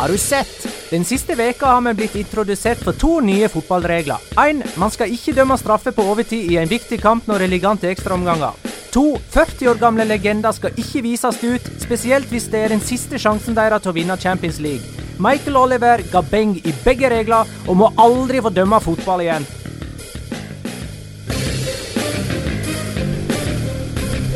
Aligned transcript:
Har 0.00 0.08
du 0.08 0.18
sett? 0.18 0.68
Den 0.90 1.04
siste 1.04 1.34
veka 1.34 1.66
har 1.66 1.80
vi 1.80 1.92
blitt 1.94 2.14
introdusert 2.16 2.78
for 2.80 2.96
to 2.96 3.18
nye 3.20 3.48
fotballregler. 3.52 4.16
1. 4.40 4.62
Man 4.80 4.90
skal 4.90 5.10
ikke 5.12 5.34
dømme 5.36 5.58
straffe 5.60 5.92
på 5.92 6.06
overtid 6.08 6.46
i 6.48 6.56
en 6.56 6.70
viktig 6.70 6.96
kamp 7.02 7.26
når 7.28 7.44
det 7.44 7.48
ligger 7.52 7.68
an 7.68 7.80
til 7.82 7.90
ekstraomganger. 7.92 8.56
2. 8.94 9.02
40 9.34 9.68
år 9.68 9.82
gamle 9.82 10.06
legender 10.08 10.56
skal 10.56 10.72
ikke 10.80 11.02
vises 11.04 11.42
ut, 11.44 11.68
spesielt 11.82 12.32
hvis 12.32 12.48
det 12.48 12.62
er 12.64 12.72
den 12.72 12.80
siste 12.80 13.20
sjansen 13.20 13.58
deres 13.58 13.84
til 13.84 13.92
å 13.92 13.96
vinne 13.98 14.16
Champions 14.16 14.56
League. 14.64 15.04
Michael 15.20 15.58
Oliver 15.60 16.00
ga 16.08 16.24
beng 16.24 16.56
i 16.56 16.72
begge 16.80 17.10
regler 17.12 17.44
og 17.68 17.76
må 17.82 17.90
aldri 18.00 18.40
få 18.40 18.54
dømme 18.56 18.80
fotball 18.80 19.20
igjen. 19.26 19.44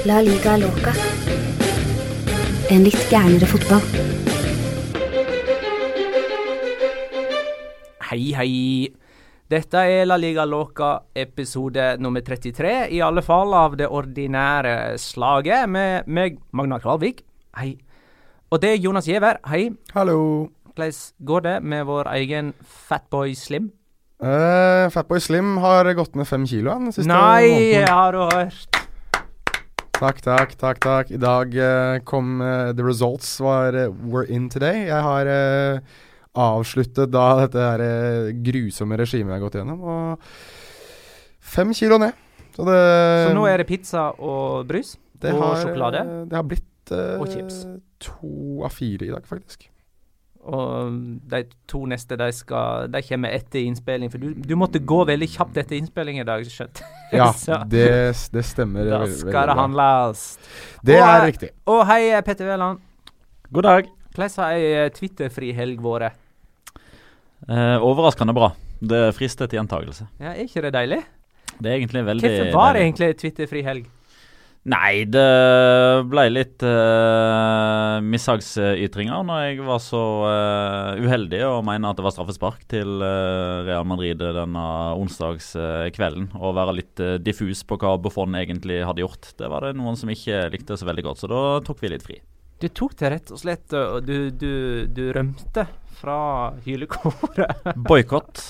La 0.05 0.21
liga 0.21 0.59
loca. 0.61 0.93
En 2.69 2.85
litt 2.85 3.09
gærnere 3.09 3.49
fotball. 3.49 4.24
Hei, 8.15 8.31
hei. 8.39 8.87
Dette 9.51 9.81
er 9.91 10.05
La 10.07 10.15
Liga 10.15 10.45
Loca 10.47 11.01
episode 11.19 11.97
nummer 11.99 12.23
33, 12.23 12.85
i 12.95 13.01
alle 13.03 13.25
fall 13.27 13.51
av 13.59 13.73
det 13.75 13.89
ordinære 13.91 14.95
slaget, 15.03 15.67
med 15.67 16.07
meg, 16.07 16.37
Magnar 16.55 16.85
Kvalvik. 16.85 17.25
Hei. 17.59 17.73
Og 18.55 18.63
det 18.63 18.71
er 18.71 18.79
Jonas 18.85 19.09
Giæver. 19.11 19.41
Hei. 19.51 19.65
Hallo. 19.97 20.47
Hvordan 20.69 20.95
går 21.27 21.45
det 21.49 21.57
med 21.73 21.83
vår 21.91 22.13
egen 22.13 22.55
Fatboy 22.63 23.35
Slim? 23.35 23.73
Uh, 24.23 24.87
Fatboy 24.95 25.19
Slim 25.19 25.57
har 25.59 25.91
gått 25.99 26.15
ned 26.15 26.31
fem 26.31 26.47
kilo 26.47 26.79
den 26.85 26.95
siste 26.95 27.11
Nei, 27.11 27.51
måneden. 27.51 27.91
har 27.91 28.15
du 28.15 28.23
hørt? 28.31 28.81
Takk, 29.99 30.23
takk, 30.23 30.55
takk. 30.63 30.85
takk. 30.87 31.11
I 31.11 31.19
dag 31.19 31.59
uh, 31.59 31.99
kom 32.07 32.39
uh, 32.39 32.71
The 32.71 32.87
results 32.87 33.41
var, 33.43 33.75
were 34.07 34.23
in 34.31 34.47
today. 34.51 34.87
Jeg 34.87 35.03
har 35.03 35.27
eh, 35.27 36.03
avsluttet 36.35 37.11
da 37.15 37.25
dette 37.45 37.61
her, 37.63 37.81
eh, 37.85 38.33
grusomme 38.45 38.97
regimet 38.99 39.33
jeg 39.35 39.41
har 39.41 39.45
gått 39.49 39.59
gjennom. 39.61 39.81
Og 39.81 40.19
fem 41.41 41.73
kilo 41.77 41.99
ned. 42.03 42.13
Så 42.55 42.65
det 42.69 42.81
Så 43.29 43.35
nå 43.35 43.47
er 43.51 43.59
det 43.59 43.67
pizza 43.67 44.11
og 44.19 44.67
brus? 44.71 44.97
og 45.25 45.39
har, 45.41 45.55
sjokolade? 45.65 46.01
eh, 46.05 46.25
Det 46.29 46.37
har 46.37 46.43
blitt 46.45 46.91
uh, 46.93 47.21
Og 47.21 47.29
chips. 47.33 47.63
to 47.99 48.63
av 48.65 48.71
fire 48.75 49.07
i 49.07 49.11
dag, 49.11 49.25
faktisk. 49.27 49.69
Og 50.45 50.93
de 51.31 51.39
to 51.67 51.87
neste 51.89 52.19
de, 52.21 52.27
skal, 52.37 52.89
de 52.93 53.01
kommer 53.03 53.33
etter 53.33 53.65
innspilling. 53.65 54.11
For 54.13 54.19
du, 54.21 54.35
du 54.35 54.55
måtte 54.61 54.79
gå 54.85 54.99
veldig 55.09 55.29
kjapt 55.33 55.57
etter 55.57 55.79
innspilling 55.79 56.21
i 56.21 56.27
dag, 56.29 56.45
skjønt. 56.45 56.83
Ja, 57.17 57.31
det, 57.73 57.87
det 58.35 58.45
stemmer. 58.45 58.85
da 58.85 58.99
veldig- 59.07 59.23
skal 59.23 59.49
det 59.49 59.57
handles. 59.57 60.25
Det 60.85 60.99
Og, 61.01 61.09
er 61.09 61.25
riktig. 61.31 61.51
Og 61.67 61.87
hei, 61.89 62.21
Petter 62.27 62.51
Wæland. 62.51 62.79
God 63.53 63.63
dag. 63.63 63.89
Hvordan 64.15 64.37
har 64.45 64.53
ei 64.53 64.91
Twitter-fri 64.95 65.55
helg 65.57 65.81
vært? 65.83 66.21
Eh, 67.49 67.77
overraskende 67.85 68.35
bra. 68.37 68.53
Det 68.81 69.09
frister 69.17 69.49
til 69.49 69.61
gjentakelse. 69.61 70.09
Ja, 70.21 70.33
er 70.33 70.47
ikke 70.47 70.65
det 70.65 70.75
deilig? 70.77 71.03
Det 71.55 71.71
er 71.71 71.77
egentlig 71.79 72.03
veldig 72.07 72.31
Hvorfor 72.31 72.57
var 72.57 72.75
det 72.75 72.87
egentlig 72.87 73.11
Twitter-fri 73.21 73.63
helg? 73.63 73.91
Nei, 74.65 75.05
det 75.05 75.23
ble 76.09 76.23
litt 76.33 76.63
uh, 76.65 78.01
mishagsytringer 78.01 79.27
når 79.29 79.43
jeg 79.43 79.59
var 79.67 79.83
så 79.85 80.01
uh, 80.25 81.03
uheldig 81.05 81.43
å 81.45 81.59
mene 81.67 81.91
at 81.91 81.99
det 81.99 82.07
var 82.07 82.15
straffespark 82.15 82.63
til 82.73 83.05
uh, 83.05 83.61
Real 83.67 83.85
Madrid 83.85 84.25
denne 84.25 84.65
onsdagskvelden. 84.97 86.31
og 86.41 86.57
være 86.57 86.79
litt 86.79 87.03
eh, 87.03 87.19
diffus 87.21 87.61
på 87.69 87.77
hva 87.77 87.99
Buffon 88.01 88.39
egentlig 88.41 88.81
hadde 88.89 89.05
gjort. 89.05 89.35
Det 89.37 89.53
var 89.53 89.69
det 89.69 89.77
noen 89.77 90.01
som 90.01 90.09
ikke 90.09 90.47
likte 90.55 90.81
så 90.81 90.89
veldig 90.89 91.11
godt, 91.11 91.21
så 91.21 91.29
da 91.29 91.43
tok 91.67 91.85
vi 91.85 91.93
litt 91.93 92.07
fri. 92.07 92.23
Du 92.65 92.71
tok 92.73 92.95
det 92.97 93.11
rett 93.13 93.29
og 93.35 93.37
slett, 93.37 93.75
du, 94.09 94.31
du, 94.33 94.53
du 94.89 95.03
rømte 95.13 95.67
fra 95.99 96.19
hylekoret. 96.65 97.67
Boikott. 97.89 98.41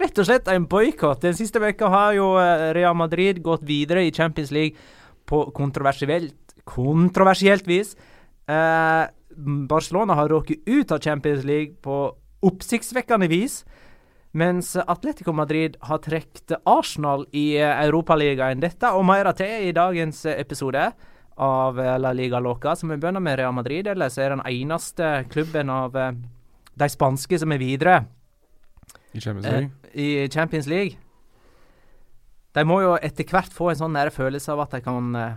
Rett 0.00 0.18
og 0.18 0.26
slett 0.26 0.48
en 0.50 0.66
boikott. 0.66 1.20
Den 1.22 1.36
siste 1.38 1.62
veka 1.62 1.86
har 1.92 2.16
jo 2.16 2.32
Real 2.74 2.96
Madrid 2.98 3.38
gått 3.44 3.62
videre 3.68 4.02
i 4.02 4.10
Champions 4.10 4.50
League 4.50 4.74
på 5.30 5.44
kontroversielt, 5.54 6.56
kontroversielt 6.66 7.70
vis. 7.70 7.94
Eh, 8.50 9.04
Barcelona 9.70 10.16
har 10.18 10.32
råket 10.34 10.66
ut 10.66 10.90
av 10.90 10.98
Champions 10.98 11.46
League 11.46 11.78
på 11.78 12.00
oppsiktsvekkende 12.50 13.28
vis. 13.30 13.60
Mens 14.34 14.74
Atletico 14.74 15.32
Madrid 15.32 15.78
har 15.86 16.02
trukket 16.02 16.58
Arsenal 16.66 17.28
i 17.30 17.52
Europaligaen. 17.62 18.58
Dette 18.58 18.90
og 18.90 19.06
mer 19.06 19.30
til 19.38 19.70
i 19.70 19.76
dagens 19.76 20.24
episode 20.34 20.88
av 21.38 21.80
eh, 21.80 21.96
La 21.98 22.12
Liga 22.12 22.40
Loca, 22.42 22.74
som 22.76 22.90
vi 22.90 22.98
begynner 22.98 23.22
med 23.22 23.38
Real 23.38 23.54
Madrid. 23.54 23.86
eller 23.86 24.08
så 24.08 24.22
er 24.22 24.34
den 24.34 24.44
eneste 24.46 25.24
klubben 25.30 25.70
av 25.70 25.96
eh, 25.96 26.12
de 26.78 26.88
spanske 26.88 27.38
som 27.38 27.52
er 27.52 27.58
videre 27.62 27.98
I 29.14 29.20
Champions 29.20 29.46
eh, 29.46 29.52
League. 29.52 29.70
i 29.92 30.28
Champions 30.30 30.66
League. 30.66 30.98
De 32.54 32.64
må 32.64 32.80
jo 32.82 32.96
etter 33.02 33.24
hvert 33.28 33.52
få 33.52 33.70
en 33.70 33.80
sånn 33.82 33.94
nære 33.94 34.10
følelse 34.14 34.52
av 34.52 34.64
at 34.64 34.76
de 34.76 34.82
kan 34.82 35.14
eh, 35.16 35.36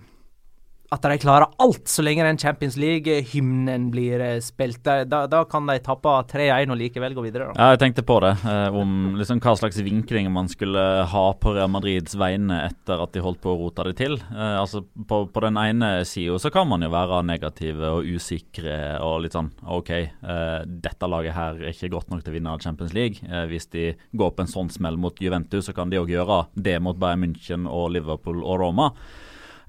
at 0.92 1.06
de 1.08 1.18
klarer 1.24 1.48
alt 1.64 1.88
så 1.88 2.04
lenge 2.04 2.26
den 2.26 2.40
Champions 2.40 2.76
League-hymnen 2.76 3.88
blir 3.94 4.20
eh, 4.20 4.40
spilt. 4.44 4.84
Da, 4.84 5.22
da, 5.28 5.44
kan 5.48 5.70
de 5.70 5.78
tappe 5.80 6.12
3-1 6.34 6.74
og 6.74 6.80
likevel 6.82 7.16
gå 7.16 7.24
videre. 7.24 7.48
Da. 7.52 7.56
Ja, 7.56 7.76
jeg 7.76 7.80
tenkte 7.86 8.04
på 8.04 8.18
det. 8.24 8.34
Eh, 8.44 8.76
om 8.76 9.16
liksom 9.16 9.40
hva 9.40 9.54
slags 9.56 9.80
vinkling 9.80 10.28
man 10.36 10.52
skulle 10.52 10.84
ha 11.08 11.24
på 11.40 11.56
Real 11.56 11.72
Madrids 11.72 12.18
vegne 12.20 12.60
etter 12.66 13.06
at 13.06 13.16
de 13.16 13.24
holdt 13.24 13.40
på 13.44 13.54
å 13.54 13.62
rote 13.62 13.88
det 13.88 13.96
til. 14.02 14.18
Eh, 14.20 14.58
altså 14.60 14.84
På, 15.08 15.24
på 15.32 15.46
den 15.46 15.62
ene 15.62 15.94
sida 16.08 16.52
kan 16.52 16.68
man 16.68 16.84
jo 16.84 16.92
være 16.92 17.24
negative 17.24 17.96
og 17.96 18.12
usikre 18.12 19.00
og 19.00 19.22
litt 19.24 19.38
sånn 19.38 19.52
OK, 19.64 19.92
eh, 19.96 20.60
dette 20.68 21.08
laget 21.08 21.38
her 21.38 21.62
er 21.62 21.72
ikke 21.72 21.94
godt 21.96 22.12
nok 22.12 22.26
til 22.26 22.34
å 22.34 22.36
vinne 22.36 22.60
Champions 22.60 22.96
League. 22.98 23.24
Eh, 23.32 23.48
hvis 23.48 23.72
de 23.72 23.94
går 24.12 24.36
på 24.36 24.44
en 24.44 24.56
sånn 24.60 24.72
smell 24.74 25.00
mot 25.00 25.16
Juventus, 25.24 25.70
så 25.70 25.76
kan 25.78 25.92
de 25.92 26.04
òg 26.04 26.12
gjøre 26.12 26.46
det 26.60 26.82
mot 26.84 27.00
Bayern 27.00 27.24
München 27.24 27.70
og 27.70 27.94
Liverpool 27.96 28.44
og 28.44 28.60
Roma. 28.60 28.92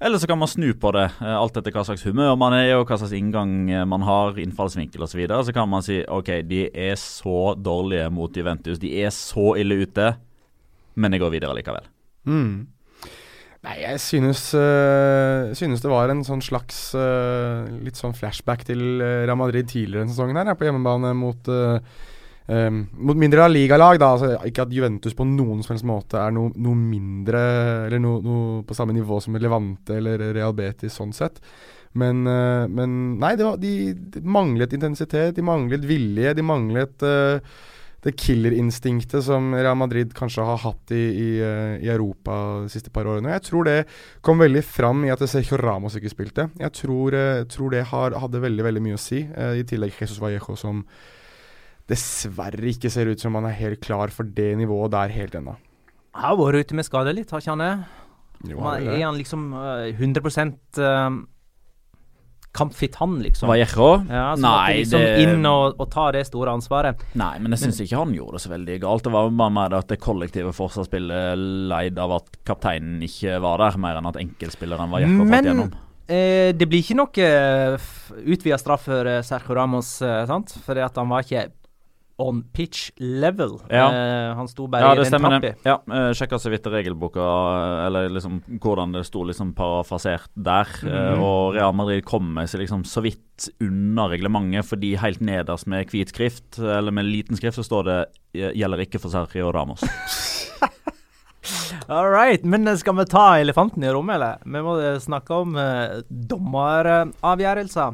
Eller 0.03 0.17
så 0.17 0.27
kan 0.27 0.37
man 0.37 0.47
snu 0.51 0.73
på 0.73 0.91
det, 0.91 1.05
eh, 1.21 1.35
alt 1.37 1.55
etter 1.55 1.71
hva 1.71 1.85
slags 1.87 2.03
humør 2.03 2.35
man 2.35 2.51
er 2.57 2.73
og 2.75 2.89
hva 2.89 2.97
slags 2.99 3.13
inngang 3.15 3.69
eh, 3.71 3.85
man 3.87 4.03
har, 4.03 4.35
innfallsvinkel 4.41 5.05
osv. 5.05 5.13
Så, 5.13 5.19
videre. 5.21 5.39
så 5.47 5.55
kan 5.55 5.69
man 5.71 5.85
si 5.85 6.01
ok, 6.03 6.41
de 6.43 6.65
er 6.67 6.97
så 6.99 7.53
dårlige 7.55 8.09
mot 8.11 8.35
Juventus, 8.35 8.81
de 8.83 8.91
er 8.99 9.13
så 9.15 9.53
ille 9.61 9.79
ute, 9.85 10.09
men 10.99 11.15
jeg 11.15 11.23
går 11.23 11.31
videre 11.37 11.55
likevel. 11.55 11.87
Mm. 12.27 12.67
Nei, 13.63 13.77
jeg 13.79 14.01
synes, 14.03 14.41
øh, 14.59 15.53
synes 15.55 15.79
det 15.79 15.91
var 15.93 16.11
en 16.11 16.25
sånn 16.27 16.43
slags 16.43 16.89
øh, 16.99 17.71
litt 17.85 17.95
sånn 17.95 18.15
flashback 18.17 18.67
til 18.67 18.99
Real 18.99 19.39
Madrid 19.39 19.71
tidligere 19.71 20.03
denne 20.03 20.11
sesongen 20.11 20.41
her, 20.41 20.57
på 20.59 20.67
hjemmebane 20.67 21.13
mot 21.15 21.47
øh, 21.47 21.79
Um, 22.43 22.81
mot 23.07 23.15
mindre 23.15 23.45
ligalag, 23.47 23.97
da. 24.01 24.09
Altså, 24.17 24.33
ikke 24.47 24.65
at 24.65 24.73
Juventus 24.75 25.15
på 25.15 25.25
noen 25.27 25.61
som 25.63 25.77
helst 25.77 25.87
måte 25.87 26.19
er 26.19 26.33
noe, 26.35 26.51
noe 26.59 26.75
mindre 26.75 27.39
Eller 27.85 28.01
noe, 28.03 28.19
noe, 28.19 28.63
på 28.67 28.75
samme 28.75 28.95
nivå 28.95 29.21
som 29.23 29.37
Levante 29.39 29.95
eller 29.95 30.25
Real 30.35 30.55
Betis, 30.57 30.97
sånn 30.97 31.15
sett. 31.15 31.39
Men, 31.99 32.25
uh, 32.27 32.65
men 32.67 33.13
nei, 33.21 33.35
var, 33.39 33.61
de, 33.61 33.93
de, 33.93 34.23
manglet 34.25 34.73
intensitet, 34.75 35.37
de 35.37 35.45
manglet 35.45 35.85
vilje, 35.87 36.33
de 36.35 36.43
manglet 36.43 37.05
uh, 37.05 37.37
det 38.03 38.15
killerinstinktet 38.19 39.23
som 39.23 39.53
Real 39.55 39.77
Madrid 39.79 40.11
kanskje 40.17 40.43
har 40.43 40.59
hatt 40.65 40.91
i, 40.91 40.99
i, 40.99 41.29
uh, 41.39 41.77
i, 41.77 41.87
Europa 41.93 42.35
de 42.65 42.73
siste 42.73 42.91
par 42.91 43.07
årene. 43.07 43.31
Jeg 43.37 43.47
tror 43.47 43.69
det 43.69 43.79
kom 44.25 44.41
veldig 44.43 44.65
fram 44.67 45.05
i 45.07 45.13
at 45.13 45.23
Sergio 45.29 45.61
Ramos 45.61 45.95
ikke 45.95 46.11
spilte. 46.11 46.49
Jeg 46.59 46.75
tror, 46.81 47.15
tror 47.47 47.71
det 47.71 47.87
har, 47.93 48.19
hadde 48.25 48.43
veldig 48.43 48.67
veldig 48.67 48.83
mye 48.83 48.99
å 48.99 49.03
si. 49.05 49.23
I 49.23 49.63
tillegg 49.69 49.95
Jesus 50.01 50.19
Vallejo 50.19 50.57
som 50.59 50.83
dessverre 51.91 52.71
ikke 52.71 52.91
ser 52.91 53.11
ut 53.11 53.21
som 53.21 53.35
han 53.39 53.49
er 53.49 53.57
helt 53.57 53.83
klar 53.83 54.13
for 54.13 54.27
det 54.27 54.53
nivået 54.59 54.93
der 54.95 55.13
helt 55.13 55.35
ennå. 55.39 55.57
Har 56.13 56.37
vært 56.39 56.67
ute 56.67 56.77
med 56.77 56.87
skade 56.87 57.13
litt, 57.15 57.31
har 57.33 57.41
ikke 57.41 57.55
han 57.55 57.63
det? 57.63 57.73
Jo, 58.51 58.59
han 58.65 58.89
er 58.91 59.05
han 59.05 59.17
liksom 59.17 59.53
uh, 59.55 59.87
100 59.89 60.19
uh, 60.83 61.21
kampfit, 62.53 62.95
han, 63.01 63.15
liksom? 63.23 63.49
Vallejo? 63.49 63.87
Ja, 64.09 64.33
Nei, 64.37 64.83
liksom 64.83 65.01
det 65.01 65.23
Inn 65.23 65.47
og, 65.49 65.79
og, 65.79 65.87
ta 65.93 66.09
det 66.13 66.25
store 66.27 66.53
ansvaret. 66.53 67.01
Nei, 67.17 67.31
men 67.41 67.55
jeg 67.55 67.63
syns 67.65 67.81
ikke 67.85 68.03
han 68.03 68.13
gjorde 68.13 68.37
det 68.37 68.43
så 68.45 68.51
veldig 68.53 68.77
galt. 68.83 69.07
Det 69.07 69.15
var 69.15 69.31
bare 69.41 69.55
mer 69.57 69.77
at 69.79 69.89
det 69.89 69.99
kollektive 70.03 70.53
forsvarsspillet 70.55 71.47
leid 71.71 71.97
av 72.03 72.19
at 72.19 72.37
kapteinen 72.45 73.01
ikke 73.07 73.39
var 73.43 73.63
der, 73.63 73.79
mer 73.81 73.99
enn 73.99 74.11
at 74.11 74.21
enkeltspilleren 74.21 74.93
Vallejo 74.93 75.17
falt 75.23 75.49
gjennom. 75.49 75.73
Eh, 76.03 76.51
det 76.51 76.67
blir 76.67 76.83
ikke 76.83 76.99
noe 76.99 77.27
uh, 77.31 77.91
utvida 78.27 78.57
straff 78.59 78.89
for 78.89 79.07
Sergio 79.23 79.55
Ramos, 79.55 79.95
eh, 80.03 80.25
sant? 80.27 80.51
Fordi 80.65 80.83
at 80.83 80.99
han 80.99 81.07
var 81.09 81.23
ikke 81.23 81.47
on 82.15 82.43
pitch 82.43 82.91
level. 82.97 83.59
Ja. 83.69 83.87
Uh, 83.89 84.35
han 84.35 84.47
sto 84.47 84.67
bare 84.67 84.81
ja, 84.81 84.93
i 84.93 85.03
den 85.03 85.21
trappa. 85.21 85.53
Ja, 85.65 85.77
uh, 85.89 86.11
sjekka 86.13 86.39
så 86.39 86.51
vidt 86.53 86.67
regelboka, 86.69 87.21
eh, 87.23 87.85
eller 87.87 88.09
liksom 88.13 88.39
hvordan 88.61 88.93
det 88.93 89.05
sto 89.07 89.23
liksom 89.25 89.53
parafrasert 89.57 90.29
der. 90.33 90.67
Mm 90.83 90.93
-hmm. 90.93 91.17
uh, 91.17 91.23
og 91.23 91.55
Real 91.55 91.73
Madrid 91.73 92.05
kommer 92.05 92.45
seg 92.45 92.59
liksom 92.59 92.83
så 92.83 93.01
vidt 93.01 93.49
unna 93.59 94.07
reglementet, 94.09 94.65
fordi 94.65 94.95
helt 94.95 95.21
nederst 95.21 95.67
med 95.67 95.89
hvit 95.89 96.09
skrift, 96.09 96.59
eller 96.59 96.91
med 96.91 97.05
liten 97.05 97.37
skrift, 97.37 97.55
så 97.55 97.63
står 97.63 97.83
det 97.83 98.05
'gjelder 98.33 98.79
ikke 98.79 98.99
for 98.99 99.09
Sergio 99.09 99.51
Ramos'. 99.51 99.83
All 101.87 102.09
right. 102.09 102.43
Men 102.43 102.77
skal 102.77 102.95
vi 102.95 103.05
ta 103.05 103.37
elefanten 103.37 103.83
i 103.83 103.89
rommet, 103.89 104.15
eller? 104.15 104.37
Vi 104.45 104.61
må 104.61 104.99
snakke 104.99 105.33
om 105.33 105.55
uh, 105.55 106.01
dommeravgjørelser. 106.09 107.93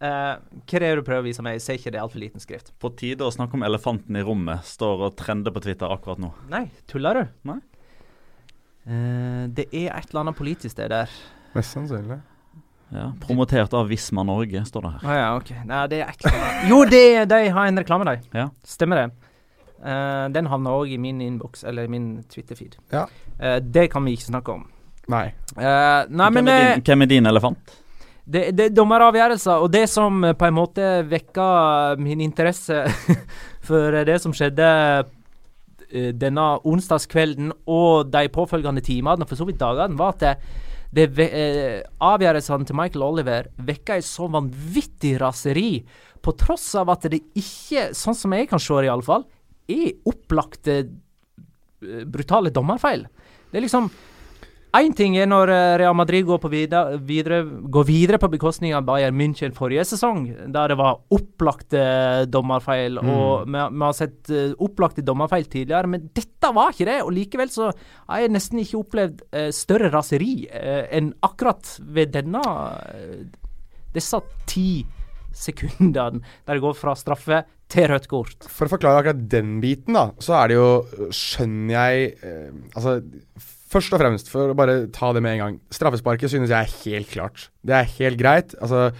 Uh, 0.00 0.38
hva 0.64 0.78
er 0.78 0.84
det 0.86 0.90
du 0.96 1.02
prøver 1.04 1.20
å 1.20 1.26
vise 1.26 1.42
meg? 1.44 1.58
Jeg 1.58 1.64
ser 1.66 1.76
ikke 1.76 1.90
det 1.92 1.98
er 1.98 2.06
altfor 2.06 2.22
liten 2.22 2.40
skrift. 2.40 2.70
På 2.80 2.88
tide 2.96 3.26
å 3.26 3.32
snakke 3.34 3.58
om 3.58 3.64
elefanten 3.66 4.16
i 4.16 4.22
rommet. 4.24 4.64
Står 4.64 5.02
og 5.10 5.16
trender 5.18 5.52
på 5.52 5.60
Twitter 5.66 5.92
akkurat 5.92 6.22
nå. 6.22 6.30
Nei, 6.48 6.62
tuller 6.88 7.20
du? 7.20 7.34
Nei. 7.50 7.58
Uh, 8.88 9.44
det 9.52 9.66
er 9.68 9.90
et 9.92 10.08
eller 10.08 10.22
annet 10.22 10.38
politisk 10.38 10.72
sted 10.72 10.88
der. 10.94 11.12
Mest 11.52 11.76
sannsynlig. 11.76 12.16
Ja, 12.90 13.10
Promotert 13.22 13.76
av 13.76 13.90
Visma 13.92 14.24
Norge, 14.26 14.62
står 14.66 14.86
det 14.86 14.94
her. 14.94 15.04
Ah, 15.04 15.18
ja, 15.18 15.28
ok. 15.36 15.52
Nei, 15.68 15.82
det 15.92 16.00
er 16.00 16.14
et. 16.14 16.24
Jo, 16.70 16.80
det, 16.88 17.04
de 17.30 17.42
har 17.52 17.68
en 17.68 17.82
reklame, 17.82 18.08
de. 18.08 18.40
Ja. 18.40 18.48
Stemmer 18.66 19.02
det. 19.02 19.36
Uh, 19.84 20.32
den 20.32 20.48
havner 20.50 20.80
òg 20.80 20.96
i 20.96 20.98
min 21.00 21.20
innboks, 21.22 21.62
eller 21.68 21.92
min 21.92 22.08
Twitter-feed. 22.32 22.80
Ja. 22.92 23.04
det 23.60 23.86
kan 23.92 24.08
vi 24.08 24.16
ikke 24.16 24.30
snakke 24.32 24.56
om. 24.56 24.66
Nei. 25.10 25.28
nei 25.56 25.68
hvem, 26.08 26.40
men, 26.40 26.50
er 26.50 26.66
din, 26.78 26.88
hvem 26.88 27.04
er 27.04 27.12
din 27.12 27.28
elefant? 27.28 27.78
Det, 28.24 28.50
det 28.56 28.66
er 28.68 28.74
dommeravgjørelser, 28.74 29.62
og 29.62 29.70
det 29.72 29.86
som 29.90 30.22
eh, 30.24 30.36
på 30.36 30.46
en 30.46 30.56
måte 30.56 30.88
vekka 31.08 31.46
min 32.00 32.20
interesse 32.24 32.84
for 33.68 33.96
det 34.06 34.18
som 34.22 34.34
skjedde 34.36 34.66
uh, 34.68 36.10
denne 36.14 36.46
onsdagskvelden 36.68 37.52
og 37.70 38.10
de 38.12 38.26
påfølgende 38.32 38.84
timene, 38.84 39.26
for 39.26 39.40
så 39.40 39.48
vidt 39.48 39.60
dagene, 39.62 39.98
var 39.98 40.14
at 40.14 40.44
det, 40.94 41.08
det 41.16 41.26
avgjørelsene 42.02 42.68
til 42.68 42.78
Michael 42.78 43.06
Oliver 43.06 43.50
vekka 43.66 43.98
et 43.98 44.06
så 44.06 44.28
vanvittig 44.30 45.16
raseri, 45.22 45.72
på 46.20 46.34
tross 46.36 46.74
av 46.76 46.90
at 46.92 47.08
det 47.10 47.22
ikke, 47.38 47.90
sånn 47.96 48.16
som 48.18 48.34
jeg 48.36 48.50
kan 48.50 48.60
se 48.60 48.76
det 48.76 48.90
iallfall, 48.90 49.24
er 49.70 49.94
opplagte 50.10 50.82
brutale 51.80 52.52
dommerfeil. 52.52 53.06
Det 53.50 53.58
er 53.58 53.64
liksom 53.64 53.88
Én 54.70 54.92
ting 54.94 55.16
er 55.18 55.26
når 55.26 55.50
eh, 55.50 55.76
Real 55.82 55.96
Madrid 55.98 56.28
går, 56.28 56.44
videre, 56.52 56.98
videre, 57.02 57.40
går 57.74 57.86
videre, 57.88 58.20
på 58.22 58.28
bekostning 58.30 58.74
av 58.76 58.84
Bayern 58.86 59.16
München 59.18 59.54
forrige 59.56 59.82
sesong, 59.90 60.28
der 60.54 60.70
det 60.70 60.76
var 60.78 61.00
opplagte 61.10 61.82
dommerfeil. 62.30 63.00
Mm. 63.02 63.10
Og 63.10 63.48
vi, 63.48 63.64
vi, 63.64 63.82
har 63.82 63.98
sett 63.98 64.30
uh, 64.30 64.54
opplagte 64.62 65.02
dommerfeil 65.06 65.48
tidligere, 65.50 65.90
men 65.90 66.06
dette 66.14 66.52
var 66.54 66.70
ikke 66.70 66.86
det. 66.86 67.00
Og 67.02 67.10
likevel 67.18 67.50
så 67.50 67.72
har 67.72 68.22
jeg 68.22 68.34
nesten 68.36 68.62
ikke 68.62 68.78
opplevd 68.84 69.26
eh, 69.34 69.50
større 69.54 69.90
raseri 69.90 70.32
eh, 70.46 70.86
enn 70.94 71.10
akkurat 71.26 71.74
ved 71.90 72.14
denne 72.14 72.46
disse 73.90 74.22
ti 74.46 74.84
sekundene 75.34 76.20
der 76.20 76.54
det 76.54 76.62
går 76.62 76.76
fra 76.78 76.94
straffe 76.98 77.42
til 77.70 77.90
rødt 77.90 78.06
kort. 78.10 78.46
For 78.46 78.70
å 78.70 78.74
forklare 78.76 79.02
akkurat 79.02 79.30
den 79.30 79.58
biten, 79.62 79.98
da, 79.98 80.12
så 80.22 80.38
er 80.44 80.50
det 80.50 80.58
jo 80.58 81.08
Skjønner 81.14 81.74
jeg 81.74 82.12
Altså 82.74 83.00
Først 83.70 83.94
og 83.94 84.02
fremst, 84.02 84.30
for 84.32 84.50
å 84.50 84.58
bare 84.58 84.88
ta 84.94 85.12
det 85.14 85.22
med 85.22 85.36
en 85.36 85.42
gang. 85.44 85.56
Straffesparket 85.70 86.32
synes 86.32 86.50
jeg 86.50 86.58
er 86.58 86.76
helt 86.84 87.10
klart. 87.12 87.48
Det 87.62 87.76
er 87.76 87.90
helt 88.00 88.18
greit. 88.18 88.54
Altså, 88.58 88.90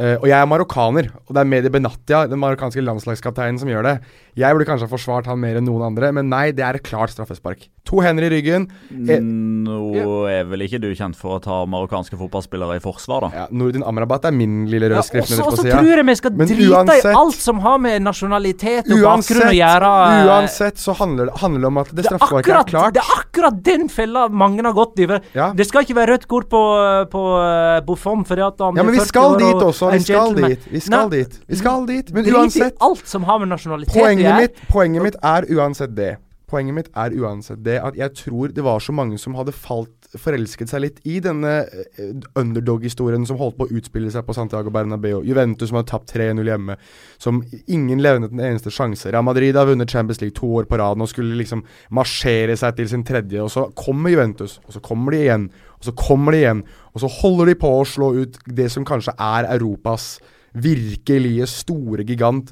Uh, 0.00 0.16
og 0.22 0.30
jeg 0.30 0.38
er 0.38 0.46
marokkaner, 0.48 1.10
og 1.26 1.34
det 1.34 1.40
er 1.42 1.48
Medi 1.50 1.70
Benatia, 1.72 2.22
den 2.30 2.40
marokkanske 2.40 2.80
landslagskapteinen, 2.80 3.58
som 3.60 3.68
gjør 3.68 3.84
det. 3.84 3.94
Jeg 4.40 4.56
burde 4.56 4.68
kanskje 4.68 4.88
ha 4.88 4.90
forsvart 4.90 5.28
han 5.30 5.40
mer 5.42 5.60
enn 5.60 5.68
noen 5.68 5.90
andre, 5.90 6.10
men 6.16 6.30
nei, 6.32 6.50
det 6.56 6.64
er 6.64 6.78
et 6.78 6.86
klart 6.86 7.12
straffespark. 7.12 7.68
To 7.88 8.00
hender 8.04 8.26
i 8.26 8.30
ryggen. 8.30 8.66
Eh, 8.90 9.20
Nå 9.20 10.26
er 10.30 10.44
vel 10.48 10.64
ikke 10.66 10.78
du 10.82 10.90
kjent 10.96 11.16
for 11.18 11.38
å 11.38 11.40
ta 11.42 11.62
marokkanske 11.68 12.16
fotballspillere 12.20 12.76
i 12.78 12.82
forsvar, 12.82 13.26
da? 13.26 13.30
Ja, 13.34 13.46
Nordin 13.50 13.84
Amrabat 13.86 14.28
er 14.28 14.34
min 14.36 14.62
lille 14.70 14.90
røde 14.92 15.02
skrift 15.06 15.32
ja, 15.32 15.40
på 15.40 15.40
sida. 15.40 15.48
Og 15.48 15.58
så 15.58 15.64
tror 15.66 15.90
jeg 15.90 16.06
vi 16.06 16.16
skal 16.20 16.34
men 16.36 16.50
drite 16.50 16.68
uansett, 16.70 17.08
i 17.08 17.16
alt 17.20 17.40
som 17.40 17.62
har 17.64 17.80
med 17.82 18.04
nasjonalitet 18.04 18.90
og 18.90 18.94
uansett, 18.94 19.34
bakgrunn 19.34 19.48
å 19.48 19.56
gjøre. 19.58 19.92
Uansett 20.30 20.82
så 20.82 20.94
handler 21.00 21.30
det, 21.30 21.36
handler 21.42 21.64
det 21.64 21.70
om 21.70 21.80
at 21.82 21.92
det 21.96 22.06
straffesparket 22.06 22.54
er 22.54 22.68
klart. 22.70 22.96
Det 22.96 23.02
er 23.02 23.12
akkurat 23.16 23.60
den 23.70 23.88
fella 23.92 24.26
mange 24.28 24.64
har 24.66 24.76
gått 24.76 25.02
i. 25.02 25.08
Ja. 25.34 25.50
Det 25.56 25.66
skal 25.68 25.86
ikke 25.86 25.98
være 25.98 26.14
rødt 26.14 26.28
kort 26.30 26.50
på, 26.52 26.62
på 27.10 27.24
uh, 27.40 27.80
Buffon 27.86 28.24
fordi 28.28 28.44
at 28.46 28.60
han 28.62 28.78
Ja, 28.78 28.86
men 28.86 28.94
vi 28.96 29.04
skal 29.08 29.36
dit 29.40 29.66
også 29.70 29.90
vi 29.96 30.02
skal 30.04 30.36
dit. 30.36 30.68
Vi 30.70 30.84
skal 30.84 31.08
Nei, 31.10 31.20
dit. 31.24 31.38
Vi 31.48 31.58
skal 31.58 31.86
dit. 31.88 32.14
Men 32.14 32.30
uansett 32.34 32.78
alt 32.84 33.08
som 33.08 33.26
har 33.26 33.40
med 33.42 33.50
nasjonalitet 33.50 33.98
poenget 34.30 34.42
mitt, 34.42 34.66
poenget 34.70 35.06
mitt 35.06 35.22
er 35.22 35.46
uansett 35.56 35.96
det. 35.96 36.16
Poenget 36.50 36.74
mitt 36.74 36.88
er 36.98 37.14
uansett 37.14 37.62
det 37.62 37.78
at 37.78 37.98
jeg 37.98 38.14
tror 38.24 38.54
det 38.54 38.64
var 38.66 38.80
så 38.82 38.94
mange 38.94 39.18
som 39.22 39.36
hadde 39.38 39.54
falt 39.54 40.00
forelsket 40.18 40.66
seg 40.66 40.82
litt 40.82 40.96
i 41.06 41.20
denne 41.22 41.52
uh, 41.62 42.24
underdog-historien 42.40 43.22
som 43.28 43.38
holdt 43.38 43.54
på 43.60 43.68
å 43.68 43.76
utspille 43.78 44.10
seg 44.10 44.24
på 44.26 44.34
Santiago 44.34 44.72
Bernabeu. 44.74 45.20
Juventus 45.22 45.70
som 45.70 45.78
har 45.78 45.86
tapt 45.86 46.10
3-0 46.16 46.42
hjemme. 46.50 46.74
Som 47.22 47.44
ingen 47.70 48.02
levnet 48.02 48.34
en 48.34 48.42
eneste 48.48 48.72
sjanse. 48.74 49.12
Real 49.12 49.26
Madrid 49.26 49.54
har 49.54 49.68
vunnet 49.70 49.92
Champions 49.92 50.18
League 50.22 50.34
to 50.38 50.50
år 50.58 50.66
på 50.66 50.80
rad 50.80 50.98
og 50.98 51.12
skulle 51.12 51.38
liksom 51.38 51.62
marsjere 51.94 52.58
seg 52.58 52.80
til 52.80 52.90
sin 52.90 53.06
tredje. 53.06 53.38
Og 53.44 53.52
så 53.54 53.68
kommer 53.78 54.10
Juventus, 54.10 54.58
og 54.66 54.74
så 54.74 54.82
kommer 54.82 55.14
de 55.14 55.22
igjen, 55.22 55.46
og 55.78 55.86
så 55.86 55.94
kommer 56.02 56.34
de 56.34 56.42
igjen. 56.42 56.64
Og 56.90 57.04
så 57.04 57.14
holder 57.20 57.52
de 57.52 57.60
på 57.62 57.70
å 57.76 57.86
slå 57.86 58.10
ut 58.24 58.42
det 58.50 58.66
som 58.74 58.88
kanskje 58.88 59.14
er 59.14 59.46
Europas 59.54 60.16
virkelige 60.58 61.46
store 61.50 62.04
gigant. 62.08 62.50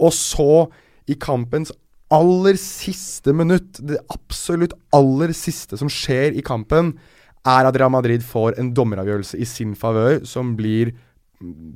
Og 0.00 0.14
så, 0.14 0.68
i 1.10 1.16
kampens 1.18 1.72
aller 2.10 2.58
siste 2.58 3.34
minutt, 3.36 3.78
det 3.86 4.00
absolutt 4.10 4.74
aller 4.94 5.34
siste 5.36 5.78
som 5.78 5.90
skjer 5.90 6.34
i 6.34 6.44
kampen, 6.46 6.94
er 7.46 7.66
at 7.68 7.76
Real 7.78 7.92
Madrid 7.92 8.24
får 8.26 8.58
en 8.60 8.72
dommeravgjørelse 8.76 9.38
i 9.40 9.46
sin 9.48 9.76
favør 9.78 10.20
som 10.28 10.52
blir 10.58 10.92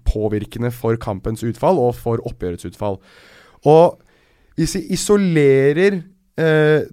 påvirkende 0.04 0.68
for 0.74 0.98
kampens 1.00 1.44
utfall 1.46 1.78
og 1.80 1.94
for 1.96 2.20
oppgjørets 2.28 2.68
utfall. 2.68 2.98
Og 3.64 3.96
hvis 4.58 4.76
vi 4.76 4.82
isolerer 4.94 6.02
eh, 6.36 6.84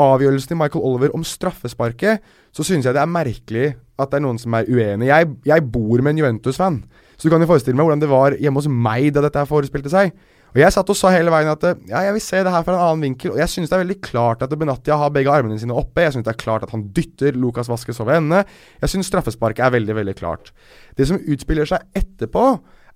avgjørelsen 0.00 0.54
til 0.54 0.58
Michael 0.58 0.86
Oliver 0.86 1.12
om 1.14 1.26
straffesparket, 1.26 2.24
så 2.54 2.64
synes 2.64 2.86
jeg 2.86 2.96
det 2.96 3.02
er 3.02 3.10
merkelig 3.10 3.66
at 4.00 4.10
det 4.10 4.18
er 4.18 4.24
noen 4.24 4.40
som 4.40 4.56
er 4.56 4.70
uenig. 4.70 5.10
Jeg, 5.10 5.28
jeg 5.46 5.66
bor 5.72 6.00
med 6.00 6.14
en 6.14 6.22
Juventus-fan, 6.22 6.80
så 7.16 7.28
du 7.28 7.34
kan 7.34 7.44
jo 7.44 7.50
forestille 7.50 7.76
meg 7.76 7.84
hvordan 7.84 8.02
det 8.02 8.10
var 8.10 8.38
hjemme 8.40 8.62
hos 8.62 8.70
meg 8.70 9.10
da 9.12 9.26
dette 9.26 9.44
forespilte 9.50 9.92
seg. 9.92 10.14
Og 10.50 10.58
Jeg 10.58 10.74
satt 10.74 10.88
og 10.90 10.98
sa 10.98 11.12
hele 11.14 11.30
veien 11.30 11.50
at 11.52 11.62
ja, 11.86 12.02
jeg 12.08 12.14
vil 12.16 12.24
se 12.24 12.40
det 12.42 12.50
her 12.50 12.64
fra 12.66 12.74
en 12.74 12.82
annen 12.82 13.04
vinkel. 13.06 13.34
Og 13.34 13.38
jeg 13.38 13.52
synes 13.52 13.70
det 13.70 13.76
er 13.76 13.84
veldig 13.84 14.00
klart 14.02 14.42
at 14.42 14.54
Benatia 14.58 14.98
har 14.98 15.12
begge 15.14 15.30
armene 15.30 15.58
sine 15.62 15.76
oppe. 15.78 16.02
Jeg 16.02 16.16
synes 16.16 16.26
det 16.26 16.34
er 16.34 16.42
klart 16.42 16.66
at 16.66 16.74
han 16.74 16.88
dytter 16.96 17.38
Lucas 17.38 17.70
Vasques 17.70 18.02
over 18.02 18.16
ende. 18.16 18.42
Jeg 18.82 18.92
synes 18.94 19.10
straffesparket 19.12 19.62
er 19.66 19.76
veldig, 19.76 19.96
veldig 20.00 20.16
klart. 20.18 20.50
Det 20.98 21.06
som 21.06 21.20
utspiller 21.22 21.70
seg 21.70 21.86
etterpå, 22.02 22.46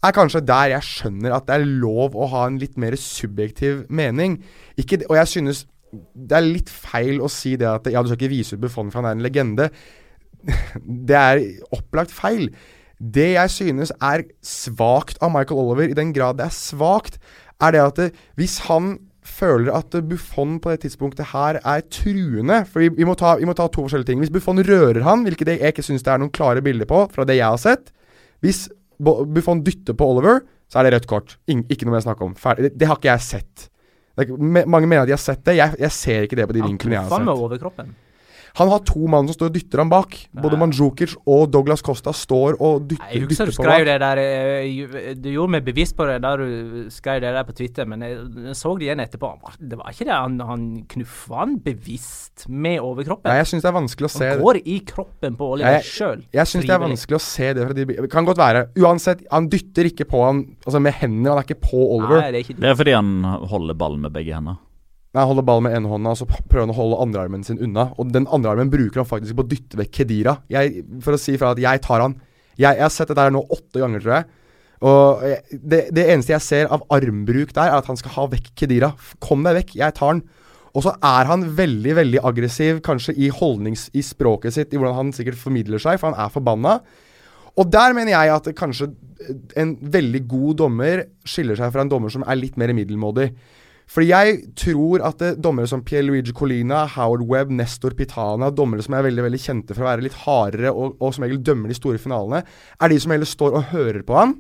er 0.05 0.13
kanskje 0.13 0.43
der 0.45 0.75
jeg 0.75 0.85
skjønner 0.85 1.37
at 1.37 1.47
det 1.49 1.57
er 1.57 1.71
lov 1.85 2.17
å 2.19 2.29
ha 2.35 2.45
en 2.49 2.59
litt 2.61 2.75
mer 2.81 2.97
subjektiv 3.01 3.85
mening. 3.89 4.41
Ikke, 4.81 5.01
og 5.09 5.17
jeg 5.23 5.31
synes 5.37 5.65
det 5.95 6.37
er 6.37 6.47
litt 6.47 6.71
feil 6.73 7.23
å 7.23 7.31
si 7.31 7.55
det 7.61 7.69
at 7.71 7.87
ja, 7.87 8.03
du 8.03 8.11
skal 8.11 8.19
ikke 8.19 8.35
vise 8.35 8.57
ut 8.57 8.65
Buffon 8.65 8.91
for 8.91 9.01
han 9.01 9.13
er 9.13 9.19
en 9.19 9.25
legende. 9.25 9.69
Det 11.09 11.17
er 11.17 11.39
opplagt 11.73 12.13
feil. 12.13 12.51
Det 12.99 13.31
jeg 13.35 13.51
synes 13.51 13.93
er 14.03 14.27
svakt 14.45 15.19
av 15.25 15.33
Michael 15.35 15.61
Oliver, 15.61 15.89
i 15.91 15.97
den 15.97 16.13
grad 16.15 16.39
det 16.39 16.47
er 16.47 16.55
svakt, 16.55 17.19
er 17.63 17.75
det 17.75 17.83
at 17.83 18.01
det, 18.01 18.09
hvis 18.39 18.61
han 18.69 18.97
føler 19.25 19.73
at 19.73 19.95
Buffon 20.05 20.59
på 20.61 20.75
det 20.75 20.85
tidspunktet 20.85 21.31
her 21.33 21.57
er 21.65 21.85
truende 21.89 22.61
For 22.69 22.85
vi, 22.85 22.91
vi, 22.93 23.07
må 23.09 23.15
ta, 23.17 23.35
vi, 23.41 23.47
må 23.49 23.55
ta, 23.57 23.67
to 23.73 23.87
forskjellige 23.87 24.11
ting. 24.11 24.21
Hvis 24.21 24.33
Buffon 24.35 24.61
rører 24.61 25.01
han, 25.07 25.25
hvilket 25.25 25.55
jeg 25.55 25.73
ikke 25.73 25.85
syns 25.87 26.05
det 26.05 26.13
er 26.13 26.21
noen 26.21 26.33
klare 26.35 26.65
bilder 26.65 26.89
på 26.91 27.07
fra 27.15 27.25
det 27.29 27.39
jeg 27.39 27.49
har 27.49 27.61
sett 27.61 27.89
Hvis 28.45 28.67
Buffon 29.01 29.65
dytter 29.65 29.97
på 29.97 30.07
Oliver, 30.13 30.45
så 30.71 30.79
er 30.81 30.87
det 30.87 30.95
rødt 30.95 31.09
kort. 31.11 31.33
In, 31.51 31.65
ikke 31.73 31.87
noe 31.87 31.97
mer 31.97 32.05
å 32.05 32.07
snakke 32.07 32.29
om. 32.29 32.37
Det, 32.37 32.71
det, 32.79 32.87
har 32.89 33.01
ikke 33.01 33.11
jeg 33.11 33.25
sett. 33.27 33.65
Er, 34.21 34.31
mange 34.39 34.87
mener 34.87 35.03
at 35.03 35.11
de 35.11 35.17
har 35.17 35.23
sett 35.23 35.43
det. 35.49 35.57
Jeg, 35.59 35.75
jeg 35.83 35.97
ser 35.97 36.29
ikke 36.29 36.39
det 36.39 36.47
på 36.47 36.57
de 36.57 36.63
vinklene 36.63 36.95
jeg 36.95 37.03
har 37.03 37.11
sett. 37.11 37.17
Han 37.19 37.27
med 37.27 37.43
overkroppen. 37.43 37.91
Han 38.55 38.71
har 38.71 38.83
to 38.87 39.09
mann 39.11 39.27
som 39.27 39.35
står 39.35 39.51
og 39.51 39.55
dytter 39.57 39.81
ham 39.83 39.91
bak. 39.91 40.17
Både 40.39 40.59
Manjukic 40.61 41.17
og 41.27 41.49
Douglas 41.51 41.83
Costa 41.83 42.13
står 42.15 42.61
og 42.63 42.85
dytter, 42.87 43.09
jeg 43.11 43.29
dytter 43.33 43.51
du 43.51 43.55
skrev 43.57 43.87
det 43.89 43.97
der 44.03 44.21
eh, 44.23 45.09
Du 45.19 45.27
gjorde 45.33 45.57
meg 45.57 45.65
bevisst 45.67 45.97
på 45.99 46.07
det 46.07 46.21
da 46.23 46.35
du 46.39 46.85
skrev 46.95 47.19
det 47.25 47.33
der 47.35 47.47
på 47.49 47.57
Twitter, 47.59 47.89
men 47.91 48.05
jeg, 48.07 48.21
så 48.55 48.77
det 48.79 48.87
igjen 48.87 49.03
etterpå. 49.03 49.33
Det 49.59 49.79
var 49.81 49.91
ikke 49.91 50.07
det. 50.07 50.15
Han, 50.15 50.37
han 50.47 50.67
knuffa 50.93 51.41
han 51.41 51.57
bevisst 51.65 52.47
med 52.47 52.79
overkroppen. 52.79 53.27
Nei, 53.27 53.41
jeg 53.43 53.51
syns 53.51 53.65
det 53.67 53.71
er 53.73 53.77
vanskelig 53.81 54.11
å 54.11 54.13
se 54.15 54.29
Han 54.31 54.45
går 54.45 54.61
i 54.63 54.77
kroppen 54.87 55.39
på 55.41 55.49
Oliver 55.57 55.89
sjøl. 55.89 56.23
Jeg, 56.29 56.39
jeg 56.39 56.53
syns 56.53 56.69
det 56.69 56.77
er 56.77 56.85
vanskelig 56.85 57.19
å 57.19 57.25
se 57.27 57.51
det 57.59 57.67
fra 57.67 57.79
de 57.81 57.89
Det 57.91 58.13
kan 58.13 58.29
godt 58.29 58.43
være. 58.43 58.69
Uansett, 58.85 59.27
han 59.35 59.51
dytter 59.51 59.91
ikke 59.91 60.07
på 60.11 60.23
han 60.23 60.45
altså 60.63 60.83
med 60.85 60.95
hendene. 61.01 61.33
Han 61.35 61.43
er 61.43 61.49
ikke 61.49 61.63
på 61.67 61.83
Oliver. 61.99 62.23
Nei, 62.23 62.31
det, 62.31 62.45
er 62.45 62.47
ikke 62.47 62.61
det 62.63 62.71
er 62.71 62.79
fordi 62.79 62.95
han 62.95 63.13
holder 63.51 63.83
ballen 63.83 64.07
med 64.07 64.15
begge 64.15 64.39
hender. 64.39 64.63
Nei, 65.15 65.23
holder 65.31 65.47
ballen 65.47 65.69
med 65.69 65.77
ene 65.79 65.91
hånda, 65.91 66.13
så 66.19 66.27
prøver 66.27 66.65
han 66.65 66.73
å 66.73 66.79
holde 66.79 67.03
andrearmen 67.05 67.45
sin 67.47 67.61
unna. 67.63 67.87
Og 68.03 68.09
den 68.11 68.27
andre 68.35 68.51
armen 68.51 68.71
bruker 68.73 69.03
han 69.03 69.07
faktisk 69.07 69.37
på 69.39 69.45
å 69.45 69.51
dytte 69.51 69.79
vekk 69.79 69.93
Kedira. 70.01 70.41
Jeg, 70.51 70.83
for 71.05 71.15
å 71.15 71.21
si 71.21 71.37
fra 71.39 71.53
at 71.55 71.61
jeg 71.63 71.83
tar 71.85 72.03
han. 72.03 72.17
Jeg, 72.57 72.67
jeg 72.67 72.83
har 72.83 72.91
sett 72.91 73.13
dette 73.13 73.23
her 73.23 73.35
nå 73.35 73.45
åtte 73.55 73.83
ganger, 73.83 74.03
tror 74.03 74.17
jeg. 74.17 74.27
Og 74.85 75.23
det, 75.55 75.81
det, 75.95 76.09
eneste 76.13 76.35
jeg 76.35 76.45
ser 76.45 76.73
av 76.75 76.83
armbruk 76.93 77.55
der, 77.55 77.71
er 77.71 77.79
at 77.79 77.89
han 77.89 77.99
skal 78.01 78.17
ha 78.17 78.27
vekk 78.35 78.51
Kedira. 78.59 78.91
Kom 79.23 79.47
deg 79.47 79.61
vekk, 79.61 79.77
jeg 79.81 79.97
tar 79.97 80.17
han. 80.17 80.25
Og 80.75 80.83
så 80.83 80.97
er 80.99 81.31
han 81.31 81.47
veldig 81.55 81.95
veldig 82.01 82.23
aggressiv, 82.27 82.83
kanskje 82.85 83.15
i 83.15 83.31
holdnings... 83.31 83.87
i 83.95 84.03
språket 84.03 84.57
sitt, 84.57 84.75
i 84.75 84.81
hvordan 84.81 84.99
han 84.99 85.15
sikkert 85.15 85.39
formidler 85.39 85.83
seg, 85.83 86.01
for 86.03 86.11
han 86.11 86.19
er 86.19 86.33
forbanna. 86.35 86.79
Og 87.55 87.71
der 87.71 87.95
mener 87.95 88.17
jeg 88.17 88.35
at 88.35 88.51
kanskje 88.59 88.91
en 89.63 89.77
veldig 89.79 90.25
god 90.27 90.59
dommer 90.65 91.05
skiller 91.23 91.55
seg 91.59 91.71
fra 91.71 91.85
en 91.85 91.93
dommer 91.93 92.11
som 92.11 92.27
er 92.27 92.41
litt 92.41 92.59
mer 92.59 92.75
middelmådig. 92.75 93.31
Fordi 93.91 94.09
jeg 94.09 94.39
tror 94.59 95.05
at 95.05 95.21
det, 95.21 95.35
dommere 95.45 95.69
som 95.71 95.83
Pierluigi 95.85 96.33
Colina, 96.37 96.85
Howard 96.95 97.27
Webb, 97.29 97.53
Nestor 97.53 97.95
Pitana, 97.97 98.49
dommere 98.51 98.83
som 98.85 98.97
er 98.97 99.07
veldig 99.07 99.27
veldig 99.27 99.41
kjente 99.43 99.77
for 99.77 99.85
å 99.85 99.91
være 99.91 100.07
litt 100.07 100.17
hardere 100.25 100.73
og, 100.73 100.97
og 100.99 101.13
som 101.15 101.27
regel 101.27 101.43
dømmer 101.45 101.71
de 101.71 101.77
store 101.79 102.01
finalene, 102.01 102.43
er 102.81 102.91
de 102.91 102.99
som 103.03 103.15
heller 103.15 103.29
står 103.29 103.59
og 103.59 103.71
hører 103.75 104.03
på 104.07 104.17
han. 104.19 104.37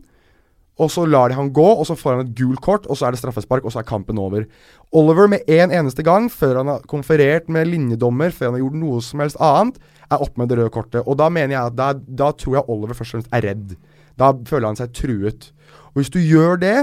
Og 0.82 0.90
så 0.90 1.04
lar 1.06 1.30
de 1.30 1.36
han 1.38 1.52
gå, 1.54 1.64
og 1.64 1.84
så 1.86 1.94
får 1.94 2.16
han 2.16 2.24
et 2.24 2.32
gult 2.34 2.58
kort, 2.64 2.86
og 2.90 2.98
så 2.98 3.06
er 3.06 3.14
det 3.14 3.20
straffespark, 3.20 3.62
og 3.62 3.70
så 3.70 3.84
er 3.84 3.86
kampen 3.86 4.18
over. 4.18 4.48
Oliver 4.96 5.28
med 5.30 5.46
en 5.46 5.70
eneste 5.70 6.02
gang, 6.02 6.26
før 6.32 6.58
han 6.62 6.72
har 6.72 6.88
konferert 6.90 7.46
med 7.52 7.68
linjedommer, 7.70 8.34
før 8.34 8.50
han 8.50 8.56
har 8.56 8.64
gjort 8.64 8.80
noe 8.80 9.02
som 9.04 9.22
helst 9.22 9.38
annet, 9.38 9.78
er 10.10 10.24
oppe 10.24 10.40
med 10.40 10.50
det 10.50 10.58
røde 10.58 10.72
kortet. 10.74 11.04
Og 11.06 11.18
da 11.20 11.28
mener 11.30 11.54
jeg 11.54 11.62
at 11.62 11.76
da, 11.78 11.92
da 11.94 12.32
tror 12.34 12.58
jeg 12.58 12.68
Oliver 12.74 12.98
først 12.98 13.14
og 13.14 13.20
fremst 13.20 13.36
er 13.38 13.46
redd. 13.46 13.76
Da 14.18 14.32
føler 14.50 14.66
han 14.72 14.80
seg 14.80 14.90
truet. 14.98 15.48
Og 15.92 16.02
hvis 16.02 16.10
du 16.10 16.18
gjør 16.18 16.58
det, 16.58 16.78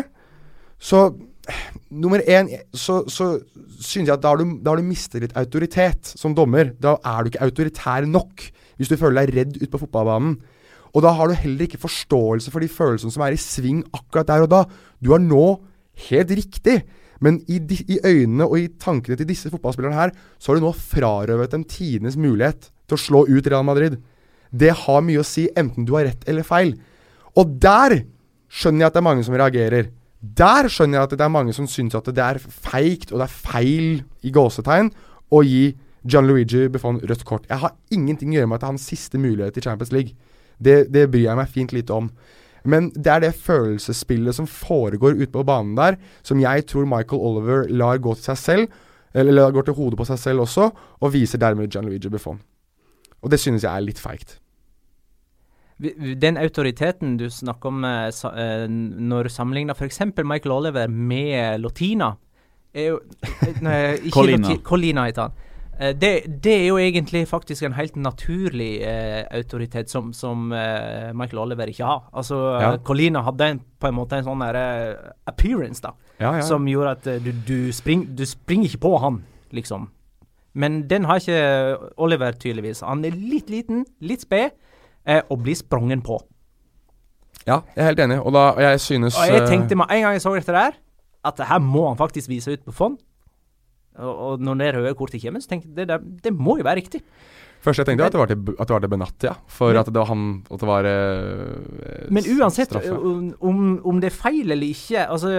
så 0.79 1.09
Nummer 1.91 2.21
én, 2.29 2.49
så, 2.73 3.01
så 3.09 3.33
synes 3.81 4.07
jeg 4.07 4.13
at 4.13 4.23
da 4.23 4.31
har, 4.33 4.41
du, 4.41 4.57
da 4.61 4.73
har 4.73 4.81
du 4.81 4.87
mistet 4.87 5.23
litt 5.23 5.35
autoritet 5.39 6.13
som 6.15 6.35
dommer. 6.37 6.71
Da 6.79 6.95
er 7.01 7.23
du 7.23 7.31
ikke 7.31 7.45
autoritær 7.47 8.07
nok 8.07 8.45
hvis 8.79 8.89
du 8.89 8.97
føler 8.97 9.21
deg 9.21 9.35
redd 9.35 9.57
ute 9.59 9.71
på 9.73 9.81
fotballbanen. 9.83 10.37
Og 10.91 11.03
da 11.05 11.13
har 11.15 11.29
du 11.29 11.37
heller 11.37 11.67
ikke 11.67 11.81
forståelse 11.81 12.51
for 12.51 12.63
de 12.63 12.71
følelsene 12.71 13.13
som 13.13 13.23
er 13.25 13.35
i 13.35 13.41
sving 13.41 13.83
akkurat 13.95 14.27
der 14.27 14.45
og 14.45 14.51
da. 14.51 14.63
Du 14.99 15.13
har 15.13 15.21
nå 15.23 15.45
helt 16.09 16.33
riktig, 16.35 16.81
men 17.21 17.39
i, 17.45 17.59
de, 17.59 17.77
i 17.85 17.99
øynene 18.01 18.47
og 18.47 18.57
i 18.57 18.69
tankene 18.81 19.17
til 19.19 19.29
disse 19.29 19.51
fotballspillerne 19.53 19.97
her, 19.97 20.13
så 20.41 20.51
har 20.51 20.59
du 20.59 20.65
nå 20.65 20.73
frarøvet 20.75 21.53
dem 21.53 21.67
tidenes 21.69 22.17
mulighet 22.19 22.71
til 22.89 22.97
å 22.97 23.03
slå 23.05 23.23
ut 23.29 23.47
Real 23.47 23.67
Madrid. 23.67 23.99
Det 24.51 24.73
har 24.83 25.05
mye 25.05 25.21
å 25.21 25.27
si, 25.27 25.45
enten 25.55 25.87
du 25.87 25.93
har 25.95 26.09
rett 26.09 26.25
eller 26.27 26.47
feil. 26.47 26.73
Og 27.39 27.55
der 27.61 28.01
skjønner 28.51 28.83
jeg 28.83 28.89
at 28.89 28.97
det 28.97 29.01
er 29.03 29.07
mange 29.07 29.27
som 29.27 29.37
reagerer. 29.37 29.91
Der 30.21 30.67
skjønner 30.69 30.99
jeg 30.99 31.07
at 31.07 31.13
det 31.17 31.25
er 31.25 31.33
mange 31.33 31.53
som 31.57 31.67
syns 31.69 31.95
at 31.97 32.05
det 32.05 32.21
er 32.21 32.37
feigt 32.37 33.09
og 33.11 33.21
det 33.21 33.25
er 33.25 33.37
feil 33.53 34.03
i 34.21 34.33
gåsetegn 34.33 34.91
å 35.33 35.41
gi 35.41 35.71
Gianluigi 36.05 36.67
Buffon 36.69 36.99
rødt 37.01 37.25
kort. 37.25 37.47
Jeg 37.49 37.61
har 37.61 37.73
ingenting 37.93 38.33
å 38.33 38.37
gjøre 38.37 38.49
med 38.49 38.59
at 38.59 38.61
det 38.61 38.67
er 38.67 38.73
hans 38.75 38.85
siste 38.89 39.21
mulighet 39.21 39.57
i 39.57 39.63
Champions 39.65 39.93
League. 39.93 40.13
Det, 40.61 40.85
det 40.93 41.07
bryr 41.09 41.27
jeg 41.27 41.39
meg 41.39 41.49
fint 41.49 41.73
lite 41.73 41.97
om. 41.97 42.11
Men 42.61 42.91
det 42.93 43.09
er 43.09 43.23
det 43.23 43.33
følelsesspillet 43.41 44.37
som 44.37 44.49
foregår 44.49 45.17
ute 45.17 45.31
på 45.33 45.45
banen 45.45 45.73
der, 45.77 45.97
som 46.21 46.41
jeg 46.41 46.67
tror 46.69 46.85
Michael 46.89 47.21
Oliver 47.21 47.65
lar 47.73 48.01
gå 48.01 48.13
til 48.17 48.29
seg 48.29 48.41
selv, 48.41 48.79
eller 49.17 49.33
lar 49.33 49.55
gå 49.55 49.65
til 49.65 49.77
hodet 49.77 49.97
på 49.97 50.05
seg 50.09 50.21
selv 50.21 50.45
også, 50.45 50.69
og 51.01 51.13
viser 51.13 51.41
dermed 51.41 51.73
Gianluigi 51.73 52.13
Buffon. 52.13 52.37
Og 53.21 53.33
det 53.33 53.41
synes 53.41 53.65
jeg 53.65 53.73
er 53.73 53.85
litt 53.85 54.01
feigt. 54.01 54.37
Den 56.21 56.37
autoriteten 56.37 57.15
du 57.17 57.29
snakker 57.33 57.71
om 57.71 57.85
eh, 57.85 58.09
eh 58.29 58.65
når 58.69 59.23
du 59.23 59.29
sammenligner 59.33 59.73
f.eks. 59.73 60.01
Michael 60.23 60.51
Oliver 60.51 60.87
med 60.87 61.59
Lotina 61.59 62.13
er 62.73 62.91
jo, 62.93 62.99
eh, 63.23 63.61
nei, 63.65 63.79
Colina. 64.15 64.57
Colina 64.63 65.07
heter 65.09 65.29
han. 65.29 65.47
Det, 65.81 66.09
det, 66.43 66.51
er 66.53 66.67
jo 66.67 66.75
egentlig 66.77 67.23
faktisk 67.25 67.63
en 67.65 67.73
helt 67.73 67.95
naturlig 67.97 68.83
eh, 68.85 69.23
autoritet 69.33 69.89
som, 69.89 70.11
som 70.13 70.51
eh, 70.53 71.09
Michael 71.17 71.39
Oliver 71.41 71.71
ikke 71.71 71.87
har. 71.87 72.03
Altså, 72.13 72.37
ja. 72.61 72.75
Colina 72.85 73.23
hadde 73.25 73.47
en, 73.55 73.61
på 73.81 73.89
en 73.89 73.97
måte 73.97 74.19
en 74.19 74.27
sånn 74.27 74.43
der 74.45 74.59
appearance 75.25 75.81
da, 75.81 75.95
ja, 76.19 76.35
ja. 76.37 76.43
som 76.45 76.69
gjorde 76.69 76.93
at 76.99 77.09
du, 77.25 77.31
du, 77.47 77.57
spring, 77.73 78.05
du 78.13 78.27
springer 78.29 78.69
ikke 78.69 78.83
på 78.85 78.93
han, 79.01 79.23
liksom. 79.57 79.89
Men 80.53 80.83
den 80.91 81.07
har 81.09 81.23
ikke 81.23 81.89
Oliver, 81.97 82.37
tydeligvis. 82.37 82.83
Han 82.85 83.01
er 83.07 83.17
litt 83.17 83.49
liten, 83.49 83.81
litt 84.05 84.27
sped 84.27 84.53
eh, 85.05 85.21
og 85.29 85.41
bli 85.45 85.55
sprongen 85.57 86.03
på. 86.05 86.19
Ja, 87.47 87.61
jeg 87.73 87.81
er 87.81 87.89
helt 87.89 88.01
enig, 88.03 88.19
og 88.21 88.35
da 88.35 88.43
jeg 88.61 88.81
synes 88.83 89.15
Og 89.17 89.31
jeg 89.31 89.47
tenkte 89.49 89.77
meg 89.79 89.89
en 89.95 90.03
gang 90.05 90.13
jeg 90.13 90.21
så 90.21 90.33
dette 90.35 90.53
der, 90.53 90.75
at 91.25 91.37
det 91.37 91.47
her 91.49 91.61
må 91.63 91.87
han 91.87 91.97
faktisk 91.97 92.29
vise 92.29 92.53
ut 92.53 92.65
på 92.65 92.73
fond. 92.75 92.99
Og, 93.97 94.11
og 94.11 94.43
når 94.43 94.59
det 94.61 94.73
røde 94.75 94.95
kortet 94.97 95.23
kommer, 95.23 95.41
så 95.41 95.51
tenkte 95.51 95.69
jeg 95.69 95.77
det, 95.81 95.87
det, 95.89 96.23
det 96.29 96.33
må 96.33 96.57
jo 96.59 96.65
være 96.67 96.81
riktig. 96.83 97.01
Først 97.61 97.81
jeg 97.81 97.89
tenkte 97.89 98.05
jeg 98.05 98.09
at 98.09 98.15
det 98.15 98.21
var 98.21 98.29
til, 98.31 98.53
at 98.57 98.67
det 98.67 98.73
var 98.73 98.83
til 98.83 98.91
Benatia, 98.93 99.33
for 99.51 99.77
at 99.77 99.89
det 99.89 99.99
var 99.99 100.07
han 100.09 100.21
At 100.49 100.63
det 100.63 100.69
var 100.69 100.87
eh, 100.89 102.07
Men 102.09 102.29
uansett 102.33 102.73
om, 102.73 103.67
om, 103.85 103.99
det 104.01 104.09
er 104.09 104.15
feil 104.15 104.49
eller 104.55 104.65
ikke 104.65 105.03
Altså 105.05 105.33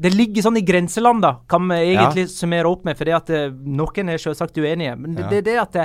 det 0.00 0.14
ligger 0.14 0.46
sånn 0.46 0.56
i 0.56 0.64
grenseland, 0.64 1.20
da, 1.20 1.34
kan 1.50 1.66
vi 1.68 1.76
egentlig 1.90 2.24
ja. 2.24 2.32
summere 2.32 2.70
opp 2.70 2.86
med. 2.88 2.96
For 2.96 3.04
det 3.04 3.16
at 3.18 3.32
eh, 3.36 3.50
noen 3.52 4.08
er 4.08 4.22
selvsagt 4.22 4.56
uenige. 4.56 4.94
Men 4.96 5.12
det, 5.12 5.26
ja. 5.26 5.32
det, 5.34 5.40
det 5.44 5.56
at 5.60 5.74
det, 5.76 5.84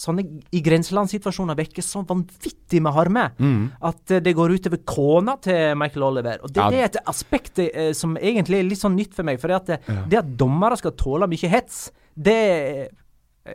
sånne 0.00 0.24
i 0.56 0.62
grenselandssituasjoner 0.64 1.58
vekker 1.58 1.84
så 1.84 2.02
vanvittig 2.08 2.80
med 2.82 2.94
harme 2.96 3.26
mm. 3.36 3.60
at 3.90 4.14
uh, 4.14 4.20
det 4.24 4.34
går 4.38 4.56
utover 4.56 4.80
kona 4.88 5.36
til 5.44 5.76
Michael 5.80 6.06
Oliver. 6.08 6.40
Og 6.44 6.54
Det, 6.54 6.62
ja. 6.62 6.70
det 6.72 6.80
er 6.80 6.88
et 6.88 7.00
aspekt 7.10 7.60
eh, 7.66 7.92
som 7.96 8.16
egentlig 8.16 8.62
er 8.62 8.70
litt 8.70 8.80
sånn 8.80 8.96
nytt 8.96 9.12
for 9.16 9.28
meg. 9.28 9.40
For 9.42 9.52
det 9.52 9.60
at, 9.60 9.74
uh, 9.76 9.92
ja. 9.92 10.06
det 10.14 10.22
at 10.22 10.32
dommere 10.40 10.80
skal 10.80 10.96
tåle 10.98 11.28
mye 11.30 11.52
hets, 11.52 11.88
det 12.16 12.40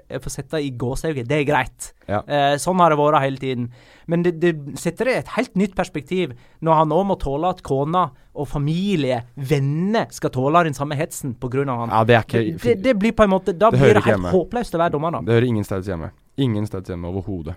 jeg 0.10 0.22
får 0.24 0.34
sette 0.34 0.60
i 0.66 0.72
gåseøyne, 0.76 1.24
det 1.30 1.38
er 1.38 1.46
greit. 1.48 1.90
Ja. 2.10 2.22
Eh, 2.26 2.56
sånn 2.62 2.80
har 2.82 2.92
det 2.92 2.98
vært 3.00 3.22
hele 3.22 3.42
tiden. 3.42 3.68
Men 4.10 4.26
det, 4.26 4.36
det 4.42 4.54
setter 4.82 5.10
det 5.10 5.14
i 5.14 5.22
et 5.22 5.32
helt 5.36 5.56
nytt 5.60 5.76
perspektiv 5.78 6.34
når 6.66 6.80
han 6.82 6.92
nå 6.92 7.02
må 7.12 7.18
tåle 7.22 7.54
at 7.54 7.62
kona 7.66 8.08
og 8.36 8.50
familie, 8.50 9.22
venner, 9.38 10.10
skal 10.12 10.34
tåle 10.34 10.66
den 10.68 10.76
samme 10.78 10.98
hetsen 11.00 11.36
pga. 11.40 11.64
han. 11.70 11.94
Ja, 11.94 12.04
det, 12.04 12.18
er 12.18 12.26
ikke, 12.28 12.44
det, 12.66 12.76
det, 12.84 12.96
blir 13.00 13.16
på 13.16 13.24
en 13.24 13.32
måte 13.32 13.54
Da 13.56 13.70
det 13.72 13.80
blir 13.80 13.96
det 13.96 14.06
helt 14.10 14.32
håpløst 14.34 14.76
å 14.76 14.82
være 14.82 14.98
dommer. 14.98 15.22
Det 15.24 15.38
hører 15.38 15.52
ingen 15.54 15.68
steder 15.68 15.94
hjemme. 15.94 16.12
Ingen 16.42 16.68
steds 16.68 16.92
hjemme 16.92 17.10
overhodet. 17.12 17.56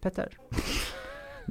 Petter? 0.00 0.36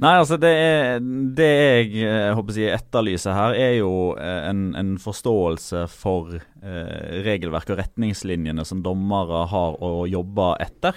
Nei, 0.00 0.14
altså 0.16 0.38
det, 0.40 0.48
er, 0.48 1.02
det 1.36 1.46
jeg, 1.50 1.88
jeg 2.06 2.36
håper 2.38 2.56
si, 2.56 2.62
etterlyser 2.72 3.34
her, 3.36 3.56
er 3.58 3.74
jo 3.82 3.90
eh, 4.16 4.46
en, 4.48 4.70
en 4.78 4.94
forståelse 5.02 5.82
for 5.92 6.38
eh, 6.38 7.20
regelverk 7.26 7.74
og 7.74 7.82
retningslinjene 7.82 8.64
som 8.64 8.80
dommere 8.84 9.42
har 9.50 9.76
å 9.84 10.06
jobbe 10.08 10.54
etter. 10.64 10.96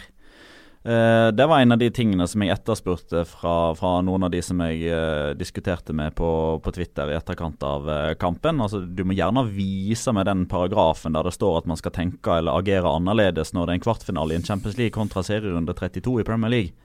Eh, 0.86 1.28
det 1.32 1.46
var 1.46 1.60
en 1.60 1.72
av 1.72 1.78
de 1.78 1.88
tingene 1.96 2.26
som 2.28 2.44
jeg 2.44 2.52
etterspurte 2.52 3.22
fra, 3.24 3.72
fra 3.80 3.92
noen 4.04 4.26
av 4.28 4.34
de 4.34 4.42
som 4.44 4.60
jeg 4.66 4.82
eh, 4.92 5.30
diskuterte 5.40 5.96
med 5.96 6.12
på, 6.18 6.28
på, 6.60 6.74
Twitter 6.76 7.14
i 7.14 7.16
etterkant 7.16 7.64
av 7.64 7.88
eh, 7.88 8.16
kampen. 8.20 8.60
Altså, 8.60 8.82
du 8.84 9.06
må 9.08 9.16
gjerne 9.16 9.46
vise 9.48 10.12
med 10.12 10.28
den 10.28 10.44
paragrafen 10.52 11.16
der 11.16 11.24
det 11.24 11.38
står 11.38 11.62
at 11.62 11.70
man 11.72 11.80
skal 11.80 11.96
tenke 11.96 12.36
eller 12.36 12.60
agere 12.60 12.92
annerledes 13.00 13.56
når 13.56 13.70
det 13.70 13.72
er 13.72 13.80
en 13.80 13.86
kvartfinale 13.88 14.36
i 14.36 14.42
en 14.42 14.48
Champions 14.50 14.76
League 14.82 14.98
kontra 14.98 15.24
serierunde 15.24 15.76
32 15.80 16.20
i 16.20 16.28
Premier 16.28 16.52
League. 16.52 16.83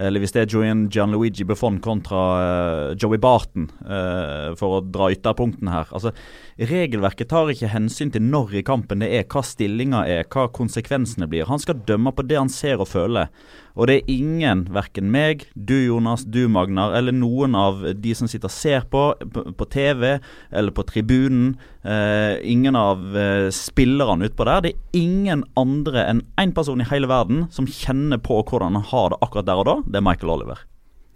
Eller 0.00 0.22
hvis 0.22 0.32
det 0.32 0.42
er 0.42 0.52
Julian 0.54 0.86
Gianluigi 0.88 1.44
Buffon 1.44 1.76
kontra 1.84 2.20
uh, 2.40 2.96
Joey 2.96 3.20
Barton, 3.20 3.68
uh, 3.84 4.56
for 4.56 4.78
å 4.78 4.82
dra 4.84 5.10
ytterpunktene 5.12 5.74
her. 5.74 5.90
Altså, 5.92 6.14
Regelverket 6.70 7.30
tar 7.30 7.52
ikke 7.52 7.72
hensyn 7.72 8.12
til 8.14 8.24
når 8.24 8.60
i 8.60 8.64
kampen 8.66 9.04
det 9.04 9.10
er, 9.18 9.26
hva 9.28 9.44
stillinga 9.44 10.06
er, 10.08 10.24
hva 10.32 10.48
konsekvensene 10.56 11.28
blir. 11.30 11.48
Han 11.50 11.60
skal 11.60 11.84
dømme 11.88 12.14
på 12.16 12.24
det 12.28 12.40
han 12.40 12.52
ser 12.52 12.80
og 12.80 12.88
føler. 12.90 13.28
Og 13.80 13.88
det 13.88 13.94
er 13.96 14.10
ingen, 14.12 14.66
verken 14.76 15.08
meg, 15.08 15.46
du 15.56 15.72
Jonas, 15.78 16.26
du 16.28 16.42
Magnar, 16.52 16.92
eller 16.98 17.14
noen 17.16 17.54
av 17.56 17.80
de 17.96 18.12
som 18.16 18.28
sitter 18.28 18.50
og 18.50 18.52
ser 18.52 18.84
på, 18.92 19.04
på, 19.56 19.68
TV 19.72 20.18
eller 20.52 20.74
på 20.76 20.84
tribunen, 20.90 21.54
eh, 21.80 22.36
ingen 22.44 22.76
av 22.76 23.16
eh, 23.16 23.46
spillerne 23.56 24.28
utpå 24.28 24.44
der. 24.44 24.66
Det 24.66 24.74
er 24.74 25.00
ingen 25.00 25.46
andre 25.56 26.04
enn 26.10 26.20
én 26.42 26.52
person 26.56 26.84
i 26.84 26.88
hele 26.90 27.08
verden 27.08 27.46
som 27.54 27.68
kjenner 27.68 28.20
på 28.20 28.42
hvordan 28.42 28.76
han 28.76 28.90
har 28.92 29.14
det 29.14 29.22
akkurat 29.24 29.48
der 29.48 29.64
og 29.64 29.70
da. 29.70 29.78
Det 29.88 30.02
er 30.02 30.06
Michael 30.10 30.34
Oliver. 30.36 30.60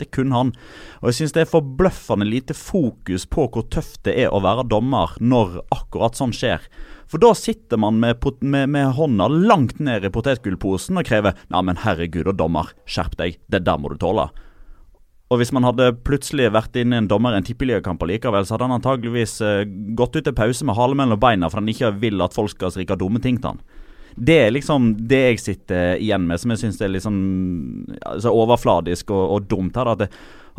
Det 0.00 0.08
er 0.08 0.14
kun 0.16 0.32
han. 0.34 0.56
Og 1.02 1.10
jeg 1.10 1.20
syns 1.20 1.36
det 1.36 1.44
er 1.44 1.52
forbløffende 1.52 2.26
lite 2.26 2.56
fokus 2.56 3.28
på 3.28 3.44
hvor 3.52 3.68
tøft 3.68 4.00
det 4.08 4.16
er 4.24 4.32
å 4.32 4.40
være 4.42 4.64
dommer 4.72 5.12
når 5.20 5.60
akkurat 5.68 6.16
sånn 6.16 6.32
skjer. 6.34 6.64
For 7.10 7.22
da 7.22 7.34
sitter 7.36 7.80
man 7.80 8.00
med, 8.00 8.24
med, 8.40 8.70
med 8.72 8.94
hånda 8.96 9.28
langt 9.28 9.78
ned 9.82 10.06
i 10.06 10.12
potetgullposen 10.12 10.98
og 11.00 11.06
krever 11.08 11.36
Nei, 11.52 11.62
men 11.66 11.80
herregud 11.84 12.30
og 12.32 12.38
dommer, 12.40 12.72
skjerp 12.88 13.16
deg, 13.20 13.38
det 13.52 13.64
der 13.66 13.80
må 13.80 13.92
du 13.92 13.98
tåle. 14.00 14.30
Og 15.32 15.40
hvis 15.40 15.52
man 15.56 15.64
hadde 15.66 15.94
plutselig 16.06 16.50
vært 16.54 16.76
inne 16.78 17.00
en 17.00 17.08
dommer 17.10 17.34
i 17.34 17.40
en 17.40 17.46
tippeligakamp 17.46 18.02
likevel, 18.06 18.44
så 18.44 18.54
hadde 18.54 18.68
han 18.68 18.76
antageligvis 18.76 19.38
uh, 19.42 19.64
gått 19.96 20.18
ut 20.18 20.26
til 20.26 20.36
pause 20.36 20.66
med 20.68 20.76
halen 20.78 21.00
mellom 21.00 21.20
beina 21.20 21.48
for 21.50 21.62
han 21.62 21.70
ikke 21.72 21.94
vil 22.02 22.22
at 22.24 22.36
folk 22.36 22.52
skal 22.52 22.74
skrike 22.74 22.98
dumme 23.00 23.22
ting 23.24 23.40
til 23.40 23.54
han. 23.54 23.64
Det 24.14 24.36
er 24.44 24.52
liksom 24.54 24.92
det 25.10 25.20
jeg 25.24 25.40
sitter 25.42 25.96
igjen 25.98 26.28
med, 26.28 26.38
som 26.38 26.52
jeg 26.52 26.60
syns 26.60 26.78
er 26.84 26.92
litt 26.92 27.02
sånn 27.02 27.22
altså 28.06 28.30
overfladisk 28.30 29.10
og, 29.10 29.24
og 29.34 29.48
dumt. 29.50 29.74
her, 29.74 29.90
at, 29.90 30.04
det, 30.04 30.10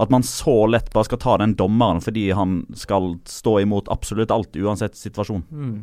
at 0.02 0.12
man 0.12 0.26
så 0.28 0.66
lett 0.68 0.92
bare 0.92 1.08
skal 1.08 1.22
ta 1.24 1.38
den 1.40 1.56
dommeren 1.56 2.04
fordi 2.04 2.28
han 2.36 2.64
skal 2.76 3.14
stå 3.30 3.62
imot 3.64 3.88
absolutt 3.94 4.34
alt, 4.36 4.60
uansett 4.60 5.00
situasjon. 5.00 5.46
Mm. 5.52 5.78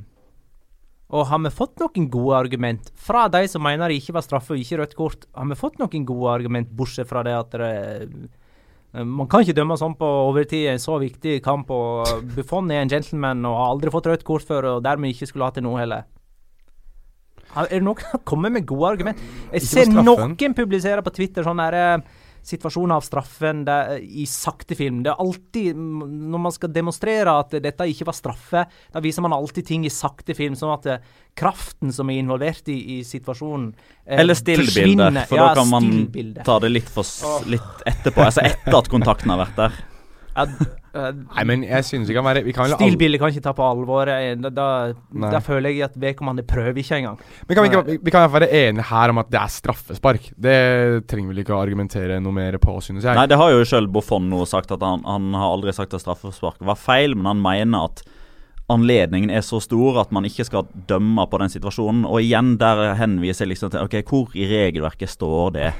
Og 1.12 1.26
har 1.28 1.40
vi 1.44 1.52
fått 1.52 1.80
noen 1.82 2.06
gode 2.12 2.36
argument 2.38 2.86
fra 2.96 3.26
de 3.32 3.44
som 3.50 3.62
mener 3.64 3.92
det 3.92 3.98
ikke 4.00 4.14
var 4.16 4.24
straffe 4.24 4.54
og 4.54 4.62
ikke 4.62 4.78
rødt 4.80 4.94
kort? 4.96 5.26
Har 5.36 5.50
vi 5.50 5.58
fått 5.60 5.76
noen 5.82 6.06
gode 6.08 6.30
argument, 6.32 6.70
bortsett 6.72 7.10
fra 7.10 7.24
det 7.26 7.34
at 7.36 7.56
det, 7.60 7.72
eh, 8.94 9.04
man 9.04 9.28
kan 9.28 9.44
ikke 9.44 9.56
dømme 9.56 9.76
sånn 9.80 9.96
på 10.00 10.08
overtid 10.30 10.64
i 10.64 10.72
en 10.72 10.80
så 10.80 10.96
viktig 11.02 11.42
kamp. 11.44 11.70
og 11.70 12.08
Buffon 12.36 12.70
er 12.72 12.80
en 12.80 12.92
gentleman 12.92 13.44
og 13.44 13.58
har 13.58 13.74
aldri 13.74 13.92
fått 13.92 14.08
rødt 14.08 14.24
kort 14.24 14.48
før, 14.48 14.70
og 14.76 14.82
dermed 14.88 15.12
ikke 15.12 15.28
skulle 15.28 15.48
hatt 15.48 15.60
det 15.60 15.66
nå 15.66 15.76
heller. 15.76 16.08
Er 17.52 17.68
det 17.68 17.82
noen 17.84 18.00
som 18.08 18.24
kommer 18.24 18.48
med 18.48 18.64
gode 18.64 18.94
argument? 18.94 19.18
Jeg 19.52 19.68
ser 19.68 19.92
noen 19.92 20.36
publisere 20.56 21.04
på 21.04 21.12
Twitter 21.12 21.44
sånn 21.44 21.60
derre 21.60 21.84
uh, 22.00 22.20
situasjoner 22.42 22.98
av 22.98 23.04
straffen 23.06 23.64
det, 23.64 23.78
i 24.02 24.26
sakte 24.26 24.76
film. 24.78 25.02
Det 25.04 25.12
er 25.12 25.22
alltid, 25.22 25.76
Når 25.76 26.42
man 26.42 26.54
skal 26.54 26.72
demonstrere 26.74 27.36
at 27.38 27.54
dette 27.62 27.86
ikke 27.88 28.08
var 28.08 28.18
straffe, 28.18 28.64
da 28.92 29.02
viser 29.04 29.24
man 29.24 29.36
alltid 29.36 29.66
ting 29.68 29.86
i 29.86 29.92
sakte 29.92 30.34
film, 30.34 30.56
sånn 30.58 30.74
at 30.74 30.88
det, 30.88 30.98
kraften 31.38 31.92
som 31.94 32.10
er 32.10 32.20
involvert 32.20 32.68
i, 32.68 32.98
i 32.98 33.00
situasjonen, 33.06 33.72
eh, 34.04 34.20
Eller 34.20 34.36
stillbilde, 34.38 35.26
for 35.30 35.40
ja, 35.40 35.48
da 35.48 35.62
kan 35.62 35.70
man 35.70 36.44
ta 36.44 36.58
det 36.60 36.72
litt, 36.74 36.92
for, 36.92 37.06
litt 37.48 37.86
etterpå. 37.86 38.26
Altså 38.26 38.44
etter 38.44 38.78
at 38.82 38.92
kontakten 38.92 39.32
har 39.32 39.44
vært 39.46 39.58
der. 39.62 39.82
Ja, 40.32 40.46
Nei, 40.92 41.44
men 41.48 41.62
jeg 41.64 41.86
synes 41.88 42.10
vi 42.10 42.14
kan 42.16 42.24
være 42.26 42.42
vi 42.44 42.52
kan 42.52 42.68
Stilbildet 42.74 43.20
kan 43.22 43.32
ikke 43.32 43.44
ta 43.44 43.54
på 43.56 43.64
alvor. 43.64 44.10
Eh, 44.12 44.34
da, 44.36 44.50
da, 44.52 44.66
da 45.32 45.40
føler 45.44 45.72
jeg 45.72 45.86
at 45.88 45.96
vedkommende 46.00 46.44
prøver 46.48 46.82
ikke 46.82 46.98
engang. 47.00 47.20
Men 47.48 47.56
kan 47.56 47.64
vi, 47.64 47.70
ikke, 47.72 47.98
vi 48.04 48.14
kan 48.14 48.26
være 48.32 48.50
enige 48.50 48.88
her 48.90 49.12
om 49.14 49.22
at 49.22 49.30
det 49.32 49.40
er 49.40 49.54
straffespark. 49.56 50.30
Det 50.36 50.56
trenger 51.10 51.32
vel 51.32 51.42
ikke 51.44 51.56
å 51.56 51.62
argumentere 51.62 52.20
noe 52.20 52.36
mer 52.36 52.58
på, 52.62 52.76
synes 52.84 53.06
jeg. 53.06 53.16
Nei, 53.16 53.28
det 53.30 53.40
har 53.40 53.54
jo 53.54 53.62
selv 53.68 53.92
Buffon 53.94 54.28
nå 54.32 54.44
sagt, 54.48 54.74
at 54.74 54.84
han, 54.84 55.04
han 55.08 55.32
har 55.38 55.54
aldri 55.54 55.72
sagt 55.76 55.96
at 55.96 56.04
straffespark 56.04 56.60
var 56.60 56.80
feil, 56.80 57.16
men 57.16 57.30
han 57.32 57.42
mener 57.44 57.88
at 57.88 58.04
anledningen 58.72 59.32
er 59.32 59.42
så 59.44 59.60
stor 59.62 60.00
at 60.02 60.12
man 60.14 60.26
ikke 60.28 60.46
skal 60.48 60.68
dømme 60.88 61.24
på 61.28 61.40
den 61.42 61.52
situasjonen. 61.52 62.04
Og 62.08 62.20
igjen, 62.22 62.56
der 62.60 62.92
henviser 63.00 63.46
jeg 63.46 63.54
liksom 63.54 63.72
til 63.72 63.84
Ok, 63.84 63.98
hvor 64.08 64.36
i 64.36 64.46
regelverket 64.48 65.12
står 65.12 65.56
det? 65.56 65.72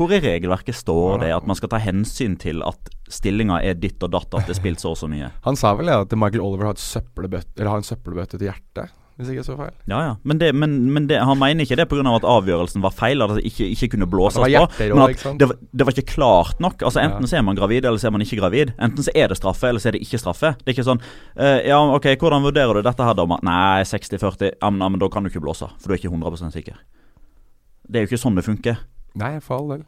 Hvor 0.00 0.14
i 0.16 0.20
regelverket 0.24 0.78
står 0.78 1.20
det 1.20 1.34
at 1.36 1.44
man 1.48 1.58
skal 1.58 1.68
ta 1.74 1.80
hensyn 1.82 2.38
til 2.40 2.62
at 2.64 2.88
stillinga 3.12 3.58
er 3.60 3.76
ditt 3.76 4.00
og 4.06 4.14
datt, 4.14 4.32
at 4.32 4.48
det 4.48 4.54
er 4.54 4.60
spilt 4.62 4.80
så 4.80 4.94
og 4.94 4.96
så 4.96 5.10
mye? 5.12 5.28
Han 5.46 5.58
sa 5.60 5.74
vel 5.76 5.92
at 5.92 6.14
Michael 6.16 6.40
Oliver 6.40 6.70
har, 6.70 6.80
har 6.80 7.76
en 7.76 7.84
søppelbøtte 7.84 8.38
til 8.38 8.48
hjertet? 8.48 8.96
Hvis 9.20 9.34
ikke 9.34 9.42
så 9.44 9.54
feil. 9.58 9.72
Ja, 9.90 9.98
ja. 10.00 10.12
Men, 10.24 10.38
det, 10.40 10.48
men, 10.56 10.76
men 10.94 11.04
det, 11.10 11.18
han 11.20 11.36
mener 11.36 11.66
ikke 11.66 11.76
det 11.76 11.84
pga. 11.90 12.00
at 12.08 12.24
avgjørelsen 12.24 12.80
var 12.80 12.94
feil, 12.96 13.20
at 13.20 13.34
det 13.36 13.42
ikke, 13.50 13.66
ikke 13.74 13.90
kunne 13.92 14.06
blåses 14.08 14.40
på. 14.40 14.46
Men 14.48 15.02
at 15.04 15.26
det, 15.42 15.48
det, 15.60 15.84
var 15.84 15.92
ikke 15.92 16.14
klart 16.14 16.62
nok. 16.64 16.80
Altså 16.80 17.02
Enten 17.02 17.28
så 17.28 17.36
er 17.36 17.44
man 17.44 17.58
gravid, 17.58 17.84
eller 17.84 18.00
så 18.00 18.08
er 18.08 18.14
man 18.16 18.24
ikke 18.24 18.38
gravid. 18.40 18.72
Enten 18.80 19.04
så 19.04 19.12
er 19.12 19.28
det 19.28 19.36
straffe, 19.36 19.68
eller 19.68 19.82
så 19.82 19.90
er 19.90 19.98
det 19.98 20.00
ikke 20.06 20.22
straffe. 20.22 20.54
Det 20.62 20.72
er 20.72 20.78
ikke 20.78 20.86
sånn 20.88 21.02
uh, 21.04 21.58
Ja, 21.68 21.82
OK, 21.98 22.08
hvordan 22.22 22.46
vurderer 22.48 22.80
du 22.80 22.86
dette 22.86 23.10
her, 23.10 23.18
dommer? 23.18 23.44
Nei, 23.44 23.84
60-40. 23.90 24.54
Ja, 24.54 24.72
men, 24.72 24.86
men 24.86 25.04
da 25.04 25.10
kan 25.12 25.26
du 25.26 25.28
ikke 25.28 25.44
blåse, 25.44 25.68
for 25.68 25.92
du 25.92 25.98
er 25.98 26.00
ikke 26.00 26.14
100% 26.14 26.56
sikker. 26.56 26.80
Det 27.84 28.00
er 28.00 28.06
jo 28.06 28.12
ikke 28.14 28.22
sånn 28.24 28.40
det 28.40 28.46
funker. 28.48 28.80
Nei, 29.18 29.38
for 29.42 29.58
all 29.58 29.72
del. 29.74 29.84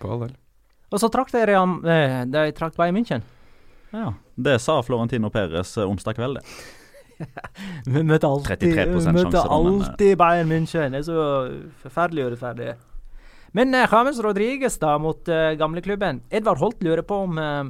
For 0.00 0.14
all 0.14 0.24
del. 0.26 0.34
Og 0.90 0.98
så 0.98 1.10
trakk 1.12 1.30
dere 1.34 1.54
eh, 1.54 2.18
de 2.26 2.50
trakk 2.56 2.76
Bayern 2.78 2.96
München. 2.98 3.24
Ja, 3.94 4.12
det 4.34 4.58
sa 4.62 4.80
Florentino 4.86 5.30
Perez 5.30 5.76
eh, 5.78 5.86
onsdag 5.86 6.18
kveld, 6.18 6.40
det. 6.40 6.44
vi 7.92 8.02
møter 8.06 8.30
alltid, 8.30 8.78
møter 9.12 9.38
eh, 9.38 9.52
alltid 9.56 10.16
Bayern 10.18 10.50
München. 10.50 10.96
Det 10.96 11.02
er 11.02 11.06
så 11.06 11.26
forferdelig 11.82 12.30
urettferdig. 12.30 12.74
Men 13.54 13.74
James 13.74 14.18
Rodriguez 14.22 14.76
da, 14.78 14.94
mot 15.02 15.26
uh, 15.26 15.50
gamleklubben. 15.58 16.20
Edvard 16.30 16.60
Holt 16.62 16.84
lurer 16.86 17.02
på 17.02 17.16
om 17.26 17.38
uh, 17.38 17.64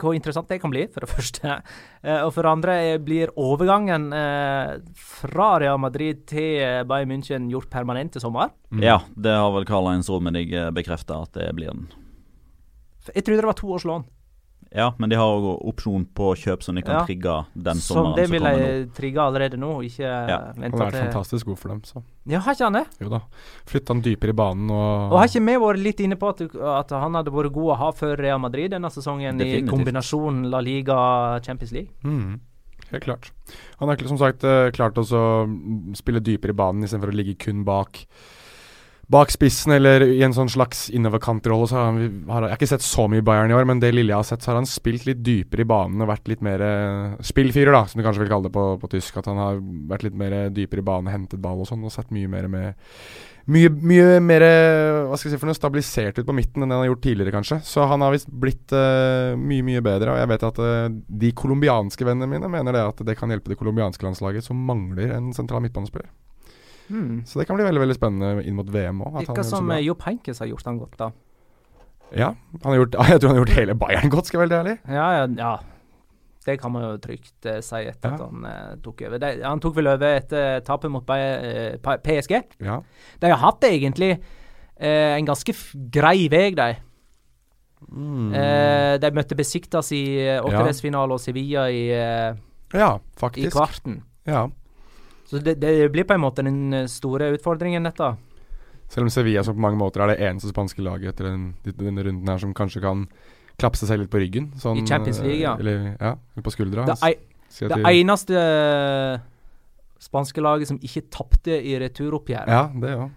hvor 0.00 0.14
interessant 0.16 0.48
det 0.50 0.60
kan 0.62 0.72
bli, 0.72 0.86
for 0.92 1.04
det 1.04 1.10
første. 1.12 1.58
Eh, 2.02 2.20
og 2.20 2.32
for 2.34 2.46
det 2.46 2.52
andre 2.52 2.76
blir 3.02 3.32
overgangen 3.40 4.10
eh, 4.16 4.74
fra 4.98 5.50
Real 5.62 5.78
Madrid 5.80 6.24
til 6.30 6.62
eh, 6.62 6.82
Bayern 6.88 7.12
München 7.12 7.50
gjort 7.52 7.70
permanent 7.72 8.16
i 8.18 8.22
sommer? 8.22 8.52
Mm. 8.70 8.82
Ja, 8.84 8.98
det 9.14 9.36
har 9.38 9.54
vel 9.54 9.68
Karl-Heinz 9.68 10.10
Rummenigge 10.12 10.66
eh, 10.66 10.74
bekrefta 10.74 11.22
at 11.24 11.34
det 11.38 11.52
blir 11.56 11.72
den. 11.72 11.86
Jeg 13.12 13.24
trodde 13.24 13.42
det 13.42 13.50
var 13.50 13.58
to 13.58 13.72
års 13.76 13.84
lån. 13.84 14.06
Ja, 14.74 14.88
men 14.98 15.10
de 15.10 15.14
har 15.14 15.30
òg 15.30 15.44
opsjon 15.70 16.02
på 16.18 16.32
kjøp 16.34 16.64
som 16.66 16.74
de 16.74 16.82
kan 16.82 16.96
ja. 16.96 17.02
trigge 17.06 17.34
den 17.54 17.78
sommeren. 17.78 18.16
Så 18.16 18.18
det 18.18 18.24
vil 18.32 18.46
jeg 18.48 18.86
trigge 18.96 19.22
allerede 19.22 19.58
nå, 19.60 19.70
ikke 19.86 20.02
ja. 20.02 20.38
vente 20.56 20.72
til 20.72 20.80
Han 20.80 20.82
har 20.82 20.90
vært 20.90 21.12
fantastisk 21.12 21.50
god 21.50 21.60
for 21.60 21.74
dem, 21.74 21.82
så. 21.86 22.02
Ja, 22.26 22.40
har 22.42 22.56
ikke 22.56 22.66
han 22.66 22.78
det? 22.80 22.82
Jo 23.04 23.12
da. 23.12 23.20
Flytta 23.70 23.94
han 23.94 24.02
dypere 24.02 24.34
i 24.34 24.38
banen 24.40 24.72
og 24.74 25.12
Og 25.12 25.20
har 25.20 25.30
ikke 25.30 25.44
vi 25.46 25.54
vært 25.62 25.82
litt 25.84 26.02
inne 26.02 26.18
på 26.18 26.32
at, 26.32 26.42
at, 26.48 26.96
han 27.04 27.20
hadde 27.20 27.34
vært 27.36 27.54
god 27.54 27.70
å 27.70 27.78
ha 27.84 27.92
før 27.94 28.16
Real 28.18 28.42
Madrid 28.42 28.74
denne 28.74 28.90
sesongen, 28.90 29.38
Definitivt. 29.38 29.68
i 29.68 29.76
kombinasjon 29.76 30.42
La 30.50 30.64
Liga 30.64 30.98
Champions 31.46 31.76
League? 31.76 31.94
Mm. 32.02 32.40
Helt 32.90 33.06
klart. 33.06 33.30
Han 33.78 33.92
har 33.92 34.08
som 34.10 34.18
sagt 34.18 34.42
eh, 34.42 34.72
klart 34.74 34.98
å 34.98 35.06
spille 35.94 36.22
dypere 36.24 36.50
i 36.50 36.58
banen 36.58 36.82
istedenfor 36.82 37.14
å 37.14 37.18
ligge 37.22 37.38
kun 37.46 37.62
bak 37.66 38.02
bak 39.12 39.32
spissen 39.32 39.74
eller 39.76 40.04
i 40.06 40.22
en 40.24 40.34
sånn 40.36 40.50
slags 40.52 40.86
innoverkantrolle. 40.94 41.68
Så 41.68 41.76
har 41.78 41.90
han, 41.90 42.22
har, 42.30 42.46
jeg 42.46 42.54
har 42.54 42.60
ikke 42.60 42.70
sett 42.74 42.86
så 42.86 43.06
mye 43.10 43.24
Bayern 43.24 43.52
i 43.52 43.56
år, 43.56 43.66
men 43.68 43.82
det 43.82 43.92
lille 43.94 44.14
jeg 44.14 44.20
har 44.22 44.28
sett, 44.28 44.44
så 44.44 44.52
har 44.52 44.60
han 44.60 44.70
spilt 44.70 45.06
litt 45.08 45.20
dypere 45.24 45.64
i 45.64 45.68
banen 45.68 46.00
og 46.04 46.10
vært 46.12 46.30
litt 46.32 46.44
mer 46.44 46.64
uh, 46.64 47.20
spillfyrer, 47.24 47.74
da, 47.74 47.84
som 47.90 48.00
du 48.00 48.06
kanskje 48.06 48.24
vil 48.24 48.32
kalle 48.32 48.48
det 48.48 48.54
på, 48.54 48.64
på, 48.80 48.90
tysk. 48.96 49.20
At 49.20 49.30
han 49.30 49.40
har 49.40 49.60
vært 49.92 50.08
litt 50.08 50.18
mer 50.18 50.38
dypere 50.54 50.84
i 50.84 50.88
banen, 50.88 51.12
hentet 51.12 51.42
ball 51.44 51.62
og 51.64 51.70
sånn, 51.70 51.84
og 51.84 51.94
sett 51.94 52.12
mye 52.14 52.30
mer 52.30 52.50
med 52.50 52.90
mye, 53.44 53.68
mye 53.68 54.20
mer 54.24 54.42
hva 55.04 55.18
skal 55.20 55.28
jeg 55.28 55.34
si 55.34 55.40
for 55.42 55.50
noe, 55.50 55.58
stabilisert 55.58 56.16
ut 56.16 56.28
på 56.28 56.36
midten 56.36 56.64
enn 56.64 56.72
han 56.72 56.80
har 56.80 56.88
gjort 56.94 57.04
tidligere, 57.04 57.34
kanskje. 57.34 57.60
Så 57.68 57.84
han 57.90 58.04
har 58.04 58.14
visst 58.14 58.32
blitt 58.32 58.72
uh, 58.72 59.36
mye, 59.36 59.66
mye 59.66 59.84
bedre. 59.84 60.14
Og 60.14 60.22
jeg 60.22 60.32
vet 60.32 60.48
at 60.48 60.60
uh, 60.64 60.88
de 61.24 61.32
colombianske 61.36 62.08
vennene 62.08 62.30
mine 62.30 62.52
mener 62.52 62.76
det 62.76 62.86
at 62.88 63.04
det 63.04 63.18
kan 63.20 63.32
hjelpe 63.32 63.52
det 63.52 63.60
colombianske 63.60 64.08
landslaget, 64.08 64.48
som 64.48 64.64
mangler 64.64 65.12
en 65.18 65.32
sentral 65.36 65.64
midtbanespiller. 65.64 66.08
Mm. 66.88 67.22
Så 67.26 67.38
det 67.40 67.46
kan 67.48 67.56
bli 67.56 67.64
veldig 67.64 67.80
veldig 67.84 67.96
spennende 67.96 68.44
inn 68.44 68.56
mot 68.58 68.68
VM 68.70 69.00
òg. 69.06 69.20
Ikke 69.24 69.44
som 69.46 69.70
eh, 69.72 69.82
Jobb 69.86 70.02
Henkes 70.04 70.42
har 70.42 70.50
gjort 70.50 70.66
han 70.68 70.80
godt, 70.82 70.98
da. 71.00 71.10
Ja, 72.14 72.32
han 72.62 72.68
har 72.70 72.76
gjort, 72.82 72.98
jeg 73.10 73.20
tror 73.22 73.30
han 73.32 73.38
har 73.38 73.44
gjort 73.44 73.56
hele 73.58 73.76
Bayern 73.80 74.12
godt, 74.12 74.28
skal 74.28 74.40
jeg 74.40 74.44
være 74.44 74.50
veldig 74.50 74.60
ærlig. 74.60 74.98
Ja, 74.98 75.06
ja, 75.18 75.28
ja. 75.40 75.54
Det 76.44 76.58
kan 76.60 76.74
man 76.74 76.82
jo 76.84 76.96
trygt 77.00 77.46
uh, 77.48 77.60
si 77.64 77.78
etter 77.88 78.10
Ja. 78.10 78.16
at 78.18 78.20
han 78.26 78.44
uh, 78.44 78.72
tok 78.84 78.98
over. 79.06 79.16
De, 79.22 79.30
han 79.40 79.62
tok 79.64 79.78
vel 79.78 79.88
over 79.94 80.18
etter 80.18 80.58
tapet 80.66 80.92
mot 80.92 81.06
Bay- 81.08 81.78
uh, 81.80 81.94
PSG. 82.04 82.34
Ja. 82.60 82.82
De 83.22 83.30
har 83.32 83.40
hatt 83.40 83.64
egentlig 83.64 84.18
en 84.84 85.24
ganske 85.24 85.52
grei 85.94 86.26
vei, 86.28 86.48
de. 86.50 86.64
Eh, 88.34 88.94
de 88.98 89.10
møtte 89.14 89.36
Besiktas 89.38 89.92
i 89.94 90.00
åttedelsfinale 90.42 91.14
og 91.14 91.22
Sevilla 91.22 91.68
i, 91.70 91.84
ja, 91.94 92.88
i 93.38 93.46
kvarten. 93.54 94.00
Ja. 94.26 94.48
Så 95.26 95.40
det, 95.40 95.56
det 95.62 95.90
blir 95.92 96.04
på 96.04 96.14
en 96.14 96.20
måte 96.24 96.44
den 96.44 96.72
eh, 96.74 96.86
store 96.90 97.32
utfordringen, 97.36 97.86
dette. 97.88 98.10
Selv 98.92 99.06
om 99.08 99.10
Sevilla 99.10 99.42
som 99.42 99.56
på 99.56 99.62
mange 99.64 99.78
måter 99.80 100.02
er 100.04 100.12
det 100.12 100.18
eneste 100.26 100.50
spanske 100.52 100.82
laget 100.84 101.14
etter 101.14 101.30
den, 101.30 101.46
denne 101.64 102.04
runden 102.04 102.28
her 102.28 102.38
som 102.42 102.52
kanskje 102.54 102.82
kan 102.84 103.06
klapse 103.58 103.86
seg 103.88 104.02
litt 104.02 104.10
på 104.12 104.20
ryggen. 104.20 104.50
Sånn, 104.60 104.82
I 104.82 104.86
Champions 104.86 105.20
League, 105.24 105.40
ja. 105.40 105.54
eh, 105.56 105.62
Eller, 105.64 105.86
ja, 105.96 106.12
eller 106.34 106.44
på 106.44 106.52
skuldra. 106.52 106.84
Det, 106.90 106.98
ei, 107.08 107.14
Si 107.54 107.64
det 107.70 107.76
de- 107.80 107.92
eneste 108.02 108.34
eh, 108.36 109.18
spanske 110.04 110.42
laget 110.44 110.68
som 110.68 110.78
ikke 110.84 111.06
tapte 111.14 111.54
i 111.56 111.76
returoppgjøret. 111.80 112.50
Ja, 112.52 112.66
det 112.82 112.96
òg. 112.98 113.10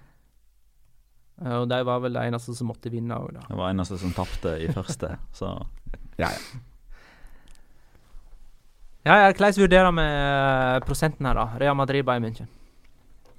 Og 1.37 1.67
de 1.69 1.77
var 1.85 1.99
vel 2.01 2.15
det 2.17 2.23
eneste 2.31 2.55
som 2.57 2.71
måtte 2.71 2.89
vinne 2.89 3.13
òg, 3.19 3.33
da. 3.35 3.43
Det 3.49 3.57
var 3.59 3.69
eneste 3.73 3.97
som 4.01 4.13
tapte 4.15 4.55
i 4.63 4.71
første, 4.73 5.11
så 5.37 5.51
Ja, 6.17 6.31
ja. 6.31 6.61
Ja, 9.07 9.15
ja, 9.23 9.27
Hvordan 9.31 9.55
vurderer 9.61 9.93
vi 9.95 10.03
eh, 10.03 10.77
prosenten 10.83 11.27
her, 11.29 11.37
da? 11.39 11.45
Real 11.61 11.77
Madrid, 11.79 12.03
Bayern 12.07 12.25
München. 12.27 12.49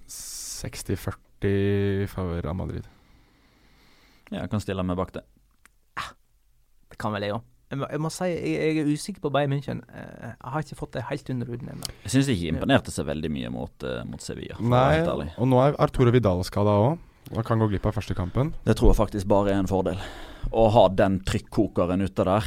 60-40 0.09 2.09
favør 2.11 2.49
av 2.51 2.57
Madrid. 2.59 2.87
ja, 4.33 4.43
jeg 4.43 4.51
kan 4.53 4.63
stille 4.65 4.83
meg 4.85 4.99
bak 4.99 5.13
det. 5.15 5.23
Det 6.89 6.99
kan 7.01 7.13
vel 7.15 7.27
jeg 7.29 7.37
òg. 7.37 7.45
Jeg, 7.69 7.79
må- 7.83 7.89
jeg 7.93 8.01
må 8.01 8.09
si 8.11 8.25
jeg, 8.25 8.53
jeg 8.57 8.79
er 8.81 8.89
usikker 8.95 9.21
på 9.27 9.31
Bayern 9.33 9.53
München. 9.53 9.83
Eh, 9.93 10.33
Jeg 10.33 10.53
har 10.53 10.63
ikke 10.65 10.77
fått 10.79 10.93
det 10.97 11.03
helt 11.11 11.31
under 11.31 11.47
huden 11.53 11.69
ennå. 11.69 11.91
Jeg 12.05 12.11
syns 12.15 12.29
ikke 12.33 12.49
imponerte 12.55 12.91
seg 12.95 13.05
veldig 13.07 13.31
mye 13.31 13.51
mot, 13.53 13.85
eh, 13.85 14.05
mot 14.09 14.21
Sevilla. 14.25 14.57
Nei, 14.61 15.05
og 15.37 15.47
nå 15.49 15.61
er 15.67 15.77
Arturo 15.79 16.11
Vidal 16.11 16.43
skada 16.45 16.71
òg. 16.71 16.99
Han 17.35 17.45
kan 17.45 17.59
gå 17.61 17.69
glipp 17.69 17.85
av 17.87 17.93
første 17.95 18.15
kampen. 18.17 18.55
Det 18.65 18.75
tror 18.77 18.95
jeg 18.95 18.97
faktisk 18.97 19.29
bare 19.29 19.51
er 19.53 19.59
en 19.61 19.67
fordel. 19.69 19.99
Å 20.49 20.69
ha 20.73 20.85
den 20.89 21.19
trykkokeren 21.29 22.05
ute 22.05 22.25
der. 22.25 22.47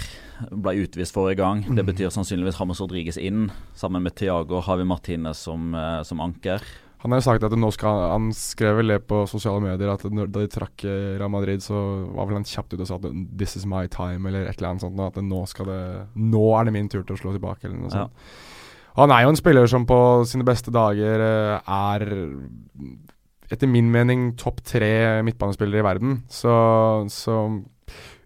Ble 0.50 0.74
utvist 0.82 1.14
forrige 1.14 1.42
gang. 1.44 1.66
Det 1.78 1.86
betyr 1.86 2.14
sannsynligvis 2.14 2.58
Hamas 2.58 2.82
Rodriguez 2.82 3.20
inn, 3.22 3.52
sammen 3.78 4.02
med 4.06 4.16
Thiago 4.18 4.62
Havi 4.66 4.88
Martinez 4.90 5.44
som, 5.46 5.76
eh, 5.76 6.02
som 6.08 6.24
anker. 6.24 6.66
Han 7.02 7.14
har 7.14 7.22
jo 7.22 7.26
sagt 7.26 7.46
at 7.46 7.54
nå 7.58 7.70
skal 7.74 8.12
Han 8.12 8.30
skrev 8.36 8.78
vel 8.78 8.94
det 8.94 9.00
på 9.10 9.24
sosiale 9.30 9.62
medier 9.64 9.90
at 9.90 10.04
når, 10.06 10.30
da 10.30 10.44
de 10.44 10.52
trakk 10.54 10.86
eh, 10.86 11.18
Real 11.18 11.32
Madrid, 11.34 11.64
så 11.66 11.78
var 12.14 12.30
vel 12.30 12.38
han 12.42 12.46
kjapt 12.46 12.76
ute 12.76 12.84
og 12.84 12.90
sa 12.90 13.00
at 13.00 13.10
'this 13.10 13.58
is 13.58 13.66
my 13.66 13.88
time', 13.88 14.28
eller 14.28 14.46
et 14.46 14.58
eller 14.60 14.70
annet 14.70 14.86
sånt. 14.86 15.00
At 15.00 15.18
nå 15.22 15.48
skal 15.48 15.66
det 15.66 16.08
Nå 16.16 16.60
er 16.60 16.66
det 16.66 16.74
min 16.74 16.90
tur 16.90 17.04
til 17.04 17.16
å 17.16 17.22
slå 17.22 17.34
tilbake, 17.34 17.66
eller 17.66 17.78
noe 17.78 17.90
Ja. 17.90 18.10
Han 18.98 19.10
er 19.10 19.24
jo 19.24 19.30
en 19.30 19.40
spiller 19.40 19.68
som 19.68 19.86
på 19.86 20.28
sine 20.28 20.44
beste 20.44 20.70
dager 20.70 21.22
eh, 21.24 21.62
er 21.66 22.02
etter 23.52 23.68
min 23.68 23.90
mening 23.92 24.36
topp 24.38 24.62
tre 24.64 25.22
midtbanespillere 25.24 25.80
i 25.80 25.88
verden. 25.88 26.24
Så, 26.30 27.08
så 27.10 27.64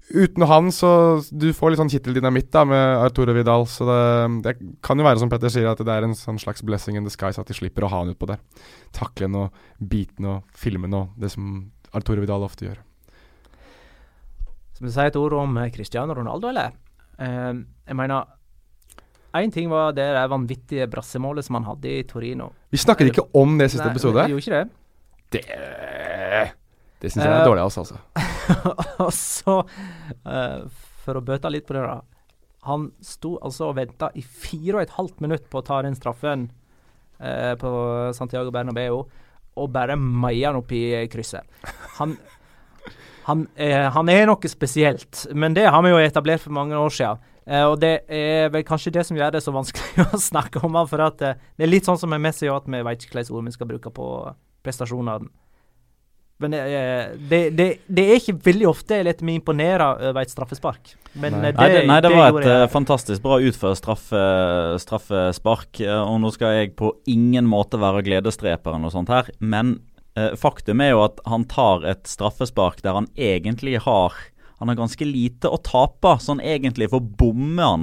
uten 0.10 0.46
han 0.46 0.72
så 0.74 0.89
Du 1.32 1.48
får 1.56 1.74
litt 1.74 1.80
sånn 1.82 1.91
kitteldynamitt 1.91 2.52
da 2.54 2.65
med 2.68 3.04
Arturo 3.06 3.34
Vidal. 3.36 3.65
Så 3.70 3.88
det, 3.89 4.00
det 4.46 4.56
kan 4.86 5.00
jo 5.00 5.08
være 5.08 5.22
som 5.24 5.32
Petter 5.32 5.54
sier, 5.54 5.70
at 5.72 5.82
det 5.82 5.94
er 5.94 6.08
en 6.08 6.18
sånn 6.18 6.39
slags 6.41 6.65
blessing 6.65 7.00
in 7.00 7.08
the 7.08 7.13
skies 7.13 7.39
at 7.41 7.50
de 7.50 7.58
slipper 7.58 7.88
å 7.88 7.91
ha 7.94 8.04
han 8.04 8.13
utpå 8.13 8.30
der. 8.30 8.41
Takle 8.96 9.30
han 9.30 9.39
og 9.46 9.63
bite 9.80 10.20
han 10.20 10.32
og 10.38 10.58
filme 10.58 10.89
han 10.89 11.00
og 11.02 11.20
det 11.22 11.34
som 11.34 11.58
Arturo 11.96 12.24
Vidal 12.24 12.46
ofte 12.46 12.70
gjør. 12.70 12.82
Skal 14.76 14.89
vi 14.89 14.91
si 14.91 15.04
et 15.08 15.20
ord 15.20 15.38
om 15.39 15.54
eh, 15.62 15.70
Cristiano 15.72 16.15
Ronaldo, 16.18 16.50
eller? 16.52 16.74
Uh, 17.15 17.63
jeg 17.88 17.96
mener 17.96 18.34
Én 19.36 19.52
ting 19.52 19.68
var 19.72 19.91
det 19.96 20.04
der 20.15 20.28
vanvittige 20.32 20.88
brassemålet 20.88 21.44
som 21.44 21.58
han 21.58 21.65
hadde 21.68 21.91
i 21.91 22.04
Torino. 22.08 22.54
Vi 22.72 22.80
snakket 22.80 23.12
ikke 23.12 23.26
om 23.36 23.58
det 23.60 23.68
siste 23.72 23.84
Nei, 23.84 23.91
episode. 23.91 24.24
vi 24.24 24.32
Gjorde 24.32 24.46
ikke 24.46 24.60
det? 24.62 24.68
Det 25.36 25.44
Det 27.06 27.12
syns 27.13 27.22
jeg 27.22 27.30
er 27.30 27.44
Eh, 27.44 27.46
dårlig 27.46 27.62
av 27.62 27.70
oss, 27.70 27.78
altså. 27.78 28.00
og 29.06 29.12
så, 29.13 29.56
eh, 30.26 30.86
for 31.06 31.20
å 31.20 31.26
bøte 31.26 31.52
litt 31.54 31.68
på 31.68 31.76
det, 31.78 31.84
da. 31.86 32.00
Han 32.65 32.88
sto 33.06 33.36
altså 33.46 33.70
og 33.70 33.76
venta 33.78 34.10
i 34.18 34.24
fire 34.26 34.80
og 34.80 34.86
et 34.88 34.96
halvt 34.96 35.22
minutt 35.22 35.46
på 35.52 35.62
å 35.62 35.65
ta 35.68 35.84
den 35.86 35.98
straffen 35.98 36.48
eh, 37.22 37.54
på 37.62 37.74
Santiago 38.18 38.50
Bernabeu, 38.54 39.04
og 39.56 39.70
bare 39.72 40.00
meia 40.00 40.50
han 40.50 40.58
opp 40.63 40.74
i 40.74 40.82
krysset. 41.13 41.46
Han, 42.00 42.18
han, 43.30 43.46
eh, 43.54 43.86
han 43.94 44.10
er 44.10 44.26
noe 44.32 44.50
spesielt, 44.52 45.28
men 45.38 45.54
det 45.54 45.70
har 45.70 45.86
vi 45.86 45.94
jo 45.94 46.02
etablert 46.02 46.41
for 46.41 46.58
mange 46.58 46.76
år 46.80 46.98
siden. 46.98 47.22
Eh, 47.46 47.62
og 47.70 47.78
det 47.86 48.00
er 48.10 48.50
vel 48.50 48.65
kanskje 48.65 48.96
det 48.98 49.06
som 49.06 49.18
gjør 49.18 49.38
det 49.38 49.44
så 49.46 49.54
vanskelig 49.54 50.08
å 50.18 50.22
snakke 50.22 50.65
om 50.65 50.82
han, 50.82 50.89
for 50.89 51.06
at 51.06 51.22
eh, 51.22 51.38
det 51.54 51.68
er 51.68 51.72
litt 51.76 51.86
sånn 51.86 52.02
som 52.02 52.10
med 52.10 52.26
Messi, 52.26 52.50
at 52.50 52.65
vi 52.65 52.82
vet 52.82 53.06
ikke 53.06 53.20
hvilke 53.20 53.38
ord 53.38 53.46
vi 53.46 53.54
skal 53.60 53.70
bruke 53.70 53.94
på 53.94 54.08
prestasjonene. 54.65 55.30
Men 56.43 56.52
det, 56.52 56.60
er- 56.67 57.13
det, 57.32 57.38
det, 57.56 57.65
det 57.88 58.04
er 58.12 58.17
ikke 58.19 58.34
veldig 58.43 58.65
ofte 58.67 58.98
jeg 58.98 59.06
lar 59.08 59.21
meg 59.24 59.38
imponere 59.39 59.86
over 60.10 60.19
et 60.26 60.34
straffespark. 60.34 60.89
Men 61.15 61.38
Nei. 61.39 61.54
eh, 61.54 61.56
det, 61.56 61.84
nei, 61.88 62.00
det 62.04 62.12
var 62.12 62.28
et 62.34 62.41
eh, 62.43 62.58
jeg. 62.65 62.71
fantastisk 62.74 63.24
bra 63.24 63.38
utført 63.39 63.80
straffe, 63.80 64.24
straffespark. 64.84 65.80
eh, 65.80 66.02
og 66.04 66.19
nå 66.24 66.32
skal 66.36 66.58
jeg 66.60 66.74
på 66.76 66.91
ingen 67.08 67.48
måte 67.48 67.80
være 67.80 68.04
gledesdreper 68.04 68.74
eller 68.74 68.84
noe 68.88 68.93
sånt 68.93 69.12
her, 69.13 69.30
men 69.39 69.78
eh, 70.19 70.34
faktum 70.39 70.84
er 70.84 70.91
jo 70.91 71.06
at 71.06 71.21
han 71.32 71.45
tar 71.52 71.88
et 71.88 72.04
straffespark 72.10 72.82
der 72.84 72.98
han 73.00 73.08
egentlig 73.15 73.80
har 73.88 74.13
Han 74.60 74.69
har 74.71 74.78
ganske 74.80 75.04
lite 75.04 75.50
å 75.52 75.58
tape, 75.60 76.13
sånn 76.24 76.39
egentlig, 76.39 76.88
for 76.89 77.00
bommer 77.04 77.63
han. 77.67 77.82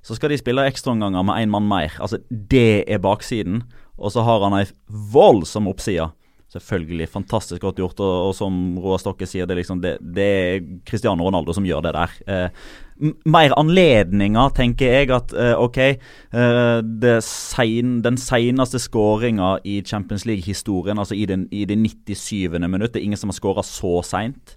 Så 0.00 0.14
skal 0.16 0.30
de 0.32 0.38
spille 0.40 0.62
ekstraomganger 0.64 1.22
med 1.28 1.42
én 1.44 1.50
mann 1.52 1.66
mer. 1.68 1.92
Altså, 2.00 2.22
det 2.30 2.84
er 2.88 3.02
baksiden. 3.04 3.58
Og 4.00 4.14
så 4.14 4.24
har 4.24 4.40
han 4.46 4.54
ei 4.56 4.64
voldsom 5.12 5.68
oppside. 5.68 6.06
Selvfølgelig 6.46 7.08
fantastisk 7.10 7.64
godt 7.64 7.80
gjort, 7.80 8.00
og, 8.00 8.28
og 8.28 8.34
som 8.38 8.76
Roar 8.78 9.00
Stokke 9.02 9.26
sier, 9.26 9.48
det 9.50 9.56
liksom 9.58 9.80
det, 9.82 9.96
det 10.00 10.26
er 10.26 10.68
Cristiano 10.86 11.26
Ronaldo 11.26 11.56
som 11.56 11.66
gjør 11.66 11.82
det 11.88 11.92
der. 11.96 12.12
Eh, 12.30 12.68
mer 13.26 13.54
anledninger, 13.58 14.52
tenker 14.54 14.94
jeg 14.94 15.10
at 15.12 15.34
eh, 15.34 15.58
OK 15.58 15.80
eh, 15.82 17.18
sein, 17.26 17.98
Den 18.06 18.16
seneste 18.20 18.78
skåringa 18.80 19.56
i 19.66 19.80
Champions 19.82 20.24
League-historien, 20.28 21.02
altså 21.02 21.18
i 21.18 21.26
det 21.26 21.78
97. 21.82 22.46
minutt, 22.62 22.94
det 22.94 23.02
er 23.02 23.08
ingen 23.10 23.20
som 23.20 23.34
har 23.34 23.40
skåra 23.40 23.66
så 23.66 23.98
seint. 24.06 24.54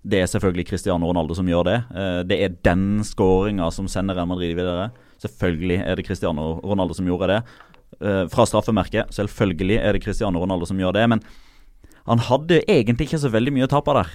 Det 0.00 0.20
er 0.20 0.28
selvfølgelig 0.28 0.68
Cristiano 0.68 1.08
Ronaldo 1.08 1.34
som 1.36 1.48
gjør 1.48 1.66
det. 1.68 1.78
Eh, 1.92 2.20
det 2.28 2.42
er 2.44 2.60
den 2.64 3.00
skåringa 3.04 3.72
som 3.72 3.88
sender 3.88 4.16
Real 4.16 4.28
Madrid 4.28 4.54
videre. 4.56 4.90
Selvfølgelig 5.20 5.82
er 5.84 5.96
det 5.96 6.06
Cristiano 6.06 6.54
Ronaldo 6.64 6.96
som 6.96 7.08
gjorde 7.08 7.32
det. 7.32 7.40
Eh, 7.98 8.24
fra 8.32 8.46
straffemerket. 8.46 9.10
Selvfølgelig 9.12 9.76
er 9.76 9.92
det 9.92 10.02
Cristiano 10.04 10.40
Ronaldo 10.40 10.66
som 10.68 10.78
gjør 10.78 10.94
det. 10.96 11.04
Men 11.10 11.22
han 12.06 12.22
hadde 12.30 12.62
egentlig 12.70 13.10
ikke 13.10 13.20
så 13.20 13.30
veldig 13.32 13.52
mye 13.52 13.66
å 13.66 13.70
tape 13.70 13.94
der. 13.98 14.12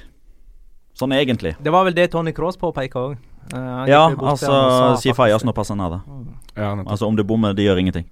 Sånn 0.95 1.13
egentlig. 1.13 1.53
Det 1.61 1.73
var 1.75 1.85
vel 1.85 1.95
det 1.97 2.07
Tony 2.13 2.31
Cross 2.33 2.57
påpeker 2.57 3.11
òg. 3.11 3.17
Ja, 3.85 4.07
altså 4.09 4.95
Si 4.97 5.13
Fajas 5.13 5.43
når 5.45 5.53
passer 5.53 5.77
ned, 5.77 5.93
da. 5.93 6.69
Altså 6.87 7.05
Om 7.05 7.19
du 7.19 7.23
bommer, 7.27 7.53
det 7.53 7.67
gjør 7.67 7.83
ingenting. 7.83 8.07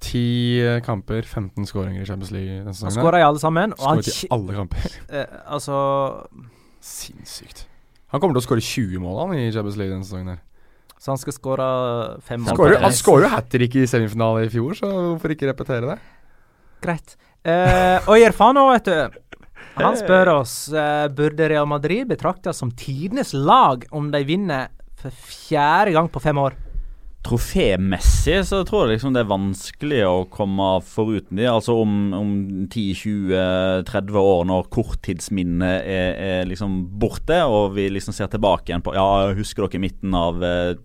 Ti 0.00 0.24
eh, 0.64 0.78
kamper, 0.80 1.22
15 1.22 1.68
skåringer 1.68 2.02
i 2.02 2.06
Champions 2.08 2.32
League 2.32 2.48
denne 2.48 2.72
Han 2.72 2.74
sesongen. 2.74 2.96
skåra 2.96 3.20
i 3.20 3.26
alle 3.26 3.38
sammen. 3.38 3.74
Og 3.76 3.84
han, 3.84 4.00
i 4.00 4.30
alle 4.32 4.54
kamper. 4.56 4.94
Uh, 5.12 5.24
altså 5.54 5.76
Sinnssykt. 6.80 7.66
Han 8.10 8.22
kommer 8.22 8.32
til 8.32 8.40
å 8.40 8.46
skåre 8.48 8.64
20 8.64 9.02
mål 9.04 9.18
han 9.20 9.34
i 9.36 9.50
Champions 9.52 9.76
League 9.76 9.92
denne 9.92 10.08
sesongen. 10.08 10.32
her 10.32 10.40
Så 11.00 11.14
han 11.14 11.20
skal 11.20 11.32
skåre 11.32 11.66
fem 12.26 12.42
mål. 12.44 12.76
Han 12.82 12.92
skårer 12.92 13.24
jo 13.24 13.32
hat 13.32 13.48
trick 13.52 13.78
i 13.80 13.86
semifinale 13.88 14.44
i 14.44 14.52
fjor, 14.52 14.76
så 14.76 14.90
hvorfor 14.92 15.32
ikke 15.32 15.48
repetere 15.48 15.94
det? 15.94 15.98
Greit. 16.84 17.16
Eh, 17.40 17.96
og 18.04 18.20
Irfano, 18.20 18.66
vet 18.74 18.90
du. 18.90 19.20
Han 19.80 19.96
spør 19.96 20.34
oss 20.34 20.54
eh, 20.74 21.06
Burde 21.16 21.46
Real 21.48 21.68
Madrid 21.68 22.08
betraktes 22.10 22.60
som 22.60 22.72
tidenes 22.76 23.32
lag 23.32 23.86
om 23.96 24.10
de 24.12 24.20
vinner 24.28 24.68
for 25.00 25.14
fjerde 25.24 25.94
gang 25.96 26.10
på 26.12 26.20
fem 26.20 26.40
år. 26.40 26.58
Trofémessig 27.20 28.38
så 28.48 28.62
tror 28.64 28.86
jeg 28.86 28.96
liksom 28.96 29.12
det 29.12 29.22
er 29.22 29.28
vanskelig 29.28 29.98
å 30.08 30.22
komme 30.32 30.68
foruten 30.88 31.36
de. 31.36 31.44
Altså 31.48 31.76
om, 31.82 31.96
om 32.16 32.30
10-20-30 32.72 34.20
år, 34.20 34.46
når 34.48 34.70
korttidsminnet 34.72 35.84
er, 35.84 36.14
er 36.16 36.48
liksom 36.48 36.78
borte, 37.00 37.42
og 37.44 37.76
vi 37.76 37.90
liksom 37.92 38.16
ser 38.16 38.32
tilbake 38.32 38.72
igjen 38.72 38.84
på 38.84 38.96
Ja, 38.96 39.34
husker 39.36 39.68
dere 39.68 39.82
midten 39.84 40.16
av 40.16 40.40
eh, 40.44 40.78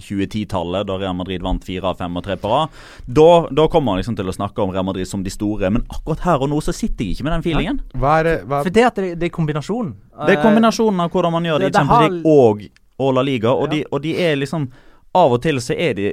2010-tallet, 0.00 0.86
da 0.86 0.96
Real 0.98 1.14
Madrid 1.14 1.42
vant 1.42 1.64
fire 1.64 1.84
av 1.90 1.98
fem 1.98 2.16
og 2.16 2.24
tre 2.26 2.36
på 2.40 2.48
rad? 2.50 2.68
Da, 3.06 3.66
kommer 3.68 3.84
man 3.92 4.00
liksom 4.00 4.16
til 4.16 4.26
å 4.30 4.34
snakke 4.34 4.62
om 4.62 4.70
Real 4.74 4.84
Madrid 4.84 5.06
som 5.08 5.22
de 5.24 5.30
store, 5.30 5.70
men 5.70 5.84
akkurat 5.88 6.24
her 6.26 6.42
og 6.44 6.50
nå 6.50 6.60
så 6.64 6.74
sitter 6.74 7.04
jeg 7.04 7.16
ikke 7.18 7.24
med 7.28 7.32
den 7.38 7.42
feelingen. 7.46 7.80
Hva 7.94 8.16
er, 8.22 8.44
hva 8.44 8.62
For 8.64 8.70
det 8.70 8.88
det, 8.96 9.18
det 9.20 9.30
er 9.30 9.34
kombinasjonen. 9.34 9.94
Det 10.26 10.38
er 10.38 10.42
kombinasjonen 10.42 11.00
av 11.04 11.10
hvordan 11.14 11.32
man 11.32 11.44
gjør 11.44 11.58
det 11.58 11.66
i 11.66 11.70
det- 11.70 11.72
det 11.72 11.86
Champions 11.86 12.24
League 12.24 12.32
og, 12.32 12.62
og 12.98 13.14
La 13.14 13.22
Liga, 13.22 13.50
og, 13.52 13.66
Ja. 13.68 13.70
de, 13.74 13.84
og 13.92 14.02
de 14.02 14.16
er 14.16 14.36
liksom 14.36 14.68
Av 15.16 15.30
og 15.32 15.42
til 15.42 15.60
så 15.62 15.76
er 15.78 15.94
de 15.94 16.12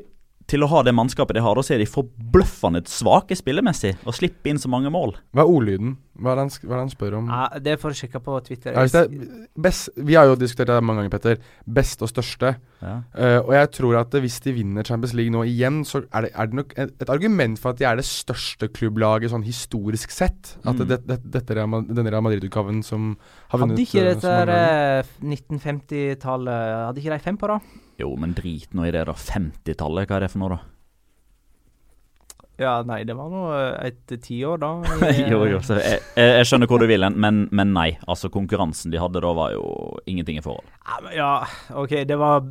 til 0.51 0.65
å 0.65 0.67
ha 0.71 0.81
det 0.83 0.91
mannskapet 0.97 1.37
de 1.37 1.43
har, 1.45 1.55
da 1.55 1.63
så 1.63 1.77
er 1.77 1.81
de 1.81 1.87
forbløffende 1.89 2.83
svake 2.91 3.37
spillemessig 3.39 3.95
og 4.03 4.15
slipper 4.17 4.51
inn 4.51 4.59
så 4.59 4.67
mange 4.71 4.91
mål. 4.91 5.15
hva 5.31 5.45
er 5.45 5.51
ordlyden 5.55 5.95
Hva 6.21 6.33
er 6.33 6.41
det 6.41 6.43
han, 6.43 6.73
han 6.83 6.91
spør 6.91 7.15
om? 7.17 7.29
Ja, 7.31 7.45
det 7.63 7.77
får 7.81 7.93
du 7.95 7.97
sjekke 8.01 8.19
på 8.21 8.35
Twitter. 8.45 8.75
Ja, 8.75 8.83
det 8.85 9.53
best, 9.57 9.89
vi 9.95 10.13
har 10.19 10.27
jo 10.29 10.35
diskutert 10.37 10.69
det 10.69 10.75
mange 10.85 11.01
ganger, 11.01 11.13
Petter. 11.15 11.39
Best 11.65 12.03
og 12.05 12.11
største. 12.11 12.51
Ja. 12.83 12.97
Uh, 13.15 13.39
og 13.47 13.53
jeg 13.55 13.69
tror 13.77 13.95
at 14.01 14.13
hvis 14.21 14.37
de 14.43 14.53
vinner 14.53 14.85
Champions 14.85 15.15
League 15.17 15.33
nå 15.33 15.41
igjen, 15.49 15.79
så 15.87 16.03
er 16.11 16.27
det, 16.27 16.31
er 16.35 16.51
det 16.51 16.59
nok 16.59 16.75
et, 16.83 16.93
et 17.01 17.13
argument 17.15 17.57
for 17.61 17.71
at 17.73 17.79
de 17.81 17.87
er 17.89 17.97
det 18.01 18.05
største 18.05 18.69
klubblaget 18.75 19.31
sånn 19.33 19.47
historisk 19.47 20.13
sett. 20.13 20.57
At 20.65 20.75
Mm. 20.81 20.87
det, 20.91 20.99
det, 21.09 21.17
dette 21.39 21.55
Real 21.57 21.87
denne 21.89 22.11
Real 22.11 22.23
Madrid-utgaven 22.25 22.83
som 22.85 23.15
har 23.53 23.59
vunnet 23.63 23.79
Hadde 23.79 23.87
ikke 23.87 24.03
eh, 24.03 24.09
dette 24.11 24.27
så 24.27 24.35
mange 24.35 24.51
ganger. 24.51 24.99
eh, 24.99 25.31
1950-tallet 25.31 26.75
Hadde 26.87 27.01
ikke 27.01 27.15
de 27.17 27.23
fem 27.25 27.37
på 27.39 27.49
da? 27.51 27.57
Jo, 27.99 28.13
men 28.19 28.35
drit 28.37 28.71
nå 28.77 28.87
i 28.87 28.93
det, 28.93 29.03
da. 29.09 29.15
50-tallet, 29.17 30.07
hva 30.07 30.19
er 30.19 30.25
det 30.25 30.31
for 30.33 30.43
noe, 30.43 30.57
da? 30.57 30.71
Ja, 32.61 32.75
nei, 32.85 33.01
det 33.07 33.15
var 33.17 33.31
nå 33.31 33.47
eh, 33.55 33.89
et 33.89 34.13
tiår, 34.21 34.59
da. 34.61 34.71
jo, 35.31 35.41
eh, 35.41 35.53
jo, 35.55 35.61
så 35.65 35.79
jeg, 35.79 36.01
jeg, 36.17 36.35
jeg 36.37 36.49
skjønner 36.49 36.69
hvor 36.69 36.81
du 36.81 36.87
vil 36.89 37.05
hen, 37.07 37.17
men, 37.21 37.45
men 37.55 37.73
nei. 37.73 37.89
Altså, 38.05 38.29
konkurransen 38.33 38.93
de 38.93 39.01
hadde 39.01 39.23
da, 39.23 39.33
var 39.37 39.55
jo 39.55 39.65
ingenting 40.09 40.37
i 40.37 40.45
forhold. 40.45 40.67
Ja, 41.15 41.33
OK, 41.79 41.95
det 42.07 42.17
var 42.21 42.43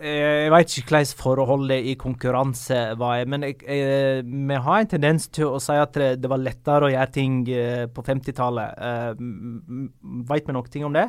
eh, 0.00 0.46
Jeg 0.46 0.50
veit 0.54 0.74
ikke 0.74 0.96
hvordan 0.96 1.14
forholdet 1.20 1.90
i 1.92 1.94
konkurranse 2.00 2.80
var, 2.98 3.22
men 3.30 3.46
jeg, 3.46 3.60
jeg, 3.62 4.26
vi 4.26 4.60
har 4.66 4.82
en 4.82 4.92
tendens 4.96 5.28
til 5.30 5.52
å 5.52 5.62
si 5.62 5.78
at 5.78 5.94
det, 5.94 6.10
det 6.24 6.32
var 6.32 6.42
lettere 6.42 6.88
å 6.88 6.92
gjøre 6.94 7.14
ting 7.14 7.40
eh, 7.54 7.86
på 7.92 8.06
50-tallet. 8.06 8.82
Uh, 8.82 10.24
veit 10.26 10.48
vi 10.48 10.56
noe 10.56 10.86
om 10.90 10.96
det? 10.96 11.06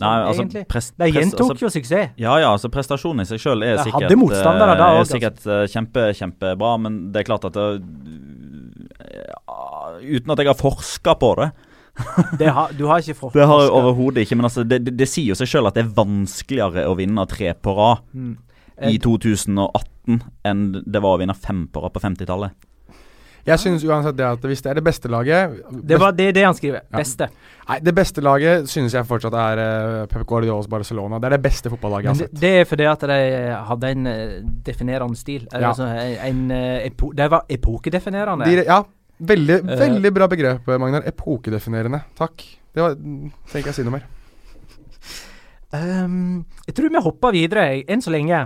Nei, 0.00 0.12
altså, 0.24 0.42
Egentlig? 0.46 0.62
prest, 0.72 0.94
De 0.96 1.08
gjentok 1.12 1.50
altså, 1.52 1.66
jo 1.66 1.70
suksess. 1.74 2.14
Ja, 2.16 2.36
ja, 2.40 2.52
altså 2.54 2.70
prestasjonen 2.72 3.26
i 3.26 3.28
seg 3.28 3.42
sjøl 3.42 3.64
er 3.66 3.82
sikkert 3.82 4.06
hadde 4.06 4.16
motstandere 4.16 4.76
da 4.80 4.86
eh, 4.86 5.00
også, 5.02 5.18
er 5.18 5.18
sikkert 5.18 5.42
uh, 5.44 5.64
kjempe, 5.68 6.06
kjempebra, 6.16 6.70
men 6.80 6.96
det 7.12 7.20
er 7.20 7.28
klart 7.28 7.44
at 7.50 7.58
det, 7.58 7.66
uh, 9.44 10.00
Uten 10.02 10.32
at 10.32 10.40
jeg 10.40 10.48
har 10.48 10.56
forska 10.56 11.14
på 11.20 11.34
det. 11.42 11.50
Det 12.40 12.48
har, 12.48 12.70
du 12.72 12.86
har 12.88 13.02
ikke 13.02 13.18
fått 13.18 13.34
Det 13.36 13.44
har 13.44 13.66
jeg 13.66 13.72
overhodet 13.76 14.22
ikke, 14.24 14.38
men 14.40 14.48
altså, 14.48 14.62
det, 14.64 14.78
det, 14.86 14.94
det 14.96 15.06
sier 15.12 15.34
jo 15.34 15.36
seg 15.36 15.50
sjøl 15.50 15.68
at 15.68 15.76
det 15.76 15.82
er 15.84 15.90
vanskeligere 15.92 16.86
å 16.88 16.94
vinne 16.96 17.26
tre 17.28 17.52
på 17.52 17.74
rad 17.76 18.00
Mm. 18.16 18.32
i 18.80 18.96
Eh, 18.96 19.00
2018 19.04 20.22
enn 20.48 20.62
det 20.72 21.02
var 21.04 21.18
å 21.18 21.20
vinne 21.20 21.36
fem 21.36 21.66
på 21.68 21.82
rad 21.84 21.92
på 21.92 22.00
50-tallet. 22.00 22.56
Jeg 23.44 23.58
synes 23.58 23.84
uansett 23.84 24.16
det 24.16 24.26
at 24.26 24.44
hvis 24.46 24.62
det 24.62 24.70
er 24.70 24.78
det 24.78 24.84
beste 24.86 25.10
laget 25.10 25.56
Det 25.82 25.98
var 25.98 26.14
det, 26.14 26.28
det 26.36 26.44
han 26.46 26.54
skriver. 26.54 26.84
Ja. 26.86 27.00
Beste. 27.00 27.28
Nei, 27.68 27.78
det 27.84 27.92
beste 27.94 28.22
laget 28.24 28.70
synes 28.70 28.94
jeg 28.96 29.06
fortsatt 29.06 29.34
er 29.38 29.60
uh, 29.60 29.98
Pep 30.10 30.24
Guardiolas 30.26 30.66
Barcelona. 30.70 31.20
Det 31.22 31.28
er 31.28 31.36
det 31.36 31.42
beste 31.44 31.70
fotballaget 31.70 32.08
jeg 32.08 32.12
har 32.12 32.20
sett. 32.22 32.40
det 32.40 32.54
er 32.60 32.66
fordi 32.68 32.88
at 32.90 33.04
de 33.12 33.18
hadde 33.68 33.92
en 33.94 34.08
eh, 34.10 34.32
definerende 34.66 35.18
stil. 35.18 35.44
Ja. 35.52 35.68
Altså, 35.70 35.86
en, 36.26 36.40
eh, 36.50 36.88
epo, 36.88 37.12
de 37.16 37.28
var 37.30 37.46
epokedefinerende. 37.48 38.48
De, 38.50 38.64
ja, 38.66 38.80
veldig, 39.32 39.60
uh, 39.62 39.76
veldig 39.84 40.12
bra 40.16 40.28
begrep, 40.32 40.72
Magnar. 40.82 41.06
Epokedefinerende. 41.06 42.02
Takk. 42.18 42.42
Det 42.72 42.82
var, 42.82 42.96
tenker 42.98 43.52
trenger 43.52 43.62
ikke 43.62 43.72
jeg 43.74 43.78
si 43.78 43.86
noe 43.86 43.98
mer. 44.00 44.10
Um, 45.72 46.42
jeg 46.66 46.76
tror 46.76 46.90
vi 46.92 47.00
hopper 47.06 47.32
videre, 47.38 47.68
enn 47.88 48.02
så 48.04 48.12
lenge. 48.12 48.42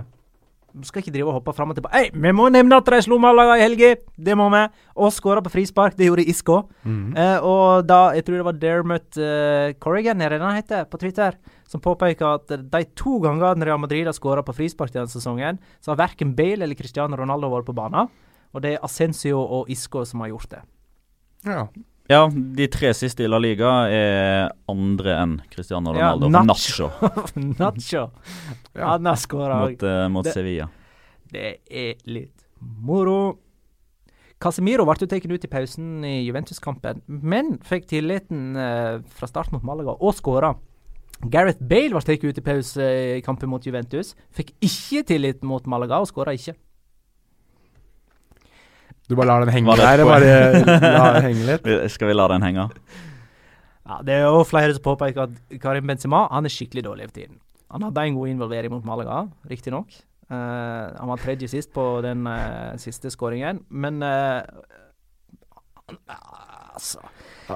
Skal 0.85 1.01
ikke 1.01 1.13
drive 1.15 1.31
og 1.31 1.39
hoppe 1.39 1.53
fram 1.57 1.71
og 1.71 1.77
tilbake. 1.77 1.95
Hey, 1.95 2.09
vi 2.13 2.31
må 2.35 2.49
nevne 2.53 2.77
at 2.77 2.89
de 2.91 2.99
slo 3.01 3.17
Malaga 3.21 3.55
i 3.57 3.63
helga! 3.63 3.93
Det 4.13 4.35
må 4.37 4.49
vi. 4.53 4.61
Og 4.99 5.13
skåra 5.15 5.41
på 5.41 5.51
frispark. 5.53 5.95
Det 5.97 6.09
gjorde 6.09 6.25
Isco. 6.27 6.59
Mm. 6.83 7.15
Uh, 7.15 7.47
og 7.47 7.87
da, 7.87 8.01
jeg 8.17 8.27
tror 8.27 8.37
det 8.37 8.47
var 8.49 8.59
Dermot 8.61 9.19
uh, 9.21 9.73
Corrigan, 9.81 10.21
er 10.21 10.35
det 10.35 10.41
den 10.43 10.57
heter, 10.59 10.85
på 10.91 10.99
Twitter, 11.01 11.39
som 11.67 11.83
påpeker 11.83 12.27
at 12.29 12.53
eh, 12.53 12.63
de 12.63 12.83
to 12.99 13.17
gangene 13.23 13.65
Real 13.67 13.81
Madrid 13.81 14.07
har 14.07 14.15
skåra 14.15 14.43
på 14.45 14.55
frispark 14.55 14.93
denne 14.93 15.11
sesongen, 15.11 15.59
så 15.81 15.91
har 15.91 16.01
verken 16.03 16.35
Bale 16.37 16.63
eller 16.63 16.77
Cristiano 16.79 17.17
Ronaldo 17.19 17.49
vært 17.51 17.67
på 17.67 17.75
banen. 17.75 18.11
Og 18.55 18.63
det 18.63 18.75
er 18.75 18.85
Ascencio 18.85 19.41
og 19.41 19.71
Isco 19.73 20.05
som 20.07 20.23
har 20.23 20.31
gjort 20.31 20.53
det. 20.53 20.63
Ja. 21.47 21.65
Ja, 22.07 22.21
de 22.31 22.67
tre 22.71 22.93
siste 22.95 23.25
i 23.25 23.27
La 23.27 23.39
Liga 23.41 23.71
er 23.91 24.51
andre 24.71 25.15
enn 25.19 25.33
Cristiano 25.51 25.91
Ronaldo. 25.91 26.29
Nacho. 26.31 26.87
Nacho 27.01 27.41
Nacho. 27.59 28.03
Ja. 28.77 28.93
Han 28.93 29.09
har 29.09 29.19
skåra 29.19 29.57
mot, 29.65 29.83
uh, 29.83 30.05
mot 30.13 30.23
Det- 30.27 30.35
Sevilla. 30.37 30.69
Det 31.27 31.57
er 31.67 31.97
litt 32.07 32.45
moro. 32.61 33.37
Casemiro 34.39 34.85
ble 34.85 34.95
jo 35.01 35.07
tatt 35.09 35.25
ut 35.25 35.43
i 35.43 35.49
pausen 35.49 36.05
i 36.05 36.21
Juventus-kampen, 36.27 37.01
men 37.09 37.55
fikk 37.65 37.87
tilliten 37.89 38.51
eh, 38.55 38.99
fra 39.17 39.27
start 39.27 39.49
mot 39.51 39.63
Malaga 39.65 39.95
og 39.97 40.13
skåra. 40.13 40.51
Gareth 41.25 41.57
Bale 41.65 41.89
ble 41.95 42.03
tatt 42.05 42.23
ut 42.23 42.37
i 42.37 42.43
pause 42.45 42.87
i 43.17 43.21
kampen 43.25 43.49
mot 43.49 43.65
Juventus. 43.65 44.13
Fikk 44.37 44.53
ikke 44.61 45.01
tillit 45.09 45.41
mot 45.43 45.65
Malaga 45.65 45.97
og 46.03 46.07
skåra 46.11 46.35
ikke. 46.37 46.53
Du 49.07 49.15
bare 49.15 49.29
lar 49.29 49.45
den 49.45 49.53
henge 49.55 49.75
der? 49.79 50.03
Bare 50.03 50.31
la 50.97 51.03
den 51.15 51.27
henge 51.29 51.45
litt? 51.47 51.67
Skal 51.93 52.11
vi 52.11 52.15
la 52.17 52.27
den 52.33 52.43
henge? 52.43 52.67
Ja, 53.87 54.01
Det 54.03 54.17
er 54.17 54.25
jo 54.27 54.43
flere 54.47 54.73
som 54.75 54.83
påpeker 54.83 55.29
at 55.29 55.59
Karim 55.63 55.87
Benzema 55.87 56.25
han 56.31 56.47
er 56.47 56.51
skikkelig 56.51 56.83
dårlig 56.89 57.07
for 57.07 57.19
tiden. 57.21 57.39
Han 57.71 57.83
hadde 57.87 58.03
en 58.03 58.17
god 58.19 58.31
involvering 58.31 58.71
mot 58.71 58.85
Malaga, 58.87 59.25
riktignok. 59.47 59.95
Uh, 60.27 60.91
han 60.91 61.07
var 61.07 61.21
tredje 61.23 61.47
sist 61.47 61.71
på 61.71 61.83
den 62.03 62.27
uh, 62.27 62.75
siste 62.79 63.11
skåringen, 63.13 63.61
men 63.71 64.03
uh, 64.03 64.43
Altså 65.87 66.99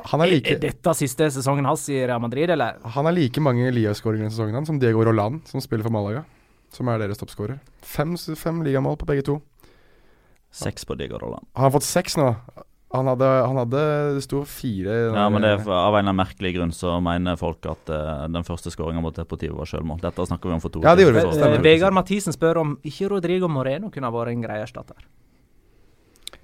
Han 0.08 0.22
Er, 0.24 0.30
like, 0.32 0.54
er 0.56 0.62
dette 0.62 0.94
siste 0.96 1.28
sesongen 1.36 1.68
hans 1.68 1.84
i 1.92 1.98
Real 2.00 2.22
Madrid, 2.24 2.50
eller? 2.56 2.80
han 2.80 3.06
har 3.10 3.12
like 3.12 3.44
mange 3.44 3.68
Liga-skåringer 3.76 4.30
i 4.30 4.32
sesongen 4.32 4.66
som 4.66 4.80
Diego 4.80 5.04
Roland, 5.04 5.42
som 5.52 5.60
spiller 5.60 5.84
for 5.84 5.92
Malaga. 5.92 6.24
Som 6.72 6.88
er 6.88 7.02
deres 7.04 7.20
toppskårer. 7.20 7.60
Fem, 7.84 8.16
fem 8.16 8.64
ligamål 8.64 8.96
på 9.02 9.10
begge 9.10 9.26
to. 9.28 9.42
Seks 10.52 10.86
på 10.86 10.98
Diego 11.00 11.18
Har 11.22 11.40
Han 11.56 11.64
har 11.64 11.72
fått 11.72 11.88
seks 11.88 12.18
nå. 12.20 12.36
Han 12.92 13.08
hadde, 13.08 13.28
han 13.48 13.56
hadde 13.56 13.82
Det 14.18 14.24
sto 14.26 14.42
fire 14.44 14.96
Ja, 15.16 15.30
men 15.32 15.46
det 15.46 15.54
er 15.54 15.62
av 15.64 15.96
en 15.96 16.02
eller 16.02 16.10
annen 16.10 16.18
merkelig 16.20 16.52
grunn 16.58 16.74
så 16.76 16.98
mener 17.04 17.38
folk 17.40 17.64
at 17.72 17.92
uh, 17.92 18.26
den 18.28 18.44
første 18.44 18.74
skåringa 18.74 19.00
mot 19.04 19.16
Deportivo 19.16 19.62
var 19.62 19.70
sjølmål. 19.72 20.02
Dette 20.04 20.26
snakker 20.28 20.52
vi 20.52 20.58
om 20.58 20.64
for 20.64 20.74
to 20.74 20.84
Ja, 20.84 20.92
det 21.00 21.06
gjorde 21.06 21.22
vi. 21.22 21.24
episoder 21.24 21.48
Eh, 21.48 21.54
siden. 21.56 21.64
Vegard 21.64 21.96
Mathisen 21.96 22.36
spør 22.36 22.60
om 22.66 22.74
ikke 22.84 23.08
Rodrigo 23.14 23.48
Moreno 23.48 23.90
kunne 23.94 24.12
ha 24.12 24.16
vært 24.16 24.34
en 24.36 24.44
grei 24.44 24.60
erstatter. 24.60 25.08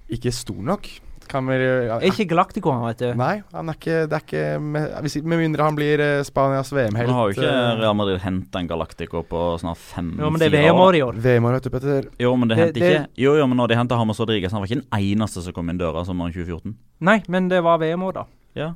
Ikke 0.08 0.32
stor 0.32 0.64
nok. 0.64 0.88
Kan 1.28 1.50
vi 1.50 1.58
ja, 1.60 1.98
Er 1.98 2.08
ikke 2.08 2.26
Galactico, 2.30 2.72
han, 2.72 2.86
vet 2.88 3.02
du. 3.04 3.08
Nei, 3.20 3.34
han 3.54 3.72
er 3.72 3.78
ikke 3.78 3.98
Det 4.08 4.18
er 4.18 4.24
ikke 4.24 4.44
Med, 4.64 5.18
med 5.28 5.42
mindre 5.42 5.68
han 5.68 5.78
blir 5.78 6.04
eh, 6.04 6.22
Spanias 6.28 6.72
VM-helt. 6.74 7.12
Nå 7.12 7.18
har 7.18 7.30
jo 7.30 7.36
ikke 7.38 7.52
eh, 7.52 7.74
Real 7.82 7.98
Madrid 8.00 8.22
henta 8.24 8.62
en 8.64 8.70
Galactico 8.70 9.24
på 9.28 9.44
snart 9.62 9.82
fem 9.82 10.14
Jo, 10.18 10.32
men 10.32 10.42
det 10.42 10.50
er 10.50 10.56
VM-år 10.58 11.00
i 11.00 11.04
år. 11.06 11.22
VM-år, 11.28 11.58
vet 11.58 11.68
du, 11.68 11.72
Petter. 11.76 12.10
Jo, 12.24 12.34
men 12.40 12.52
det 12.52 12.58
Det- 12.58 12.66
hendte 12.66 12.84
ikke 12.84 13.24
Jo, 13.26 13.36
jo, 13.40 13.48
men 13.48 13.62
når 13.62 13.74
de 13.74 13.80
henta 13.82 14.00
Hamas 14.00 14.20
Rodriguez, 14.24 14.52
han 14.52 14.62
var 14.64 14.72
ikke 14.72 14.82
den 14.82 15.00
eneste 15.00 15.44
som 15.44 15.56
kom 15.56 15.70
inn 15.70 15.80
døra 15.80 16.06
sommeren 16.08 16.34
2014. 16.34 16.76
Nei, 17.00 17.22
men 17.28 17.50
det 17.52 17.64
var 17.64 17.80
VM-år, 17.84 18.14
da. 18.22 18.26
Ja. 18.58 18.74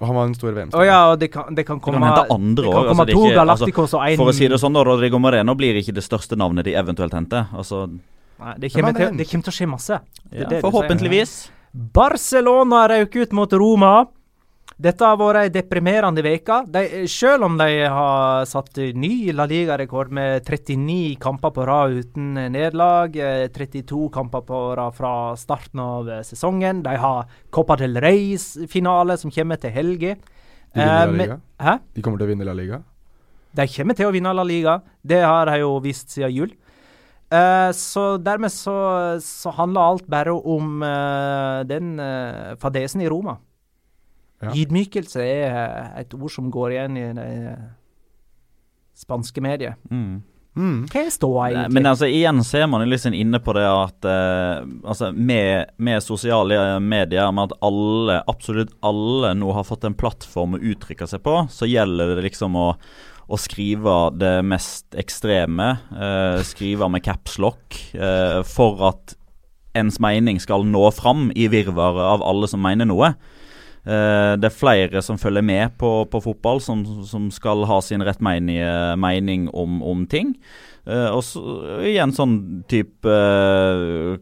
Og 0.00 0.06
han 0.08 0.16
var 0.16 0.28
en 0.30 0.34
stor 0.34 0.54
VM-stjerne. 0.56 0.80
Å 0.80 0.86
ja, 0.88 1.00
og 1.12 1.18
det 1.20 1.28
kan, 1.32 1.54
det 1.54 1.66
kan 1.68 1.80
komme 1.80 2.00
hente 2.00 2.24
kan 2.24 2.54
Det 2.56 2.64
kan 2.64 2.78
altså, 2.80 2.88
komme 2.88 3.04
er 3.04 3.12
to 3.12 3.24
Galacticos 3.36 3.94
og 3.98 4.04
én 4.06 4.16
For 4.16 4.32
å 4.32 4.36
si 4.36 4.48
det 4.48 4.60
sånn, 4.62 4.72
da, 4.72 4.84
Rodrigo 4.88 5.20
Moreno 5.20 5.54
blir 5.58 5.76
ikke 5.76 5.92
det 5.92 6.04
største 6.06 6.38
navnet 6.40 6.64
de 6.64 6.72
eventuelt 6.80 7.12
henter. 7.12 7.50
Altså, 7.52 7.84
Nei, 8.40 8.54
det, 8.56 8.70
kommer 8.72 8.94
er 8.94 9.10
til, 9.10 9.18
det 9.18 9.26
kommer 9.28 9.44
til 9.44 9.52
å 9.52 9.56
skje 9.58 9.68
masse. 9.68 9.98
Det 10.30 10.46
ja, 10.46 10.60
forhåpentligvis. 10.64 11.34
Barcelona 11.72 12.86
røk 12.90 13.14
ut 13.22 13.32
mot 13.36 13.52
Roma. 13.52 14.06
Dette 14.80 15.04
har 15.04 15.18
vært 15.20 15.36
ei 15.42 15.50
deprimerende 15.52 16.22
uke. 16.24 16.64
De- 16.72 17.06
Selv 17.06 17.44
om 17.44 17.56
de 17.58 17.84
har 17.86 18.44
satt 18.46 18.74
ny 18.96 19.30
La 19.32 19.44
Liga-rekord 19.44 20.10
med 20.10 20.42
39 20.46 21.18
kamper 21.20 21.50
på 21.50 21.66
rad 21.68 21.90
uten 21.92 22.32
nederlag, 22.50 23.14
eh, 23.16 23.48
32 23.48 24.08
kamper 24.10 24.40
på 24.40 24.76
rad 24.76 24.94
fra 24.94 25.36
starten 25.36 25.80
av 25.80 26.08
eh, 26.08 26.22
sesongen. 26.22 26.82
De 26.82 26.96
har 26.96 27.26
Copa 27.50 27.76
del 27.76 27.94
Rey-finale 28.00 29.18
som 29.18 29.30
kommer 29.30 29.56
til 29.60 29.70
helga. 29.70 30.16
De 30.74 30.80
Eh? 31.60 31.78
De 31.94 32.00
kommer 32.02 32.16
til 32.18 32.26
å 32.26 32.30
vinne 32.30 32.44
La 32.46 32.52
Liga. 32.54 32.82
De 33.52 33.66
kommer 33.66 33.94
til 33.94 34.06
å 34.06 34.12
vinne 34.12 34.32
La 34.34 34.42
Liga. 34.44 34.80
Det 35.04 35.20
har 35.22 35.44
de 35.46 35.58
jo 35.60 35.78
vist 35.80 36.08
siden 36.08 36.32
jul. 36.32 36.52
Eh, 37.30 37.72
så 37.72 38.04
dermed 38.18 38.50
så, 38.52 38.74
så 39.22 39.52
handler 39.54 39.92
alt 39.92 40.06
bare 40.10 40.32
om 40.34 40.82
uh, 40.82 41.60
den 41.68 41.94
uh, 42.02 42.56
fadesen 42.58 43.04
i 43.04 43.08
Roma. 43.08 43.36
Ja. 44.40 44.54
Ydmykelse 44.56 45.22
er 45.22 45.92
et 46.00 46.14
ord 46.16 46.32
som 46.32 46.48
går 46.50 46.74
igjen 46.74 46.96
i 46.98 47.06
det 47.14 47.30
spanske 48.98 49.42
mediet. 49.44 49.78
Mm. 49.92 50.22
Mm. 50.58 50.78
Hva 50.90 51.02
er 51.04 51.12
ståa 51.14 51.44
egentlig? 51.50 51.74
Men 51.76 51.88
altså, 51.92 52.08
igjen 52.10 52.40
så 52.44 52.58
er 52.58 52.70
man 52.72 52.82
liksom 52.88 53.14
inne 53.14 53.38
på 53.42 53.54
det 53.54 53.66
at 53.68 54.08
eh, 54.08 54.64
altså, 54.82 55.12
med, 55.14 55.70
med 55.78 56.02
sosiale 56.02 56.58
medier, 56.82 57.30
med 57.30 57.52
at 57.52 57.62
alle, 57.68 58.18
absolutt 58.30 58.74
alle 58.84 59.30
nå 59.38 59.52
har 59.54 59.68
fått 59.68 59.86
en 59.86 59.94
plattform 59.94 60.58
å 60.58 60.62
uttrykke 60.72 61.06
seg 61.06 61.22
på, 61.22 61.36
så 61.52 61.68
gjelder 61.70 62.16
det 62.16 62.26
liksom 62.26 62.58
å, 62.58 62.72
å 63.30 63.38
skrive 63.38 63.96
det 64.18 64.40
mest 64.46 64.96
ekstreme, 64.98 65.70
eh, 65.94 66.42
skrive 66.46 66.88
med 66.90 67.04
capslock, 67.06 67.76
eh, 67.94 68.42
for 68.42 68.82
at 68.90 69.14
ens 69.78 70.00
mening 70.02 70.40
skal 70.42 70.66
nå 70.66 70.88
fram 70.92 71.30
i 71.36 71.46
virvaret 71.48 72.02
av 72.02 72.24
alle 72.26 72.48
som 72.50 72.62
mener 72.62 72.88
noe. 72.90 73.14
Eh, 73.86 74.36
det 74.36 74.50
er 74.50 74.56
flere 74.56 75.02
som 75.02 75.18
følger 75.18 75.42
med 75.46 75.78
på, 75.78 76.04
på 76.10 76.20
fotball, 76.20 76.60
som, 76.60 76.82
som, 77.06 77.30
skal 77.30 77.64
ha 77.70 77.80
sin 77.80 78.02
rettmenige 78.04 78.96
mening 79.00 79.48
om, 79.54 79.80
om 79.82 80.04
ting. 80.10 80.34
Uh, 80.88 81.12
og 81.12 81.20
så 81.22 81.40
igjen 81.84 82.12
sånn 82.16 82.36
type 82.70 83.04
uh, 83.04 84.16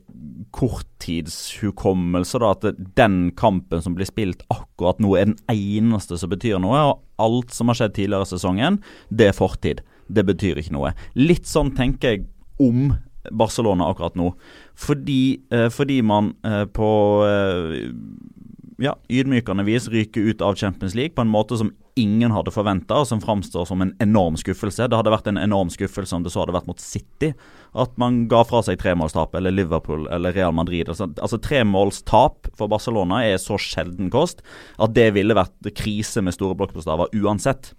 korttidshukommelse. 0.53 2.41
da, 2.43 2.51
At 2.51 2.81
den 2.99 3.31
kampen 3.39 3.85
som 3.85 3.95
blir 3.97 4.09
spilt 4.11 4.43
akkurat 4.53 4.99
nå, 5.01 5.15
er 5.15 5.31
den 5.31 5.39
eneste 5.55 6.19
som 6.19 6.33
betyr 6.33 6.59
noe. 6.63 6.83
Og 6.91 7.08
alt 7.19 7.55
som 7.55 7.71
har 7.71 7.79
skjedd 7.81 7.97
tidligere 7.99 8.27
i 8.27 8.33
sesongen, 8.33 8.81
det 9.11 9.31
er 9.31 9.37
fortid. 9.37 9.83
Det 10.09 10.25
betyr 10.29 10.61
ikke 10.61 10.75
noe. 10.77 10.95
Litt 11.19 11.49
sånn 11.49 11.75
tenker 11.77 12.15
jeg 12.15 12.27
om 12.63 12.95
Barcelona 13.35 13.91
akkurat 13.91 14.17
nå. 14.17 14.33
Fordi, 14.79 15.41
eh, 15.53 15.69
fordi 15.75 16.01
man 16.03 16.33
på 16.73 16.91
ja, 18.79 18.95
ydmykende 19.11 19.65
vis 19.67 19.89
ryker 19.91 20.21
ut 20.31 20.43
av 20.45 20.55
Champions 20.55 20.95
League 20.95 21.15
på 21.17 21.25
en 21.25 21.31
måte 21.33 21.57
som 21.59 21.73
ingen 21.99 22.31
hadde 22.31 22.53
forventa, 22.55 23.01
og 23.01 23.09
som 23.11 23.19
framstår 23.19 23.67
som 23.67 23.83
en 23.83 23.91
enorm 24.03 24.37
skuffelse. 24.39 24.87
Det 24.87 24.95
hadde 24.95 25.11
vært 25.11 25.27
en 25.33 25.41
enorm 25.41 25.71
skuffelse 25.75 26.15
om 26.15 26.23
det 26.23 26.31
så 26.31 26.45
hadde 26.45 26.55
vært 26.55 26.69
mot 26.71 26.79
City. 26.79 27.33
At 27.75 27.97
man 27.99 28.21
ga 28.31 28.45
fra 28.47 28.63
seg 28.63 28.79
tremålstap, 28.79 29.35
eller 29.35 29.55
Liverpool 29.57 30.07
eller 30.15 30.37
Real 30.37 30.55
Madrid. 30.55 30.87
Altså, 30.89 31.11
altså 31.19 31.41
Tremålstap 31.43 32.53
for 32.55 32.71
Barcelona 32.71 33.25
er 33.27 33.43
så 33.43 33.59
sjelden 33.59 34.13
kost 34.15 34.45
at 34.79 34.95
det 34.95 35.11
ville 35.19 35.37
vært 35.37 35.73
krise 35.75 36.23
med 36.23 36.39
store 36.39 36.55
blokkbokstaver 36.61 37.11
uansett. 37.19 37.73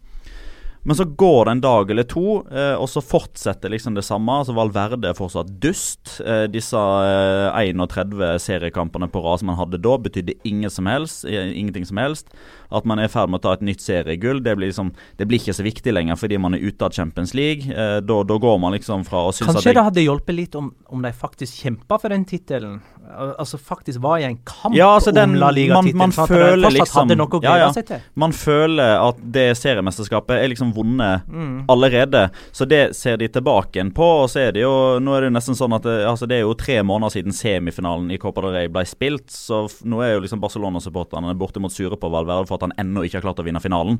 Men 0.87 0.95
så 0.95 1.03
går 1.03 1.45
det 1.45 1.51
en 1.51 1.61
dag 1.61 1.91
eller 1.91 2.07
to, 2.07 2.25
eh, 2.47 2.75
og 2.79 2.87
så 2.89 3.01
fortsetter 3.03 3.71
liksom 3.73 3.97
det 3.97 4.05
samme. 4.07 4.31
altså 4.31 4.55
Valverde 4.55 5.09
er 5.09 5.17
fortsatt 5.17 5.51
dust. 5.59 6.19
Eh, 6.23 6.45
disse 6.51 6.79
eh, 6.79 7.51
31 7.51 8.39
seriekampene 8.39 9.09
på 9.11 9.23
rad 9.23 9.41
som 9.41 9.51
man 9.51 9.59
hadde 9.59 9.81
da, 9.83 9.97
betydde 9.99 10.37
ingen 10.47 10.71
som 10.71 10.87
helst, 10.87 11.25
eh, 11.25 11.51
ingenting 11.51 11.85
som 11.85 11.99
helst. 11.99 12.31
At 12.71 12.85
man 12.85 12.99
er 12.99 13.09
i 13.09 13.11
ferd 13.11 13.31
med 13.31 13.41
å 13.41 13.47
ta 13.47 13.55
et 13.57 13.65
nytt 13.65 13.81
seriegull, 13.81 14.43
det 14.45 14.55
blir, 14.57 14.69
liksom, 14.69 14.91
det 15.17 15.27
blir 15.29 15.41
ikke 15.41 15.55
så 15.57 15.65
viktig 15.65 15.93
lenger 15.95 16.19
fordi 16.19 16.37
man 16.41 16.57
er 16.57 16.63
ute 16.65 16.85
av 16.85 16.93
Champions 16.93 17.33
League. 17.37 17.69
Eh, 17.69 17.99
da, 18.05 18.19
da, 18.23 18.37
går 18.39 18.59
man 18.61 18.75
liksom 18.77 19.05
fra 19.07 19.25
å 19.27 19.33
synes 19.33 19.53
Kanskje 19.53 19.73
at 19.73 19.79
det 19.79 19.85
hadde 19.89 20.05
hjulpet 20.05 20.37
litt 20.37 20.57
om, 20.59 20.71
om 20.89 21.01
de 21.05 21.13
faktisk 21.15 21.63
kjempa 21.63 21.99
for 22.01 22.13
den 22.13 22.25
tittelen? 22.29 22.79
Altså 23.09 23.57
faktisk 23.57 24.03
var 24.03 24.19
i 24.21 24.27
en 24.27 24.37
kamp 24.45 24.75
ja, 24.77 24.91
altså 24.99 25.11
den, 25.15 25.33
om 25.33 25.41
La 25.41 25.49
Liga-tittelen? 25.49 25.97
Man, 25.97 26.13
man 26.13 26.29
føler 26.29 26.75
liksom 26.75 27.15
ja, 27.41 27.55
ja. 27.57 27.99
Man 28.13 28.35
føler 28.37 28.99
at 29.01 29.23
det 29.33 29.47
seriemesterskapet 29.57 30.37
er 30.37 30.51
liksom 30.53 30.75
vunnet 30.75 31.25
Mm. 31.29 31.65
allerede. 31.67 32.29
Så 32.51 32.65
det 32.65 32.95
ser 32.95 33.17
de 33.17 33.27
tilbake 33.27 33.79
igjen 33.79 33.91
på. 33.91 34.03
Og 34.23 34.29
så 34.29 34.39
er 34.47 34.51
det 34.51 34.63
jo 34.63 34.99
Nå 34.99 35.15
er 35.15 35.21
det 35.21 35.29
jo 35.29 35.35
nesten 35.35 35.57
sånn 35.57 35.75
at 35.75 35.85
det, 35.85 35.95
altså 36.07 36.27
det 36.29 36.39
er 36.39 36.43
jo 36.45 36.55
tre 36.57 36.79
måneder 36.83 37.13
siden 37.13 37.35
semifinalen 37.35 38.09
i 38.11 38.17
Copa 38.21 38.43
del 38.45 38.55
Rey 38.55 38.71
ble 38.71 38.85
spilt. 38.89 39.29
Så 39.31 39.63
nå 39.87 40.01
er 40.03 40.15
jo 40.15 40.23
liksom 40.25 40.41
Barcelona-supporterne 40.43 41.35
bortimot 41.39 41.73
sure 41.73 41.97
på 41.99 42.11
Valverde 42.11 42.49
for 42.49 42.58
at 42.59 42.65
han 42.67 42.73
ennå 42.83 43.05
ikke 43.07 43.17
har 43.19 43.25
klart 43.29 43.39
å 43.41 43.45
vinne 43.47 43.61
finalen. 43.63 43.97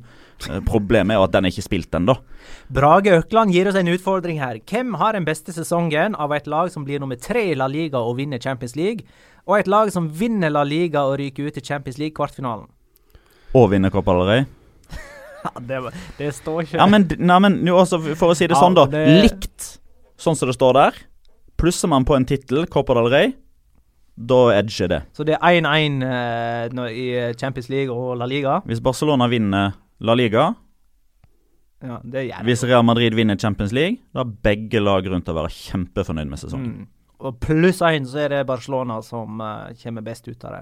Eh, 0.49 0.59
problemet 0.67 1.15
er 1.15 1.19
jo 1.21 1.25
at 1.25 1.33
den 1.37 1.47
er 1.47 1.53
ikke 1.55 1.65
spilt 1.65 1.95
ennå. 1.97 2.17
Brage 2.75 3.15
Økland 3.21 3.55
gir 3.55 3.71
oss 3.71 3.79
en 3.79 3.89
utfordring 3.95 4.39
her. 4.43 4.59
Hvem 4.69 4.93
har 5.01 5.15
den 5.17 5.25
beste 5.27 5.55
sesongen 5.55 6.15
av 6.19 6.35
et 6.37 6.47
lag 6.51 6.69
som 6.73 6.85
blir 6.87 7.01
nummer 7.01 7.19
tre 7.19 7.47
i 7.53 7.57
La 7.57 7.67
Liga 7.71 8.01
og 8.03 8.17
vinner 8.19 8.41
Champions 8.43 8.75
League, 8.79 9.07
og 9.47 9.57
et 9.57 9.71
lag 9.71 9.89
som 9.95 10.11
vinner 10.13 10.51
La 10.53 10.61
Liga 10.67 11.07
og 11.09 11.17
ryker 11.23 11.47
ut 11.49 11.57
i 11.57 11.63
Champions 11.65 11.97
League-kvartfinalen? 11.97 12.67
Og 13.57 13.69
vinner 13.71 13.89
Copa 13.89 14.13
del 14.19 14.27
Rey. 14.29 14.45
Ja, 15.39 15.53
det, 15.63 15.77
det 16.17 16.33
står 16.35 16.65
ikke 16.65 16.77
Ja, 16.81 16.85
men, 16.91 17.05
nei, 17.15 17.37
men 17.39 17.53
jo, 17.63 17.77
altså, 17.79 18.01
for 18.19 18.33
å 18.33 18.35
si 18.35 18.43
det 18.49 18.57
Ja, 18.57 18.59
sånn, 18.59 18.75
da. 18.75 18.83
det- 18.91 19.21
Likt, 19.23 19.69
sånn 20.19 20.35
som 20.35 20.49
det 20.51 20.57
står 20.57 20.73
der. 20.75 20.97
Plusser 21.55 21.87
man 21.87 22.03
på 22.05 22.17
en 22.17 22.25
tittel, 22.27 22.65
Copa 22.67 22.97
del 22.99 23.07
Rey, 23.13 23.31
da 24.19 24.39
edger 24.57 24.89
det. 24.91 25.03
Så 25.15 25.23
det 25.27 25.37
er 25.37 25.59
1-1 25.63 26.01
eh, 26.03 26.89
i 26.91 27.05
Champions 27.39 27.69
League 27.71 27.93
og 27.93 28.17
La 28.19 28.27
Liga? 28.27 28.59
Hvis 28.67 28.81
Barcelona 28.83 29.29
vinner 29.31 29.77
La 30.03 30.15
Liga, 30.17 30.51
Ja, 31.79 32.01
det 32.03 32.25
hvis 32.43 32.65
Real 32.67 32.83
Madrid 32.83 33.15
vinner 33.15 33.37
Champions 33.39 33.71
League, 33.71 34.01
da 34.11 34.25
har 34.25 34.31
begge 34.43 34.81
lag 34.83 35.05
grunn 35.05 35.23
til 35.23 35.31
å 35.31 35.37
være 35.37 35.51
kjempefornøyd 35.55 36.27
med 36.27 36.41
sesongen. 36.41 36.73
Mm. 36.81 36.89
Og 37.23 37.37
pluss 37.43 37.79
én, 37.83 38.07
så 38.07 38.25
er 38.25 38.33
det 38.33 38.47
Barcelona 38.47 38.99
som 39.03 39.39
uh, 39.39 39.71
kommer 39.79 40.03
best 40.03 40.27
ut 40.27 40.43
av 40.43 40.57
det. 40.57 40.61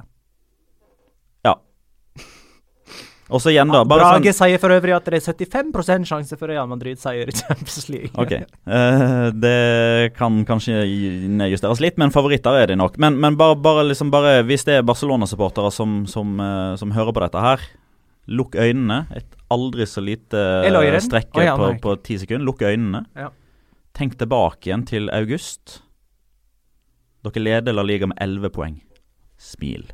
Og 3.28 3.42
så 3.44 3.52
igjen, 3.52 3.68
da. 3.74 3.82
Bare 3.84 4.06
Brage 4.06 4.32
sånn 4.32 4.48
sier 4.48 4.62
for 4.62 4.72
øvrig 4.72 4.94
at 4.96 5.08
det 5.12 5.20
er 5.20 5.26
75% 5.26 6.08
sjanse 6.08 6.38
for 6.40 6.48
Real 6.48 6.70
Madrid-seier 6.72 7.28
i 7.28 7.36
Champions 7.36 7.88
League. 7.92 8.12
Ok. 8.16 8.38
uh, 8.72 9.28
det 9.36 10.14
kan 10.16 10.40
kanskje 10.48 10.86
nedjusteres 11.36 11.82
litt, 11.84 11.98
men 12.00 12.14
favoritter 12.16 12.56
er 12.62 12.72
de 12.72 12.78
nok. 12.80 12.96
Men, 13.04 13.20
men 13.24 13.36
bare, 13.40 13.58
bare, 13.60 13.84
liksom 13.90 14.14
bare 14.14 14.40
hvis 14.48 14.64
det 14.68 14.80
er 14.80 14.88
Barcelona-supportere 14.88 15.74
som, 15.76 16.06
som, 16.08 16.38
uh, 16.40 16.78
som 16.80 16.96
hører 16.96 17.16
på 17.16 17.26
dette 17.26 17.44
her, 17.44 17.68
lukk 18.32 18.56
øynene. 18.56 19.04
Et 19.16 19.38
aldri 19.52 19.88
så 19.88 20.04
lite 20.04 20.40
Eller 20.68 21.00
strekke 21.04 21.44
oh, 21.44 21.46
ja, 21.46 21.58
på 21.84 21.98
ti 22.04 22.20
sekunder. 22.22 22.48
Lukk 22.48 22.64
øynene. 22.64 23.04
Ja. 23.18 23.32
Tenk 23.98 24.16
tilbake 24.20 24.70
igjen 24.70 24.88
til 24.88 25.12
august. 25.12 25.82
Dere 27.28 27.44
leder 27.44 27.76
La 27.76 27.84
Liga 27.84 28.08
med 28.08 28.20
11 28.24 28.56
poeng. 28.56 28.76
Smil. 29.42 29.88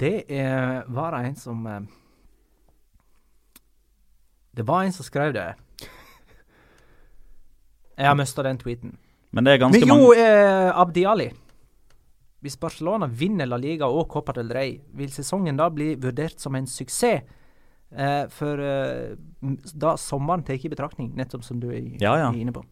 Det 0.00 0.24
er, 0.32 0.86
var 0.88 1.18
en 1.18 1.36
som 1.36 1.66
eh, 1.68 1.80
Det 4.56 4.64
var 4.66 4.84
en 4.86 4.92
som 4.96 5.04
skrev 5.06 5.34
det. 5.36 5.48
Jeg 8.00 8.08
har 8.08 8.16
mista 8.16 8.42
den 8.42 8.58
tweeten. 8.58 8.94
Men 9.30 9.44
det 9.44 9.52
er 9.52 9.60
ganske 9.62 9.80
Men 9.84 9.88
jo, 9.92 9.96
mange 10.08 10.24
eh, 10.24 10.70
Abdi 10.80 11.04
Ali. 11.06 11.28
Hvis 12.40 12.56
Barcelona 12.56 13.06
vinner 13.06 13.46
La 13.46 13.58
Liga 13.60 13.86
og 13.92 14.08
Copa 14.08 14.32
del 14.32 14.48
Rey, 14.56 14.78
vil 14.96 15.12
sesongen 15.12 15.58
da 15.60 15.68
bli 15.70 15.92
vurdert 16.00 16.40
som 16.40 16.56
en 16.56 16.66
suksess? 16.66 17.20
Eh, 17.90 18.24
for 18.32 18.62
eh, 18.62 19.12
da 19.74 19.96
sommeren 19.98 20.44
tar 20.46 20.54
i 20.54 20.70
betraktning, 20.72 21.12
nettopp 21.18 21.44
som 21.44 21.60
du 21.60 21.68
er, 21.74 21.82
Ja, 22.00 22.14
ja. 22.16 22.30
er 22.30 22.40
inne 22.40 22.54
på. 22.54 22.64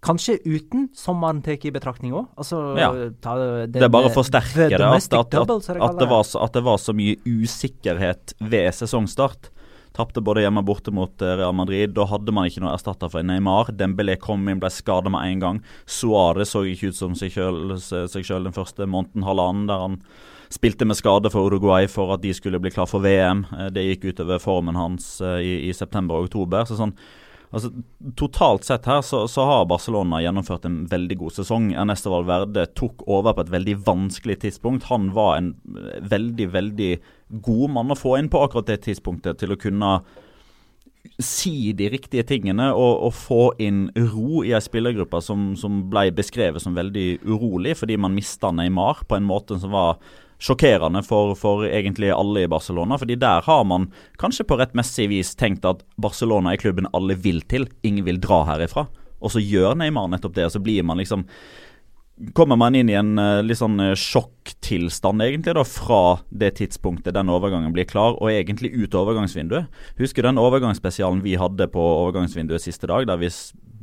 Kanskje 0.00 0.36
uten 0.46 0.88
sommeren 0.94 1.40
tar 1.42 1.58
i 1.58 1.70
betraktning 1.74 2.12
òg? 2.14 2.28
Altså, 2.38 2.76
Ja. 2.78 2.90
ta 3.20 3.34
den, 3.36 3.72
Det 3.72 3.82
er 3.82 3.88
bare 3.88 4.06
å 4.06 4.12
eh, 4.12 4.14
forsterke 4.14 4.68
det. 4.68 4.80
At, 4.80 5.12
at, 5.12 5.30
double, 5.30 5.58
det 5.58 5.82
at, 5.82 5.98
det 5.98 6.08
var 6.08 6.22
så, 6.22 6.42
at 6.44 6.52
det 6.52 6.62
var 6.62 6.78
så 6.78 6.94
mye 6.94 7.16
usikkerhet 7.26 8.34
ved 8.40 8.72
sesongstart. 8.74 9.50
Tapte 9.98 10.22
både 10.22 10.44
hjemme 10.44 10.62
og 10.62 10.68
borte 10.68 10.92
mot 10.94 11.22
eh, 11.22 11.34
Real 11.40 11.52
Madrid. 11.52 11.90
Da 11.96 12.06
hadde 12.06 12.30
man 12.30 12.46
ikke 12.46 12.62
noe 12.62 12.76
erstatter 12.76 13.10
for 13.10 13.26
Neymar. 13.26 13.72
Dembélé 13.74 14.14
kom 14.20 14.46
inn, 14.48 14.60
ble 14.62 14.70
skada 14.70 15.10
med 15.10 15.26
en 15.26 15.40
gang. 15.42 15.60
Suárez 15.84 16.54
så 16.54 16.62
ikke 16.62 16.92
ut 16.92 16.98
som 16.98 17.16
seg 17.18 17.32
sjøl 17.34 18.44
den 18.46 18.54
første 18.54 18.86
måneden, 18.86 19.26
halvannen, 19.26 19.66
der 19.66 19.82
han 19.82 19.98
spilte 20.54 20.86
med 20.88 20.96
skade 20.96 21.28
for 21.32 21.50
Uruguay 21.50 21.88
for 21.90 22.14
at 22.14 22.22
de 22.22 22.30
skulle 22.32 22.60
bli 22.62 22.70
klar 22.70 22.86
for 22.88 23.02
VM. 23.04 23.46
Eh, 23.52 23.70
Det 23.74 23.88
gikk 23.88 24.12
utover 24.14 24.38
formen 24.38 24.78
hans 24.78 25.20
eh, 25.20 25.40
i, 25.42 25.54
i 25.68 25.72
september 25.74 26.20
og 26.20 26.30
oktober. 26.30 26.64
så 26.70 26.78
sånn 26.78 26.94
Altså, 27.48 27.70
Totalt 28.18 28.66
sett 28.66 28.86
her 28.88 29.00
så, 29.04 29.22
så 29.30 29.44
har 29.48 29.66
Barcelona 29.70 30.20
gjennomført 30.20 30.66
en 30.68 30.82
veldig 30.90 31.16
god 31.22 31.36
sesong. 31.38 31.70
Ernesto 31.72 32.12
Valverde 32.12 32.66
tok 32.76 33.06
over 33.08 33.36
på 33.36 33.46
et 33.46 33.52
veldig 33.54 33.76
vanskelig 33.86 34.40
tidspunkt. 34.44 34.88
Han 34.92 35.12
var 35.16 35.38
en 35.38 35.52
eh, 35.72 35.98
veldig, 36.12 36.48
veldig 36.52 36.92
god 37.44 37.76
mann 37.76 37.92
å 37.94 37.98
få 37.98 38.18
inn 38.18 38.30
på 38.32 38.42
akkurat 38.44 38.68
det 38.68 38.82
tidspunktet 38.88 39.40
til 39.40 39.54
å 39.54 39.60
kunne 39.60 39.98
si 41.22 41.72
de 41.72 41.88
riktige 41.92 42.26
tingene 42.26 42.68
og, 42.74 43.08
og 43.08 43.14
få 43.16 43.42
inn 43.62 43.86
ro 44.12 44.42
i 44.44 44.52
ei 44.52 44.60
spillergruppe 44.62 45.20
som, 45.24 45.52
som 45.56 45.80
ble 45.90 46.08
beskrevet 46.14 46.62
som 46.62 46.76
veldig 46.76 47.22
urolig 47.24 47.76
fordi 47.78 47.96
man 48.00 48.16
mista 48.16 48.50
Neymar 48.52 49.04
på 49.08 49.16
en 49.16 49.26
måte 49.26 49.56
som 49.62 49.72
var 49.72 49.96
sjokkerende 50.38 51.02
for, 51.06 51.34
for 51.38 51.66
egentlig 51.66 52.12
alle 52.14 52.44
i 52.44 52.50
Barcelona. 52.50 52.98
fordi 52.98 53.18
der 53.18 53.42
har 53.42 53.64
man 53.64 53.90
kanskje 54.18 54.46
på 54.46 54.58
rettmessig 54.58 55.08
vis 55.10 55.34
tenkt 55.36 55.66
at 55.66 55.82
Barcelona 55.96 56.52
er 56.52 56.62
klubben 56.62 56.90
alle 56.92 57.14
vil 57.14 57.42
til. 57.42 57.68
Ingen 57.82 58.04
vil 58.04 58.20
dra 58.20 58.44
herifra. 58.52 58.86
Og 59.18 59.34
så 59.34 59.42
gjør 59.42 59.74
Neymar 59.78 60.08
nettopp 60.12 60.36
det, 60.36 60.46
og 60.46 60.54
så 60.54 60.62
blir 60.62 60.86
man 60.86 61.00
liksom 61.00 61.26
Kommer 62.34 62.56
man 62.58 62.74
inn 62.74 62.88
i 62.90 62.96
en 62.98 63.12
eh, 63.14 63.44
litt 63.46 63.60
sånn 63.60 63.78
eh, 63.78 63.92
sjokktilstand, 63.94 65.22
egentlig, 65.22 65.52
da, 65.54 65.62
fra 65.62 66.18
det 66.34 66.56
tidspunktet 66.58 67.14
den 67.14 67.30
overgangen 67.30 67.70
blir 67.70 67.86
klar, 67.86 68.16
og 68.18 68.32
egentlig 68.32 68.72
ut 68.74 68.96
overgangsvinduet. 68.98 69.68
Husker 70.00 70.26
du 70.26 70.26
den 70.26 70.40
overgangsspesialen 70.42 71.22
vi 71.22 71.36
hadde 71.38 71.68
på 71.70 71.78
overgangsvinduet 71.78 72.64
siste 72.64 72.90
dag, 72.90 73.06
der 73.06 73.20
vi 73.22 73.30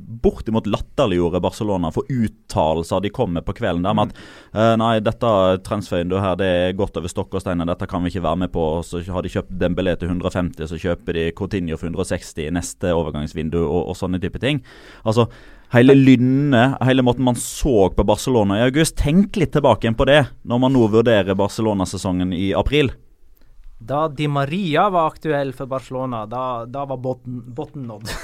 bortimot 0.06 0.68
latterliggjorde 0.70 1.42
Barcelona 1.42 1.92
for 1.94 2.08
uttalelser 2.12 3.02
de 3.02 3.12
kom 3.14 3.34
med 3.34 3.46
på 3.46 3.56
kvelden 3.58 3.86
der 3.86 3.98
med 3.98 4.12
at 4.12 4.20
eh, 4.54 4.76
nei, 4.80 4.92
dette 5.04 5.32
transfervinduet 5.66 6.24
her 6.24 6.38
det 6.40 6.50
er 6.60 6.78
godt 6.78 7.00
over 7.02 7.12
stokk 7.12 7.36
og 7.36 7.44
stein, 7.44 7.64
dette 7.66 7.90
kan 7.90 8.06
vi 8.06 8.14
ikke 8.14 8.26
være 8.26 8.44
med 8.46 8.54
på. 8.54 8.68
Så 8.86 9.02
har 9.10 9.26
de 9.26 9.34
kjøpt 9.34 9.58
Dembélé 9.62 9.96
til 10.00 10.12
150, 10.12 10.70
så 10.70 10.80
kjøper 10.80 11.18
de 11.18 11.28
Coutinho 11.38 11.80
for 11.80 11.90
160 11.90 12.46
i 12.46 12.54
neste 12.54 12.94
overgangsvindu, 12.96 13.60
og, 13.64 13.92
og 13.92 14.00
sånne 14.00 14.22
type 14.24 14.42
ting. 14.44 14.64
Altså, 15.04 15.30
Hele 15.74 15.96
lynnet, 15.98 16.78
hele 16.86 17.02
måten 17.04 17.26
man 17.26 17.36
så 17.36 17.90
på 17.90 18.04
Barcelona 18.06 18.60
i 18.60 18.66
august. 18.68 18.96
Tenk 19.02 19.36
litt 19.42 19.52
tilbake 19.56 19.90
på 19.98 20.06
det, 20.08 20.22
når 20.46 20.62
man 20.62 20.76
nå 20.76 20.86
vurderer 20.94 21.36
Barcelona-sesongen 21.36 22.32
i 22.38 22.52
april. 22.56 22.94
Da 23.86 24.08
Di 24.10 24.26
Maria 24.28 24.88
var 24.90 25.12
aktuell 25.12 25.52
for 25.54 25.70
Barcelona, 25.70 26.24
da, 26.26 26.66
da 26.66 26.86
var 26.90 26.98
botten 26.98 27.86
nådd. 27.90 28.10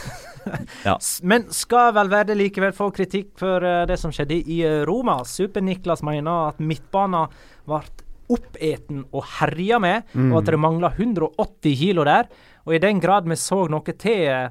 Ja. 0.82 0.96
Men 1.22 1.44
skal 1.54 1.92
Valverde 1.94 2.34
likevel 2.34 2.72
få 2.74 2.88
kritikk 2.96 3.36
for 3.38 3.62
eh, 3.62 3.84
det 3.86 4.00
som 4.02 4.10
skjedde 4.10 4.40
i 4.50 4.56
eh, 4.66 4.80
Roma? 4.90 5.20
Super-Niklas 5.30 6.02
mener 6.08 6.48
at 6.50 6.58
midtbanen 6.66 7.30
ble 7.70 7.78
oppeten 8.34 9.04
og 9.14 9.22
herja 9.38 9.78
med, 9.84 10.08
Mm. 10.16 10.32
og 10.34 10.40
at 10.40 10.50
det 10.50 10.58
mangla 10.64 10.90
180 10.98 11.76
kilo 11.78 12.04
der. 12.08 12.26
Og 12.66 12.74
i 12.74 12.80
den 12.82 12.98
grad 13.04 13.30
vi 13.30 13.38
så 13.38 13.68
noe 13.70 13.94
til 13.94 14.50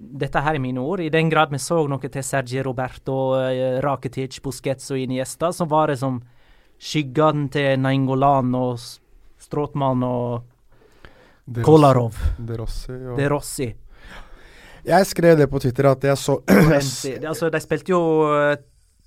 dette 0.00 0.40
her 0.42 0.56
er 0.58 0.62
mine 0.64 0.80
ord. 0.82 1.00
I 1.04 1.12
den 1.14 1.30
grad 1.30 1.52
vi 1.54 1.58
så 1.62 1.78
noe 1.86 2.10
til 2.10 2.26
Sergi 2.26 2.62
Roberto, 2.66 3.20
eh, 3.38 3.78
Rakitic, 3.84 4.40
Busquets 4.42 4.90
og 4.90 4.98
Iniesta, 4.98 5.52
så 5.54 5.68
var 5.70 5.92
det 5.94 6.00
som 6.02 6.18
skyggene 6.80 7.46
til 7.52 7.78
Nainggolan 7.86 8.50
og 8.58 8.80
Stråtmann 9.50 10.02
og 10.06 10.42
De 11.50 11.62
Kolarov. 11.66 12.14
De 12.38 12.56
Rossi 12.60 12.94
og 12.94 13.18
De 13.18 13.28
Rossi. 13.32 13.68
Jeg 14.86 15.06
skrev 15.10 15.36
det 15.36 15.48
på 15.50 15.60
Twitter 15.60 15.90
at 15.90 16.04
jeg 16.06 16.16
så. 16.16 16.38
Det- 16.46 17.24
Altså, 17.28 17.50
de 17.52 17.60
spilte 17.60 17.92
jo 17.92 18.00
eh, 18.32 18.56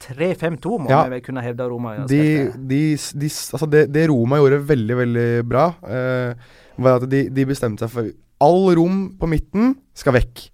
3-5-2, 0.03 0.79
må 0.83 0.89
Ja. 0.91 1.05
jeg 1.09 1.23
kunne 1.23 1.41
hevde 1.41 1.63
Roma. 1.71 1.95
de, 2.05 2.51
de, 2.67 2.81
de, 2.97 3.29
altså 3.31 3.69
det, 3.71 3.85
det 3.95 4.09
Roma 4.11 4.37
gjorde 4.41 4.59
veldig, 4.67 4.97
veldig 4.99 5.27
bra, 5.47 5.69
eh, 5.87 6.33
var 6.77 6.99
at 6.99 7.07
de, 7.09 7.29
de 7.31 7.45
bestemte 7.47 7.85
seg 7.87 7.93
for 7.93 8.11
All 8.43 8.73
rom 8.75 9.13
på 9.15 9.29
midten 9.31 9.77
skal 9.95 10.17
vekk. 10.17 10.49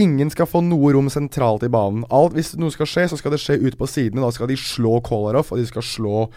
Ingen 0.00 0.30
skal 0.32 0.48
få 0.48 0.62
noe 0.64 0.94
rom 0.96 1.10
sentralt 1.12 1.62
i 1.62 1.68
banen. 1.68 2.06
Alt, 2.10 2.32
hvis 2.34 2.54
noe 2.56 2.72
skal 2.72 2.88
skje, 2.88 3.04
så 3.12 3.18
skal 3.20 3.34
det 3.34 3.40
skje 3.42 3.58
ute 3.60 3.76
på 3.76 3.86
sidene. 3.86 4.24
Da 4.24 4.30
skal 4.32 4.48
de 4.48 4.56
slå 4.56 4.96
Kolarov, 5.04 5.52
og 5.52 5.60
de 5.60 5.66
skal 5.68 5.84
slå 5.84 6.22
eh, 6.24 6.32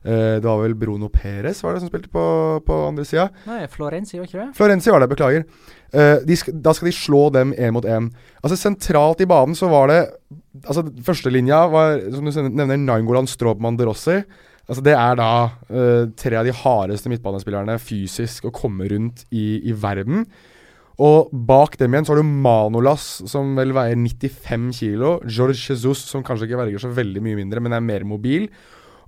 Det 0.00 0.46
var 0.46 0.62
vel 0.62 0.74
Bruno 0.80 1.10
Perez 1.12 1.58
var 1.60 1.74
det 1.74 1.82
som 1.82 1.90
spilte 1.90 2.08
på, 2.08 2.22
på 2.64 2.76
andre 2.86 3.04
sida. 3.04 3.26
Florenzi, 3.68 4.16
var 4.16 4.30
ikke 4.30 4.38
det? 4.38 4.48
Florenzi 4.56 4.92
var 4.94 5.02
det, 5.02 5.10
beklager. 5.12 5.44
Eh, 5.90 6.20
de 6.22 6.36
skal, 6.38 6.54
da 6.62 6.72
skal 6.76 6.90
de 6.90 6.94
slå 6.94 7.22
dem 7.34 7.54
én 7.58 7.74
mot 7.74 7.86
én. 7.86 8.10
Altså 8.44 8.58
Sentralt 8.58 9.22
i 9.24 9.28
banen 9.30 9.56
så 9.58 9.70
var 9.72 9.90
det 9.90 10.02
Altså 10.66 10.82
Førstelinja 11.06 11.64
var, 11.70 12.00
som 12.10 12.26
du 12.26 12.30
nevner, 12.50 12.78
Nangolan, 12.78 13.28
Stråpmann, 13.30 13.78
De 13.78 13.86
Rossi. 13.86 14.16
Altså 14.70 14.82
Det 14.82 14.94
er 14.94 15.18
da 15.18 15.32
uh, 15.70 16.10
tre 16.18 16.38
av 16.38 16.46
de 16.46 16.54
hardeste 16.54 17.10
midtbanespillerne 17.10 17.78
fysisk 17.82 18.46
å 18.46 18.54
komme 18.54 18.88
rundt 18.90 19.24
i, 19.30 19.60
i 19.66 19.74
verden. 19.74 20.26
Og 21.00 21.30
bak 21.32 21.78
dem 21.80 21.94
igjen 21.94 22.06
så 22.06 22.12
har 22.12 22.20
du 22.20 22.28
Manolas, 22.44 23.06
som 23.30 23.54
vel 23.56 23.72
veier 23.74 23.96
95 23.96 24.66
kilo. 24.76 25.14
George 25.24 25.58
Jesus, 25.62 26.02
som 26.10 26.26
kanskje 26.26 26.50
ikke 26.50 26.60
verger 26.60 26.82
så 26.82 26.92
veldig 26.98 27.22
mye 27.24 27.38
mindre, 27.40 27.62
men 27.64 27.74
er 27.74 27.86
mer 27.86 28.04
mobil. 28.04 28.50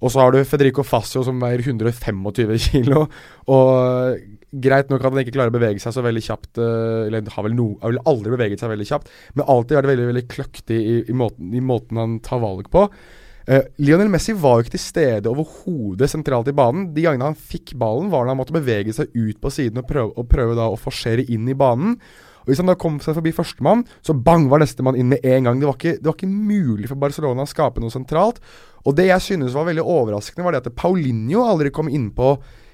Og 0.03 0.11
så 0.11 0.23
har 0.23 0.35
du 0.35 0.43
Federico 0.43 0.83
Facio, 0.87 1.23
som 1.27 1.39
veier 1.43 1.63
125 1.63 2.59
kilo. 2.69 3.07
Og 3.55 4.23
greit 4.53 4.91
nok 4.93 5.01
at 5.01 5.15
han 5.15 5.23
ikke 5.23 5.35
klarer 5.39 5.53
å 5.53 5.57
bevege 5.57 5.81
seg 5.81 5.95
så 5.97 6.05
veldig 6.05 6.23
kjapt, 6.27 6.61
eh, 6.61 7.07
eller 7.09 7.33
har 7.33 7.47
vel, 7.47 7.57
no, 7.57 7.71
har 7.81 7.95
vel 7.95 8.03
aldri 8.11 8.35
beveget 8.35 8.61
seg 8.61 8.73
veldig 8.73 8.89
kjapt, 8.91 9.13
men 9.37 9.49
alltid 9.49 9.79
vært 9.79 9.93
veldig 9.93 10.09
veldig 10.11 10.25
kløktig 10.35 10.79
i, 10.81 10.97
i, 11.07 11.17
måten, 11.17 11.55
i 11.57 11.63
måten 11.65 12.01
han 12.01 12.19
tar 12.25 12.43
valg 12.43 12.69
på. 12.73 12.85
Eh, 13.47 13.63
Lionel 13.83 14.11
Messi 14.13 14.35
var 14.39 14.59
jo 14.59 14.67
ikke 14.67 14.77
til 14.77 14.85
stede 14.85 15.31
overhodet 15.31 16.11
sentralt 16.11 16.51
i 16.51 16.57
banen. 16.57 16.91
De 16.95 17.05
gangene 17.05 17.33
han 17.33 17.39
fikk 17.39 17.75
ballen, 17.81 18.11
var 18.13 18.27
da 18.27 18.35
han 18.35 18.41
måtte 18.41 18.55
bevege 18.55 18.95
seg 18.95 19.11
ut 19.15 19.41
på 19.43 19.51
siden 19.53 19.83
og 19.83 19.89
prøve, 19.89 20.13
og 20.15 20.29
prøve 20.31 20.59
da 20.59 20.69
å 20.71 20.79
forsere 20.81 21.27
inn 21.27 21.49
i 21.51 21.59
banen. 21.59 21.97
Og 22.43 22.51
Hvis 22.51 22.63
han 22.63 22.71
da 22.71 22.79
kom 22.79 22.99
seg 23.03 23.15
forbi 23.19 23.35
førstemann, 23.35 23.85
så 24.03 24.15
bang 24.19 24.49
var 24.51 24.63
nestemann 24.63 24.99
inn 24.99 25.13
med 25.13 25.23
en 25.27 25.47
gang. 25.47 25.61
Det 25.61 25.69
var, 25.69 25.79
ikke, 25.79 25.99
det 25.99 26.09
var 26.09 26.19
ikke 26.19 26.33
mulig 26.33 26.91
for 26.91 27.03
Barcelona 27.03 27.47
å 27.47 27.51
skape 27.51 27.83
noe 27.83 27.95
sentralt. 27.95 28.43
Og 28.83 28.97
det 28.99 29.09
jeg 29.13 29.27
synes 29.29 29.55
var 29.55 29.69
veldig 29.69 29.85
overraskende, 29.87 30.47
var 30.47 30.57
det 30.57 30.65
at 30.65 30.75
Paulinho 30.79 31.47
aldri 31.47 31.71
kom 31.75 31.91
innpå 31.91 32.33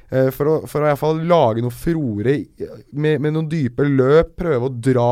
eh, 0.09 0.31
for 0.33 0.49
å, 0.49 0.55
for 0.65 0.81
å 0.81 0.89
i 0.89 0.93
hvert 0.93 1.03
fall 1.03 1.21
lage 1.29 1.65
noe 1.65 1.75
furore 1.75 2.39
med, 2.97 3.21
med 3.21 3.35
noen 3.35 3.51
dype 3.53 3.85
løp, 3.85 4.33
prøve 4.41 4.71
å 4.71 4.73
dra 4.73 5.11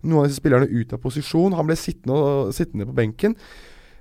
noen 0.00 0.22
av 0.22 0.30
disse 0.30 0.40
spillerne 0.40 0.70
ut 0.72 0.96
av 0.96 1.04
posisjon. 1.04 1.56
Han 1.58 1.68
ble 1.68 1.76
sittende, 1.76 2.16
og, 2.16 2.54
sittende 2.56 2.88
på 2.88 2.96
benken. 2.96 3.36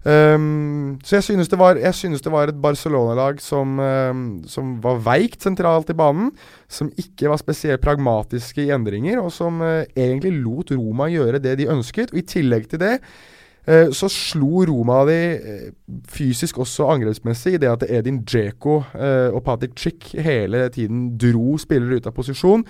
Ehm, 0.07 0.97
så 1.03 1.17
jeg 1.17 1.25
synes 1.25 1.49
det 1.51 1.59
var, 1.59 1.79
synes 1.91 2.21
det 2.23 2.31
var 2.31 2.47
et 2.47 2.61
Barcelona-lag 2.61 3.41
som, 3.43 3.79
um, 3.79 4.21
som 4.47 4.77
var 4.83 5.01
veikt 5.03 5.43
sentralt 5.43 5.89
i 5.91 5.97
banen. 5.97 6.31
Som 6.67 6.91
ikke 6.95 7.31
var 7.31 7.41
spesielt 7.41 7.83
pragmatiske 7.83 8.63
i 8.63 8.71
endringer, 8.71 9.19
og 9.19 9.31
som 9.35 9.59
uh, 9.61 9.83
egentlig 9.95 10.31
lot 10.39 10.71
Roma 10.71 11.09
gjøre 11.11 11.43
det 11.43 11.57
de 11.59 11.71
ønsket. 11.73 12.13
Og 12.13 12.21
i 12.21 12.27
tillegg 12.27 12.69
til 12.71 12.79
det 12.79 12.93
eh, 13.67 13.89
så 13.91 14.07
slo 14.11 14.63
Roma 14.67 15.03
de 15.09 15.17
eh, 15.35 15.65
fysisk 16.07 16.61
også 16.63 16.87
angrepsmessig 16.93 17.57
i 17.57 17.61
det 17.61 17.71
at 17.71 17.83
Edin 17.89 18.21
Dzeko 18.23 18.79
eh, 18.95 19.33
og 19.33 19.43
Patrick 19.43 19.75
Chick 19.77 20.13
hele 20.23 20.69
tiden 20.73 21.17
dro 21.19 21.57
spillere 21.59 21.99
ut 21.99 22.07
av 22.07 22.15
posisjon. 22.15 22.63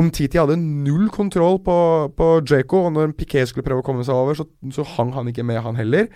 Umtiti 0.00 0.38
hadde 0.38 0.56
null 0.56 1.08
kontroll 1.10 1.58
på, 1.64 1.76
på 2.16 2.26
Dzeko, 2.46 2.84
og 2.86 2.92
når 2.94 3.16
Piquet 3.18 3.50
skulle 3.50 3.66
prøve 3.66 3.82
å 3.82 3.86
komme 3.86 4.04
seg 4.06 4.14
over, 4.14 4.38
så, 4.38 4.46
så 4.72 4.86
hang 4.96 5.10
han 5.16 5.28
ikke 5.28 5.44
med, 5.44 5.60
han 5.64 5.78
heller. 5.78 6.06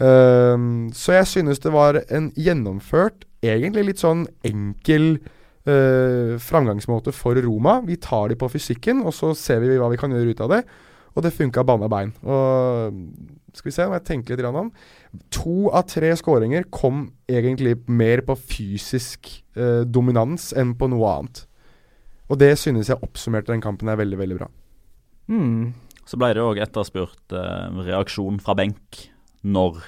Ehm, 0.00 0.90
så 0.96 1.18
jeg 1.18 1.28
synes 1.28 1.62
det 1.62 1.72
var 1.74 2.00
en 2.08 2.30
gjennomført, 2.38 3.26
egentlig 3.42 3.88
litt 3.90 4.02
sånn 4.02 4.22
enkel 4.46 5.16
uh, 5.66 6.38
framgangsmåte 6.38 7.10
for 7.14 7.34
Roma. 7.42 7.80
Vi 7.82 7.96
tar 7.98 8.30
de 8.30 8.38
på 8.38 8.48
fysikken, 8.52 9.02
og 9.02 9.10
så 9.16 9.32
ser 9.34 9.64
vi 9.64 9.74
hva 9.80 9.90
vi 9.90 9.98
kan 9.98 10.14
gjøre 10.14 10.30
ut 10.30 10.42
av 10.46 10.52
det. 10.54 10.62
Og 11.12 11.26
det 11.26 11.34
funka 11.34 11.64
banna 11.66 11.88
bein. 11.92 12.14
Og 12.22 12.94
skal 13.52 13.68
vi 13.68 13.74
se 13.74 13.86
må 13.88 13.98
jeg 13.98 14.06
tenker 14.08 14.38
litt 14.38 14.48
om 14.48 14.70
To 15.34 15.68
av 15.74 15.84
tre 15.90 16.12
skåringer 16.16 16.70
kom 16.72 17.10
egentlig 17.28 17.74
mer 17.90 18.22
på 18.24 18.36
fysisk 18.38 19.28
eh, 19.58 19.82
dominans 19.84 20.52
enn 20.56 20.72
på 20.78 20.88
noe 20.88 21.10
annet. 21.18 21.42
Og 22.32 22.40
det 22.40 22.54
synes 22.62 22.88
jeg 22.88 23.02
oppsummerte 23.04 23.52
den 23.52 23.64
kampen 23.64 23.90
er 23.92 24.00
veldig, 24.00 24.18
veldig 24.22 24.38
bra. 24.38 24.48
Mm. 25.28 25.74
Så 26.08 26.16
ble 26.16 26.32
det 26.32 26.46
òg 26.46 26.62
etterspurt 26.64 27.36
eh, 27.36 27.82
reaksjon 27.90 28.40
fra 28.40 28.56
benk 28.56 29.02
når 29.44 29.82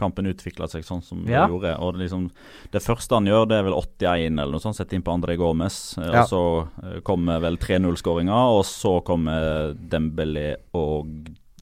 kampen 0.00 0.24
utvikla 0.30 0.64
seg 0.70 0.80
sånn 0.86 1.02
som 1.04 1.26
Ja. 1.28 1.44
det 1.44 1.52
gjorde. 1.52 1.74
Og 1.84 1.92
det, 1.92 2.00
liksom, 2.06 2.30
det 2.72 2.80
første 2.82 3.14
han 3.18 3.26
gjør, 3.28 3.48
det 3.50 3.56
er 3.58 3.66
vel 3.66 3.74
81 3.76 4.38
eller 4.40 4.52
noe 4.54 4.60
sånt, 4.64 4.76
setter 4.78 4.96
inn 4.96 5.02
på 5.04 5.12
André 5.12 5.36
Gomez. 5.36 5.98
Eh, 5.98 6.06
Ja. 6.08 6.22
Og 6.22 6.28
så 6.30 6.68
eh, 6.86 7.00
kommer 7.04 7.40
vel 7.44 7.58
3-0-skåringa, 7.58 8.38
og 8.56 8.64
så 8.64 9.02
kommer 9.04 9.74
Dembélé 9.76 10.56
og 10.72 11.06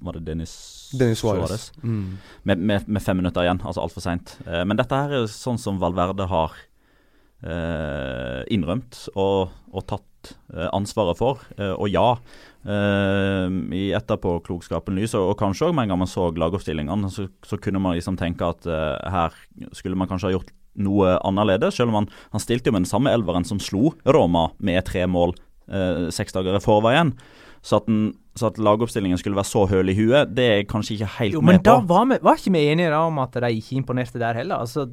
var 0.01 0.13
det 0.15 0.25
Dennis, 0.29 0.55
Dennis 0.95 1.19
Suárez. 1.25 1.73
Mm. 1.83 2.19
Med, 2.45 2.59
med, 2.59 2.87
med 2.89 3.03
fem 3.03 3.17
minutter 3.19 3.43
igjen, 3.43 3.59
altså 3.67 3.83
altfor 3.83 4.01
seint. 4.07 4.37
Eh, 4.47 4.63
men 4.65 4.77
dette 4.79 4.95
her 4.95 5.11
er 5.11 5.27
sånn 5.27 5.59
som 5.59 5.81
Valverde 5.83 6.29
har 6.31 6.55
eh, 7.43 8.45
innrømt 8.55 9.09
og, 9.17 9.51
og 9.73 9.87
tatt 9.91 10.33
eh, 10.55 10.69
ansvaret 10.75 11.19
for. 11.19 11.43
Eh, 11.59 11.75
og 11.75 11.89
ja, 11.91 12.13
eh, 12.69 13.57
i 13.79 13.89
etterpåklokskapen 13.97 14.99
lys, 14.99 15.17
og, 15.19 15.33
og 15.33 15.41
kanskje 15.41 15.71
òg 15.71 15.75
med 15.77 15.89
en 15.89 15.95
gang 15.95 16.03
man 16.05 16.11
så 16.11 16.29
lagoppstillingene, 16.37 17.11
så, 17.15 17.29
så 17.47 17.59
kunne 17.63 17.83
man 17.83 17.97
liksom 17.99 18.19
tenke 18.21 18.47
at 18.47 18.69
uh, 18.69 18.95
her 19.13 19.35
skulle 19.77 19.99
man 19.99 20.11
kanskje 20.11 20.31
ha 20.31 20.37
gjort 20.37 20.55
noe 20.79 21.17
annerledes, 21.27 21.79
selv 21.79 21.91
om 21.93 22.03
han, 22.03 22.09
han 22.35 22.43
stilte 22.43 22.71
jo 22.71 22.77
med 22.77 22.85
den 22.85 22.93
samme 22.93 23.13
elveren 23.15 23.47
som 23.47 23.61
slo 23.63 23.93
Roma 24.07 24.51
med 24.63 24.85
tre 24.87 25.09
mål 25.11 25.35
uh, 25.73 26.09
seks 26.15 26.37
dager 26.37 26.59
i 26.59 26.63
forveien. 26.63 27.17
Så 27.65 27.81
at, 27.81 27.89
den, 27.89 28.13
så 28.39 28.53
at 28.53 28.59
lagoppstillingen 28.63 29.19
skulle 29.19 29.37
være 29.37 29.49
så 29.51 29.65
høl 29.67 29.91
i 29.91 29.97
huet, 29.99 30.31
det 30.31 30.45
er 30.47 30.61
jeg 30.61 30.69
kanskje 30.71 30.95
ikke 30.95 31.09
helt 31.17 31.35
Jo, 31.35 31.43
men 31.43 31.59
da 31.67 31.75
var, 31.83 32.07
vi, 32.07 32.21
var 32.23 32.39
ikke 32.39 32.53
vi 32.55 32.63
enige 32.71 32.93
da 32.95 33.01
om 33.09 33.19
at 33.19 33.35
de 33.35 33.51
ikke 33.59 33.81
imponerte 33.81 34.23
der 34.23 34.39
heller? 34.39 34.63
Altså, 34.63 34.87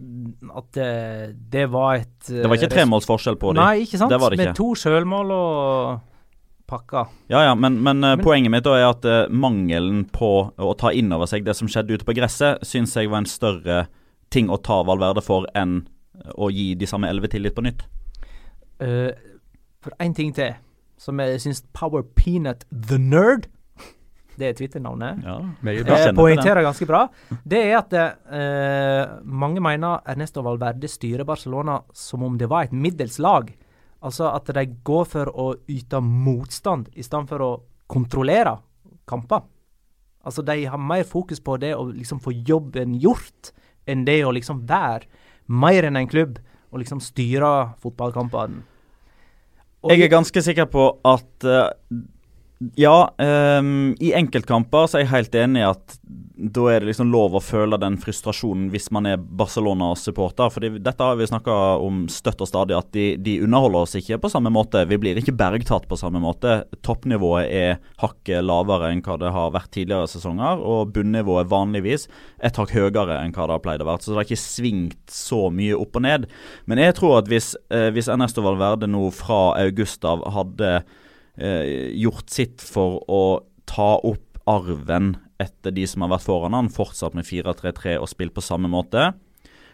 at 0.49 0.79
eh, 0.81 1.27
det 1.53 1.67
var 1.71 2.01
et 2.01 2.31
Det 2.31 2.49
var 2.49 2.57
ikke 2.57 2.73
tre 2.73 2.87
måls 2.89 3.05
forskjell 3.05 3.37
på 3.37 3.53
dem. 3.53 3.61
Nei, 3.61 3.85
ikke 3.85 4.01
sant? 4.01 4.09
Det 4.11 4.19
var 4.19 4.33
det 4.33 4.39
ikke. 4.39 4.49
Med 4.49 4.57
to 4.57 4.71
sjølmål 4.81 5.35
og 5.37 6.14
pakka. 6.67 7.05
Ja, 7.27 7.43
ja, 7.43 7.55
men, 7.55 7.77
men, 7.83 8.03
eh, 8.03 8.15
Men- 8.15 8.25
poenget 8.25 8.51
mitt 8.51 8.65
er 8.65 8.89
at 8.89 9.05
uh, 9.05 9.27
mangelen 9.29 10.05
på 10.11 10.51
å 10.57 10.73
ta 10.77 10.91
inn 10.91 11.11
over 11.13 11.29
seg 11.29 11.45
det 11.45 11.55
som 11.55 11.67
skjedde 11.67 11.93
ute 11.93 12.05
på 12.05 12.15
gresset, 12.17 12.63
syns 12.65 12.95
jeg 12.95 13.09
var 13.09 13.23
en 13.23 13.29
større 13.29 13.87
ting 14.33 14.49
å 14.49 14.57
ta 14.61 14.81
Valverde 14.83 15.21
for 15.23 15.47
enn 15.55 15.87
eh, 16.17 16.31
å 16.35 16.49
gi 16.51 16.73
de 16.75 16.85
samme 16.89 17.09
elleve 17.09 17.29
tillit 17.31 17.55
på 17.55 17.63
nytt. 17.65 17.85
Uh, 18.81 19.11
for 19.81 19.93
én 20.01 20.15
ting 20.15 20.33
til, 20.35 20.55
som 20.97 21.19
jeg 21.21 21.39
syns 21.43 21.63
Power 21.73 22.03
Peanut 22.03 22.65
The 22.71 22.97
Nerd 22.97 23.47
Det 24.39 24.49
er 24.49 24.55
Twitter-navnet. 24.57 25.21
Ja, 25.23 25.37
Jeg. 25.63 25.85
Eh, 25.87 26.09
poengterer 26.17 26.65
ganske 26.65 26.87
bra. 26.89 27.05
Det 27.47 27.61
er 27.69 27.77
at 27.77 27.93
eh, 27.95 29.13
mange 29.23 29.61
mener 29.63 30.01
Ernesto 30.11 30.43
Valverde 30.43 30.89
styrer 30.91 31.23
Barcelona 31.23 31.77
som 31.95 32.25
om 32.27 32.35
det 32.37 32.49
var 32.51 32.67
et 32.67 32.73
middels 32.75 33.15
lag. 33.23 33.47
Altså 34.03 34.29
at 34.33 34.49
de 34.57 34.65
går 34.85 35.05
for 35.09 35.31
å 35.31 35.47
yte 35.71 36.01
motstand 36.03 36.89
i 36.93 37.03
stedet 37.05 37.29
for 37.31 37.43
å 37.45 37.51
kontrollere 37.91 38.57
kamper. 39.09 39.45
Altså 40.25 40.41
de 40.45 40.65
har 40.65 40.81
mer 40.81 41.05
fokus 41.05 41.39
på 41.39 41.57
det 41.61 41.75
å 41.77 41.85
liksom 41.91 42.19
få 42.23 42.33
jobben 42.33 42.97
gjort, 43.01 43.53
enn 43.85 44.05
det 44.07 44.23
å 44.25 44.33
liksom 44.33 44.63
være 44.67 45.05
mer 45.45 45.85
enn 45.85 45.99
en 45.99 46.09
klubb 46.09 46.39
og 46.71 46.81
liksom 46.81 47.01
styre 47.03 47.77
fotballkampene. 47.83 48.63
Jeg 49.85 50.01
er 50.01 50.09
ganske 50.09 50.41
sikker 50.41 50.65
på 50.73 50.87
at 51.05 51.45
eh, 51.45 51.67
Ja, 52.75 53.13
um, 53.59 53.95
i 53.99 54.13
enkeltkamper 54.15 54.87
så 54.87 54.97
er 54.97 55.03
jeg 55.03 55.11
helt 55.11 55.33
enig 55.35 55.59
i 55.59 55.67
at 55.67 55.97
da 56.35 56.65
er 56.71 56.81
det 56.83 56.89
liksom 56.89 57.11
lov 57.11 57.35
å 57.35 57.41
føle 57.43 57.77
den 57.79 57.95
frustrasjonen 57.99 58.67
hvis 58.71 58.89
man 58.95 59.07
er 59.07 59.19
Barcelona-supporter. 59.19 60.51
For 60.51 60.63
dette 60.63 61.07
har 61.07 61.19
vi 61.19 61.27
snakka 61.27 61.55
om 61.83 62.05
støtt 62.11 62.43
og 62.43 62.49
stadig, 62.49 62.75
at 62.75 62.89
de, 62.95 63.05
de, 63.23 63.37
underholder 63.43 63.85
oss 63.85 63.95
ikke 63.99 64.19
på 64.23 64.31
samme 64.31 64.51
måte. 64.55 64.83
Vi 64.87 64.99
blir 64.99 65.19
ikke 65.19 65.35
bergtatt 65.35 65.87
på 65.91 65.99
samme 65.99 66.19
måte. 66.23 66.61
Toppnivået 66.85 67.51
er 67.51 67.79
hakket 68.03 68.43
lavere 68.47 68.91
enn 68.91 69.03
hva 69.05 69.19
det 69.19 69.31
har 69.35 69.55
vært 69.55 69.71
tidligere 69.75 70.11
sesonger, 70.11 70.59
og 70.59 70.91
bunnivået 70.95 71.51
vanligvis 71.51 72.09
et 72.43 72.59
hakk 72.59 72.75
høyere 72.75 73.21
enn 73.21 73.35
hva 73.35 73.47
det 73.47 73.57
har 73.57 73.63
pleid 73.63 73.83
å 73.83 73.89
være. 73.91 74.03
Så 74.03 74.11
det 74.11 74.21
har 74.21 74.29
ikke 74.29 74.43
svingt 74.43 75.01
så 75.11 75.47
mye 75.51 75.79
opp 75.79 75.99
og 75.99 76.07
ned. 76.07 76.29
Men 76.67 76.83
jeg 76.83 76.99
tror 76.99 77.21
at 77.21 77.31
hvis, 77.31 77.53
eh, 77.71 77.89
hvis 77.95 78.11
Ernesto 78.11 78.43
Valverde 78.43 78.91
nå 78.91 79.07
fra 79.15 79.57
august 79.63 80.07
av 80.07 80.23
hadde 80.35 80.77
eh, 81.37 81.91
gjort 81.99 82.31
sitt 82.31 82.63
for 82.63 83.01
å 83.11 83.23
ta 83.69 83.95
opp 83.97 84.41
arven 84.49 85.15
etter 85.41 85.73
de 85.75 85.85
som 85.89 86.05
har 86.05 86.13
vært 86.13 86.27
foran 86.27 86.55
han, 86.55 86.71
fortsatt 86.71 87.15
med 87.17 87.27
4-3-3 87.27 87.97
og 87.99 88.09
spilt 88.11 88.35
på 88.35 88.43
samme 88.45 88.69
måte. 88.71 89.11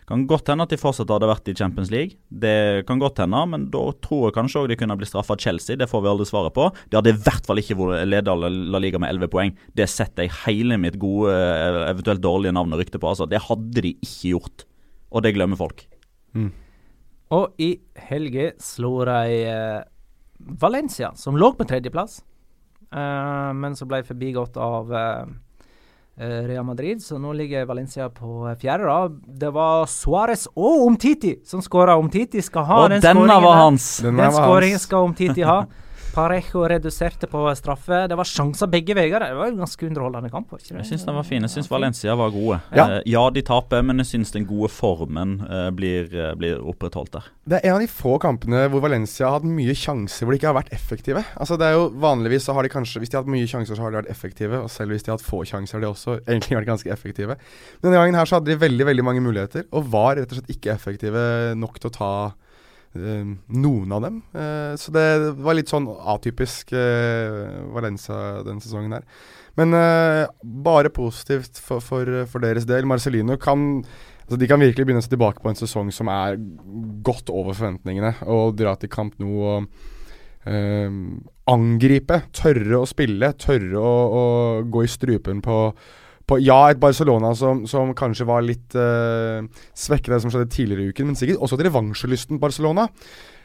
Kan 0.09 0.25
godt 0.27 0.49
hende 0.49 0.65
at 0.65 0.71
de 0.73 0.79
fortsatt 0.81 1.11
hadde 1.13 1.29
vært 1.29 1.49
i 1.51 1.53
Champions 1.55 1.91
League. 1.93 2.17
Det 2.27 2.83
kan 2.87 2.99
godt 2.99 3.21
hende, 3.21 3.43
men 3.47 3.67
da 3.71 3.83
tror 4.03 4.27
jeg 4.27 4.35
kanskje 4.35 4.63
òg 4.63 4.71
de 4.71 4.77
kunne 4.79 4.97
blitt 4.99 5.11
straffa 5.11 5.37
Chelsea. 5.39 5.77
Det 5.79 5.87
får 5.87 6.03
vi 6.03 6.09
aldri 6.11 6.27
svaret 6.27 6.55
på. 6.55 6.65
De 6.89 6.97
hadde 6.97 7.13
i 7.13 7.21
hvert 7.21 7.47
fall 7.47 7.61
ikke 7.61 7.77
vært 7.79 8.09
leder 8.09 8.41
La 8.73 8.81
Liga 8.81 8.99
med 8.99 9.13
11 9.13 9.31
poeng. 9.31 9.53
Det 9.77 9.87
setter 9.91 10.25
jeg 10.25 10.35
hele 10.41 10.79
mitt 10.81 10.97
gode, 10.99 11.31
eventuelt 11.85 12.23
dårlige 12.25 12.57
navn 12.57 12.75
og 12.75 12.81
rykte 12.81 12.99
på. 12.99 13.13
Altså. 13.13 13.29
Det 13.29 13.43
hadde 13.45 13.85
de 13.85 13.93
ikke 14.01 14.33
gjort. 14.33 14.65
Og 15.15 15.23
det 15.23 15.35
glemmer 15.37 15.59
folk. 15.59 15.85
Mm. 16.35 16.51
Og 17.31 17.63
i 17.63 17.71
helga 18.09 18.49
slo 18.59 18.97
de 19.07 19.39
uh, 19.47 19.79
Valencia, 20.61 21.11
som 21.15 21.37
lå 21.37 21.53
på 21.57 21.67
tredjeplass, 21.69 22.21
uh, 22.93 23.51
men 23.57 23.75
som 23.75 23.89
ble 23.91 24.01
forbigått 24.07 24.57
av 24.57 24.91
uh, 24.91 25.25
Real 26.21 26.65
Madrid, 26.67 27.01
så 27.03 27.17
nå 27.17 27.33
ligger 27.33 27.65
Valencia 27.65 28.09
på 28.13 28.45
fjerde. 28.61 28.85
da. 28.85 29.07
Det 29.45 29.53
var 29.55 29.85
Suárez 29.89 30.47
og 30.53 30.85
Omtiti 30.85 31.37
som 31.47 31.63
skåra. 31.63 31.95
Omtiti 31.97 32.43
skal 32.45 32.67
ha 32.67 32.81
og 32.83 32.91
den 32.91 33.01
skåringen. 33.01 33.45
Var 33.45 33.55
hans. 33.61 33.87
Den, 34.03 34.19
den 34.19 34.35
skåringen 34.35 34.79
skal 34.79 35.07
Omtiti 35.07 35.47
ha. 35.47 35.63
Parejo 36.11 36.65
reduserte 36.67 37.27
på 37.31 37.41
straffe. 37.55 38.05
Det 38.07 38.15
var 38.19 38.27
sjanser 38.27 38.67
begge 38.71 38.95
veier. 38.97 39.23
Det 39.23 39.37
var 39.37 39.51
en 39.51 39.61
ganske 39.63 39.85
underholdende 39.87 40.31
kamp. 40.33 40.51
ikke? 40.57 40.73
Jeg 40.75 40.87
syns 40.89 41.05
den 41.07 41.15
var 41.15 41.27
fin. 41.27 41.45
Jeg 41.47 41.53
syns 41.53 41.69
Valencia 41.71 42.15
var 42.19 42.33
gode. 42.33 42.59
Ja. 42.75 42.87
Uh, 42.87 42.97
ja, 43.07 43.23
de 43.31 43.43
taper, 43.47 43.85
men 43.87 44.03
jeg 44.03 44.09
syns 44.11 44.33
den 44.35 44.47
gode 44.49 44.67
formen 44.73 45.37
uh, 45.45 45.69
blir, 45.75 46.11
uh, 46.11 46.33
blir, 46.39 46.59
opprettholdt 46.73 47.15
der. 47.15 47.29
Det 47.47 47.59
er 47.59 47.69
en 47.69 47.77
av 47.77 47.85
de 47.85 47.87
få 47.91 48.17
kampene 48.21 48.65
hvor 48.71 48.83
Valencia 48.83 49.29
har 49.29 49.39
hatt 49.39 49.47
mye 49.47 49.75
sjanser 49.77 50.27
hvor 50.27 50.35
de 50.35 50.41
ikke 50.41 50.51
har 50.51 50.59
vært 50.59 50.75
effektive. 50.75 51.23
Altså 51.39 51.57
det 51.59 51.69
er 51.69 51.79
jo 51.79 51.87
Vanligvis 52.01 52.45
så 52.47 52.53
har 52.55 52.65
de 52.65 52.71
kanskje 52.71 53.01
Hvis 53.01 53.11
de 53.11 53.17
har 53.17 53.23
hatt 53.23 53.31
mye 53.31 53.47
sjanser, 53.47 53.77
så 53.77 53.85
har 53.85 53.93
de 53.93 54.01
vært 54.01 54.11
effektive. 54.11 54.61
Og 54.65 54.71
selv 54.73 54.91
hvis 54.95 55.07
de 55.07 55.13
har 55.13 55.19
hatt 55.19 55.27
få 55.27 55.43
sjanser, 55.47 55.77
har 55.77 55.85
de 55.85 55.91
også 55.93 56.19
egentlig 56.25 56.59
vært 56.59 56.71
ganske 56.73 56.93
effektive. 56.93 57.39
Men 57.79 57.87
denne 57.87 58.03
gangen 58.03 58.19
her 58.19 58.29
så 58.29 58.39
hadde 58.39 58.51
de 58.51 58.61
veldig, 58.61 58.87
veldig 58.91 59.07
mange 59.07 59.23
muligheter, 59.23 59.67
og 59.71 59.87
var 59.93 60.17
rett 60.19 60.31
og 60.31 60.41
slett 60.41 60.55
ikke 60.57 60.75
effektive 60.75 61.23
nok 61.59 61.79
til 61.79 61.91
å 61.91 61.95
ta 61.95 62.13
noen 62.93 63.91
av 63.95 64.03
dem. 64.03 64.21
Uh, 64.35 64.73
så 64.79 64.91
det 64.91 65.05
var 65.39 65.55
litt 65.55 65.71
sånn 65.71 65.87
atypisk 65.87 66.73
uh, 66.75 67.61
Valencia 67.71 68.41
den 68.47 68.59
sesongen 68.63 68.97
her. 68.97 69.05
Men 69.59 69.75
bare 70.63 70.89
positivt 70.95 71.59
for, 71.59 71.83
for, 71.83 72.07
for, 72.31 72.39
deres 72.39 72.63
del. 72.63 72.85
Marcelino 72.87 73.35
kan 73.35 73.81
altså 73.81 74.37
De 74.39 74.47
kan 74.47 74.61
virkelig 74.63 74.85
begynne 74.87 75.01
å 75.01 75.03
se 75.03 75.11
tilbake 75.11 75.43
på 75.43 75.51
en 75.51 75.59
sesong 75.59 75.89
som 75.91 76.07
er 76.07 76.37
godt 77.03 77.27
over 77.27 77.57
forventningene. 77.57 78.13
Og 78.31 78.55
dra 78.55 78.77
til 78.79 78.93
kamp 78.93 79.17
nå 79.19 79.27
og 79.27 79.67
angripe. 81.51 82.21
Tørre 82.31 82.79
å 82.79 82.87
spille. 82.87 83.33
Tørre 83.43 83.83
å, 83.83 83.91
å 84.07 84.23
gå 84.71 84.85
i 84.87 84.93
strupen 84.95 85.43
på 85.43 85.57
på 86.31 86.39
ja, 86.39 86.61
et 86.71 86.79
Barcelona 86.79 87.33
som, 87.35 87.65
som 87.67 87.91
kanskje 87.97 88.27
var 88.29 88.45
litt 88.45 88.77
uh, 88.79 89.43
svekket 89.75 90.13
av 90.13 90.17
det 90.17 90.23
som 90.23 90.31
skjedde 90.33 90.53
tidligere 90.53 90.87
i 90.87 90.93
uken, 90.95 91.11
men 91.11 91.19
sikkert 91.19 91.43
også 91.43 91.59
et 91.59 91.67
revansjelysten 91.67 92.39
Barcelona. 92.41 92.87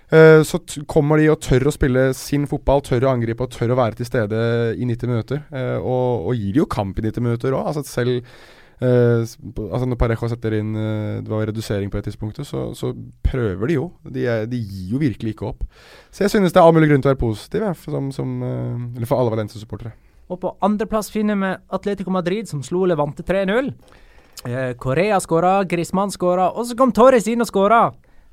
Uh, 0.07 0.45
så 0.47 0.61
kommer 0.87 1.19
de 1.19 1.33
og 1.33 1.41
tør 1.43 1.67
å 1.67 1.75
spille 1.75 2.11
sin 2.15 2.45
fotball, 2.47 2.85
tør 2.87 3.09
å 3.09 3.15
angripe 3.17 3.43
og 3.43 3.51
tør 3.51 3.75
å 3.75 3.81
være 3.81 3.99
til 3.99 4.07
stede 4.07 4.39
i 4.79 4.87
90 4.87 5.11
minutter. 5.11 5.43
Uh, 5.51 5.81
og, 5.81 6.29
og, 6.29 6.31
gir 6.39 6.55
de 6.55 6.63
jo 6.63 6.69
kamp 6.71 7.01
i 7.01 7.09
90 7.09 7.27
minutter 7.27 7.57
òg. 7.59 7.73
Altså 7.73 7.83
selv 7.91 8.21
uh, 8.21 9.27
altså 9.27 9.89
Når 9.89 9.99
Parejo 9.99 10.29
setter 10.31 10.59
inn 10.59 10.75
Det 10.77 11.31
var 11.33 11.47
redusering 11.49 11.91
på 11.91 11.99
et 11.99 12.07
tidspunkt, 12.07 12.39
så, 12.47 12.69
så 12.79 12.93
prøver 13.27 13.73
de 13.73 13.81
jo. 13.81 13.91
De, 14.07 14.29
er, 14.31 14.47
de, 14.47 14.63
gir 14.63 14.95
jo 14.95 15.03
virkelig 15.03 15.35
ikke 15.35 15.51
opp. 15.51 15.67
Så 16.15 16.29
jeg 16.29 16.37
synes 16.37 16.55
det 16.55 16.63
er 16.63 16.69
all 16.69 16.77
mulig 16.77 16.93
grunn 16.93 17.03
til 17.03 17.11
å 17.11 17.17
være 17.17 17.25
positiv, 17.27 17.67
ja, 17.67 17.75
som, 17.75 18.13
som, 18.15 18.37
eller 18.47 19.11
for 19.11 19.19
alle 19.19 19.35
Valencia-supportere. 19.35 19.97
Og 20.27 20.41
på 20.43 20.53
andreplass 20.65 21.11
finner 21.15 21.39
vi 21.39 21.53
Atletico 21.77 22.11
Madrid, 22.11 22.49
som 22.51 22.63
slo 22.67 22.85
Levante 22.89 23.23
3-0. 23.27 23.71
Eh, 24.47 24.73
Korea 24.79 25.21
skåra, 25.23 25.61
Griezmann 25.65 26.11
skåra, 26.11 26.51
og 26.51 26.67
så 26.67 26.77
kom 26.79 26.93
Torres 26.95 27.29
inn 27.31 27.45
og 27.45 27.51
skåra. 27.51 27.87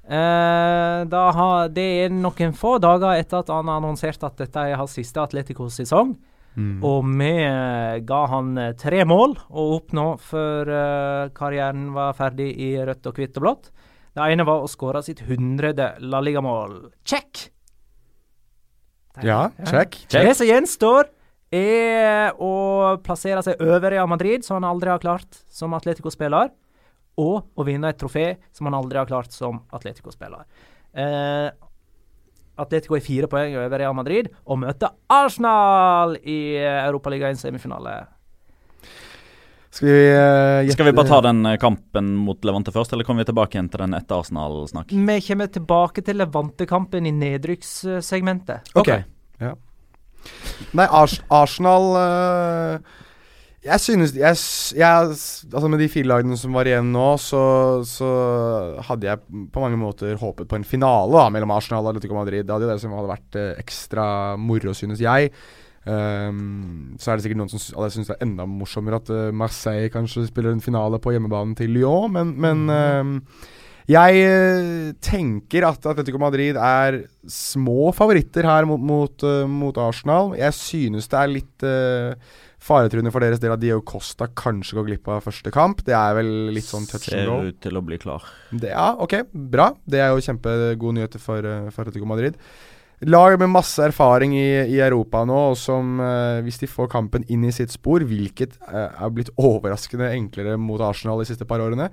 Eh, 0.04 1.06
det 1.08 1.88
er 2.04 2.12
noen 2.12 2.54
få 2.58 2.76
dager 2.84 3.16
etter 3.16 3.40
at 3.40 3.52
han 3.54 3.70
har 3.72 3.80
annonsert 3.80 4.26
at 4.28 4.42
dette 4.42 4.68
er 4.68 4.80
hans 4.80 4.98
siste 4.98 5.22
Atletico-sesong. 5.22 6.16
Mm. 6.54 6.84
Og 6.86 7.08
vi 7.18 7.32
eh, 7.42 8.02
ga 8.06 8.20
han 8.30 8.52
eh, 8.62 8.76
tre 8.78 9.02
mål 9.10 9.38
å 9.50 9.64
oppnå 9.80 10.06
før 10.22 10.70
uh, 10.70 11.32
karrieren 11.34 11.88
var 11.96 12.14
ferdig 12.14 12.52
i 12.62 12.76
rødt 12.78 13.10
og 13.10 13.18
hvitt 13.18 13.40
og 13.40 13.46
blått. 13.48 13.72
Det 14.14 14.28
ene 14.30 14.46
var 14.46 14.62
å 14.62 14.70
skåre 14.70 15.02
sitt 15.02 15.24
hundrede 15.26 15.96
La 16.06 16.22
Liga-mål. 16.22 16.78
Check! 17.02 17.48
Ja, 19.26 19.48
check. 19.66 19.98
check. 20.06 20.14
Det 20.14 20.38
som 20.38 20.50
gjenstår, 20.50 21.10
er 21.54 22.34
å 22.42 22.54
plassere 23.04 23.44
seg 23.46 23.62
over 23.62 23.94
Real 23.94 24.10
Madrid, 24.10 24.46
som 24.46 24.58
han 24.60 24.68
aldri 24.68 24.92
har 24.92 25.02
klart 25.04 25.44
som 25.52 25.76
Atletico-spiller, 25.78 26.52
og 27.22 27.46
å 27.54 27.68
vinne 27.68 27.92
et 27.94 28.00
trofé 28.02 28.38
som 28.56 28.70
han 28.70 28.78
aldri 28.80 29.00
har 29.00 29.10
klart 29.10 29.36
som 29.36 29.62
Atletico-spiller. 29.76 30.48
Eh, 30.94 31.50
Atletico 32.64 32.98
er 32.98 33.06
fire 33.06 33.30
poeng 33.30 33.56
over 33.58 33.80
Real 33.82 33.96
Madrid 33.98 34.30
og 34.46 34.60
møter 34.62 34.94
Arsenal 35.12 36.18
i 36.22 36.58
Europaligaens 36.58 37.42
semifinale. 37.46 38.04
Skal 39.74 39.90
vi, 39.90 40.02
uh, 40.14 40.70
Skal 40.70 40.86
vi 40.86 40.94
bare 40.94 41.10
ta 41.10 41.18
den 41.26 41.46
eh, 41.50 41.58
kampen 41.58 42.12
mot 42.22 42.38
Levante 42.46 42.70
først, 42.72 42.94
eller 42.94 43.08
kommer 43.08 43.24
vi 43.24 43.32
tilbake 43.32 43.58
igjen 43.58 43.72
til 43.74 43.82
den 43.82 43.98
etter 43.98 44.22
Arsenal-snakk? 44.22 44.94
Vi 44.94 45.16
kommer 45.26 45.50
tilbake 45.50 46.04
til 46.06 46.22
Levante-kampen 46.22 47.10
i 47.10 47.14
nedrykkssegmentet. 47.18 48.70
Ok. 48.76 48.84
okay. 48.84 49.08
Nei, 50.78 50.86
Ars 50.88 51.18
Arsenal 51.34 51.88
uh, 51.98 53.00
Jeg 53.64 53.82
synes 53.84 54.14
jeg, 54.18 54.38
jeg, 54.80 55.18
Altså 55.50 55.72
Med 55.72 55.82
de 55.84 55.90
fire 55.92 56.10
lagene 56.10 56.38
som 56.40 56.56
var 56.56 56.70
igjen 56.70 56.92
nå, 56.94 57.08
så, 57.22 57.44
så, 57.88 58.12
hadde 58.90 59.10
jeg 59.10 59.44
på 59.54 59.64
mange 59.64 59.80
måter 59.80 60.20
håpet 60.20 60.50
på 60.50 60.60
en 60.60 60.68
finale 60.68 61.14
da 61.14 61.28
mellom 61.34 61.54
Arsenal 61.56 61.86
og 61.86 61.94
Atletico 61.94 62.18
Madrid. 62.18 62.46
Det 62.46 62.56
hadde 62.56 62.68
jo 62.68 62.72
det 62.74 62.82
som 62.84 62.96
hadde 62.98 63.14
vært 63.14 63.40
uh, 63.40 63.52
ekstra 63.62 64.06
moro, 64.40 64.76
synes 64.78 65.04
jeg. 65.04 65.34
Um, 65.84 66.94
så 66.96 67.12
er 67.12 67.18
det 67.20 67.26
sikkert 67.26 67.42
noen 67.42 67.52
som 67.52 67.60
syns 67.92 68.08
det 68.08 68.16
er 68.16 68.22
enda 68.24 68.46
morsommere 68.48 69.02
at 69.02 69.10
uh, 69.12 69.34
Marseille 69.36 69.92
kanskje 69.92 70.30
spiller 70.30 70.56
en 70.56 70.64
finale 70.64 71.00
på 71.04 71.12
hjemmebanen 71.12 71.58
til 71.60 71.74
Lyon, 71.76 72.14
men, 72.16 72.32
men 72.40 72.62
um, 72.72 73.18
jeg 73.90 74.24
eh, 74.24 74.94
tenker 75.04 75.66
at 75.68 75.86
Atletico 75.92 76.20
Madrid 76.22 76.56
er 76.56 77.02
små 77.28 77.92
favoritter 77.96 78.48
her 78.48 78.68
mot, 78.70 78.80
mot, 78.80 79.26
uh, 79.28 79.44
mot 79.50 79.78
Arsenal. 79.82 80.32
Jeg 80.40 80.56
synes 80.56 81.10
det 81.12 81.20
er 81.20 81.32
litt 81.32 81.66
uh, 81.68 82.36
faretruende 82.64 83.12
for 83.12 83.24
deres 83.24 83.42
del 83.44 83.56
at 83.56 83.64
Dio 83.64 83.82
Costa 83.84 84.30
kanskje 84.32 84.78
går 84.80 84.88
glipp 84.92 85.10
av 85.12 85.26
første 85.28 85.52
kamp. 85.52 85.84
Det 85.84 85.96
er 86.00 86.16
vel 86.20 86.32
litt 86.56 86.68
sånn 86.68 86.88
touch 86.88 87.10
and 87.12 87.28
go. 87.28 87.42
Ser 87.42 87.52
ut 87.52 87.60
til 87.68 87.80
å 87.80 87.84
bli 87.84 88.00
klar. 88.00 88.30
Det, 88.52 88.72
ja, 88.72 88.94
ok, 89.04 89.18
bra. 89.34 89.74
Det 89.84 90.00
er 90.00 90.14
jo 90.14 90.24
kjempegode 90.30 91.00
nyheter 91.02 91.24
for, 91.24 91.50
for 91.74 91.84
Atletico 91.84 92.08
Madrid. 92.08 92.40
Lag 93.04 93.36
med 93.40 93.52
masse 93.52 93.84
erfaring 93.84 94.32
i, 94.38 94.48
i 94.72 94.78
Europa 94.80 95.26
nå, 95.28 95.40
og 95.52 95.58
som 95.60 95.98
uh, 96.00 96.40
hvis 96.46 96.62
de 96.62 96.70
får 96.72 96.88
kampen 96.94 97.26
inn 97.28 97.44
i 97.44 97.52
sitt 97.52 97.74
spor, 97.74 98.06
hvilket 98.08 98.56
uh, 98.64 98.94
er 98.96 99.12
blitt 99.12 99.34
overraskende 99.36 100.14
enklere 100.14 100.56
mot 100.56 100.80
Arsenal 100.84 101.20
de 101.20 101.28
siste 101.28 101.48
par 101.50 101.60
årene, 101.64 101.90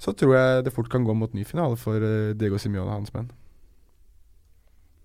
så 0.00 0.14
tror 0.16 0.34
jeg 0.36 0.64
det 0.66 0.72
fort 0.72 0.88
kan 0.92 1.04
gå 1.04 1.14
mot 1.16 1.32
ny 1.36 1.44
finale 1.44 1.76
for 1.80 2.00
uh, 2.00 2.32
Diego 2.38 2.58
Simione 2.60 2.88
og 2.88 3.02
hans 3.02 3.14
menn. 3.14 3.30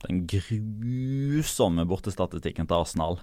Den 0.06 0.24
grusomme 0.30 1.86
bortestatistikken 1.90 2.68
til 2.70 2.78
Arsenal 2.78 3.20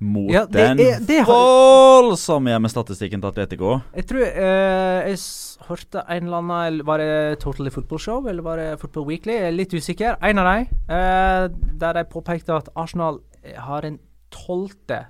mot 0.00 0.30
ja, 0.32 0.46
det 0.48 0.62
den 0.64 0.78
er, 0.80 1.02
det 1.04 1.18
har... 1.20 1.28
voldsomme 1.28 2.54
hjemmestatistikken 2.54 3.20
til 3.20 3.28
Atletico. 3.34 3.74
Jeg 3.94 4.08
tror 4.08 4.24
uh, 4.24 5.10
jeg 5.10 5.20
hørte 5.68 6.04
en 6.08 6.26
eller 6.26 6.40
annen 6.40 6.86
Var 6.88 7.02
det 7.02 7.40
Totally 7.44 7.70
Football 7.70 8.00
Show 8.00 8.28
eller 8.32 8.42
var 8.42 8.62
det 8.62 8.68
Football 8.80 9.06
Weekly? 9.12 9.36
Jeg 9.36 9.50
er 9.50 9.56
litt 9.58 9.74
usikker. 9.76 10.16
En 10.24 10.40
av 10.40 10.48
dem. 10.48 10.70
Uh, 10.88 11.74
der 11.82 12.00
de 12.00 12.06
påpekte 12.10 12.56
at 12.56 12.72
Arsenal 12.74 13.20
har 13.68 13.86
en 13.86 14.00
tolvte 14.32 15.04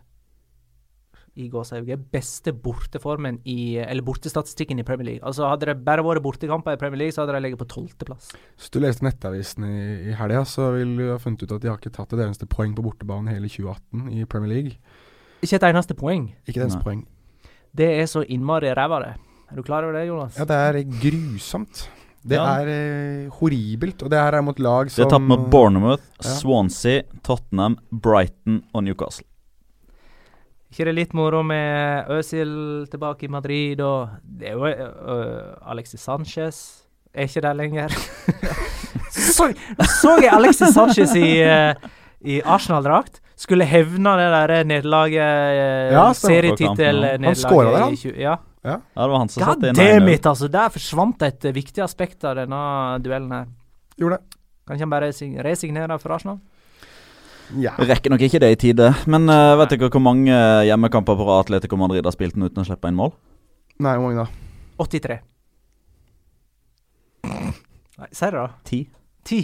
i 1.40 1.48
gåsehauget 1.52 2.02
beste 2.12 2.52
borteformen 2.52 3.38
i 3.48 3.76
Eller 3.82 4.04
bortestatistikken 4.06 4.78
i 4.78 4.84
Premier 4.86 5.06
League. 5.08 5.24
Altså 5.26 5.48
Hadde 5.48 5.70
det 5.70 5.76
bare 5.86 6.04
vært 6.04 6.22
bortekamper 6.24 6.76
i 6.76 6.80
Premier 6.80 6.98
League, 7.04 7.12
så 7.16 7.22
hadde 7.24 7.34
de 7.38 7.42
ligget 7.46 7.60
på 7.62 7.68
tolvteplass. 7.72 8.30
Hvis 8.58 8.70
du 8.74 8.80
leste 8.84 9.04
Nettavisen 9.06 9.64
i, 9.64 10.10
i 10.10 10.16
helga, 10.18 10.44
så 10.44 10.70
vil 10.76 10.96
du 11.00 11.06
ha 11.10 11.18
funnet 11.22 11.42
ut 11.46 11.56
at 11.56 11.62
de 11.64 11.72
har 11.72 11.80
ikke 11.80 11.94
tatt 11.96 12.12
et 12.16 12.24
eneste 12.26 12.46
poeng 12.50 12.74
på 12.76 12.84
bortebane 12.84 13.32
hele 13.32 13.48
2018 13.48 14.10
i 14.20 14.26
Premier 14.30 14.52
League. 14.54 14.76
Ikke 15.42 15.56
et 15.56 15.68
eneste 15.72 15.96
poeng. 15.96 16.28
Ikke 16.46 16.58
et 16.60 16.66
eneste 16.66 16.82
Nei. 16.82 16.88
poeng. 16.90 17.06
Det 17.76 17.86
er 18.02 18.06
så 18.10 18.24
innmari 18.26 18.74
ræva, 18.76 19.00
det. 19.06 19.14
Er 19.50 19.56
du 19.56 19.62
klar 19.66 19.82
over 19.86 19.96
det, 19.96 20.06
Jonas? 20.08 20.36
Ja, 20.38 20.44
det 20.46 20.56
er 20.68 20.82
grusomt. 21.00 21.88
Det 22.22 22.36
Ja. 22.36 22.44
er 22.60 22.68
eh, 22.68 23.28
horribelt. 23.38 24.02
Og 24.04 24.10
det 24.12 24.18
her 24.20 24.34
er 24.36 24.42
mot 24.44 24.58
lag 24.60 24.90
De 24.90 24.94
Det 24.94 25.04
har 25.06 25.10
tapt 25.18 25.24
mot 25.26 25.46
Bournemouth, 25.50 26.02
Ja. 26.22 26.28
Swansea, 26.36 27.02
Tottenham, 27.24 27.78
Brighton 27.90 28.62
og 28.74 28.84
Newcastle. 28.84 29.24
Ikke 30.70 30.84
det 30.86 30.90
er 30.92 30.96
litt 31.00 31.14
moro 31.18 31.42
med 31.42 32.10
Øzil 32.14 32.52
tilbake 32.90 33.26
i 33.26 33.30
Madrid, 33.32 33.80
og 33.82 34.12
det 34.22 34.52
er 34.52 34.58
jo 34.58 34.68
uh, 34.70 35.70
Alexis 35.72 36.00
Sanchez 36.06 36.60
er 37.14 37.26
ikke 37.26 37.42
der 37.42 37.56
lenger. 37.58 37.94
så, 39.10 39.48
så 40.00 40.12
jeg 40.22 40.30
Alexis 40.32 40.74
Sanchez 40.76 41.14
i, 41.18 41.40
uh, 41.42 41.90
i 42.22 42.38
Arsenal-drakt. 42.44 43.18
Skulle 43.40 43.64
hevne 43.64 44.12
det 44.20 44.28
der 44.36 44.64
nederlaget, 44.68 45.16
uh, 45.16 45.94
Ja, 45.96 46.06
serietittelnederlaget. 46.14 47.26
Han 47.26 47.40
skåra 47.42 47.72
der, 47.74 47.84
han. 47.88 47.98
i 47.98 48.14
Ja. 48.20 48.36
Ja, 48.60 48.74
det 48.76 49.06
var 49.08 49.18
han 49.18 49.28
som 49.32 49.40
God 49.40 49.54
satte 49.54 49.68
inn 49.70 49.78
damn 49.78 50.08
1-0. 50.12 50.26
altså. 50.28 50.48
Der 50.52 50.68
forsvant 50.68 51.22
et 51.24 51.46
viktig 51.56 51.80
aspekt 51.80 52.24
av 52.28 52.36
denne 52.36 52.58
duellen 53.00 53.32
her. 53.32 53.46
Gjorde 53.96 54.18
det. 54.18 54.38
Kan 54.68 54.76
ikke 54.76 54.84
han 54.84 54.92
bare 54.92 55.12
sig- 55.16 55.38
resignere 55.44 55.96
for 55.98 56.12
Arsenal? 56.12 56.36
Ja. 57.58 57.72
Rekker 57.78 58.12
nok 58.12 58.22
ikke 58.22 58.40
det 58.42 58.52
i 58.54 58.58
tide. 58.60 58.92
Men 59.10 59.26
uh, 59.30 59.56
vet 59.58 59.74
dere 59.74 59.90
hvor 59.90 60.02
mange 60.04 60.34
hjemmekamper 60.68 61.18
på 61.18 61.26
rad 61.26 61.46
Atletico 61.46 61.78
Madrid 61.80 62.06
har 62.06 62.14
spilt 62.14 62.38
uten 62.38 62.62
å 62.62 62.66
slippe 62.68 62.90
inn 62.90 62.98
mål? 62.98 63.14
Nei, 63.80 63.96
hvor 63.96 64.06
mange 64.10 64.22
da? 64.22 64.28
83. 64.80 65.18
Nei, 68.00 68.08
det, 68.10 68.30
da. 68.36 68.46
Ti. 68.64 68.84
Ti. 69.26 69.40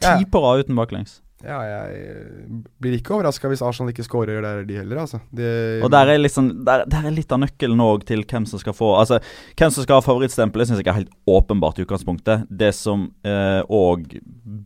Ja. 0.00 0.14
Ti 0.16 0.28
på 0.30 0.40
rad 0.44 0.64
uten 0.64 0.78
baklengs. 0.78 1.18
Ja, 1.40 1.58
jeg 1.64 2.00
eh, 2.00 2.50
blir 2.82 2.98
ikke 2.98 3.14
overraska 3.16 3.48
hvis 3.48 3.62
Arsenal 3.64 3.94
ikke 3.94 4.04
scorer 4.04 4.42
der, 4.44 4.60
de 4.68 4.76
heller, 4.76 5.00
altså. 5.06 5.22
De, 5.32 5.46
Og 5.80 5.88
der 5.92 6.12
er, 6.12 6.20
liksom, 6.20 6.50
der, 6.66 6.84
der 6.90 7.08
er 7.08 7.16
litt 7.16 7.32
av 7.32 7.40
nøkkelen 7.40 7.80
òg 7.80 8.04
til 8.08 8.26
hvem 8.28 8.44
som 8.50 8.60
skal 8.60 8.76
få 8.76 8.90
Altså, 8.98 9.22
Hvem 9.56 9.72
som 9.72 9.86
skal 9.86 10.00
ha 10.00 10.04
favorittstempelet, 10.04 10.68
syns 10.68 10.82
jeg 10.82 10.90
er 10.92 10.98
helt 11.00 11.16
åpenbart 11.30 11.80
i 11.80 11.86
utgangspunktet. 11.86 12.44
Det 12.50 12.70
som 12.76 13.08
òg 13.24 14.18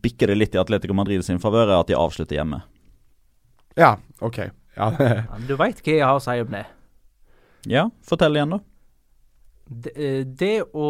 bikker 0.03 0.31
det 0.31 0.37
litt 0.39 0.57
i 0.57 0.61
Atletico 0.61 0.97
Madrid 0.97 1.23
sin 1.23 1.39
favør, 1.39 1.69
er 1.69 1.79
at 1.79 1.91
de 1.91 1.97
avslutter 1.99 2.39
hjemme. 2.39 2.61
Ja, 3.79 3.95
ok. 4.19 4.43
Ja, 4.75 4.91
Ja, 4.99 5.39
du 5.47 5.55
veit 5.59 5.79
hva 5.79 5.93
jeg 5.95 6.03
har 6.03 6.17
å 6.19 6.23
si 6.23 6.35
om 6.43 6.51
det. 6.51 6.65
Ja, 7.71 7.87
fortell 8.05 8.35
igjen, 8.37 8.57
da. 8.57 8.59
Det, 9.65 9.93
eh, 9.97 10.21
det 10.27 10.55
å 10.77 10.89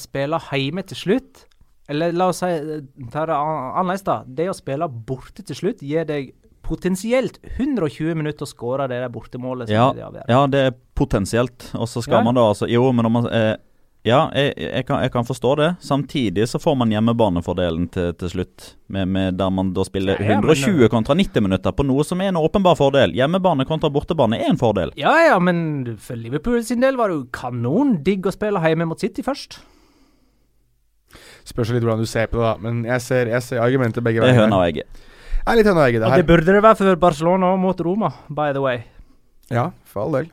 spille 0.00 0.40
hjemme 0.50 0.82
til 0.88 0.98
slutt 0.98 1.44
Eller 1.88 2.12
la 2.12 2.26
oss 2.28 2.42
si 2.42 2.46
eh, 2.52 2.82
ta 3.12 3.24
det 3.26 3.34
annerledes, 3.38 4.02
da. 4.04 4.18
Det 4.26 4.48
å 4.52 4.56
spille 4.56 4.88
borte 4.88 5.42
til 5.44 5.56
slutt 5.56 5.80
gir 5.82 6.04
deg 6.08 6.34
potensielt 6.68 7.38
120 7.56 8.14
minutter 8.18 8.44
å 8.44 8.50
skåre 8.50 8.88
det 8.90 8.98
der 9.00 9.08
bortemålet. 9.08 9.68
som 9.70 9.74
Ja, 9.74 9.86
det 10.12 10.24
ja, 10.28 10.42
det 10.46 10.58
er 10.68 10.74
potensielt. 10.94 11.70
Og 11.74 11.88
så 11.88 12.02
skal 12.04 12.18
Ja. 12.20 12.24
man 12.24 12.34
da 12.36 12.42
altså 12.50 12.68
Jo, 12.68 12.90
men 12.92 13.06
om 13.06 13.12
man 13.12 13.26
eh, 13.32 13.56
Ja, 14.04 14.30
jeg, 14.32 14.54
jeg, 14.56 14.84
kan, 14.86 15.00
jeg 15.02 15.10
kan 15.12 15.24
forstå 15.24 15.56
det. 15.56 15.76
Samtidig 15.80 16.44
så 16.48 16.58
får 16.62 16.76
man 16.78 16.88
hjemmebanefordelen 16.92 17.88
til, 17.90 18.12
til 18.14 18.28
slutt. 18.30 18.74
Med, 18.88 19.08
med 19.08 19.34
Der 19.36 19.50
man 19.50 19.72
da 19.74 19.82
spiller 19.84 20.16
Ja, 20.20 20.28
ja, 20.36 20.40
men- 20.40 20.48
120 20.50 20.88
kontra 20.88 21.14
90 21.18 21.40
minutter 21.42 21.72
på 21.72 21.84
noe 21.84 22.04
som 22.04 22.20
er 22.20 22.28
en 22.28 22.36
åpenbar 22.36 22.76
fordel. 22.78 23.12
Hjemmebane 23.12 23.66
kontra 23.66 23.90
bortebane 23.90 24.38
er 24.38 24.50
en 24.52 24.56
fordel. 24.60 24.92
Ja 24.96 25.16
ja, 25.26 25.38
men 25.38 25.96
for 25.98 26.16
Liverpool 26.16 26.62
sin 26.64 26.80
del 26.80 26.96
var 26.96 27.08
det 27.08 27.16
jo 27.16 27.26
kanon 27.32 28.02
digg 28.04 28.22
å 28.28 28.32
spille 28.32 28.60
hjemme 28.60 28.86
mot 28.86 29.00
City 29.00 29.22
først. 29.22 29.58
Spørs 31.48 31.70
litt 31.72 31.82
hvordan 31.86 32.02
du 32.04 32.08
ser 32.10 32.26
på 32.28 32.36
det, 32.40 32.44
da. 32.44 32.54
Men 32.60 32.82
jeg 32.84 33.00
ser, 33.04 33.30
jeg 33.32 33.42
ser 33.46 33.62
argumenter 33.64 34.04
begge 34.04 34.20
Det 34.20 34.28
er 34.28 34.34
veier. 34.34 34.44
høna 34.46 34.58
og 34.60 34.66
egget. 34.68 35.04
Det 35.38 35.52
er 35.54 35.56
litt 35.62 35.68
høna 35.70 35.80
og 35.80 35.86
egget, 35.88 36.00
det 36.02 36.08
Og 36.12 36.16
det 36.20 36.26
burde 36.28 36.44
det 36.52 36.62
være 36.62 36.76
for 36.76 36.96
Barcelona 37.00 37.54
mot 37.56 37.78
Roma, 37.86 38.10
by 38.28 38.50
the 38.52 38.60
way. 38.60 38.82
Ja, 39.50 39.70
for 39.88 40.04
all 40.04 40.12
del. 40.18 40.26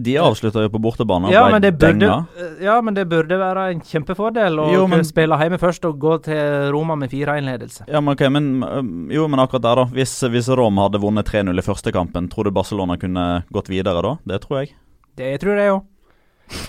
De 0.00 0.14
avslutter 0.16 0.62
jo 0.64 0.70
på 0.72 0.80
bortebane. 0.80 1.26
og 1.28 1.32
Ja 1.34 1.42
ble 1.44 1.52
men, 1.58 1.62
det 1.66 1.72
burde, 1.76 1.98
denga. 1.98 2.54
ja, 2.62 2.80
men 2.80 2.94
det 2.96 3.02
burde 3.10 3.36
være 3.36 3.64
en 3.74 3.80
kjempefordel 3.84 4.56
å 4.62 4.72
Jo, 4.72 4.86
men- 4.88 5.04
spille 5.04 5.36
hjemme 5.36 5.58
først 5.60 5.84
og 5.84 5.98
gå 6.00 6.14
til 6.24 6.70
Roma 6.72 6.94
med 6.96 7.10
4-1-ledelse. 7.10 7.84
Ja, 7.86 8.00
men 8.00 8.12
okay, 8.14 8.30
men 8.30 8.62
Jo, 9.10 9.26
men 9.28 9.40
akkurat 9.40 9.60
der, 9.66 9.74
da. 9.74 9.84
Hvis, 9.92 10.14
hvis 10.30 10.48
Roma 10.56 10.86
hadde 10.88 11.02
vunnet 11.02 11.26
3-0 11.28 11.58
i 11.58 11.60
første 11.66 11.92
kampen, 11.92 12.30
tror 12.30 12.44
du 12.44 12.50
Barcelona 12.50 12.96
kunne 12.96 13.44
gått 13.52 13.68
videre 13.68 14.00
da? 14.00 14.16
Det 14.26 14.40
tror 14.46 14.60
jeg. 14.64 14.72
Det 15.16 15.38
tror 15.42 15.58
jeg 15.58 15.68
òg. 15.74 15.82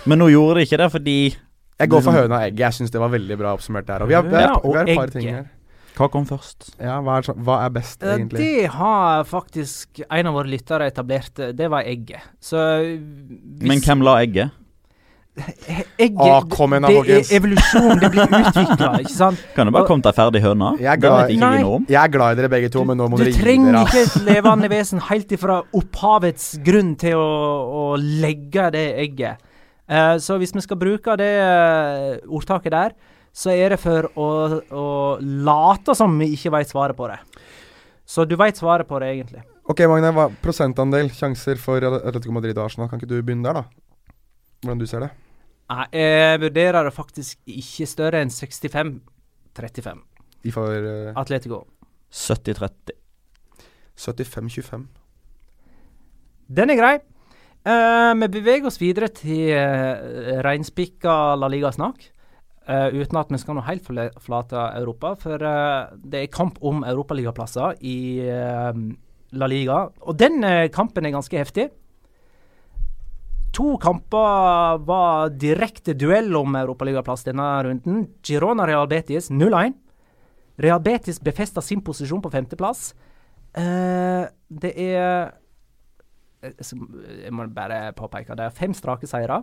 Men 0.05 0.19
nå 0.19 0.27
gjorde 0.29 0.55
de 0.59 0.65
ikke 0.65 0.77
det 0.77 0.91
fordi 0.91 1.35
Jeg 1.81 1.89
går 1.91 2.05
for 2.05 2.17
høna 2.19 2.37
og 2.37 2.45
egget. 2.45 2.61
Jeg 2.67 2.77
syns 2.79 2.93
det 2.93 3.01
var 3.01 3.11
veldig 3.13 3.37
bra 3.41 3.55
oppsummert 3.57 3.89
der. 3.89 4.05
Og 4.05 4.11
vi 4.11 4.17
har, 4.17 4.23
vi 4.27 4.37
har, 4.37 4.47
Ja, 4.47 4.61
vi 4.63 4.77
har 4.77 4.85
et 4.93 5.01
par 5.01 5.13
ting 5.17 5.27
her. 5.31 5.49
Hva 5.97 6.07
kom 6.09 6.23
først? 6.25 6.69
Ja, 6.79 7.01
hva 7.03 7.17
er, 7.19 7.33
hva 7.43 7.57
er 7.65 7.73
best, 7.75 7.99
egentlig? 8.01 8.39
Det 8.39 8.69
har 8.77 9.25
faktisk 9.27 9.99
en 10.07 10.29
av 10.29 10.37
våre 10.39 10.47
lyttere 10.53 10.87
etablert. 10.87 11.41
Det 11.57 11.67
var 11.69 11.83
egget. 11.83 12.23
Så 12.39 12.57
hvis 12.57 13.67
Men 13.67 13.83
hvem 13.83 14.05
la 14.07 14.15
egget? 14.23 14.57
Egget 16.01 16.19
Å, 16.19 16.41
kom 16.51 16.73
igjen 16.75 16.83
da, 16.83 16.89
Det 16.91 17.13
er 17.15 17.29
evolusjon. 17.37 17.99
Det 18.01 18.09
blir 18.11 18.33
utvikla, 18.35 18.89
ikke 18.99 19.13
sant? 19.13 19.43
Kan 19.55 19.69
det 19.69 19.75
bare 19.77 19.87
komme 19.87 20.03
til 20.03 20.15
ferdig 20.17 20.41
høne? 20.43 20.73
Jeg 20.81 20.89
er 20.91 20.99
glad- 20.99 21.31
Nei. 21.39 21.61
jeg 21.87 21.99
er 22.01 22.11
glad 22.11 22.33
i 22.33 22.39
dere 22.41 22.49
begge 22.51 22.71
to, 22.73 22.83
men 22.87 22.99
nå 22.99 23.07
må 23.11 23.19
dere 23.19 23.31
gi 23.31 23.37
dere 23.37 23.39
Du 23.39 23.45
trenger 23.45 23.77
ikke 23.85 24.01
et 24.07 24.17
levende 24.27 24.69
vesen 24.73 24.99
helt 25.07 25.31
ifra 25.37 25.61
opphavets 25.79 26.49
grunn 26.65 26.95
til 26.99 27.15
å, 27.15 27.29
å 27.81 27.85
legge 27.99 28.67
det 28.75 28.85
egget. 29.05 29.47
Eh, 29.91 30.17
så 30.23 30.37
hvis 30.39 30.53
vi 30.55 30.63
skal 30.63 30.79
bruke 30.79 31.15
det 31.19 31.31
eh, 31.43 32.21
ordtaket 32.31 32.71
der, 32.71 32.95
så 33.31 33.51
er 33.51 33.75
det 33.75 33.79
for 33.79 34.07
å, 34.19 34.27
å 34.71 34.85
late 35.19 35.95
som 35.95 36.15
vi 36.19 36.31
ikke 36.35 36.51
veit 36.55 36.71
svaret 36.71 36.97
på 36.97 37.07
det. 37.11 37.19
Så 38.07 38.25
du 38.27 38.37
veit 38.39 38.59
svaret 38.59 38.87
på 38.87 38.99
det, 38.99 39.11
egentlig. 39.15 39.43
Ok, 39.71 39.83
Magne. 39.87 40.11
Hva, 40.15 40.27
prosentandel 40.43 41.11
sjanser 41.15 41.59
for 41.61 41.83
Atletico 41.83 42.33
Madrid 42.35 42.57
og 42.57 42.65
Arsenal. 42.65 42.89
Kan 42.91 42.99
ikke 42.99 43.11
du 43.11 43.19
begynne 43.21 43.47
der, 43.47 43.61
da? 43.61 44.15
Hvordan 44.61 44.81
du 44.81 44.87
ser 44.89 45.05
det? 45.05 45.11
Nei, 45.71 45.85
jeg 45.95 46.39
vurderer 46.41 46.87
det 46.87 46.95
faktisk 46.95 47.39
ikke 47.47 47.87
større 47.87 48.23
enn 48.23 48.33
65-35. 48.33 50.01
I 50.43 50.51
for 50.51 50.89
uh, 50.89 51.13
Atletico. 51.21 51.61
70-30. 52.11 52.97
75-25. 54.01 54.83
Den 56.51 56.73
er 56.73 56.79
grei. 56.79 56.93
Eh, 57.61 58.13
vi 58.17 58.31
beveger 58.39 58.65
oss 58.71 58.79
videre 58.81 59.11
til 59.13 59.51
uh, 59.53 60.41
reinspikka 60.45 61.35
La 61.37 61.49
Liga-snakk. 61.51 62.07
Uh, 62.65 62.89
uten 62.93 63.17
at 63.19 63.29
vi 63.33 63.39
skal 63.41 63.57
nå 63.57 63.63
helt 63.65 63.85
forlate 63.85 64.65
Europa, 64.79 65.15
for 65.19 65.41
uh, 65.41 65.93
det 65.97 66.23
er 66.23 66.33
kamp 66.33 66.59
om 66.65 66.83
europaligaplasser 66.87 67.81
i 67.85 67.97
eh, 68.25 68.83
La 69.37 69.47
Liga. 69.47 69.85
Og 70.05 70.17
den 70.19 70.43
eh, 70.43 70.69
kampen 70.73 71.07
er 71.07 71.15
ganske 71.15 71.37
heftig. 71.39 71.69
To 73.55 73.75
kamper 73.83 74.79
var 74.87 75.31
direkte 75.35 75.95
duell 75.95 76.31
om 76.39 76.55
europaligaplass 76.55 77.25
denne 77.27 77.47
runden. 77.67 78.05
Girona 78.23 78.67
Real 78.67 78.87
Betis 78.91 79.29
0-1. 79.31 79.75
Real 80.61 80.81
Betis 80.83 81.19
befesta 81.23 81.63
sin 81.63 81.83
posisjon 81.83 82.23
på 82.23 82.31
femteplass. 82.31 82.91
Eh, 83.55 84.23
det 84.63 84.73
er 84.79 84.97
eh, 85.01 85.31
Jeg 86.41 87.33
må 87.35 87.45
bare 87.53 87.91
påpeke 87.97 88.37
det 88.37 88.47
er 88.47 88.57
fem 88.57 88.73
strake 88.77 89.09
seire. 89.09 89.41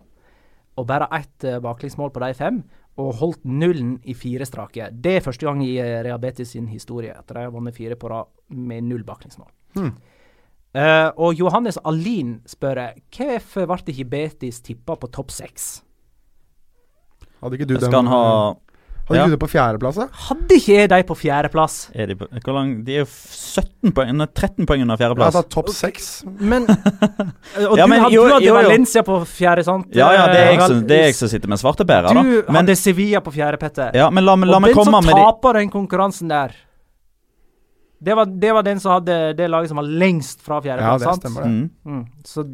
Og 0.79 0.87
bare 0.87 1.09
ett 1.19 1.47
uh, 1.47 1.59
baklengsmål 1.63 2.13
på 2.15 2.23
de 2.23 2.35
fem. 2.39 2.61
Og 2.99 3.15
holdt 3.21 3.45
nullen 3.47 3.97
i 4.05 4.15
fire 4.19 4.47
strake. 4.47 4.91
Det 4.91 5.17
er 5.17 5.25
første 5.25 5.47
gang 5.47 5.63
i 5.63 5.77
Rehabetis 5.79 6.57
sin 6.57 6.67
historie 6.71 7.15
at 7.15 7.29
de 7.31 7.45
har 7.45 7.53
vunnet 7.55 7.77
fire 7.77 7.99
på 7.99 8.11
rad 8.11 8.31
med 8.51 8.89
null 8.89 9.05
baklengsmål. 9.07 9.51
Hmm. 9.79 9.93
Uh, 10.77 11.09
og 11.17 11.39
Johannes 11.39 11.79
Alin 11.89 12.41
spør 12.47 12.83
hvorfor 13.15 13.71
ble 13.71 13.95
ikke 13.95 14.11
Betis 14.11 14.61
tippa 14.61 14.99
på 15.01 15.09
topp 15.15 15.31
seks? 15.33 15.79
Hadde 17.41 17.57
ikke 17.57 17.69
du 17.71 17.77
den? 17.77 17.87
Skal 17.87 18.03
han 18.03 18.11
ha 18.11 18.25
Hadde 19.09 19.17
Ja. 19.17 19.25
ikke 19.25 19.31
du 19.33 19.37
det 19.37 19.41
på 19.41 19.49
fjerdeplass, 19.49 19.97
da? 19.97 20.07
Hadde 20.29 20.57
ikke 20.59 20.75
jeg 20.77 20.89
de 20.93 20.99
på 21.09 21.15
fjerdeplass? 21.17 21.77
er 21.95 22.07
de, 22.11 22.15
på, 22.21 22.27
hvor 22.45 22.55
lang, 22.59 22.73
de 22.85 22.93
er 22.93 22.99
jo 23.01 23.07
17 23.09 23.93
poeng, 23.97 24.11
nei, 24.21 24.27
13 24.37 24.67
poeng 24.69 24.83
under 24.85 24.97
fjerdeplass. 25.01 25.35
Ja, 25.39 25.43
topp 25.49 25.71
seks. 25.73 26.09
Men 26.41 26.67
Og 27.71 27.79
Ja, 27.79 27.87
men 27.89 28.03
hadde, 28.05 28.13
jo, 28.15 28.27
du 28.29 28.35
hadde 28.35 28.45
jo, 28.45 28.53
jo. 28.53 28.59
Valencia 28.61 29.03
på 29.07 29.17
fjerde, 29.27 29.65
sant? 29.65 29.89
Ja, 29.97 30.11
ja, 30.13 30.27
det 30.29 30.37
er 30.43 30.51
jeg 30.53 30.61
Eh, 30.61 30.67
som, 30.69 30.83
det 30.87 30.99
er 31.01 31.05
jeg 31.09 31.15
som 31.17 31.29
sitter 31.33 31.49
med 31.49 31.59
svarte 31.59 31.87
pærer, 31.89 32.13
da. 32.13 32.23
Du 32.23 32.53
Men, 32.53 32.61
hadde 32.63 32.77
Sevilla 32.77 33.21
på 33.25 33.33
fjerde, 33.33 33.57
Petter. 33.59 33.91
ja, 33.97 34.11
men 34.11 34.25
la, 34.29 34.37
la 34.37 34.57
og 34.57 34.63
meg 34.63 34.75
den 34.75 34.85
som 34.85 34.93
komme 34.93 35.05
med 35.07 35.17
de 35.17 35.25
taper 35.25 35.53
den 35.63 35.71
konkurransen 35.73 36.29
der 36.29 36.53
det 38.01 38.15
var, 38.15 38.27
det 38.31 38.53
var 38.55 38.63
den 38.63 38.79
som 38.79 38.93
hadde 38.93 39.35
det 39.35 39.49
laget 39.51 39.69
som 39.73 39.81
var 39.81 39.89
lengst 39.89 40.41
fra 40.47 40.61
Ja, 40.61 40.61
fjerdeplass. 40.69 41.01
det 41.01 41.09
sant? 41.09 41.23
stemmer, 41.25 41.43
det. 41.43 41.51
mm. 41.51 41.95
Mm, 41.97 42.05
så 42.25 42.45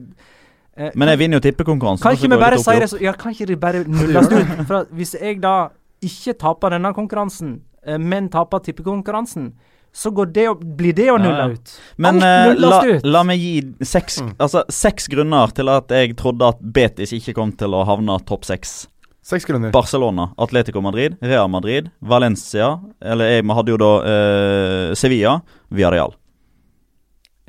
eh, 0.79 0.91
Men 0.95 1.09
jeg 1.13 1.19
vinner 1.21 1.37
jo 1.37 1.41
tippekonkurransen. 1.45 2.03
Kan 2.03 2.17
ikke 2.17 2.31
vi 2.33 2.39
bare 2.41 2.59
si 2.63 2.79
det 2.81 2.89
så 2.91 3.01
Ja, 3.03 3.13
kan 3.13 3.33
ikke 3.35 3.47
de 3.51 3.57
bare 3.61 3.83
nulles 3.89 4.31
ut? 4.33 4.89
Hvis 4.97 5.13
jeg 5.21 5.43
da 5.43 5.69
ikke 6.07 6.37
taper 6.39 6.75
denne 6.77 6.93
konkurransen, 6.97 7.61
eh, 7.87 7.99
men 7.99 8.29
taper 8.33 8.61
tippekonkurransen, 8.67 9.53
så 9.95 10.11
går 10.11 10.33
det, 10.35 10.47
å- 10.51 10.57
blir 10.77 10.93
det 10.99 11.07
å 11.13 11.19
nulle 11.21 11.37
Ja, 11.39 11.47
ja. 11.47 11.53
ut. 11.55 11.75
Men 12.03 12.17
eh, 12.23 12.55
la, 12.59 12.81
ut. 12.85 13.05
la 13.07 13.23
meg 13.23 13.39
gi 13.39 13.53
seks, 13.87 14.21
altså, 14.43 14.65
seks 14.69 15.07
grunner 15.13 15.53
til 15.55 15.69
at 15.71 15.89
jeg 15.95 16.17
trodde 16.19 16.49
at 16.49 16.59
Betis 16.61 17.13
ikke 17.15 17.35
kom 17.37 17.53
til 17.55 17.77
å 17.79 17.85
havne 17.87 18.17
topp 18.27 18.45
seks. 18.49 18.89
Seks 19.25 19.47
grunner. 19.49 19.71
Barcelona, 19.73 20.27
Atletico 20.37 20.83
Madrid, 20.85 21.15
Real 21.23 21.49
Madrid, 21.49 21.87
Valencia 22.03 22.75
Eller 23.01 23.39
jeg 23.39 23.47
hadde 23.57 23.73
jo 23.73 23.79
da 23.81 23.93
eh, 24.05 24.95
Sevilla, 24.95 25.39
Villarreal. 25.73 26.13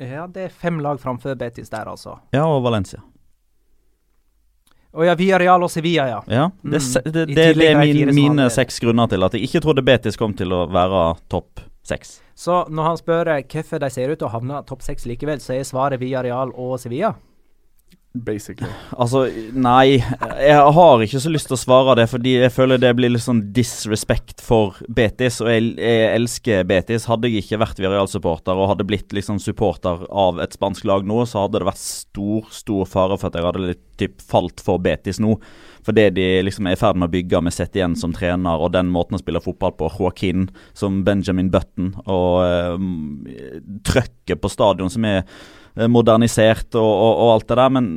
Ja, 0.00 0.26
det 0.28 0.42
er 0.46 0.48
fem 0.52 0.78
lag 0.84 0.98
framfor 1.00 1.34
Betis 1.40 1.68
der, 1.72 1.88
altså. 1.88 2.18
Ja, 2.32 2.46
og 2.46 2.62
Valencia. 2.64 3.00
Og 4.96 5.04
ja, 5.04 5.14
Villarreal 5.18 5.62
og 5.66 5.70
Sevilla, 5.70 6.06
ja. 6.08 6.20
Ja, 6.32 6.44
det, 6.64 6.80
Mm. 6.80 7.12
det, 7.12 7.26
det, 7.28 7.46
det 7.58 7.66
er 7.68 7.80
min, 7.82 8.14
mine 8.16 8.46
seks 8.50 8.80
grunner 8.80 9.06
til 9.12 9.22
at 9.26 9.34
jeg 9.36 9.42
ikke 9.44 9.60
trodde 9.60 9.84
Betis 9.84 10.16
kom 10.16 10.32
til 10.34 10.52
å 10.56 10.62
være 10.72 11.02
topp 11.28 11.60
seks. 11.86 12.20
Så 12.36 12.64
når 12.72 12.82
han 12.90 12.96
spør 13.00 13.28
eh, 13.36 13.42
hvorfor 13.44 13.80
de 13.84 13.90
ser 13.92 14.10
ut 14.12 14.18
til 14.18 14.26
å 14.28 14.32
havne 14.32 14.62
topp 14.68 14.82
seks 14.82 15.04
likevel, 15.08 15.38
så 15.40 15.54
er 15.56 15.62
svaret 15.68 16.00
Villarreal 16.00 16.50
og 16.56 16.78
Sevilla. 16.80 17.12
Basically. 18.24 18.68
Altså, 18.96 19.26
nei. 19.52 19.98
Jeg 20.40 20.72
har 20.78 21.02
ikke 21.04 21.20
så 21.20 21.32
lyst 21.32 21.50
til 21.50 21.56
å 21.56 21.60
svare 21.60 21.96
det, 21.98 22.06
fordi 22.10 22.36
jeg 22.38 22.54
føler 22.54 22.80
det 22.80 22.92
blir 22.96 23.12
litt 23.12 23.24
sånn 23.24 23.42
disrespect 23.56 24.40
for 24.44 24.78
Betis. 24.88 25.40
Og 25.44 25.50
jeg, 25.50 25.74
jeg 25.76 26.06
elsker 26.14 26.64
Betis. 26.68 27.08
Hadde 27.10 27.28
jeg 27.28 27.44
ikke 27.44 27.60
vært 27.60 27.82
Villarreal-supporter 27.82 28.56
og 28.56 28.70
hadde 28.72 28.86
blitt 28.88 29.12
liksom 29.16 29.40
supporter 29.42 30.06
av 30.08 30.40
et 30.44 30.56
spansk 30.56 30.86
lag 30.88 31.06
nå, 31.06 31.24
så 31.28 31.44
hadde 31.44 31.60
det 31.60 31.68
vært 31.68 31.82
stor, 31.82 32.46
stor 32.54 32.88
fare 32.88 33.18
for 33.20 33.28
at 33.28 33.38
jeg 33.38 33.48
hadde 33.48 33.66
litt 33.66 33.84
typ 34.00 34.22
falt 34.24 34.62
for 34.64 34.80
Betis 34.82 35.20
nå. 35.22 35.36
For 35.86 35.96
det 35.96 36.08
de 36.16 36.24
liksom 36.42 36.66
er 36.66 36.76
i 36.76 36.80
ferd 36.80 36.98
med 36.98 37.10
å 37.10 37.14
bygge 37.14 37.42
med 37.44 37.54
Setien 37.54 37.94
som 37.98 38.14
trener, 38.16 38.58
og 38.62 38.72
den 38.74 38.88
måten 38.92 39.18
å 39.18 39.22
spille 39.22 39.42
fotball 39.44 39.76
på, 39.78 39.90
Joaquin 39.98 40.48
som 40.76 41.02
Benjamin 41.06 41.52
Button, 41.52 41.92
og 42.10 42.42
øh, 42.42 43.78
trøkket 43.86 44.42
på 44.42 44.50
stadion 44.52 44.90
som 44.92 45.06
er 45.06 45.22
modernisert 45.92 46.74
og, 46.78 46.88
og, 46.88 47.12
og 47.20 47.30
alt 47.34 47.48
det 47.50 47.58
der, 47.60 47.72
men 47.76 47.88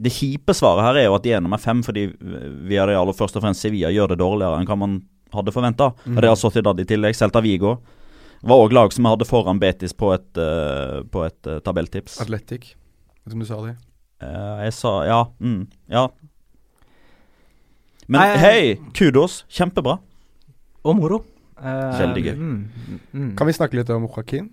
det 0.00 0.12
kjipe 0.14 0.54
svaret 0.56 0.86
her 0.86 0.98
er 1.02 1.08
jo 1.10 1.16
at 1.18 1.24
de 1.26 1.34
er 1.36 1.42
nummer 1.44 1.60
fem 1.60 1.82
fordi 1.84 2.06
Villarreal 2.16 3.10
og 3.12 3.16
først 3.18 3.36
og 3.36 3.44
fremst 3.44 3.60
Sevilla 3.60 3.90
gjør 3.92 4.14
det 4.14 4.20
dårligere 4.22 4.60
enn 4.60 4.68
hva 4.70 4.78
man 4.80 5.00
hadde 5.34 5.52
forventa. 5.54 5.90
Mm. 6.06 6.20
Real 6.24 6.38
Sociedad 6.40 6.80
i 6.80 6.86
tillegg, 6.88 7.16
Celta 7.18 7.42
Vigo. 7.44 7.76
Var 8.40 8.62
òg 8.64 8.72
lag 8.72 8.92
som 8.96 9.06
hadde 9.10 9.28
foran 9.28 9.60
Betis 9.60 9.92
på 9.92 10.14
et, 10.14 10.30
uh, 10.40 11.02
på 11.04 11.26
et 11.26 11.50
uh, 11.50 11.58
tabelltips. 11.60 12.16
Atletic, 12.24 12.72
som 13.28 13.42
du 13.42 13.46
sa 13.46 13.60
det. 13.66 13.76
Uh, 14.24 14.64
jeg 14.64 14.76
sa 14.78 14.94
ja. 15.04 15.20
Mm, 15.38 15.66
ja. 15.92 16.06
Men 18.08 18.24
Nei, 18.24 18.38
hei, 18.40 18.62
kudos. 18.96 19.42
Kjempebra. 19.52 20.00
Og 20.80 20.96
moro. 20.96 21.20
Eh, 21.60 21.98
Veldig 22.00 22.22
gøy. 22.24 22.32
Mm, 22.34 22.96
mm. 23.12 23.28
Kan 23.38 23.46
vi 23.46 23.54
snakke 23.54 23.76
litt 23.76 23.92
om 23.92 24.08
Joaquin? 24.08 24.48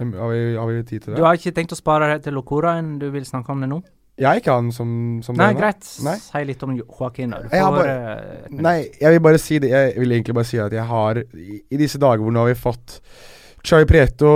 Har 0.00 0.30
vi, 0.32 0.42
har 0.56 0.66
vi 0.66 0.82
tid 0.82 1.00
til 1.04 1.12
det? 1.12 1.16
Du 1.20 1.24
har 1.28 1.36
ikke 1.38 1.52
tenkt 1.56 1.72
å 1.76 1.78
spare 1.78 2.08
det 2.14 2.22
til 2.24 2.34
Locoraen 2.38 2.98
du 2.98 3.10
vil 3.14 3.24
snakke 3.28 3.52
om 3.52 3.60
det 3.64 3.68
nå? 3.70 3.80
Jeg 4.20 4.28
er 4.28 4.40
ikke 4.42 4.52
han 4.52 4.70
som, 4.72 4.88
som 5.24 5.36
Nei, 5.38 5.46
denne. 5.54 5.60
greit. 5.62 5.86
Nei. 6.04 6.16
Si 6.20 6.40
litt 6.44 6.62
om 6.66 6.74
Joaquin. 6.76 7.30
Jeg 7.52 7.62
bare- 7.72 7.94
eh. 7.94 8.48
Nei, 8.52 8.78
jeg 9.00 9.14
vil 9.14 9.20
bare 9.24 9.38
si 9.40 9.58
det. 9.62 9.70
Jeg 9.70 9.94
vil 10.02 10.12
egentlig 10.12 10.34
bare 10.36 10.44
si 10.50 10.58
at 10.60 10.72
jeg 10.76 10.84
har 10.84 11.22
I, 11.22 11.60
i 11.70 11.76
disse 11.80 11.98
dager 12.02 12.20
hvor 12.24 12.34
nå 12.34 12.42
har 12.44 12.50
vi 12.52 12.58
fått 12.60 12.98
Chai 13.62 13.84
Prieto, 13.84 14.30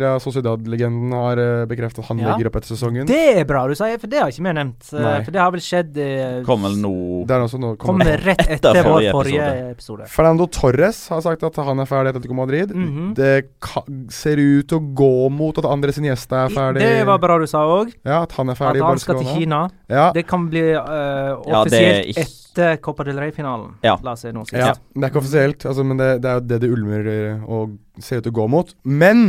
Rea 0.00 0.18
Sociedad-legenden, 0.20 1.12
har 1.14 1.38
uh, 1.38 1.66
bekreftet 1.70 2.02
at 2.02 2.08
han 2.10 2.18
Ja. 2.18 2.32
legger 2.32 2.48
opp 2.50 2.56
etter 2.58 2.74
sesongen. 2.74 3.06
Det 3.06 3.20
er 3.38 3.44
bra 3.48 3.62
du 3.68 3.74
sier, 3.78 3.98
for 4.02 4.10
det 4.10 4.18
har 4.20 4.28
ikke 4.32 4.42
vi 4.42 4.54
nevnt. 4.56 4.88
Eh, 4.92 5.00
Nei. 5.04 5.14
For 5.24 5.30
det 5.36 5.40
har 5.40 5.52
vel 5.54 5.62
skjedd 5.64 5.96
eh, 6.02 6.40
Kom 6.46 6.62
vel 6.66 6.74
nå 6.80 6.92
Det 7.28 7.36
er 7.36 7.44
også 7.44 7.60
noe 7.62 7.76
Kom 7.80 8.00
det 8.02 8.16
rett 8.24 8.42
Etter 8.42 8.74
etter 8.74 8.88
vår 8.88 9.06
forrige 9.14 9.14
forrige 9.14 9.70
episode. 9.76 10.08
Fernando 10.10 10.46
Torres 10.50 10.98
har 11.12 11.22
sagt 11.24 11.44
at 11.46 11.60
han 11.62 11.78
er 11.82 11.88
ferdig 11.88 12.10
etter 12.10 12.20
Atletico 12.20 12.36
Madrid. 12.38 12.74
Mhm. 12.74 13.14
Det 13.16 13.32
ka 13.62 13.84
ser 14.12 14.40
ut 14.42 14.68
til 14.70 14.80
å 14.80 14.94
gå 14.98 15.12
mot 15.30 15.56
at 15.62 15.68
Andres 15.70 15.98
Iniesta 16.02 16.44
er 16.46 16.54
ferdig. 16.54 16.82
Det 16.82 17.06
var 17.06 17.18
bra 17.22 17.38
du 17.38 17.46
sa 17.50 17.62
òg. 17.64 17.94
Ja, 18.04 18.22
at 18.26 18.32
han 18.38 18.48
er 18.50 18.58
At 18.58 18.62
ferdig 18.64 18.82
i 18.82 18.86
han 18.86 18.98
skal 19.02 19.22
til 19.22 19.32
Kina. 19.38 19.62
Ja, 19.90 20.10
Det 20.12 20.26
kan 20.26 20.48
bli 20.50 20.66
eh, 20.74 20.82
det 20.82 20.90
er 20.90 21.60
offisielt 21.62 22.16
ja, 22.16 22.22
etter 22.26 22.36
Copa 22.82 23.04
del 23.06 23.20
Rey-finalen. 23.20 23.76
Ja. 23.86 23.96
La 24.04 24.14
oss 24.16 24.24
si 24.24 24.32
noe 24.34 24.48
ja, 24.50 24.72
det 24.74 25.04
er 25.04 25.12
ikke 25.12 25.22
offisielt, 25.22 25.66
altså, 25.68 25.84
men 25.86 26.00
det, 26.00 26.10
det 26.24 26.30
er 26.30 26.40
jo 26.40 26.46
det 26.50 26.58
det 26.64 26.70
ulmer 26.74 27.10
eh, 27.12 27.44
og 27.46 27.76
ser 28.02 28.20
ut 28.20 28.26
til 28.26 28.34
å 28.34 28.38
gå 28.40 28.46
mot. 28.56 28.72
Men 28.82 29.24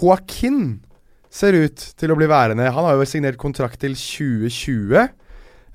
Joaquin 0.00 0.80
ser 1.30 1.56
ut 1.58 1.86
til 1.98 2.12
å 2.12 2.18
bli 2.18 2.28
værende. 2.30 2.70
Han 2.74 2.86
har 2.86 2.98
jo 2.98 3.08
signert 3.08 3.40
kontrakt 3.40 3.80
til 3.82 3.96
2020. 3.98 5.16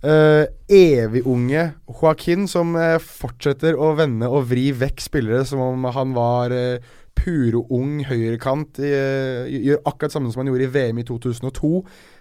Uh, 0.05 0.43
evig 0.69 1.23
unge 1.25 1.61
Joaquin 1.89 2.43
som 2.51 2.75
uh, 2.77 2.99
fortsetter 3.01 3.73
å 3.73 3.95
vende 3.97 4.27
og 4.29 4.51
vri 4.51 4.67
vekk 4.75 5.01
spillere 5.01 5.39
som 5.49 5.63
om 5.63 5.87
han 5.95 6.11
var 6.13 6.53
uh, 6.53 6.91
puro 7.15 7.65
ung 7.73 8.03
høyrekant. 8.05 8.79
eh, 8.79 9.47
gjør 9.49 9.81
akkurat 9.85 10.13
samme 10.13 10.31
som 10.31 10.43
han 10.43 10.51
gjorde 10.51 10.67
i 10.67 10.73
VM 10.73 10.99
i 11.01 11.07
2002. 11.07 11.71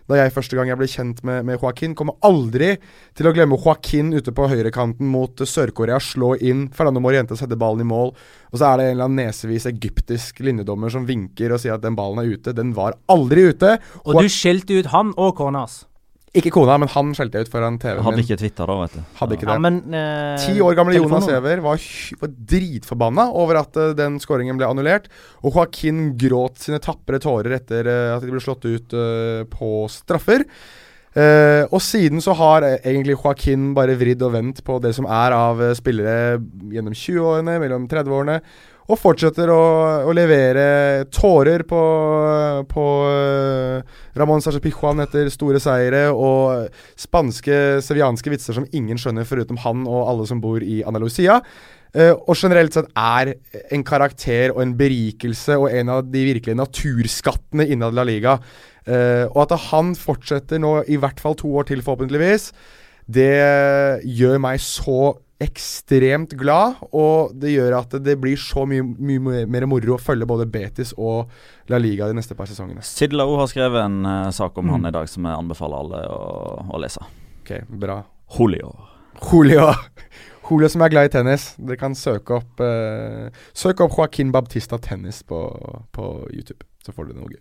Da 0.09 0.19
jeg 0.19 0.35
første 0.35 0.57
gang 0.57 0.69
jeg 0.69 0.77
ble 0.77 0.89
kjent 0.91 1.23
med, 1.25 1.47
med 1.49 1.57
Joaquin. 1.63 1.95
Kommer 1.97 2.19
aldri 2.25 2.75
til 3.17 3.29
å 3.29 3.33
glemme 3.33 3.57
Joaquin 3.57 4.13
ute 4.13 4.35
på 4.37 4.49
høyrekanten 4.51 5.09
mot 5.09 5.33
Sør-Korea. 5.41 5.97
Slå 6.03 6.35
inn. 6.45 6.67
Fernando 6.77 7.01
Moriente 7.01 7.39
setter 7.41 7.57
ballen 7.61 7.87
i 7.87 7.89
mål. 7.89 8.13
Og 8.53 8.61
så 8.61 8.69
er 8.69 8.77
det 8.81 8.91
en 8.91 8.97
eller 8.99 9.09
annen 9.09 9.23
nesevis 9.25 9.67
egyptisk 9.71 10.45
linjedommer 10.45 10.93
som 10.93 11.09
vinker 11.09 11.57
og 11.57 11.63
sier 11.63 11.79
at 11.79 11.85
den 11.85 11.97
ballen 11.97 12.21
er 12.21 12.37
ute. 12.37 12.53
Den 12.57 12.75
var 12.77 12.99
aldri 13.09 13.49
ute. 13.55 13.79
Og 14.05 14.21
du 14.21 14.29
skjelte 14.29 14.77
ut 14.77 14.93
han 14.93 15.17
og 15.17 15.37
kona 15.41 15.65
hans. 15.65 15.85
Ikke 16.35 16.51
kona, 16.51 16.75
men 16.83 16.91
han 16.91 17.13
skjelte 17.15 17.39
jeg 17.39 17.47
ut 17.47 17.53
foran 17.53 17.77
TV-en 17.79 18.03
Hadde 18.09 18.23
ikke 18.25 18.39
Twitter 18.41 18.67
da, 18.67 18.75
vet 18.81 18.95
du. 18.97 19.03
Hadde 19.21 19.37
ikke 19.37 19.47
Ja, 19.47 19.55
det. 19.55 19.63
men 19.63 19.95
eh, 19.95 20.33
Ti 20.43 20.55
år 20.67 20.75
gamle 20.79 20.97
Jonas 20.97 21.29
Ever 21.29 21.37
Giæver 21.55 21.63
var, 21.63 21.85
var 22.21 22.33
dritforbanna 22.55 23.27
over 23.39 23.61
at 23.61 23.79
uh, 23.79 23.93
den 23.95 24.19
skåringen 24.23 24.59
ble 24.59 24.67
annullert. 24.67 25.07
Og 25.45 25.55
Joaquin 25.55 26.09
gråt 26.19 26.59
sine 26.65 26.81
tapre 26.83 27.21
tårer 27.23 27.55
etter 27.61 27.87
uh, 27.87 28.17
at 28.17 28.27
de 28.27 28.35
ble 28.35 28.43
slått 28.43 28.67
ut 28.67 28.97
uh, 28.99 29.45
på 29.51 29.85
straffer. 29.93 30.43
Eh, 31.15 31.63
og 31.71 31.79
siden 31.79 32.19
så 32.19 32.35
har 32.35 32.65
egentlig 32.73 33.15
Joaquin 33.15 33.69
bare 33.77 33.95
vridd 33.95 34.23
og 34.27 34.33
vendt 34.35 34.65
på 34.67 34.81
det 34.83 34.91
som 34.97 35.07
er 35.07 35.35
av 35.37 35.61
spillere 35.79 36.41
gjennom 36.75 36.97
20-årene, 36.99 37.55
mellom 37.63 37.85
30-årene. 37.87 38.41
Og 38.85 38.99
fortsetter 39.01 39.49
å, 39.49 39.61
å 40.05 40.13
levere 40.13 41.07
tårer 41.15 41.63
på, 41.65 41.81
på 42.69 42.83
eh, 43.09 43.95
Ramón 44.21 44.45
Sánchez 44.45 44.61
Pijuan 44.61 45.01
etter 45.01 45.31
store 45.33 45.61
seire, 45.63 46.11
og 46.13 46.69
spanske, 47.01 47.81
sevianske 47.85 48.35
vitser 48.35 48.59
som 48.59 48.69
ingen 48.77 49.01
skjønner, 49.01 49.25
foruten 49.29 49.63
han 49.65 49.87
og 49.89 50.05
alle 50.11 50.29
som 50.29 50.43
bor 50.45 50.61
i 50.61 50.83
Andalusia. 50.85 51.41
Eh, 51.97 52.13
og 52.13 52.37
generelt 52.37 52.77
sett 52.77 52.93
er 52.93 53.33
en 53.73 53.87
karakter 53.89 54.53
og 54.53 54.61
en 54.67 54.77
berikelse 54.77 55.57
og 55.63 55.71
en 55.73 55.97
av 55.97 56.05
de 56.11 56.29
virkelige 56.29 56.61
naturskattene 56.61 57.65
innad 57.73 57.97
La 57.97 58.05
Liga. 58.05 58.37
Eh, 58.85 59.25
og 59.31 59.47
at 59.47 59.57
han 59.71 59.97
fortsetter 59.97 60.61
nå 60.61 60.83
i 60.93 61.01
hvert 61.01 61.25
fall 61.25 61.41
to 61.41 61.57
år 61.57 61.73
til, 61.73 61.81
forhåpentligvis, 61.87 62.51
det 63.09 63.33
gjør 64.05 64.39
meg 64.41 64.61
så 64.65 65.15
ekstremt 65.45 66.33
glad, 66.41 66.81
og 66.97 67.35
det 67.41 67.53
gjør 67.55 67.77
at 67.79 67.95
det 68.05 68.17
blir 68.23 68.41
så 68.41 68.65
mye, 68.69 68.83
mye 68.85 69.45
mer 69.51 69.67
moro 69.71 69.95
å 69.97 70.01
følge 70.01 70.27
både 70.29 70.47
Betis 70.51 70.95
og 70.97 71.31
La 71.73 71.79
Liga 71.81 72.09
de 72.11 72.17
neste 72.19 72.37
par 72.39 72.49
sesongene. 72.51 72.83
Sidla 72.85 73.27
har 73.29 73.49
skrevet 73.51 73.85
en 73.85 74.01
uh, 74.09 74.31
sak 74.35 74.57
om 74.59 74.67
Mm. 74.69 74.73
han 74.79 74.87
i 74.91 74.95
dag 74.97 75.09
som 75.13 75.27
jeg 75.29 75.39
anbefaler 75.45 75.77
alle 75.85 76.03
å, 76.11 76.21
å 76.75 76.81
lese. 76.83 77.05
Ok, 77.43 77.55
bra. 77.69 78.01
Julio. 78.39 78.73
Julio. 79.31 79.71
Julio 80.49 80.69
som 80.69 80.83
er 80.85 80.93
glad 80.93 81.07
i 81.09 81.13
tennis. 81.15 81.51
Dere 81.57 81.79
kan 81.81 81.95
søke 81.97 82.37
opp 82.41 82.61
uh, 82.61 83.29
Søk 83.57 83.81
opp 83.85 83.95
Joaquin 83.97 84.33
Baptista 84.33 84.77
tennis 84.79 85.23
på, 85.25 85.39
på 85.97 86.09
YouTube, 86.33 86.65
så 86.85 86.93
får 86.93 87.09
du 87.13 87.19
noe 87.21 87.31
gøy. 87.33 87.41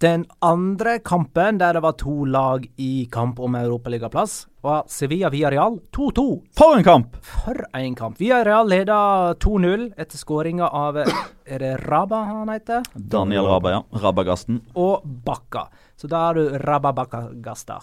Den 0.00 0.22
andre 0.40 0.94
kampen 1.04 1.58
der 1.60 1.76
det 1.76 1.80
var 1.84 1.92
to 2.00 2.24
lag 2.24 2.62
i 2.80 3.04
kamp 3.12 3.40
om 3.40 3.54
europaligaplass, 3.54 4.46
var 4.64 4.86
Sevilla 4.88 5.28
Villarreal 5.28 5.76
2-2. 5.92 6.22
For 6.56 6.78
en 6.78 6.84
kamp! 6.86 7.18
For 7.20 7.60
en 7.76 7.94
kamp. 7.98 8.16
Villarreal 8.20 8.64
leda 8.72 8.96
2-0 9.44 9.90
etter 10.00 10.16
skåringa 10.16 10.70
av 10.72 11.02
Er 11.02 11.58
det 11.60 11.74
Raba 11.84 12.22
han 12.30 12.48
heter? 12.48 12.88
Daniel 12.94 13.44
Rabba, 13.44 13.74
ja. 13.74 13.82
Rabagasten. 14.00 14.62
Og 14.74 15.04
Bakka. 15.04 15.66
Så 16.00 16.08
da 16.08 16.22
har 16.30 16.40
du 16.40 16.48
Rabba 16.64 16.94
Bakka 16.96 17.26
Gasta. 17.44 17.82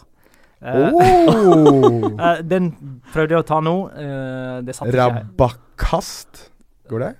Eh, 0.57 0.89
Oh! 0.97 2.01
eh, 2.32 2.41
den 2.41 2.72
prøvde 3.13 3.38
jeg 3.38 3.45
å 3.45 3.49
ta 3.53 3.61
nå. 3.61 3.78
Uh, 3.93 4.65
det 4.65 4.74
satt 4.74 4.89
ikke. 4.89 5.05
Rabakast. 5.05 6.47
Går 6.89 7.05
det? 7.05 7.13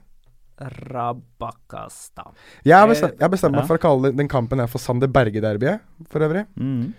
Rabakasta. 0.60 2.32
Jeg 2.66 2.76
har 2.78 2.88
bestemt, 2.90 3.18
jeg 3.18 3.26
har 3.26 3.34
bestemt 3.34 3.56
meg 3.58 3.68
for 3.70 3.78
å 3.80 3.84
kalle 3.84 4.12
den 4.16 4.30
kampen 4.32 4.60
her 4.60 4.70
for 4.72 4.82
Sander 4.84 5.08
Berge-derbyet, 5.12 5.84
for 6.10 6.26
øvrig. 6.26 6.46
Mm. 6.60 6.94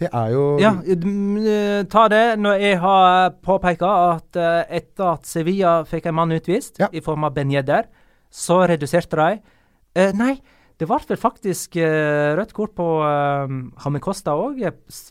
Det 0.00 0.08
er 0.16 0.30
jo 0.32 0.44
Ja, 0.62 0.70
eh, 0.80 1.82
ta 1.92 2.06
det 2.08 2.38
når 2.40 2.60
jeg 2.62 2.78
har 2.80 3.34
påpeka 3.44 3.90
at 4.14 4.36
eh, 4.40 4.76
etter 4.78 5.12
at 5.12 5.26
Sevilla 5.28 5.82
fikk 5.84 6.06
en 6.06 6.14
mann 6.14 6.32
utvist 6.32 6.78
Ja. 6.80 6.88
i 6.92 7.00
form 7.00 7.24
av 7.24 7.34
Ben 7.34 7.50
Yedder, 7.52 7.84
så 8.30 8.62
reduserte 8.66 9.16
de. 9.16 9.40
Eh, 9.96 10.12
nei, 10.16 10.40
Det 10.80 10.86
ble 10.88 10.96
vel 11.10 11.18
faktisk 11.20 11.76
uh, 11.76 12.32
rødt 12.38 12.54
kort 12.56 12.72
på 12.78 12.84
uh, 13.04 13.50
Hamid 13.84 14.00
Costa 14.00 14.32
òg. 14.32 14.62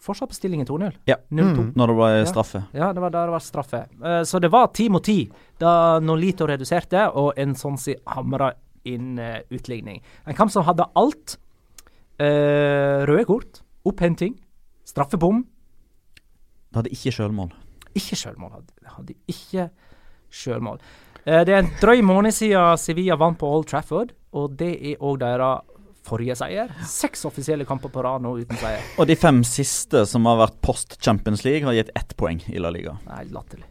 Fortsatt 0.02 0.32
på 0.32 0.38
stillingen 0.38 0.66
2-0. 0.66 0.96
Ja. 1.06 1.20
0-2. 1.30 1.68
Når 1.78 1.92
det 1.92 1.98
ble 2.00 2.08
straffe. 2.32 2.62
Ja, 2.74 2.88
det 2.96 3.04
var 3.04 3.14
da 3.14 3.28
det 3.30 3.36
var 3.36 3.44
straffe. 3.46 3.84
Uh, 4.02 4.24
så 4.26 4.42
det 4.42 4.50
var 4.50 4.72
ti 4.74 4.88
mot 4.90 5.06
ti 5.06 5.20
da 5.62 6.00
Nolito 6.02 6.48
reduserte, 6.50 7.04
og 7.14 7.38
en 7.38 7.54
sånn 7.60 7.78
si 7.78 7.94
hamra 8.16 8.50
inn 8.90 9.22
uh, 9.22 9.44
utligning. 9.54 10.02
En 10.26 10.38
kamp 10.38 10.54
som 10.54 10.66
hadde 10.66 10.90
alt. 10.98 11.38
Røde 12.20 13.24
kort, 13.24 13.62
opphenting, 13.88 14.34
straffebom. 14.84 15.46
Det 16.68 16.82
hadde 16.82 16.92
ikke 16.92 17.14
sjølmål. 17.16 17.54
Ikke 17.96 18.18
sjølmål. 18.20 18.58
Hadde, 18.58 18.90
hadde 18.98 19.16
ikke 19.32 19.70
sjølmål. 20.34 20.82
Eh, 21.26 21.42
det 21.48 21.56
er 21.56 21.64
en 21.64 21.74
drøy 21.82 22.04
måned 22.06 22.36
siden 22.36 22.80
Sevilla 22.80 23.18
vant 23.20 23.40
på 23.40 23.50
Old 23.50 23.68
Trafford, 23.70 24.14
og 24.36 24.56
det 24.60 24.74
er 24.78 25.02
òg 25.04 25.20
deres 25.24 25.66
forrige 26.10 26.38
seier. 26.40 26.72
Seks 26.90 27.26
offisielle 27.28 27.68
kamper 27.70 27.92
på 27.94 28.04
rad 28.06 28.24
nå 28.24 28.36
uten 28.40 28.58
seier. 28.60 28.86
Og 28.98 29.10
de 29.10 29.18
fem 29.20 29.44
siste 29.46 30.06
som 30.10 30.26
har 30.30 30.40
vært 30.46 30.62
post 30.66 30.98
Champions 31.04 31.44
League, 31.46 31.68
har 31.68 31.76
gitt 31.78 31.92
ett 31.98 32.16
poeng 32.18 32.42
i 32.50 32.62
La 32.62 32.72
Liga. 32.74 32.96
Nei, 33.10 33.26
latterlig. 33.34 33.68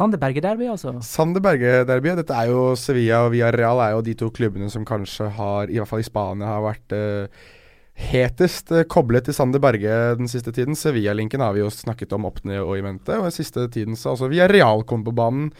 Sander 0.00 0.16
Berge 0.16 0.40
Derby, 0.40 0.64
altså. 0.72 0.94
Sander 1.04 1.42
Berge-derbyet. 1.44 2.22
Dette 2.22 2.32
er 2.32 2.48
jo 2.48 2.70
Sevilla 2.78 3.18
og 3.26 3.34
Villarreal 3.34 3.82
er 3.84 3.90
jo 3.92 4.04
de 4.06 4.14
to 4.16 4.30
klubbene 4.32 4.70
som 4.72 4.86
kanskje 4.88 5.28
har, 5.36 5.68
i 5.68 5.76
hvert 5.76 5.90
fall 5.90 6.00
i 6.00 6.06
Spania, 6.06 6.48
har 6.48 6.62
vært 6.64 6.94
eh, 6.96 7.42
hetest 8.00 8.72
eh, 8.74 8.86
koblet 8.90 9.28
til 9.28 9.36
Sander 9.36 9.62
Berge 9.62 9.98
den 10.18 10.30
siste 10.30 10.54
tiden. 10.56 10.78
Sevilla-linken 10.78 11.44
har 11.44 11.54
vi 11.56 11.62
jo 11.62 11.70
snakket 11.74 12.16
om 12.16 12.26
opp 12.30 12.42
ned 12.48 12.62
og 12.62 12.74
i 12.78 12.84
mente. 12.84 13.18
Og 13.18 13.28
den 13.28 13.36
siste 13.36 13.68
tiden 13.72 13.98
så 13.98 14.14
altså 14.14 14.30
Villarreal 14.32 14.84
kom 14.88 15.04
på 15.06 15.14
banen 15.16 15.50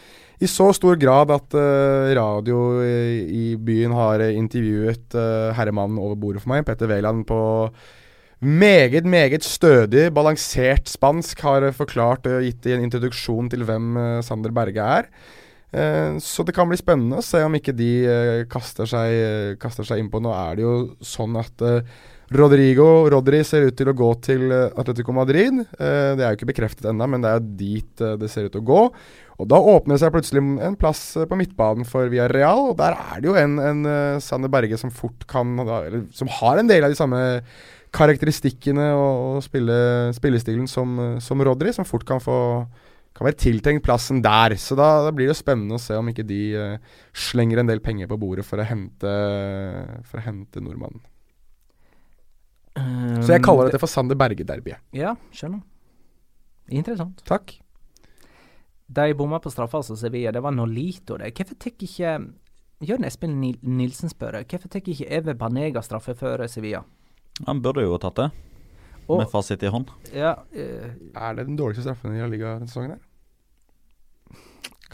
i 0.41 0.49
så 0.49 0.71
stor 0.73 0.97
grad 0.97 1.29
at 1.29 1.53
uh, 1.53 2.09
radio 2.17 2.81
i, 2.81 2.93
i 3.29 3.45
byen 3.61 3.93
har 3.93 4.23
eh, 4.25 4.33
intervjuet 4.33 5.13
uh, 5.13 5.53
herremannen 5.53 6.01
over 6.01 6.17
bordet 6.17 6.41
for 6.41 6.55
meg, 6.55 6.65
Petter 6.65 6.89
Wæland, 6.89 7.27
på 7.29 7.41
meget, 8.41 9.05
meget 9.05 9.43
stødig, 9.43 10.13
balansert 10.13 10.89
spansk. 10.89 11.39
Har 11.45 11.63
eh, 11.63 11.73
forklart 11.73 12.25
og 12.27 12.41
gitt 12.45 12.65
en 12.65 12.87
introduksjon 12.87 13.49
til 13.49 13.63
hvem 13.67 13.97
eh, 13.97 14.21
Sander 14.25 14.51
Berge 14.51 14.81
er. 14.81 15.11
Eh, 15.71 16.17
så 16.19 16.43
det 16.43 16.55
kan 16.57 16.69
bli 16.69 16.79
spennende 16.79 17.21
å 17.21 17.25
se 17.25 17.43
om 17.45 17.55
ikke 17.55 17.75
de 17.77 17.91
eh, 18.09 18.39
kaster, 18.49 18.89
seg, 18.89 19.13
eh, 19.13 19.51
kaster 19.61 19.87
seg 19.87 20.01
innpå. 20.01 20.19
Nå 20.23 20.33
er 20.33 20.57
det 20.57 20.65
jo 20.65 20.75
sånn 21.05 21.37
at 21.39 21.65
eh, 21.67 21.85
Rodrigo 22.31 23.09
Rodri 23.11 23.41
ser 23.43 23.65
ut 23.67 23.75
til 23.75 23.89
å 23.91 23.95
gå 23.97 24.07
til 24.23 24.45
eh, 24.55 24.69
Atletico 24.79 25.11
Madrid. 25.15 25.57
Eh, 25.75 26.13
det 26.15 26.23
er 26.23 26.29
jo 26.29 26.37
ikke 26.37 26.47
bekreftet 26.53 26.87
ennå, 26.87 27.07
men 27.11 27.25
det 27.25 27.33
er 27.33 27.49
dit 27.59 28.03
eh, 28.03 28.15
det 28.21 28.29
ser 28.31 28.47
ut 28.47 28.53
til 28.53 28.63
å 28.63 28.69
gå. 28.69 28.83
Og 29.41 29.49
Da 29.51 29.59
åpner 29.59 29.97
det 29.97 30.03
seg 30.05 30.13
plutselig 30.15 30.43
en 30.63 30.77
plass 30.79 31.01
på 31.27 31.39
midtbanen 31.39 31.87
for 31.87 32.07
Villarreal. 32.11 32.69
Og 32.71 32.77
der 32.79 32.95
er 32.95 33.19
det 33.19 33.27
jo 33.27 33.35
en, 33.35 33.59
en 33.59 33.83
Sander 34.23 34.51
Berge 34.53 34.79
som 34.79 34.93
fort 34.93 35.25
kan 35.27 35.57
Eller 35.65 36.05
som 36.15 36.29
har 36.39 36.61
en 36.61 36.69
del 36.69 36.85
av 36.85 36.93
de 36.93 36.99
samme 36.99 37.19
karakteristikkene 37.91 38.93
og, 38.95 39.41
spille, 39.43 39.75
spillestilen 40.15 40.69
som, 40.71 41.17
som 41.19 41.43
Rodri, 41.43 41.73
som 41.75 41.87
fort 41.89 42.07
kan 42.07 42.23
få 42.23 42.37
kan 43.11 43.27
være 43.27 43.41
tiltenkt 43.43 43.83
plassen 43.83 44.21
der. 44.23 44.55
Så 44.55 44.77
da, 44.79 45.01
da 45.03 45.11
blir 45.11 45.27
det 45.27 45.35
spennende 45.35 45.75
å 45.75 45.83
se 45.83 45.97
om 45.99 46.07
ikke 46.07 46.23
de 46.23 46.77
slenger 47.11 47.59
en 47.59 47.73
del 47.73 47.83
penger 47.83 48.07
på 48.07 48.21
bordet 48.21 48.47
for 48.47 48.61
å 48.61 48.69
hente, 48.69 49.15
for 50.07 50.21
å 50.21 50.29
hente 50.29 50.63
nordmannen. 50.63 51.01
Så 52.75 53.33
jeg 53.33 53.43
kaller 53.43 53.67
dette 53.67 53.79
for 53.81 53.91
Sander 53.91 54.15
Berge-derbyet. 54.15 54.79
Ja, 54.95 55.15
skjønner. 55.35 55.61
Interessant. 56.71 57.19
Takk. 57.27 57.57
De 58.91 59.13
bomma 59.15 59.39
på 59.43 59.51
straffa, 59.51 59.79
altså, 59.81 59.97
Sevilla. 59.99 60.31
Det 60.35 60.41
var 60.43 60.51
Nolito, 60.55 61.17
det. 61.19 61.33
Hvorfor 61.35 61.57
tar 61.59 61.71
ikke 61.75 62.13
Jørn 62.87 63.05
Espen 63.05 63.35
Nilsen 63.61 64.09
spør 64.09 64.39
hvorfor 64.41 64.71
tar 64.71 64.81
ikke 64.81 65.05
Eve 65.13 65.35
Banega 65.37 65.83
straffe 65.85 66.15
før 66.17 66.45
Sevilla? 66.49 66.81
Han 67.47 67.61
burde 67.61 67.83
jo 67.85 67.91
ha 67.93 67.99
tatt 68.01 68.15
det, 68.15 68.29
Og- 69.07 69.19
med 69.19 69.29
fasit 69.29 69.63
i 69.63 69.67
hånd. 69.71 69.89
Ja, 70.13 70.33
uh, 70.55 70.89
Er 71.15 71.35
det 71.35 71.47
den 71.47 71.57
dårligste 71.57 71.83
straffen 71.83 72.15
i 72.15 72.19
La 72.21 72.27
Liga 72.27 72.55
denne 72.57 72.67
sesongen? 72.67 72.91
her? 72.91 72.99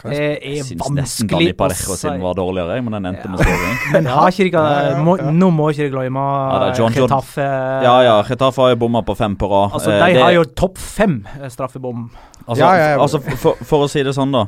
Det 0.03 0.11
sp- 0.13 0.21
er 0.21 0.55
Jeg 0.55 0.63
syns 0.67 0.89
nesten 0.93 1.27
Dani 1.31 1.53
Parejo 1.57 1.95
sin 1.97 2.21
var 2.21 2.33
dårligere, 2.37 2.81
men 2.85 2.93
den 2.93 3.05
endte 3.09 3.25
Ja. 3.25 3.31
med 3.31 3.39
skåring. 3.39 3.77
Men 3.93 4.05
har 4.05 4.27
ikke 4.29 4.51
dere 4.51 4.91
Ja. 4.91 5.31
Nå 5.31 5.49
må 5.51 5.69
ikke 5.71 5.87
dere 5.87 5.93
glemme 5.95 6.21
Ja, 6.21 6.59
er 6.69 6.75
John 6.77 6.93
Getafe. 6.93 7.47
Ja 7.83 7.95
ja, 8.05 8.21
Retafe 8.21 8.61
har 8.61 8.69
jo 8.75 8.75
bomma 8.75 9.01
på 9.01 9.15
fem 9.17 9.35
på 9.35 9.49
rad. 9.49 9.71
Altså, 9.73 9.91
Eh, 9.91 10.05
de 10.05 10.13
det- 10.13 10.21
har 10.23 10.31
jo 10.37 10.43
topp 10.43 10.77
fem 10.77 11.25
eh, 11.41 11.49
straffebom. 11.49 12.09
Altså, 12.47 12.61
Ja, 12.63 12.73
ja, 12.77 12.89
ja. 12.95 13.01
altså 13.01 13.19
for, 13.37 13.55
for 13.63 13.85
å 13.85 13.89
si 13.89 14.03
det 14.03 14.13
sånn, 14.15 14.31
da. 14.31 14.45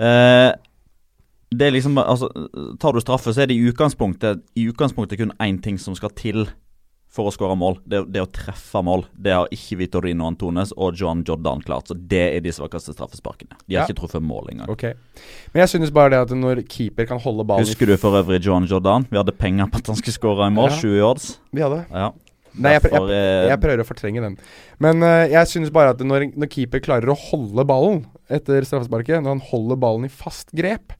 Eh, 0.00 0.52
det 1.52 1.66
er 1.66 1.72
liksom 1.72 1.98
altså, 1.98 2.28
Tar 2.80 2.92
du 2.92 3.00
straffe, 3.00 3.32
så 3.34 3.42
er 3.42 3.46
det 3.50 3.56
i 3.56 3.70
utgangspunktet 3.72 4.40
I 4.56 4.68
utgangspunktet 4.70 5.18
kun 5.18 5.32
én 5.40 5.60
ting 5.62 5.78
som 5.78 5.94
skal 5.94 6.10
til 6.10 6.46
for 7.10 7.26
å 7.26 7.32
skåre 7.34 7.56
mål. 7.58 7.80
Det, 7.90 8.04
det 8.14 8.22
å 8.22 8.28
treffe 8.30 8.82
mål. 8.86 9.02
Det 9.18 9.32
har 9.34 9.50
ikke 9.54 9.80
Vitorino 9.80 10.28
Antones 10.30 10.70
og 10.76 10.94
Johan 11.00 11.24
Jordan 11.26 11.62
klart. 11.66 11.90
Så 11.90 11.96
det 11.98 12.22
er 12.36 12.44
de 12.44 12.52
svakeste 12.54 12.94
straffesparkene. 12.94 13.58
De 13.66 13.74
har 13.74 13.82
Ja. 13.82 13.86
ikke 13.88 13.98
truffet 13.98 14.22
mål 14.22 14.52
engang. 14.52 14.70
Okay. 14.70 14.94
Men 15.52 15.64
jeg 15.64 15.74
synes 15.74 15.90
bare 15.90 16.14
det 16.14 16.20
at 16.22 16.34
når 16.38 16.62
keeper 16.70 17.06
kan 17.10 17.18
holde 17.18 17.44
ballen 17.46 17.66
Husker 17.66 17.86
du 17.90 17.96
for 17.98 18.14
øvrig 18.22 18.40
Johan 18.46 18.68
Jordan? 18.70 19.06
Vi 19.10 19.18
hadde 19.18 19.34
penger 19.36 19.66
på 19.66 19.82
at 19.82 19.90
han 19.90 19.98
skulle 19.98 20.14
skåre 20.14 20.46
i 20.46 20.54
mål. 20.54 20.70
Ja. 20.70 20.80
20 20.86 20.98
yards. 21.02 21.38
Vi 21.52 21.60
hadde 21.66 21.86
Ja. 21.90 22.12
Nei, 22.58 22.72
jeg, 22.74 22.90
jeg, 22.90 23.02
eh, 23.14 23.48
jeg 23.48 23.60
prøver 23.62 23.82
å 23.84 23.86
fortrenge 23.86 24.22
den. 24.24 24.36
Men 24.82 25.02
uh, 25.06 25.22
jeg 25.30 25.46
synes 25.46 25.70
bare 25.70 25.92
at 25.94 26.00
når, 26.02 26.32
når 26.34 26.50
keeper 26.50 26.82
klarer 26.82 27.12
å 27.12 27.14
holde 27.14 27.62
ballen 27.64 28.00
etter 28.28 28.66
straffesparket, 28.66 29.22
når 29.22 29.36
han 29.36 29.44
holder 29.52 29.78
ballen 29.78 30.08
i 30.08 30.10
fast 30.10 30.50
grep, 30.50 30.90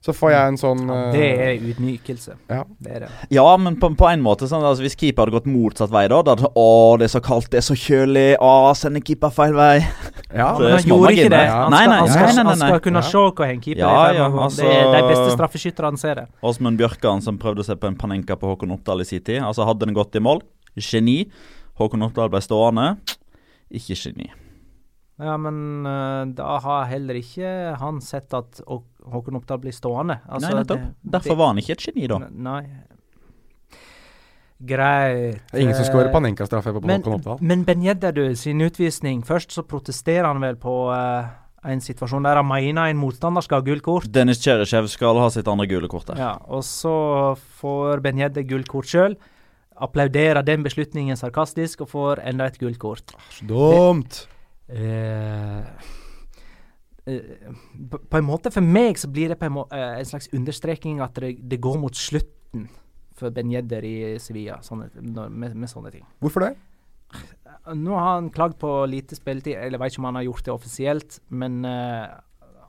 så 0.00 0.14
får 0.16 0.30
jeg 0.32 0.48
en 0.48 0.56
sånn 0.56 0.78
eh, 0.88 1.12
Det 1.12 1.26
er 1.44 1.64
utmykelse. 1.74 2.34
Ja. 2.48 2.62
Det 2.80 2.92
er 2.96 3.00
det. 3.04 3.08
Ja, 3.36 3.44
men 3.60 3.74
på, 3.76 3.90
på 4.00 4.06
en 4.08 4.22
måte 4.24 4.46
sånn, 4.48 4.62
altså 4.64 4.80
Hvis 4.86 4.96
keeper 4.96 5.26
hadde 5.26 5.34
gått 5.36 5.48
motsatt 5.50 5.90
vei, 5.92 6.06
da 6.08 6.22
da 6.24 6.32
hadde 6.38 6.48
Å, 6.56 6.96
det 6.96 7.04
er 7.04 7.12
så 7.12 7.20
kaldt, 7.20 7.50
det 7.52 7.60
er 7.60 7.66
så 7.66 7.76
kjølig. 7.76 8.24
Å, 8.40 8.72
sender 8.80 9.04
keeper 9.04 9.34
feil 9.36 9.52
vei. 9.58 9.74
ja, 10.32 10.48
Så 10.56 10.64
Men 10.64 10.72
han 10.78 10.88
gjorde 10.88 11.12
ikke 11.12 11.28
det. 11.34 11.42
Ja. 11.50 11.58
Han 11.66 11.76
Nei, 11.76 11.82
skal, 11.84 11.92
nei, 11.92 11.98
han 12.00 12.08
skal, 12.08 12.26
nei, 12.30 12.34
nei, 12.40 12.48
han 12.54 12.64
skal 12.64 12.80
kunne 12.88 13.04
Ja. 13.04 13.10
se 13.10 13.24
hva 13.42 13.50
en 13.50 13.60
keeper 13.60 13.84
Ja, 13.84 13.92
er. 14.08 14.14
ja, 14.22 14.28
å 14.30 14.40
altså- 14.46 14.64
det 14.64 14.72
er 14.80 14.90
de 14.96 15.02
beste 15.12 15.36
straffeskytterne 15.36 15.98
ser 16.00 16.14
det. 16.22 16.26
Åsmund 16.42 16.78
Bjørkan 16.80 17.20
som 17.22 17.38
prøvde 17.38 17.64
seg 17.68 17.76
på 17.80 17.86
en 17.92 17.96
Panenka 18.00 18.36
på 18.40 18.48
Håkon 18.54 18.72
Oppdal 18.72 19.00
i 19.04 19.04
sin 19.04 19.20
tid. 19.20 19.42
Altså 19.42 19.66
Hadde 19.68 19.84
den 19.84 19.94
gått 19.94 20.16
i 20.16 20.24
mål, 20.24 20.40
geni. 20.80 21.26
Håkon 21.78 22.02
Oppdal 22.08 22.30
ble 22.32 22.40
stående. 22.40 22.96
Ikke 23.70 23.94
geni. 23.94 24.30
Ja, 25.20 25.36
men 25.36 25.86
uh, 25.86 26.24
da 26.36 26.54
har 26.64 26.86
heller 26.88 27.18
ikke 27.20 27.76
han 27.80 28.00
sett 28.04 28.32
at 28.36 28.62
Håkon 28.66 29.36
Oppdal 29.40 29.60
blir 29.60 29.74
stående. 29.74 30.20
Altså, 30.28 30.48
Nei, 30.48 30.62
nettopp. 30.62 30.86
Derfor 31.16 31.36
var 31.40 31.52
han 31.52 31.60
ikke 31.60 31.76
et 31.76 31.84
geni, 31.88 32.06
da. 32.08 32.20
Nei. 32.30 32.62
Greit. 34.60 35.38
Det 35.50 35.56
er 35.56 35.62
ingen 35.64 35.74
som 35.76 35.86
Eh, 35.86 35.88
skårer 35.88 36.10
Panenka-straffe 36.12 36.72
på 36.74 36.82
Men, 36.84 37.00
Håkon 37.00 37.14
Oppdal. 37.16 37.38
men 37.40 37.64
Ben 37.64 37.82
Yedder, 37.82 38.12
du, 38.12 38.36
sin 38.36 38.60
utvisning 38.60 39.22
Først 39.24 39.52
så 39.56 39.62
protesterer 39.64 40.26
han 40.28 40.40
vel 40.40 40.56
på 40.60 40.74
uh, 40.92 41.28
en 41.64 41.80
situasjon 41.80 42.24
der 42.24 42.36
han 42.36 42.46
mener 42.48 42.90
en 42.90 43.00
motstander 43.00 43.40
skal 43.44 43.60
ha 43.60 43.64
gult 43.64 43.82
kort. 43.82 44.08
Dennis 44.12 44.40
Cherishev 44.40 44.88
skal 44.88 45.16
ha 45.20 45.28
sitt 45.32 45.48
andre 45.48 45.66
gule 45.66 45.88
kort 45.88 46.06
der. 46.12 46.20
Ja, 46.20 46.32
og 46.48 46.64
så 46.64 47.36
får 47.60 48.00
Ben 48.04 48.20
Yedder 48.20 48.44
gult 48.48 48.68
kort 48.68 48.88
sjøl. 48.88 49.16
Applauderer 49.80 50.42
den 50.44 50.62
beslutningen 50.62 51.16
sarkastisk 51.16 51.80
og 51.86 51.88
får 51.88 52.20
enda 52.28 52.50
et 52.50 52.58
gult 52.60 52.78
kort. 52.78 53.14
Så 53.32 53.46
dumt! 53.48 54.26
Eh, 54.26 54.39
eh, 54.70 55.66
på, 57.90 57.98
på 57.98 58.20
en 58.20 58.26
måte 58.26 58.52
For 58.54 58.64
meg 58.64 58.98
så 59.00 59.08
blir 59.10 59.32
det 59.32 59.38
på 59.40 59.48
en, 59.48 59.56
må, 59.56 59.66
eh, 59.74 59.98
en 59.98 60.08
slags 60.08 60.30
understreking 60.36 61.00
at 61.04 61.16
det, 61.18 61.36
det 61.50 61.60
går 61.62 61.78
mot 61.80 61.96
slutten 61.96 62.68
for 63.20 63.34
Ben 63.34 63.52
Yedder 63.52 63.84
i 63.84 63.96
Sevilla 64.22 64.60
sånne, 64.64 64.88
med, 65.02 65.56
med 65.56 65.68
sånne 65.70 65.92
ting. 65.92 66.06
Hvorfor 66.22 66.46
det? 66.46 66.54
Nå 67.76 67.92
har 67.92 68.14
han 68.16 68.30
klagd 68.32 68.56
på 68.60 68.70
lite 68.88 69.18
spilletid. 69.18 69.58
Eller 69.58 69.76
Jeg 69.76 69.82
vet 69.82 69.92
ikke 69.92 70.02
om 70.02 70.08
han 70.08 70.18
har 70.20 70.26
gjort 70.28 70.46
det 70.46 70.54
offisielt, 70.54 71.18
men 71.28 71.58
uh, 71.66 72.06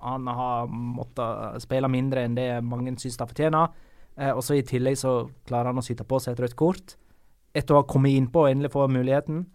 han 0.01 0.27
har 0.27 0.67
måttet 0.67 1.63
spille 1.63 1.87
mindre 1.91 2.25
enn 2.25 2.35
det 2.35 2.49
mange 2.65 2.91
syns 2.99 3.19
han 3.21 3.29
fortjener. 3.29 3.71
Uh, 4.19 4.33
og 4.33 4.43
så 4.43 4.57
I 4.59 4.65
tillegg 4.67 4.99
så 4.99 5.13
klarer 5.47 5.71
han 5.71 5.79
å 5.79 5.85
syte 5.85 6.07
på 6.07 6.19
seg 6.19 6.35
et 6.35 6.43
rødt 6.43 6.57
kort. 6.59 6.97
Etter 7.55 7.77
å 7.77 7.81
ha 7.81 7.87
kommet 7.87 8.17
innpå 8.17 8.43
og 8.43 8.51
endelig 8.51 8.73
få 8.75 8.89
muligheten. 8.91 9.45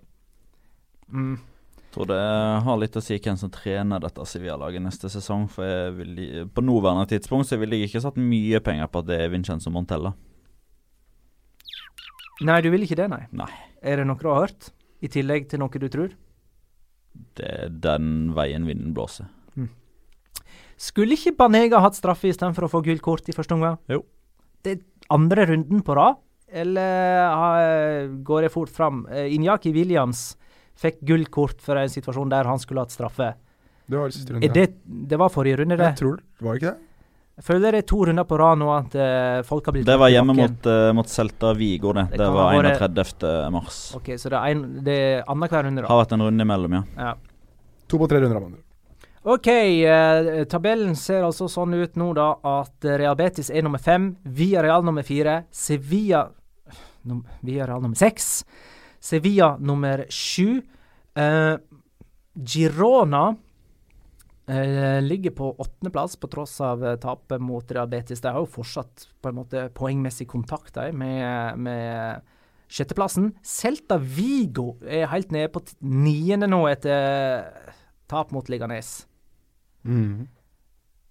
Mm. 1.12 1.36
Tror 1.96 2.10
det 2.10 2.20
har 2.60 2.76
litt 2.76 2.96
å 2.98 3.00
si 3.00 3.16
hvem 3.16 3.38
som 3.40 3.48
trener 3.48 4.02
dette 4.04 4.24
Sevilla-laget 4.28 4.82
neste 4.84 5.08
sesong. 5.08 5.46
For 5.48 5.64
jeg 5.64 5.94
vil, 5.96 6.18
på 6.52 6.60
nåværende 6.60 7.08
tidspunkt 7.08 7.48
så 7.48 7.56
ville 7.56 7.78
jeg 7.78 7.88
ikke 7.88 8.02
satt 8.04 8.18
mye 8.20 8.60
penger 8.60 8.90
på 8.92 9.00
at 9.00 9.08
det 9.08 9.16
er 9.24 9.32
Vincenzo 9.32 9.72
Montella. 9.72 10.12
Nei, 12.44 12.58
du 12.60 12.68
vil 12.68 12.84
ikke 12.84 12.98
det, 13.00 13.08
nei. 13.08 13.22
Nei. 13.32 13.48
Er 13.80 14.02
det 14.02 14.04
noe 14.10 14.20
du 14.20 14.28
har 14.28 14.44
hørt? 14.44 14.68
I 15.00 15.08
tillegg 15.08 15.48
til 15.48 15.64
noe 15.64 15.72
du 15.72 15.88
tror? 15.88 16.12
Det 17.40 17.48
er 17.48 17.72
den 17.72 18.34
veien 18.36 18.68
vinden 18.68 18.92
blåser. 18.92 19.32
Skulle 20.76 21.16
ikke 21.16 21.32
Banega 21.38 21.80
hatt 21.80 21.96
straffe 21.96 22.28
istedenfor 22.28 22.66
å 22.66 22.72
få 22.76 22.84
gult 22.84 23.00
kort 23.04 23.28
i 23.32 23.32
første 23.32 23.56
omgang? 23.56 23.80
Jo. 23.88 24.02
Det 24.60 24.74
er 24.74 24.82
andre 25.16 25.46
runden 25.48 25.80
på 25.80 25.96
rad, 25.96 26.20
eller 26.52 28.10
går 28.20 28.44
jeg 28.44 28.52
fort 28.52 28.72
fram? 28.74 29.06
Uh, 29.08 29.24
Inyaki 29.32 29.72
Williams 29.72 30.34
fikk 30.76 31.00
gullkort 31.08 31.62
for 31.64 31.80
en 31.80 31.88
situasjon 31.92 32.32
der 32.32 32.48
han 32.48 32.60
skulle 32.62 32.84
hatt 32.84 32.94
straffe. 32.94 33.32
Det 33.86 33.96
var 34.00 34.10
siste 34.10 34.34
runde. 34.34 34.50
Det, 34.52 34.66
det 34.84 35.18
var 35.20 35.30
forrige 35.32 35.60
runde, 35.62 35.76
det. 35.78 35.92
Jeg 35.92 35.98
tror 36.02 36.20
Var 36.42 36.52
det 36.52 36.60
ikke 36.62 36.72
det? 36.72 36.82
Jeg 37.36 37.44
føler 37.44 37.74
det 37.74 37.80
er 37.82 37.86
to 37.90 37.98
runder 38.08 38.24
på 38.24 38.36
rad 38.40 38.58
nå 38.62 38.68
at 38.72 38.94
uh, 38.96 39.42
folk 39.44 39.66
har 39.68 39.74
blitt 39.76 39.84
Det 39.86 39.96
var 40.00 40.08
hjemme 40.08 40.32
mot, 40.38 40.68
uh, 40.72 40.88
mot 40.96 41.10
Celta 41.12 41.50
Vigo, 41.54 41.92
det. 41.92 42.06
Det 42.14 42.18
Det, 42.22 42.28
var 42.32 42.54
ha 42.54 42.62
vært- 42.64 42.80
31. 42.80 43.26
mars. 43.52 43.80
Ok, 43.98 44.08
Så 44.16 44.30
det 44.32 44.38
er, 44.40 44.54
en, 44.54 44.62
det 44.86 44.94
er 44.96 45.24
annenhver 45.28 45.66
runde, 45.68 45.82
da. 45.84 45.88
Har 45.92 46.00
vært 46.00 46.14
en 46.16 46.24
runde 46.24 46.46
imellom, 46.48 46.78
ja. 46.78 46.82
Ja. 46.96 47.12
To 47.92 48.00
på 48.00 48.08
tre 48.08 48.22
runder. 48.24 48.36
av 48.40 48.46
andre. 48.48 48.62
OK, 49.26 49.48
uh, 49.84 50.44
tabellen 50.48 50.96
ser 50.96 51.26
altså 51.26 51.48
sånn 51.50 51.74
ut 51.76 51.96
nå, 52.00 52.14
da, 52.16 52.30
at 52.62 52.88
Real 53.02 53.16
Betis 53.18 53.50
er 53.50 53.66
nummer 53.66 53.82
fem, 53.84 54.14
real 54.24 54.82
nummer 54.86 55.02
fire, 55.04 55.44
Sevilla 55.52 56.30
num, 57.04 57.24
real 57.44 57.82
nummer 57.82 57.96
seks, 57.98 58.44
Sevilla 59.00 59.56
nummer 59.58 60.06
sju. 60.10 60.62
Eh, 61.16 61.56
Girona 62.36 63.36
eh, 64.48 65.02
ligger 65.02 65.30
på 65.30 65.50
åttendeplass 65.58 66.16
på 66.16 66.28
tross 66.28 66.60
av 66.60 66.84
eh, 66.84 66.98
tapet 67.00 67.40
mot 67.40 67.72
Real 67.72 67.88
Betis. 67.88 68.20
De 68.20 68.32
har 68.32 68.42
jo 68.42 68.54
fortsatt 68.58 69.08
på 69.22 69.30
en 69.30 69.38
måte 69.40 69.68
poengmessig 69.74 70.28
kontakt 70.28 70.76
med, 70.92 71.58
med 71.58 72.22
sjetteplassen. 72.68 73.32
Celta 73.42 73.98
Vigo 73.98 74.76
er 74.84 75.10
helt 75.12 75.32
nede 75.34 75.52
på 75.54 75.64
niende 75.80 76.50
nå 76.50 76.66
etter 76.70 77.46
tap 78.10 78.32
mot 78.34 78.48
Liganes. 78.52 79.06
Mm. 79.86 80.26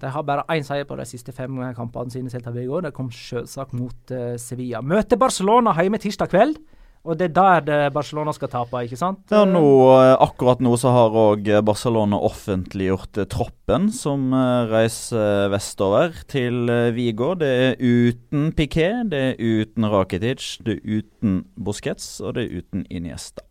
De 0.03 0.11
har 0.11 0.23
bare 0.27 0.43
én 0.51 0.65
seier 0.67 0.85
på 0.87 0.97
de 0.99 1.05
siste 1.07 1.31
fem 1.35 1.55
kampene 1.75 2.11
sine. 2.11 2.29
Celta 2.31 2.51
Vigo. 2.53 2.81
De 2.83 2.91
kom 2.95 3.07
selvsagt 3.11 3.73
mot 3.77 4.11
uh, 4.11 4.35
Sevilla. 4.41 4.83
Møter 4.83 5.19
Barcelona 5.19 5.73
hjemme 5.79 5.99
tirsdag 6.03 6.33
kveld. 6.33 6.59
Og 7.05 7.19
det 7.19 7.27
er 7.29 7.35
der 7.37 7.65
det 7.65 7.93
Barcelona 7.93 8.33
skal 8.33 8.49
tape, 8.49 8.81
ikke 8.87 8.97
sant? 8.97 9.21
Ja, 9.29 9.43
nå, 9.45 9.61
eh, 9.93 10.15
akkurat 10.25 10.61
nå 10.63 10.73
så 10.81 10.93
har 10.95 11.13
òg 11.21 11.47
Barcelona 11.65 12.17
offentliggjort 12.17 13.21
eh, 13.21 13.29
troppen 13.29 13.91
som 13.93 14.33
eh, 14.33 14.65
reiser 14.71 15.51
vestover 15.53 16.17
til 16.31 16.65
Vigo. 16.97 17.33
Det 17.37 17.51
er 17.67 17.77
uten 17.77 18.49
Piquet, 18.57 19.11
det 19.13 19.23
er 19.29 19.37
uten 19.37 19.85
Rakitic, 19.93 20.55
det 20.65 20.79
er 20.79 20.99
uten 20.99 21.43
Busquets 21.55 22.15
og 22.25 22.39
det 22.39 22.47
er 22.47 22.63
uten 22.63 22.87
Iniesta. 22.89 23.45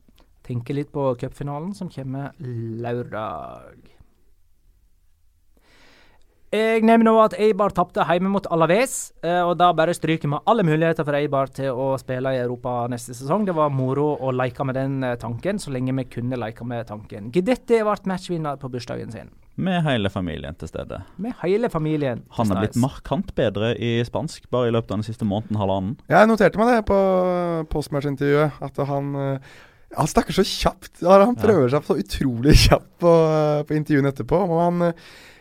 Tenker 0.45 0.77
litt 0.77 0.91
på 0.93 1.13
cupfinalen 1.21 1.73
som 1.79 1.89
kommer 1.93 2.35
lørdag. 2.43 3.94
Jeg 6.55 6.85
nevner 6.87 7.09
nå 7.09 7.13
at 7.19 7.33
Eibar 7.43 7.73
tapte 7.75 8.05
hjemme 8.07 8.31
mot 8.31 8.45
Alaves, 8.55 9.09
eh, 9.27 9.41
og 9.43 9.57
da 9.59 9.73
bare 9.75 9.95
stryker 9.97 10.31
vi 10.31 10.39
alle 10.47 10.63
muligheter 10.63 11.03
for 11.03 11.17
Eibar 11.19 11.51
til 11.51 11.75
å 11.75 11.89
spille 11.99 12.31
i 12.31 12.39
Europa 12.45 12.85
neste 12.93 13.11
sesong. 13.19 13.43
Det 13.49 13.57
var 13.57 13.73
moro 13.75 14.13
å 14.23 14.31
leke 14.31 14.63
med 14.69 14.79
den 14.79 15.01
eh, 15.03 15.17
tanken, 15.19 15.59
så 15.59 15.73
lenge 15.75 15.97
vi 15.99 16.05
kunne 16.13 16.39
leke 16.39 16.63
med 16.69 16.87
tanken. 16.87 17.33
Guidetti 17.35 17.81
ble 17.83 17.97
matchvinner 18.07 18.61
på 18.63 18.71
bursdagen 18.71 19.11
sin, 19.11 19.33
Med 19.57 19.83
hele 19.83 20.11
familien 20.11 20.55
til 20.55 20.71
stede. 20.71 21.03
med 21.17 21.35
hele 21.43 21.69
familien. 21.71 22.23
Han 22.39 22.53
er 22.53 22.63
blitt 22.63 22.79
markant 22.79 23.35
bedre 23.35 23.75
i 23.75 24.05
spansk 24.07 24.47
bare 24.51 24.71
i 24.71 24.75
løpet 24.79 24.93
av 24.93 25.03
den 25.03 25.09
siste 25.11 25.27
måneden, 25.27 25.59
halvannen. 25.59 25.99
Jeg 26.09 26.31
noterte 26.31 26.59
meg 26.59 26.71
det 26.71 26.87
på 26.87 26.99
postmatch-intervjuet, 27.75 28.63
at 28.63 28.85
han 28.87 29.15
eh, 29.17 29.55
han 29.95 30.07
snakker 30.11 30.35
så 30.35 30.43
kjapt. 30.43 31.03
Han 31.07 31.37
prøver 31.39 31.71
seg 31.71 31.85
så 31.87 31.95
utrolig 31.99 32.55
kjapt 32.67 32.91
på, 32.99 33.13
på 33.69 33.77
intervjuene 33.77 34.11
etterpå. 34.11 34.41
Og 34.43 34.59
han, 34.61 34.93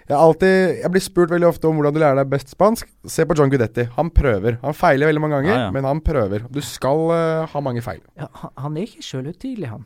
jeg, 0.03 0.17
alltid, 0.17 0.53
jeg 0.81 0.91
blir 0.91 1.03
spurt 1.03 1.31
veldig 1.31 1.47
ofte 1.47 1.69
om 1.69 1.79
hvordan 1.79 1.95
du 1.95 1.99
lærer 2.01 2.19
deg 2.19 2.31
best 2.33 2.51
spansk. 2.51 2.89
Se 3.07 3.25
på 3.27 3.37
John 3.39 3.51
Gudetti. 3.53 3.85
Han 3.95 4.11
prøver. 4.13 4.57
Han 4.63 4.75
feiler 4.75 5.07
veldig 5.11 5.23
mange 5.23 5.39
ganger, 5.39 5.53
Ja, 5.53 5.65
ja. 5.67 5.71
men 5.75 5.87
han 5.87 6.01
prøver. 6.03 6.47
Du 6.51 6.59
skal 6.65 7.05
uh, 7.13 7.49
ha 7.51 7.63
mange 7.63 7.83
feil. 7.85 8.01
Ja, 8.19 8.27
han, 8.59 8.75
er 8.75 8.87
ikke 8.87 9.05
sjølhøytidelig, 9.07 9.69
han. 9.71 9.85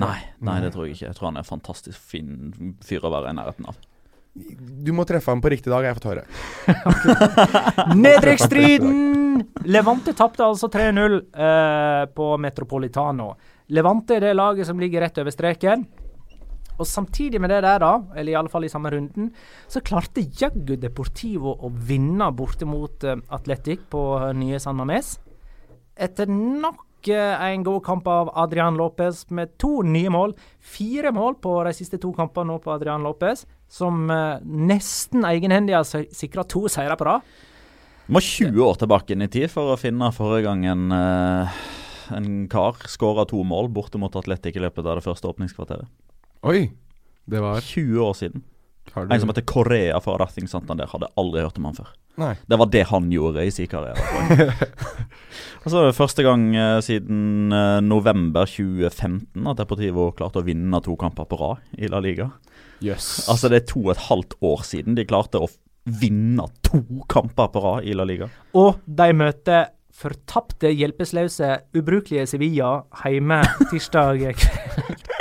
Nei, 0.00 0.16
nei, 0.38 0.60
det 0.62 0.70
tror 0.74 0.86
jeg 0.86 0.94
ikke. 0.96 1.08
Jeg 1.08 1.18
tror 1.18 1.32
han 1.32 1.40
er 1.40 1.44
en 1.44 1.50
fantastisk 1.50 1.98
fin 2.12 2.76
fyr 2.86 3.04
å 3.04 3.10
være 3.12 3.32
i 3.32 3.38
nærheten 3.40 3.66
av. 3.72 3.80
Du 4.86 4.92
må 4.94 5.02
treffe 5.08 5.32
ham 5.32 5.42
på 5.42 5.50
riktig 5.50 5.72
dag, 5.72 5.82
jeg 5.82 5.90
har 5.90 5.98
fått 5.98 6.12
høre. 6.12 6.24
Nedrykksstriden! 7.98 9.42
Levante 9.66 10.14
tapte 10.14 10.46
altså 10.46 10.70
3-0 10.70 11.16
uh, 11.34 12.04
på 12.14 12.28
Metropolitano. 12.38 13.32
Levante 13.74 14.16
er 14.16 14.28
det 14.28 14.36
laget 14.38 14.68
som 14.70 14.78
ligger 14.80 15.02
rett 15.04 15.18
over 15.22 15.34
streken. 15.34 15.82
Og 16.80 16.88
samtidig 16.88 17.40
med 17.42 17.52
det 17.52 17.60
der, 17.66 17.80
da, 17.82 17.92
eller 18.16 18.32
i 18.32 18.36
alle 18.40 18.52
fall 18.52 18.64
i 18.64 18.72
samme 18.72 18.92
runden, 18.94 19.30
så 19.68 19.82
klarte 19.84 20.24
jaggu 20.24 20.76
Deportivo 20.80 21.52
å 21.52 21.70
vinne 21.70 22.30
borte 22.32 22.68
mot 22.68 23.04
uh, 23.04 23.18
Atletic 23.36 23.84
på 23.92 24.04
eh, 24.18 24.30
nye 24.40 24.60
San 24.62 24.78
Mames. 24.80 25.18
Etter 26.00 26.30
nok 26.30 27.10
eh, 27.12 27.44
en 27.50 27.66
god 27.66 27.82
kamp 27.84 28.08
av 28.08 28.32
Adrian 28.40 28.78
Lopez 28.80 29.26
med 29.36 29.52
to 29.60 29.82
nye 29.84 30.08
mål. 30.12 30.32
Fire 30.58 31.12
mål 31.12 31.36
på 31.44 31.58
de 31.68 31.76
siste 31.76 32.00
to 32.00 32.14
kampene 32.16 32.54
nå 32.54 32.58
på 32.64 32.72
Adrian 32.72 33.04
Lopez, 33.04 33.44
som 33.70 34.08
uh, 34.10 34.40
nesten 34.42 35.22
egenhendig 35.28 35.76
har 35.76 35.86
sikra 35.86 36.42
to 36.48 36.64
seire 36.72 36.96
på 36.98 37.06
rad. 37.06 37.28
Må 38.10 38.18
20 38.18 38.58
år 38.64 38.78
tilbake 38.80 39.14
inn 39.14 39.22
i 39.22 39.30
tid 39.30 39.46
for 39.52 39.70
å 39.70 39.78
finne 39.78 40.08
forrige 40.10 40.48
gang 40.48 40.64
en, 40.66 40.90
eh, 40.90 41.58
en 42.16 42.48
kar 42.50 42.80
skåra 42.90 43.22
to 43.30 43.44
mål 43.46 43.68
borte 43.70 44.00
mot 44.02 44.16
Atletic 44.18 44.56
i 44.58 44.62
løpet 44.64 44.82
av 44.82 44.98
det 44.98 45.04
første 45.04 45.30
åpningskvarteret. 45.30 45.86
Oi! 46.46 46.70
Det 47.30 47.40
var 47.42 47.60
20 47.60 48.00
år 48.00 48.14
siden. 48.16 48.42
du- 48.94 49.00
En 49.14 49.20
som 49.20 49.28
heter 49.28 49.42
Korea 49.46 50.00
fra 50.00 50.16
Rathing 50.18 50.48
Santander. 50.48 50.86
Hadde 50.86 51.06
aldri 51.16 51.42
hørt 51.42 51.58
om 51.58 51.64
han 51.64 51.74
før. 51.74 51.86
Nei. 52.18 52.34
Det 52.48 52.58
var 52.58 52.66
det 52.66 52.86
han 52.88 53.10
gjorde 53.10 53.44
i 53.46 53.50
sin 53.50 53.66
karriere. 53.66 53.96
Og 55.64 55.70
så 55.70 55.78
er 55.78 55.86
det 55.90 55.96
første 55.96 56.22
gang 56.24 56.48
eh, 56.56 56.80
siden 56.80 57.52
eh, 57.52 57.80
november 57.84 58.46
2015 58.48 59.46
at 59.46 59.56
Deportivo 59.60 60.10
klarte 60.16 60.40
å 60.40 60.44
vinne 60.44 60.80
to 60.82 60.96
kamper 60.96 61.24
på 61.30 61.38
rad 61.38 61.58
i 61.78 61.86
La 61.92 62.00
Liga. 62.00 62.30
Yes. 62.82 63.28
Altså 63.28 63.48
Det 63.52 63.62
er 63.62 63.66
to 63.68 63.82
og 63.84 63.92
et 63.94 64.06
halvt 64.08 64.34
år 64.42 64.64
siden 64.64 64.96
de 64.96 65.04
klarte 65.04 65.38
å 65.40 65.48
vinne 66.00 66.48
to 66.66 66.80
kamper 67.08 67.48
på 67.52 67.62
rad 67.62 67.84
i 67.88 67.92
La 67.94 68.04
Liga. 68.08 68.28
Og 68.56 68.80
de 68.86 69.12
møter 69.16 69.68
fortapte, 70.00 70.70
hjelpeløse, 70.72 71.58
ubrukelige 71.76 72.26
Sevilla 72.26 72.80
hjemme 73.04 73.42
tirsdag 73.70 74.22
kveld. 74.40 75.06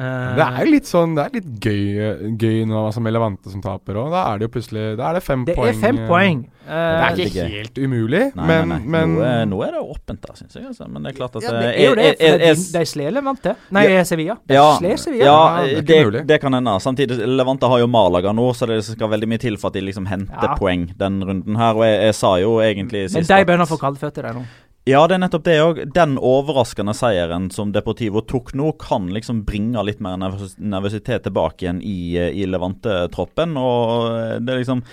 Eh, 0.00 0.36
Det 0.38 0.44
er 0.46 0.64
jo 0.64 0.70
litt 0.72 0.86
sånn 0.88 1.14
Det 1.18 1.24
er 1.26 1.34
litt 1.34 1.48
gøy, 1.60 2.36
gøy 2.40 2.60
nå 2.70 2.86
som 2.94 3.04
Elevante 3.10 3.50
som 3.52 3.60
taper 3.60 3.98
òg. 4.00 4.10
Da 4.14 4.22
er 4.32 4.38
det 4.40 4.46
jo 4.48 4.52
plutselig 4.54 4.96
Da 4.96 5.10
er 5.10 5.18
det 5.18 5.22
fem 5.26 5.44
det 5.44 5.56
poeng. 5.58 5.68
er 5.68 5.80
fem 5.82 5.96
poeng. 5.96 6.08
poeng. 6.08 6.40
Det 6.70 6.70
Eh, 6.70 7.02
er 7.02 7.16
ikke 7.16 7.34
gøy. 7.34 7.50
helt 7.50 7.78
umulig, 7.82 8.20
Nei, 8.36 8.46
men, 8.46 8.68
nei, 8.68 8.78
nei. 8.78 8.86
men 8.86 9.14
nå, 9.16 9.22
er, 9.26 9.46
nå 9.50 9.58
er 9.66 9.70
det 9.74 9.80
åpent 9.82 10.20
da, 10.22 10.34
syns 10.38 10.54
jeg. 10.54 10.64
Altså. 10.68 10.86
Men 10.88 11.02
det 11.02 11.10
er 11.14 11.16
klart 11.18 11.34
at 11.36 11.42
ja, 11.42 11.50
eh, 11.50 11.60
det 11.60 11.70
er 11.74 11.88
jo 11.88 11.94
det, 11.98 12.04
Er, 12.04 12.14
for 12.14 12.44
er, 12.46 12.54
de, 12.78 12.84
slår 12.86 13.10
Levante. 13.16 13.54
Nei, 13.74 13.84
Sevilla. 14.04 14.36
De 14.46 14.54
Ja, 14.54 14.66
Sevilla. 14.78 15.24
ja 15.24 15.56
Ja, 15.66 15.80
det 15.82 15.90
er 15.98 16.10
det, 16.10 16.26
det 16.28 16.40
kan 16.40 16.52
hende. 16.54 16.76
Samtidig, 16.80 17.18
Levante 17.26 17.66
har 17.66 17.78
jo 17.80 17.88
Malaga 17.88 18.30
nå, 18.32 18.52
så 18.54 18.66
det 18.70 18.84
skal 18.84 19.08
veldig 19.08 19.28
mye 19.28 19.40
til 19.40 19.56
for 19.56 19.68
at 19.68 19.72
de 19.74 19.80
liksom 19.80 20.06
henter 20.06 20.46
Ja. 20.46 20.54
poeng 20.54 20.86
den 20.96 21.20
runden 21.24 21.56
her. 21.56 21.74
Og 21.74 21.82
jeg, 21.82 22.00
jeg 22.06 22.14
sa 22.14 22.36
jo 22.38 22.58
egentlig 22.60 23.12
Men 23.12 23.24
de 23.24 23.66
få 23.66 23.76
får 23.76 23.78
kaldføtter, 23.88 24.22
de 24.22 24.34
nå. 24.38 24.44
Ja, 24.88 25.02
det 25.04 25.18
er 25.18 25.20
nettopp 25.20 25.44
det 25.44 25.56
òg. 25.60 25.80
Den 25.92 26.16
overraskende 26.16 26.94
seieren 26.96 27.50
som 27.52 27.72
Deportivo 27.74 28.22
tok 28.24 28.54
nå, 28.56 28.72
kan 28.80 29.10
liksom 29.12 29.42
bringe 29.44 29.82
litt 29.84 30.00
mer 30.00 30.16
nervøsitet 30.16 31.26
tilbake 31.26 31.66
igjen 31.66 31.82
i, 31.84 32.16
eh, 32.16 32.32
i 32.32 32.46
Levante-troppen. 32.48 33.58
Og 33.60 34.40
det 34.40 34.54
er 34.54 34.62
liksom 34.62 34.84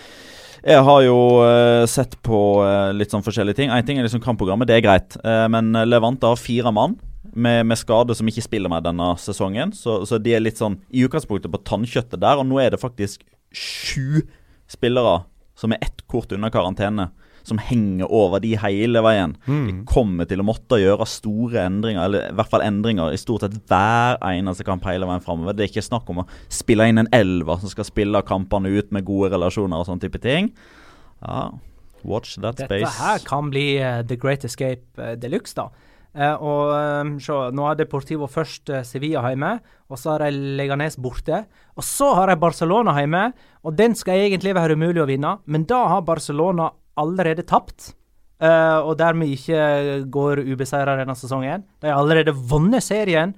Jeg 0.67 0.83
har 0.83 1.01
jo 1.05 1.17
eh, 1.45 1.85
sett 1.87 2.17
på 2.25 2.65
eh, 2.65 2.91
litt 2.91 3.13
sånn 3.13 3.23
forskjellige 3.23 3.55
ting. 3.55 3.69
Én 3.71 3.85
ting 3.85 3.99
er 3.99 4.03
liksom 4.03 4.19
kampprogrammet, 4.19 4.67
det 4.67 4.75
er 4.75 4.83
greit. 4.83 5.15
Eh, 5.23 5.47
men 5.47 5.71
Levante 5.87 6.27
har 6.27 6.35
fire 6.35 6.73
mann 6.73 6.97
med, 7.31 7.65
med 7.69 7.77
skade 7.77 8.15
som 8.17 8.27
ikke 8.27 8.43
spiller 8.43 8.69
med 8.73 8.83
denne 8.83 9.13
sesongen. 9.21 9.71
Så, 9.71 10.01
så 10.09 10.19
de 10.19 10.33
er 10.33 10.43
litt 10.43 10.59
sånn 10.59 10.81
i 10.91 11.05
utgangspunktet 11.07 11.53
på 11.53 11.63
tannkjøttet 11.63 12.19
der. 12.19 12.41
Og 12.41 12.49
nå 12.49 12.59
er 12.59 12.73
det 12.73 12.81
faktisk 12.81 13.23
sju 13.55 14.25
spillere 14.67 15.21
som 15.57 15.71
er 15.71 15.85
ett 15.85 16.03
kort 16.11 16.33
unna 16.35 16.51
karantene. 16.53 17.11
Som 17.47 17.61
henger 17.63 18.11
over 18.11 18.41
de 18.43 18.49
hele 18.59 18.99
veien. 19.05 19.37
De 19.47 19.77
kommer 19.87 20.27
til 20.27 20.43
å 20.43 20.45
måtte 20.47 20.81
gjøre 20.81 21.05
store 21.07 21.61
endringer, 21.63 22.01
eller 22.03 22.25
i 22.27 22.35
hvert 22.35 22.51
fall 22.51 22.65
endringer, 22.65 23.13
i 23.15 23.19
stort 23.21 23.45
sett 23.45 23.55
hver 23.71 24.19
eneste 24.27 24.65
kamp 24.67 24.83
hele 24.89 25.07
veien 25.07 25.23
framover. 25.23 25.55
Det 25.55 25.63
er 25.63 25.71
ikke 25.71 25.85
snakk 25.85 26.11
om 26.11 26.25
å 26.25 26.27
spille 26.51 26.89
inn 26.91 26.99
en 26.99 27.11
elver 27.15 27.61
som 27.61 27.71
skal 27.71 27.87
spille 27.87 28.19
kampene 28.27 28.73
ut 28.75 28.91
med 28.91 29.07
gode 29.07 29.31
relasjoner 29.31 29.79
og 29.79 29.87
sånn 29.87 30.03
type 30.03 30.19
ting. 30.23 30.51
Ja, 31.23 31.49
watch 32.03 32.35
that 32.35 32.59
Dette 32.59 32.67
space. 32.67 32.95
her 32.99 33.23
kan 33.27 33.51
bli 33.53 33.67
uh, 33.79 34.01
The 34.03 34.19
Great 34.19 34.43
Escape 34.47 34.83
uh, 34.99 35.15
Deluxe, 35.15 35.55
da. 35.55 35.69
Uh, 36.17 36.33
og 36.41 36.71
um, 36.73 37.15
se, 37.21 37.35
nå 37.53 37.65
har 37.67 37.77
Deportivo 37.77 38.25
først 38.31 38.71
uh, 38.73 38.81
Sevilla 38.87 39.21
hjemme, 39.29 39.59
og 39.87 39.99
så 40.01 40.15
har 40.15 40.25
de 40.25 40.55
Leganes 40.57 40.97
borte. 40.97 41.43
Og 41.77 41.85
så 41.85 42.09
har 42.17 42.31
de 42.31 42.39
Barcelona 42.41 42.95
hjemme, 42.97 43.29
og 43.61 43.77
den 43.77 43.93
skal 43.95 44.23
egentlig 44.25 44.55
være 44.57 44.77
umulig 44.77 45.03
å 45.03 45.07
vinne, 45.09 45.35
men 45.45 45.67
da 45.69 45.83
har 45.93 46.05
Barcelona 46.07 46.71
allerede 46.99 47.45
tapt. 47.47 47.93
Uh, 48.37 48.85
og 48.85 48.97
dermed 48.99 49.31
ikke 49.33 50.03
går 50.13 50.43
ubeseira 50.45 50.93
denne 50.99 51.15
sesongen. 51.17 51.63
De 51.81 51.89
har 51.89 51.97
allerede 51.97 52.35
vunnet 52.35 52.85
serien 52.85 53.33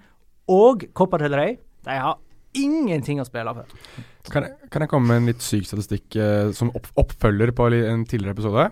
og 0.50 0.84
Copa 0.98 1.20
del 1.22 1.38
Rey. 1.40 1.56
De 1.88 1.96
har 1.96 2.18
ingenting 2.58 3.22
å 3.22 3.28
spille 3.28 3.54
for. 3.56 3.80
Kan 4.30 4.46
jeg, 4.46 4.70
kan 4.74 4.84
jeg 4.84 4.92
komme 4.92 5.08
med 5.10 5.22
en 5.22 5.30
litt 5.32 5.46
syk 5.46 5.70
statistikk 5.70 6.18
uh, 6.20 6.52
som 6.56 6.74
opp, 6.76 6.90
oppfølger 7.00 7.54
på 7.56 7.70
en 7.80 8.04
tidligere 8.10 8.36
episode? 8.36 8.70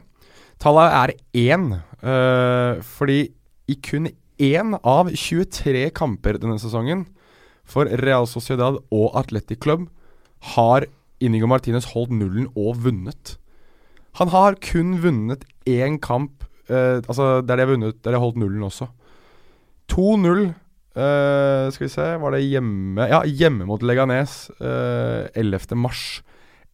Tallet 0.61 0.97
er 0.99 1.13
én, 1.47 1.69
uh, 2.03 2.83
fordi 2.97 3.21
i 3.67 3.77
kun 3.83 4.09
én 4.37 4.75
av 4.83 5.09
23 5.09 5.87
kamper 5.97 6.37
denne 6.41 6.59
sesongen 6.61 7.05
for 7.67 7.89
Real 8.03 8.27
Sociedad 8.29 8.77
og 8.93 9.17
Athletic 9.17 9.59
Club 9.63 9.87
har 10.55 10.85
Inigo 11.23 11.49
Martinez 11.49 11.89
holdt 11.93 12.13
nullen 12.13 12.47
og 12.55 12.77
vunnet. 12.85 13.37
Han 14.17 14.31
har 14.33 14.55
kun 14.63 14.95
vunnet 15.03 15.43
én 15.69 15.99
kamp 16.01 16.43
eh, 16.69 16.99
Altså 17.05 17.41
der 17.45 17.55
de 17.59 17.65
har 17.65 17.69
vunnet 17.73 17.99
Der 18.03 18.11
de 18.11 18.17
har 18.17 18.23
holdt 18.23 18.39
nullen 18.41 18.63
også. 18.65 18.87
2-0. 19.91 20.47
eh, 20.97 21.67
skal 21.71 21.85
vi 21.85 21.91
se 21.93 22.07
Var 22.23 22.31
det 22.35 22.41
hjemme 22.49 23.07
Ja, 23.11 23.21
hjemme 23.23 23.67
mot 23.69 23.83
Leganes 23.85 24.49
eh, 24.59 25.27
11. 25.35 25.75
mars. 25.77 26.21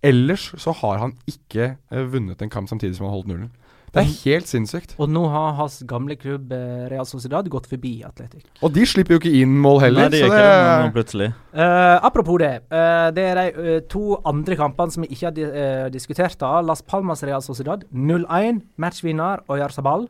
Ellers 0.03 0.49
så 0.59 0.71
har 0.81 0.97
han 0.99 1.13
ikke 1.27 1.75
eh, 1.91 2.05
vunnet 2.11 2.41
en 2.41 2.49
kamp 2.51 2.69
samtidig 2.69 2.95
som 2.97 3.05
han 3.05 3.11
har 3.13 3.19
holdt 3.21 3.29
nullen. 3.31 3.51
Det 3.93 4.01
er 4.01 4.13
helt 4.23 4.49
sinnssykt. 4.49 4.95
Og 4.97 5.09
nå 5.13 5.21
har 5.29 5.51
hans 5.59 5.75
gamle 5.85 6.15
klubb 6.17 6.49
eh, 6.55 6.85
Real 6.89 7.05
Sociedad 7.05 7.45
gått 7.53 7.67
forbi 7.69 7.91
Atletic. 8.07 8.47
Og 8.65 8.71
de 8.73 8.85
slipper 8.89 9.13
jo 9.13 9.21
ikke 9.21 9.33
inn 9.43 9.53
mål 9.61 9.83
heller. 9.83 10.07
Nei, 10.07 10.15
de 10.15 10.21
så 10.23 10.29
gjør 10.31 10.45
ikke 10.47 10.61
det 10.63 10.77
nå 10.81 10.93
plutselig. 10.95 11.27
Uh, 11.53 11.97
apropos 12.09 12.39
det. 12.41 12.53
Uh, 12.73 13.11
det 13.13 13.25
er 13.29 13.37
de 13.37 13.45
uh, 13.53 13.75
to 13.91 14.17
andre 14.29 14.57
kampene 14.57 14.95
som 14.95 15.05
vi 15.05 15.11
ikke 15.13 15.27
har 15.29 15.35
di 15.37 15.45
diskutert. 15.93 16.39
da. 16.41 16.55
Las 16.65 16.81
Palmas 16.81 17.21
Real 17.21 17.45
Sociedad 17.45 17.85
0-1. 17.93 18.63
Matchvinner 18.81 19.43
og 19.45 19.61
Jarzabal. 19.61 20.07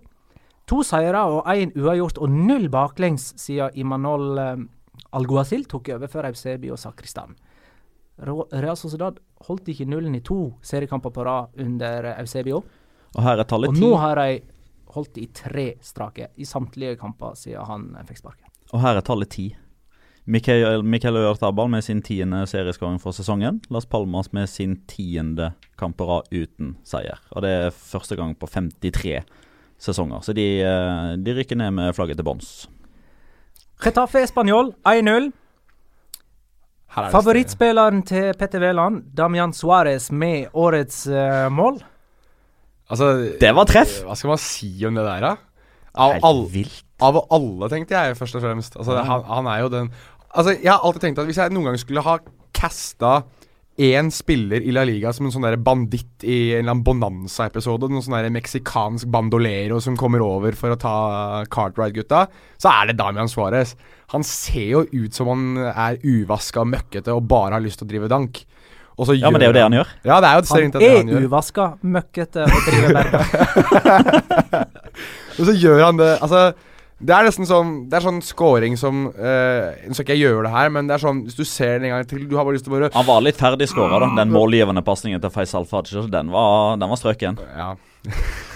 To 0.71 0.79
seire 0.87 1.25
og 1.27 1.49
én 1.51 1.73
uavgjort 1.75 2.21
og 2.23 2.31
null 2.31 2.69
baklengs 2.71 3.33
siden 3.35 3.75
Imanol 3.75 4.39
Alguacil 5.11 5.65
tok 5.67 5.91
over 5.97 6.07
for 6.07 6.23
Eusebio 6.29 6.77
og 6.77 6.79
Sakristan. 6.79 7.35
Real 8.23 8.77
Sociedad 8.79 9.19
holdt 9.43 9.67
ikke 9.67 9.89
nullen 9.89 10.15
i 10.15 10.23
to 10.23 10.53
seriekamper 10.63 11.11
på 11.11 11.27
rad 11.27 11.59
under 11.59 12.13
Eusebio. 12.13 12.61
Og 13.13 13.23
her 13.25 13.41
er 13.41 13.49
tallet 13.49 13.73
Og 13.73 13.79
nå 13.79 13.93
har 14.01 14.19
de 14.21 14.41
holdt 14.93 15.17
i 15.21 15.27
tre 15.33 15.73
strake 15.81 16.29
i 16.37 16.45
samtlige 16.45 16.97
kamper 17.01 17.37
siden 17.37 17.65
han 17.69 17.91
eh, 17.97 18.05
fikk 18.07 18.23
sparken. 18.23 18.49
Og 18.73 18.81
her 18.81 18.97
er 18.97 19.05
tallet 19.05 19.31
ti. 19.33 19.47
Mikael, 20.23 20.85
Mikael 20.87 21.17
Øyartabal 21.19 21.67
med 21.69 21.83
sin 21.83 22.01
tiende 22.01 22.45
serieskåring 22.47 22.99
for 23.01 23.11
sesongen. 23.11 23.59
Las 23.69 23.85
Palmas 23.85 24.31
med 24.31 24.47
sin 24.49 24.77
tiende 24.87 25.51
kamp 25.77 25.97
på 25.97 26.07
rad 26.07 26.29
uten 26.31 26.77
seier. 26.87 27.19
Og 27.35 27.43
det 27.43 27.51
er 27.51 27.75
første 27.75 28.15
gang 28.15 28.31
på 28.39 28.47
53 28.47 29.19
sesonger. 29.77 30.23
Så 30.23 30.33
de, 30.33 30.47
eh, 30.63 31.13
de 31.19 31.35
rykker 31.35 31.59
ned 31.59 31.71
med 31.71 31.95
flagget 31.95 32.17
til 32.17 32.25
bånns. 32.25 32.67
Getafe 33.83 34.27
Spanjol 34.27 34.71
1-0. 34.87 35.31
Her 36.93 37.07
er 37.07 37.11
Favorittspilleren 37.11 38.03
til 38.05 38.33
Petter 38.37 38.61
Wæland, 38.61 39.01
Damian 39.17 39.51
Suárez, 39.51 40.11
med 40.11 40.53
årets 40.53 41.07
uh, 41.07 41.49
mål. 41.51 41.81
Altså, 42.93 43.09
Det 43.41 43.51
var 43.57 43.69
treff! 43.69 43.99
Hva 44.05 44.17
skal 44.17 44.33
man 44.35 44.41
si 44.41 44.71
om 44.87 44.97
det 44.97 45.05
der, 45.07 45.25
da? 45.25 45.35
Av, 45.93 46.17
all, 46.25 46.47
av 47.05 47.19
alle, 47.35 47.69
tenkte 47.69 47.93
jeg 47.93 48.17
først 48.17 48.39
og 48.39 48.41
fremst. 48.41 48.77
Altså, 48.79 48.97
han, 49.05 49.25
han 49.29 49.49
er 49.51 49.59
jo 49.61 49.69
den 49.69 49.91
Altså, 50.33 50.55
jeg 50.57 50.71
har 50.71 50.81
alltid 50.81 51.03
tenkt 51.03 51.19
at 51.21 51.27
hvis 51.29 51.37
jeg 51.37 51.53
noen 51.53 51.67
gang 51.69 51.75
skulle 51.77 52.01
ha 52.01 52.15
casta 52.57 53.19
én 53.77 54.09
spiller 54.13 54.61
i 54.61 54.73
La 54.73 54.83
Liga 54.85 55.09
som 55.13 55.25
en 55.27 55.33
sånn 55.33 55.45
banditt 55.65 56.25
i 56.25 56.53
en 56.53 56.63
eller 56.63 56.73
annen 56.75 56.83
Bonanza-episode, 56.85 57.89
noen 57.89 58.05
sånn 58.05 58.33
meksikansk 58.33 59.09
bandolero 59.13 59.79
som 59.81 59.97
kommer 59.97 60.21
over 60.25 60.57
for 60.57 60.73
å 60.73 60.79
ta 60.79 60.95
Cartwright-gutta, 61.53 62.27
så 62.61 62.73
er 62.73 62.89
det 62.89 62.97
Damian 62.97 63.29
Suárez. 63.29 63.73
Han 64.13 64.25
ser 64.25 64.67
jo 64.69 64.83
ut 64.89 65.17
som 65.17 65.31
han 65.31 65.45
er 65.69 66.01
uvaska 66.01 66.61
og 66.61 66.69
møkkete 66.73 67.13
og 67.13 67.25
bare 67.29 67.57
har 67.57 67.65
lyst 67.65 67.81
til 67.81 67.89
å 67.89 67.93
drive 67.93 68.11
dank. 68.13 68.43
Og 68.97 69.07
så 69.09 69.15
Ja, 69.17 69.29
men 69.33 69.41
det 69.41 69.47
er 69.47 69.51
jo 69.53 69.57
det 69.57 69.63
han 69.65 69.73
gjør. 69.79 69.87
Ja, 70.05 70.19
det 70.21 70.29
er 70.29 70.35
jo 70.37 70.45
strengt 70.49 70.75
Han 70.77 70.83
det 70.83 70.91
han 70.91 71.09
er 71.09 71.15
gjør. 71.17 71.25
uvaska, 71.31 71.65
møkkete 71.81 72.45
og 72.45 72.59
driver 72.67 72.93
berga. 72.99 73.19
Og 75.39 75.47
så 75.49 75.53
gjør 75.57 75.79
han 75.87 75.97
det 75.97 76.11
Altså, 76.21 76.41
det 77.03 77.13
er 77.15 77.25
nesten 77.25 77.47
sånn 77.49 77.71
Det 77.89 77.97
er 77.97 78.05
sånn 78.05 78.19
scoring 78.23 78.75
som 78.79 79.07
uh, 79.09 79.71
Nå 79.87 79.95
skal 79.97 80.05
ikke 80.05 80.13
jeg 80.15 80.21
gjøre 80.27 80.43
det 80.45 80.51
her, 80.53 80.69
men 80.75 80.87
det 80.89 80.93
er 80.97 81.01
sånn 81.03 81.23
hvis 81.25 81.39
du 81.39 81.43
ser 81.49 81.79
den 81.81 81.89
en 81.89 81.95
gang 81.97 82.05
til 82.11 82.27
Du 82.29 82.37
har 82.37 82.45
bare 82.45 82.55
lyst 82.59 82.67
til 82.67 82.73
å 82.73 82.77
bare 82.77 82.91
Han 82.93 83.07
var 83.09 83.25
litt 83.25 83.39
ferdig 83.39 83.67
skåra, 83.71 83.97
da. 84.05 84.11
Den 84.21 84.33
målgivende 84.33 84.85
pasningen 84.85 85.23
til 85.23 85.33
Faisal 85.33 85.65
Fajr, 85.69 86.05
den 86.13 86.29
var, 86.33 86.77
den 86.77 86.93
var 86.93 87.01
strøken. 87.01 87.41
Ja. 87.57 87.73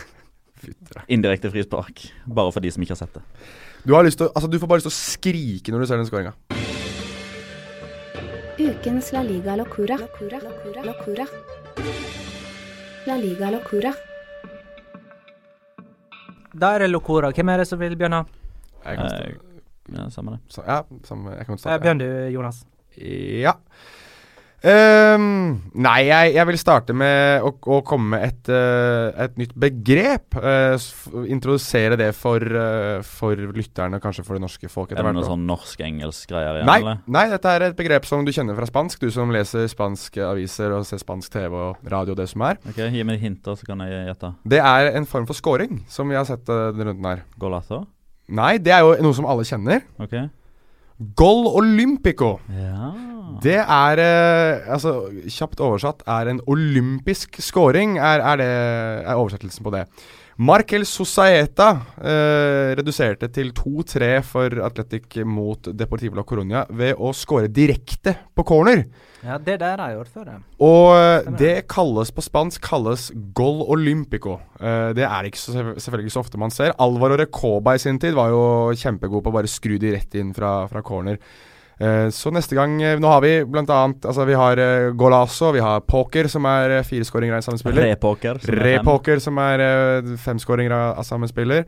Indirekte 1.13 1.49
frispark. 1.53 2.07
Bare 2.27 2.51
for 2.53 2.63
de 2.63 2.71
som 2.73 2.83
ikke 2.83 2.93
har 2.95 3.01
sett 3.01 3.17
det. 3.17 3.23
Du 3.87 3.93
har 3.95 4.05
lyst 4.05 4.19
til 4.21 4.29
Altså, 4.33 4.49
du 4.51 4.59
får 4.59 4.69
bare 4.69 4.81
lyst 4.81 4.89
til 4.89 4.95
å 4.95 4.99
skrike 5.01 5.73
når 5.73 5.83
du 5.83 5.89
ser 5.89 6.01
den 6.01 6.09
scoringa. 6.09 6.33
Ukens 8.59 9.11
La 9.13 9.21
Liga 9.23 9.55
Locura. 9.55 9.97
Locura. 9.97 10.39
Locura. 10.41 10.81
Locura. 10.83 11.25
La 13.05 13.15
Liga 13.17 13.49
Locura. 13.51 13.93
Da 16.57 16.71
er 16.75 16.79
det 16.79 16.89
Locora. 16.89 17.29
Hvem 17.31 17.49
er 17.53 17.57
det 17.61 17.67
som 17.69 17.79
vil 17.79 17.95
begynne? 17.95 18.23
Jeg 18.85 18.97
kan 18.97 19.05
Eh, 19.05 19.09
starte. 19.09 19.39
Ja, 19.93 20.09
Samme 20.09 20.31
det. 20.31 20.39
Så, 20.49 20.63
ja, 20.67 20.81
samme, 21.03 21.29
jeg 21.37 21.45
kan 21.45 21.53
Eh, 21.53 21.59
starte. 21.59 21.81
Begynn 21.83 21.99
du, 21.99 22.29
Jonas. 22.33 22.65
Ja. 22.97 23.53
Ehm, 24.65 25.69
nei, 25.77 26.07
jeg, 26.07 26.31
jeg 26.33 26.47
vil 26.49 26.57
starte 26.57 26.93
med 26.97 27.43
å, 27.45 27.51
å 27.77 27.77
komme 27.85 28.15
med 28.15 28.23
et, 28.25 28.49
uh, 28.49 29.11
et 29.27 29.35
nytt 29.37 29.53
begrep. 29.59 30.33
Uh, 30.33 30.73
introdusere 31.29 31.97
det 31.99 32.09
for, 32.17 32.41
uh, 32.41 33.03
for 33.05 33.37
lytterne, 33.53 33.99
kanskje 34.01 34.25
for 34.25 34.37
det 34.37 34.43
norske 34.47 34.71
folk 34.71 34.91
etter 34.91 35.03
Er 35.03 35.11
det 35.11 35.19
noe 35.19 35.27
sånn 35.27 35.45
norsk-engelsk 35.49 36.31
greier 36.31 36.61
igjen, 36.61 36.71
Nei, 36.71 36.79
eller? 36.81 37.03
nei, 37.05 37.25
dette 37.35 37.53
er 37.53 37.67
et 37.67 37.77
begrep 37.77 38.07
som 38.09 38.25
du 38.25 38.33
kjenner 38.33 38.57
fra 38.57 38.69
spansk, 38.69 39.03
du 39.05 39.13
som 39.13 39.33
leser 39.33 39.69
spanske 39.69 40.25
aviser 40.25 40.73
og 40.73 40.87
ser 40.89 41.03
spansk 41.03 41.37
TV 41.37 41.53
og 41.53 41.91
radio 41.93 42.17
og 42.17 42.21
det 42.23 42.29
som 42.33 42.47
er. 42.49 42.57
Ok, 42.65 42.81
Gi 42.97 43.05
meg 43.05 43.21
hinter, 43.21 43.59
så 43.59 43.67
kan 43.69 43.85
jeg 43.85 44.07
gjette. 44.09 44.33
Det 44.55 44.63
er 44.63 44.89
en 44.97 45.05
form 45.09 45.29
for 45.29 45.37
scoring, 45.37 45.83
som 45.91 46.09
vi 46.09 46.17
har 46.17 46.25
sett 46.25 46.49
uh, 46.49 46.71
denne 46.73 46.89
runden 46.95 47.11
her. 47.11 47.23
Golazo? 47.37 47.83
Nei, 48.27 48.57
det 48.59 48.73
er 48.75 48.83
jo 48.83 48.97
noe 49.05 49.15
som 49.15 49.29
alle 49.29 49.45
kjenner. 49.47 49.85
Ok. 50.01 50.17
Gol 50.97 51.45
olympico. 51.45 52.39
Ja. 52.49 52.91
Det 53.43 53.59
er 53.61 53.99
eh, 54.01 54.69
Altså, 54.73 55.11
kjapt 55.29 55.61
oversatt 55.61 56.01
er 56.09 56.31
en 56.31 56.41
olympisk 56.49 57.37
scoring, 57.43 57.99
er, 58.01 58.23
er, 58.25 58.39
det, 58.41 58.47
er 59.05 59.13
oversettelsen 59.13 59.65
på 59.67 59.73
det. 59.75 59.85
Markel 60.37 60.83
Sosaeta 60.85 61.71
eh, 61.97 62.75
reduserte 62.77 63.25
til 63.33 63.49
2-3 63.57 64.09
for 64.21 64.53
Atletic 64.67 65.17
mot 65.25 65.71
Deportivo 65.73 66.19
la 66.19 66.25
Coruña 66.29 66.61
ved 66.77 66.93
å 67.01 67.09
skåre 67.17 67.49
direkte 67.49 68.13
på 68.37 68.45
corner. 68.45 68.83
Ja, 69.25 69.39
det 69.41 69.55
der 69.63 69.81
har 69.81 69.89
jeg 69.89 69.97
gjort 69.97 70.13
før. 70.13 70.27
det. 70.29 70.35
Og 70.61 70.91
eh, 70.93 71.31
det 71.41 71.55
kalles 71.73 72.13
på 72.13 72.21
spansk 72.21 72.61
kalles 72.69 73.09
gol 73.33 73.63
olympico. 73.65 74.37
Eh, 74.61 74.93
det 74.93 75.07
er 75.09 75.25
ikke 75.25 75.41
så, 75.41 75.57
selvfølgelig 75.57 76.11
ikke 76.11 76.17
så 76.19 76.25
ofte 76.27 76.43
man 76.45 76.53
ser. 76.53 76.75
Alvaro 76.85 77.17
Recoba 77.17 77.73
i 77.73 77.81
sin 77.81 77.97
tid 77.97 78.13
var 78.13 78.29
jo 78.29 78.45
kjempegod 78.77 79.25
på 79.25 79.33
å 79.33 79.37
bare 79.39 79.49
skru 79.49 79.79
de 79.81 79.95
rett 79.97 80.21
inn 80.21 80.35
fra, 80.37 80.59
fra 80.69 80.85
corner. 80.85 81.17
Eh, 81.77 82.07
så 82.09 82.31
neste 82.33 82.57
gang 82.57 82.71
eh, 82.81 82.95
Nå 82.97 83.05
har 83.05 83.19
vi 83.21 83.31
blant 83.45 83.69
annet 83.69 84.05
Altså 84.09 84.23
vi 84.25 84.33
har 84.33 84.57
Golasso, 84.57 84.95
Golazo, 84.97 85.51
vi 85.53 85.61
har 85.61 85.83
Poker, 85.85 86.25
som 86.25 86.47
er 86.49 86.79
fireskåringer 86.81 86.87
fire 86.89 87.05
skåringer 87.05 87.37
av 87.37 87.45
samme 87.45 87.61
spiller. 87.61 87.91
Repoker. 87.91 88.39
som 88.41 88.55
er. 88.55 88.63
Repoker, 88.65 89.21
som 89.21 89.37
er 89.43 89.61
femskåringer 89.61 90.17
fem 90.23 90.41
skåringer 90.41 90.73
av, 90.73 91.03
samme 91.05 91.29
spiller. 91.29 91.67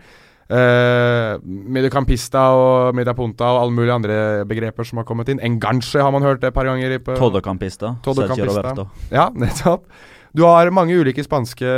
Uh, 0.49 1.37
Mediocampista 1.45 2.47
og 2.57 2.95
Mediapunta 2.97 3.51
og 3.53 3.59
alle 3.61 3.75
mulige 3.75 3.93
andre 3.93 4.15
begreper 4.49 4.87
som 4.87 4.97
har 4.97 5.05
kommet 5.05 5.29
inn. 5.29 5.41
Enganche 5.45 6.01
har 6.01 6.09
man 6.11 6.25
hørt 6.25 6.43
et 6.43 6.55
par 6.55 6.65
ganger. 6.65 6.97
Todocampista. 7.05 7.93
Todocampista. 8.01 8.87
Ja, 9.13 9.29
nettopp. 9.43 9.85
Du 10.33 10.45
har 10.45 10.69
mange 10.73 10.97
ulike 10.97 11.21
spanske 11.25 11.69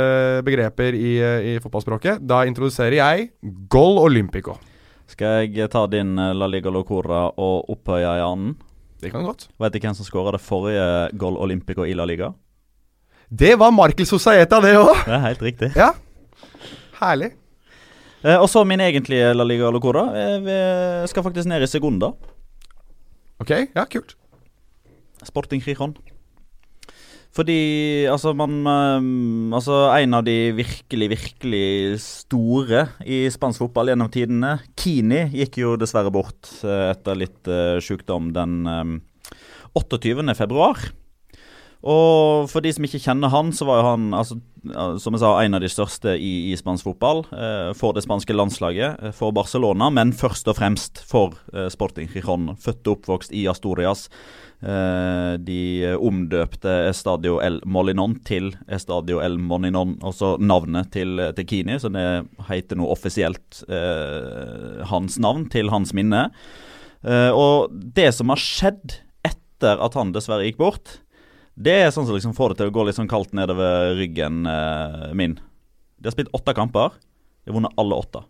begreper 0.44 0.96
i, 0.96 1.14
i 1.52 1.56
fotballspråket. 1.60 2.24
Da 2.24 2.44
introduserer 2.48 2.96
jeg 2.96 3.32
Gol 3.72 4.00
Olympico. 4.00 4.56
Skal 5.12 5.50
jeg 5.52 5.68
ta 5.72 5.84
din 5.92 6.14
eh, 6.16 6.32
La 6.32 6.48
Liga 6.48 6.70
Locora 6.72 7.26
og 7.36 7.68
opphøye 7.72 8.14
i 8.16 8.22
annen? 8.24 8.54
Det 9.02 9.10
kan 9.12 9.26
godt. 9.26 9.48
Vet 9.60 9.74
du 9.74 9.82
hvem 9.82 9.96
som 9.98 10.06
skåra 10.06 10.32
det 10.36 10.40
forrige 10.40 10.86
Gol 11.18 11.36
Olympico 11.42 11.84
i 11.84 11.92
La 11.98 12.06
Liga? 12.08 12.30
Det 13.28 13.54
var 13.60 13.72
Markel 13.74 14.06
Sosaeta, 14.08 14.60
det 14.62 14.76
òg! 14.78 14.92
Det 15.04 15.14
er 15.16 15.24
helt 15.26 15.44
riktig. 15.44 15.70
Ja. 15.76 15.90
Herlig. 17.00 17.32
Eh, 18.22 18.38
og 18.38 18.48
så 18.48 18.62
min 18.68 18.80
egentlige 18.80 19.32
La 19.34 19.44
Liga 19.44 19.68
Locora. 19.74 20.06
Eh, 20.16 20.38
vi 20.46 20.56
skal 21.10 21.26
faktisk 21.26 21.50
ned 21.50 21.66
i 21.66 21.68
Segunda. 21.68 22.12
Ok, 23.42 23.50
ja, 23.74 23.84
kult. 23.90 24.14
Sporting 25.26 25.60
Gijon. 25.64 25.96
Fordi 27.32 28.04
altså 28.12 28.34
man 28.36 28.58
eh, 28.68 29.56
Altså 29.56 29.78
en 29.96 30.18
av 30.18 30.24
de 30.26 30.36
virkelig, 30.56 31.08
virkelig 31.14 32.00
store 32.04 32.86
i 33.08 33.24
spansk 33.32 33.64
fotball 33.64 33.92
gjennom 33.92 34.10
tidene, 34.12 34.56
Kini, 34.78 35.24
gikk 35.32 35.60
jo 35.62 35.76
dessverre 35.80 36.12
bort 36.12 36.50
eh, 36.64 36.90
etter 36.92 37.18
litt 37.18 37.48
uh, 37.48 37.80
sykdom 37.82 38.32
den 38.36 38.62
eh, 38.68 38.96
28. 39.78 40.34
februar. 40.36 40.80
Og 41.82 42.46
for 42.50 42.62
de 42.62 42.70
som 42.70 42.84
ikke 42.86 43.00
kjenner 43.02 43.32
han, 43.32 43.50
så 43.54 43.66
var 43.66 43.80
jo 43.80 43.86
han 43.88 44.12
altså, 44.14 44.36
som 45.02 45.16
jeg 45.16 45.22
sa, 45.24 45.32
en 45.42 45.58
av 45.58 45.62
de 45.64 45.70
største 45.70 46.14
i, 46.14 46.52
i 46.52 46.58
spansk 46.58 46.86
fotball. 46.86 47.24
Eh, 47.34 47.72
for 47.78 47.96
det 47.96 48.04
spanske 48.04 48.36
landslaget, 48.36 49.02
eh, 49.02 49.14
for 49.16 49.34
Barcelona, 49.34 49.90
men 49.90 50.14
først 50.14 50.46
og 50.50 50.60
fremst 50.60 51.02
for 51.08 51.34
eh, 51.50 51.66
Sporting 51.74 52.10
Gijon. 52.12 52.52
Født 52.62 52.86
og 52.86 53.00
oppvokst 53.00 53.34
i 53.34 53.48
Asturias. 53.50 54.06
Eh, 54.62 55.32
de 55.42 55.62
omdøpte 55.98 56.70
Estadio 56.86 57.40
El 57.42 57.56
Molinon 57.66 58.14
til 58.22 58.52
Estadio 58.70 59.18
El 59.18 59.40
Molinon, 59.42 59.96
altså 60.06 60.36
navnet 60.38 60.92
til, 60.94 61.18
til 61.34 61.48
Kini, 61.50 61.80
det 61.82 62.04
heter 62.46 62.78
nå 62.78 62.86
offisielt 62.86 63.64
eh, 63.66 64.84
hans 64.86 65.18
navn 65.18 65.48
til 65.50 65.72
hans 65.74 65.90
minne. 65.98 66.28
Eh, 67.02 67.30
og 67.34 67.74
det 67.74 68.12
som 68.14 68.30
har 68.30 68.38
skjedd 68.38 69.00
etter 69.26 69.82
at 69.82 69.98
han 69.98 70.14
dessverre 70.14 70.46
gikk 70.46 70.60
bort, 70.62 70.98
Det 71.52 71.74
er 71.84 71.90
sånn 71.92 72.06
som 72.08 72.16
liksom 72.16 72.32
får 72.32 72.54
det 72.54 72.62
til 72.62 72.70
å 72.70 72.72
gå 72.72 72.82
litt 72.86 72.96
sånn 72.96 73.10
kaldt 73.10 73.34
nedover 73.36 73.92
ryggen 73.98 74.46
eh, 74.48 75.10
min. 75.12 75.34
De 76.00 76.08
har 76.08 76.14
spilt 76.14 76.32
åtte 76.32 76.54
kamper. 76.56 76.94
De 77.44 77.50
har 77.50 77.58
vunnet 77.58 77.74
alle 77.76 77.98
åtte. 77.98 78.22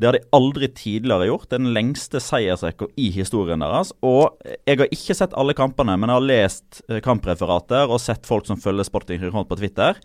Det 0.00 0.08
har 0.08 0.16
de 0.16 0.22
aldri 0.32 0.70
tidligere 0.72 1.26
gjort. 1.28 1.50
Det 1.50 1.58
er 1.58 1.60
den 1.60 1.74
lengste 1.76 2.22
seiersrekka 2.24 2.86
i 2.96 3.10
historien 3.12 3.60
deres. 3.60 3.90
Og 4.00 4.38
jeg 4.64 4.80
har 4.80 4.88
ikke 4.96 5.16
sett 5.18 5.34
alle 5.36 5.52
kampene, 5.56 5.98
men 6.00 6.08
jeg 6.08 6.16
har 6.16 6.28
lest 6.30 6.80
eh, 6.88 7.02
kampreferater 7.04 7.90
og 7.92 8.00
sett 8.00 8.24
folk 8.28 8.48
som 8.48 8.56
følger 8.60 8.88
Sporting 8.88 9.20
Kristiansand 9.20 9.50
på 9.50 9.58
Twitter. 9.60 10.00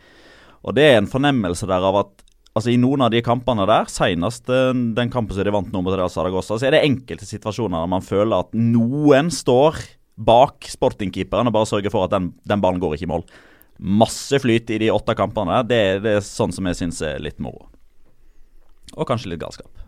Og 0.68 0.76
det 0.76 0.90
er 0.90 1.00
en 1.00 1.08
fornemmelse 1.08 1.70
der 1.70 1.88
av 1.88 2.02
at 2.02 2.26
altså 2.56 2.74
i 2.74 2.80
noen 2.80 3.06
av 3.06 3.14
de 3.14 3.22
kampene 3.24 3.68
der, 3.70 3.88
senest 3.92 4.52
eh, 4.52 4.74
den 5.00 5.14
kampen 5.14 5.38
som 5.38 5.48
de 5.48 5.56
vant 5.56 5.72
nå 5.72 5.84
mot 5.86 5.96
Real 5.96 6.12
Zaragoza, 6.12 6.60
så 6.60 6.68
er 6.68 6.76
det 6.76 6.84
enkelte 6.90 7.28
situasjoner 7.30 7.80
der 7.80 7.94
man 7.96 8.04
føler 8.04 8.44
at 8.44 8.52
noen 8.52 9.32
står 9.32 9.80
bak 10.28 10.68
Sporting-keeperen 10.72 11.48
og 11.48 11.56
bare 11.56 11.72
sørger 11.72 11.96
for 11.96 12.10
at 12.10 12.18
den, 12.18 12.34
den 12.44 12.64
ballen 12.64 12.84
går 12.84 12.98
ikke 12.98 13.08
i 13.08 13.14
mål. 13.16 13.24
Masse 13.80 14.44
flyt 14.44 14.76
i 14.76 14.84
de 14.84 14.92
åtte 14.92 15.16
kampene. 15.16 15.64
Det, 15.68 15.82
det 16.04 16.20
er 16.20 16.28
sånn 16.28 16.52
som 16.56 16.68
jeg 16.68 16.84
syns 16.84 17.00
er 17.04 17.24
litt 17.24 17.40
moro. 17.44 17.70
Og 18.96 19.08
kanskje 19.08 19.32
litt 19.32 19.44
galskap. 19.44 19.85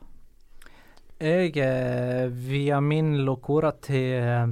Jeg, 1.18 1.58
eh, 1.58 2.28
via 2.30 2.78
min 2.78 3.24
locora 3.26 3.72
til 3.82 4.22
eh, 4.22 4.50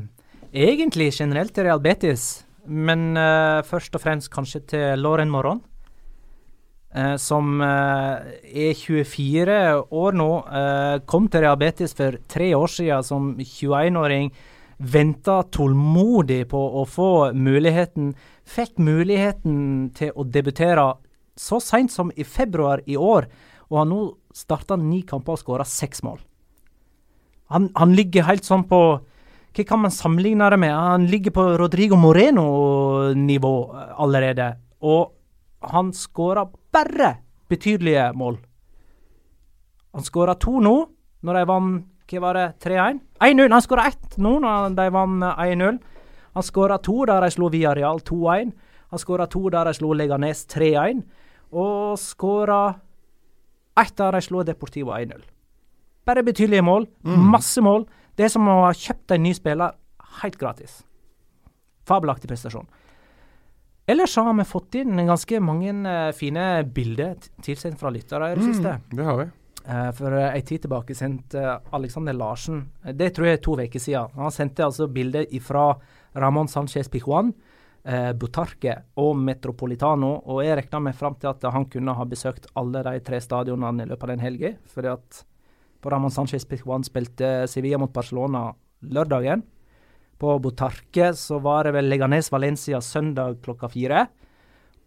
Egentlig 0.55 1.11
generelt 1.13 1.53
til 1.53 1.67
Real 1.67 1.81
Betis, 1.83 2.45
men 2.65 3.17
uh, 3.19 3.59
først 3.67 3.97
og 3.97 4.01
fremst 4.01 4.31
kanskje 4.31 4.61
til 4.71 5.01
Lauren 5.03 5.29
Moron. 5.29 5.59
Uh, 6.95 7.17
som 7.19 7.59
uh, 7.59 8.23
er 8.47 8.71
24 8.73 9.83
år 9.91 10.15
nå. 10.15 10.29
kom 11.05 11.27
til 11.27 11.43
Real 11.43 11.57
Betis 11.59 11.93
for 11.93 12.15
tre 12.27 12.55
år 12.55 12.71
siden 12.71 13.03
som 13.03 13.35
21-åring. 13.35 14.31
Venta 14.79 15.41
tålmodig 15.43 16.47
på 16.47 16.61
å 16.81 16.85
få 16.87 17.33
muligheten. 17.35 18.13
Fikk 18.47 18.79
muligheten 18.79 19.91
til 19.93 20.15
å 20.15 20.23
debutere 20.23 20.93
så 21.35 21.59
seint 21.59 21.91
som 21.91 22.13
i 22.15 22.23
februar 22.23 22.81
i 22.87 22.95
år, 22.95 23.27
og 23.69 23.83
har 23.83 23.91
nå 23.91 24.05
starta 24.33 24.79
ni 24.79 25.03
kamper 25.03 25.35
og 25.35 25.43
skåra 25.43 25.67
seks 25.67 26.01
mål. 26.01 26.23
Han, 27.53 27.69
han 27.76 27.93
ligger 27.95 28.26
helt 28.26 28.45
sånn 28.45 28.65
på 28.69 28.80
Hva 29.55 29.63
kan 29.67 29.84
man 29.85 29.93
sammenligne 29.93 30.49
det 30.51 30.59
med? 30.59 30.73
Han 30.73 31.05
ligger 31.07 31.31
på 31.31 31.43
Rodrigo 31.61 31.95
Moreno-nivå 31.95 33.53
eh, 33.72 33.91
allerede. 34.03 34.49
Og 34.84 35.13
han 35.72 35.93
skåra 35.95 36.43
bare 36.45 37.11
betydelige 37.49 38.09
mål. 38.19 38.35
Han 39.95 40.03
skåra 40.03 40.35
to 40.35 40.59
nå, 40.59 40.76
når 41.23 41.39
de 41.39 41.43
vant 41.47 41.85
hva 42.05 42.22
var 42.22 42.38
det, 42.38 42.49
3-1? 42.61 42.99
1-0! 43.23 43.53
Han 43.55 43.63
skåra 43.63 43.85
ett 43.89 44.17
nå, 44.22 44.34
når 44.43 44.76
de 44.77 44.89
vant 44.93 45.23
1-0. 45.23 45.80
Han 46.35 46.43
skåra 46.45 46.77
to 46.84 47.05
der 47.07 47.23
de 47.23 47.31
slo 47.34 47.47
Villarreal 47.49 48.01
2-1. 48.05 48.51
Han 48.91 49.01
skåra 49.01 49.26
to 49.31 49.47
der 49.49 49.65
de 49.65 49.73
slo 49.73 49.93
Leganes 49.95 50.43
3-1. 50.51 50.99
Og 51.55 51.95
skåra 51.97 52.76
ett 53.80 53.95
der 53.97 54.19
de 54.19 54.22
slo 54.22 54.43
Deportivo 54.43 54.93
1-0. 54.93 55.23
Bare 56.06 56.23
betydelige 56.26 56.65
mål. 56.65 56.88
Masse 57.03 57.61
mål. 57.65 57.88
Det 58.15 58.27
er 58.27 58.32
som 58.32 58.48
å 58.48 58.61
ha 58.64 58.73
kjøpt 58.73 59.15
en 59.15 59.26
ny 59.26 59.34
spiller 59.36 59.76
helt 60.22 60.38
gratis. 60.40 60.84
Fabelaktig 61.86 62.30
prestasjon. 62.32 62.68
Ellers 63.88 64.15
så 64.15 64.23
har 64.26 64.34
vi 64.34 64.45
fått 64.49 64.76
inn 64.80 64.98
ganske 65.06 65.40
mange 65.45 65.69
eh, 65.69 66.11
fine 66.18 66.45
bilder 66.73 67.19
tilsendt 67.45 67.77
fra 67.77 67.91
lyttere 67.94 68.32
i 68.32 68.38
det 68.40 68.45
siste. 68.48 68.80
Det 68.90 69.06
har 69.06 69.19
vi. 69.19 69.27
Eh, 69.65 69.90
for 69.98 70.14
uh, 70.14 70.30
ei 70.32 70.41
tid 70.45 70.64
tilbake 70.64 70.94
sendte 70.98 71.41
Alexander 71.73 72.14
Larsen 72.14 72.60
Det 72.94 73.07
tror 73.15 73.27
jeg 73.27 73.38
er 73.38 73.44
to 73.45 73.53
uker 73.57 73.82
siden. 73.82 74.18
Han 74.18 74.34
sendte 74.34 74.65
altså 74.65 74.88
bilder 74.90 75.27
fra 75.41 75.68
Ramón 76.15 76.49
Sánchez 76.49 76.90
Pijuan, 76.90 77.34
Butarque 78.18 78.73
og 78.98 79.11
Metropolitano. 79.22 80.15
Og 80.32 80.40
jeg 80.41 80.57
regna 80.57 80.80
meg 80.88 80.95
fram 80.98 81.18
til 81.22 81.30
at 81.30 81.44
han 81.53 81.68
kunne 81.69 81.94
ha 81.94 82.06
besøkt 82.10 82.48
alle 82.57 82.82
de 82.88 83.02
tre 83.06 83.19
stadionene 83.22 83.86
i 83.86 83.90
løpet 83.91 84.07
av 84.07 84.14
den 84.15 84.23
helga. 84.23 84.53
Fordi 84.73 84.90
at 84.95 85.19
på 85.85 85.91
Ramón 85.93 86.09
Sánchez 86.13 86.47
Pizjuan 86.49 86.83
spilte 86.83 87.45
Sevilla 87.47 87.77
mot 87.77 87.93
Barcelona 87.93 88.47
lørdagen. 88.81 89.43
På 90.17 90.39
Botarque 90.41 91.11
så 91.13 91.37
var 91.43 91.67
det 91.67 91.75
vel 91.75 91.89
Leganes 91.91 92.31
Valencia 92.33 92.79
søndag 92.81 93.37
klokka 93.45 93.69
fire. 93.69 94.07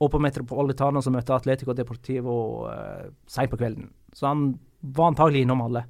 Og 0.02 0.10
på 0.10 0.18
Metropolitano 0.22 1.02
så 1.02 1.12
møtte 1.14 1.36
Atletico 1.36 1.74
Deportivo 1.74 2.34
eh, 2.70 3.08
seint 3.30 3.50
på 3.52 3.60
kvelden. 3.60 3.90
Så 4.14 4.26
han 4.26 4.44
var 4.80 5.12
antagelig 5.12 5.44
innom 5.46 5.62
alle 5.68 5.84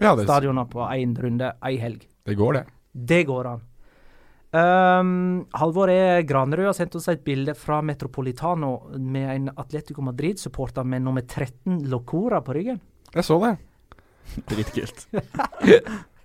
Ja, 0.00 0.14
det, 0.16 0.24
stadioner 0.28 0.68
på 0.70 0.84
én 0.94 1.12
runde, 1.18 1.52
ei 1.64 1.76
helg. 1.80 2.06
det 2.24 2.36
går, 2.38 2.52
det. 2.54 2.64
Det 2.92 3.22
går 3.28 3.52
an. 3.52 3.64
Um, 4.48 5.46
Halvor 5.52 5.90
E. 5.92 6.22
Granerød 6.24 6.70
har 6.70 6.76
sendt 6.76 6.94
oss 6.96 7.08
et 7.12 7.24
bilde 7.24 7.52
fra 7.58 7.82
Metropolitano 7.84 8.96
med 8.96 9.28
en 9.34 9.50
Atletico 9.56 10.00
Madrid-supporter 10.00 10.86
med 10.88 11.02
nummer 11.04 11.20
13 11.20 11.82
Locora 11.90 12.40
på 12.40 12.56
ryggen. 12.56 12.80
Jeg 13.12 13.24
så 13.24 13.36
det. 13.42 13.58
Dritkult. 14.48 15.06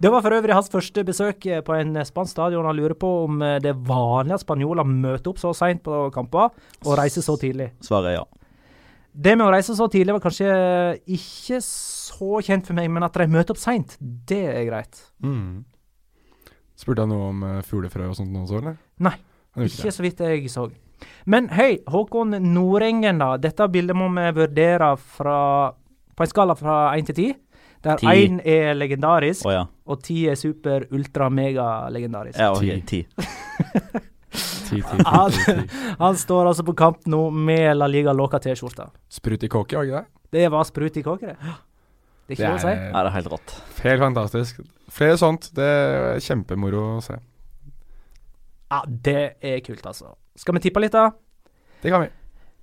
Det 0.00 0.08
var 0.08 0.22
for 0.24 0.32
øvrig 0.32 0.54
hans 0.56 0.70
første 0.72 1.02
besøk 1.04 1.44
eh, 1.46 1.60
på 1.60 1.74
en 1.76 1.98
spansk 2.08 2.32
stadion. 2.32 2.64
Han 2.64 2.78
lurer 2.78 2.96
på 2.96 3.08
om 3.26 3.42
eh, 3.44 3.58
det 3.60 3.74
er 3.74 3.82
vanlig 3.86 4.38
at 4.38 4.44
spanjoler 4.44 4.86
møter 4.88 5.28
opp 5.28 5.40
så 5.42 5.52
seint 5.56 5.82
på 5.84 6.06
kamper 6.14 6.48
og 6.86 6.94
reiser 6.98 7.24
så 7.24 7.36
tidlig. 7.40 7.68
Svaret 7.84 8.14
er 8.14 8.16
ja. 8.16 8.24
Det 9.12 9.34
med 9.36 9.44
å 9.44 9.50
reise 9.52 9.74
så 9.76 9.90
tidlig 9.92 10.14
var 10.16 10.22
kanskje 10.24 10.50
ikke 11.04 11.58
så 11.66 12.40
kjent 12.46 12.68
for 12.70 12.78
meg, 12.78 12.88
men 12.94 13.04
at 13.04 13.18
de 13.18 13.26
møter 13.28 13.52
opp 13.52 13.60
seint, 13.60 13.96
det 14.00 14.40
er 14.48 14.64
greit. 14.70 15.02
Mm. 15.20 15.66
Spurte 16.80 17.04
han 17.04 17.12
noe 17.12 17.32
om 17.34 17.42
fuglefrø 17.66 18.06
og 18.08 18.16
sånt 18.16 18.38
også, 18.40 18.62
eller? 18.62 18.78
Nei, 19.04 19.16
Ikke 19.66 19.92
så 19.92 20.06
vidt 20.06 20.22
jeg 20.24 20.48
så. 20.48 20.70
Men 21.28 21.50
hei, 21.52 21.80
Håkon 21.90 22.38
Nordengen, 22.54 23.20
da. 23.20 23.34
Dette 23.40 23.68
bildet 23.72 23.98
må 23.98 24.08
vi 24.14 24.26
vurdere 24.38 24.94
fra, 25.18 25.38
på 26.16 26.24
en 26.24 26.30
skala 26.30 26.56
fra 26.56 26.80
én 26.96 27.08
til 27.08 27.18
ti. 27.18 27.28
Der 27.84 27.96
én 28.12 28.40
er 28.44 28.74
legendarisk, 28.76 29.46
oh, 29.48 29.52
ja. 29.54 29.62
og 29.88 30.02
ti 30.04 30.26
er 30.28 30.36
super, 30.36 30.84
ultra, 30.92 31.30
mega 31.32 31.88
legendarisk. 31.88 32.38
ja 32.38 32.50
ok, 32.52 32.60
Ti. 32.60 32.80
ti. 32.86 33.06
Ti, 34.70 34.76
ti, 34.76 34.82
ti, 34.86 35.02
Han, 35.02 35.32
han 35.98 36.16
står 36.16 36.46
altså 36.52 36.62
på 36.62 36.74
kamp 36.78 37.08
nå 37.10 37.24
med 37.34 37.72
La 37.74 37.88
Liga 37.90 38.12
Loca 38.14 38.38
T-skjorta. 38.38 38.84
Sprut 39.10 39.42
i 39.42 39.48
kåke, 39.50 39.74
var 39.74 39.82
det 39.82 39.90
ikke 39.90 40.02
det? 40.04 40.38
Det 40.38 40.44
var 40.54 40.68
sprut 40.68 41.00
i 41.00 41.02
kåket, 41.02 41.32
det. 41.40 41.54
Det 42.30 42.36
er 42.36 42.38
ikke 42.38 42.50
lov 42.52 42.60
å 42.60 42.62
si. 42.62 42.74
Ja, 42.76 43.00
det 43.02 43.08
er 43.10 43.16
helt 43.16 43.30
rått. 43.32 43.56
helt 43.82 44.04
fantastisk. 44.04 44.60
Flere 44.94 45.16
sånt. 45.18 45.48
Det 45.56 45.66
er 45.66 46.22
kjempemoro 46.22 46.84
å 46.92 47.00
se. 47.02 47.16
Ja, 48.70 48.84
det 48.86 49.18
er 49.42 49.58
kult, 49.66 49.82
altså. 49.90 50.12
Skal 50.38 50.54
vi 50.54 50.62
tippe 50.68 50.84
litt, 50.84 50.94
da? 50.94 51.08
Det 51.82 51.90
kan 51.90 52.04
vi. 52.04 52.12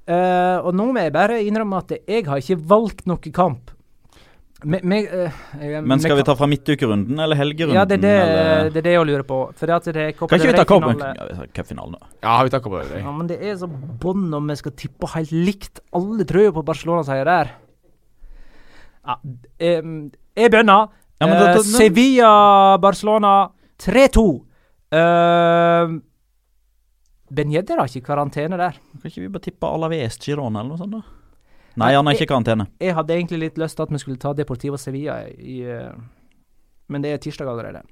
Uh, 0.08 0.64
og 0.64 0.72
nå 0.80 0.86
må 0.96 1.04
jeg 1.04 1.12
bare 1.12 1.42
innrømme 1.44 1.82
at 1.84 1.92
jeg 1.98 2.24
har 2.30 2.40
ikke 2.40 2.56
valgt 2.72 3.04
noen 3.12 3.36
kamp. 3.36 3.74
Me, 4.66 4.80
me, 4.82 5.04
uh, 5.06 5.32
jeg- 5.62 5.84
Men 5.86 6.00
skal 6.02 6.16
vi 6.18 6.24
ta 6.26 6.34
fra 6.36 6.48
midtukerunden 6.50 7.20
eller 7.20 7.36
helgerunden? 7.38 7.76
Ja, 7.78 7.86
det 7.86 8.00
er 8.00 8.02
det, 8.02 8.14
eller? 8.22 8.70
det 8.74 8.78
er 8.78 8.82
det 8.88 8.94
jeg 8.96 9.06
lurer 9.06 9.24
på. 9.24 9.38
For 9.56 9.68
det 9.70 9.76
at 9.76 9.84
det 9.94 9.96
er 10.02 10.12
Copa 10.18 10.32
Kan 10.34 10.40
ikke 10.42 10.50
vi 10.50 10.58
ta 10.58 10.66
cupfinalen 10.66 10.98
Rey-finale. 10.98 11.18
ja, 11.18 11.28
vi 11.28 11.36
tar 11.38 11.48
cupfinalen, 11.62 11.92
da? 11.94 12.08
Ja, 12.24 12.44
vi 12.44 12.50
takker 12.50 12.70
på 12.74 12.80
det. 12.90 13.02
Ja, 13.04 13.12
men 13.12 13.28
det 13.28 13.38
er 13.42 13.56
så 13.56 13.68
bånd 13.70 14.34
om 14.34 14.48
vi 14.50 14.56
skal 14.56 14.72
tippe 14.72 15.08
helt 15.14 15.32
likt. 15.32 15.80
Alle 15.94 16.26
tror 16.26 16.42
jo 16.48 16.52
på 16.58 16.64
Barcelona-seier 16.66 17.26
der. 17.30 17.52
Ja, 19.06 19.16
um, 19.80 20.12
jeg 20.36 20.52
begynner. 20.52 20.90
Ja, 21.22 21.28
Eh, 21.28 21.54
da- 21.54 21.64
Sevilla-Barcelona 21.64 23.52
3-2. 23.78 24.26
Uh, 24.94 26.00
ben 27.30 27.52
Yedder 27.52 27.78
har 27.78 27.86
ikke 27.90 28.06
karantene 28.08 28.58
der. 28.58 28.72
Kan 29.02 29.12
ikke 29.12 29.22
vi 29.22 29.28
bare 29.28 29.44
tippe 29.44 29.68
Alaves 29.70 30.18
Girona 30.18 30.62
eller 30.62 30.70
noe 30.74 30.78
sånt, 30.82 30.92
da? 30.98 31.02
Nei, 31.78 31.92
han 31.94 32.10
er 32.10 32.18
ikke 32.18 32.26
i 32.26 32.32
karantene. 32.32 32.68
Jeg 32.82 32.96
hadde 32.98 33.14
egentlig 33.14 33.40
litt 33.44 33.62
lyst 33.62 33.78
til 33.78 33.86
at 33.86 33.94
vi 33.94 34.02
skulle 34.02 34.22
ta 34.22 34.34
Deportivo 34.38 34.80
Sevilla 34.82 35.20
i 35.30 35.60
eh, 35.62 35.94
Men 36.90 37.04
det 37.04 37.12
er 37.14 37.22
tirsdag 37.22 37.50
allerede. 37.52 37.84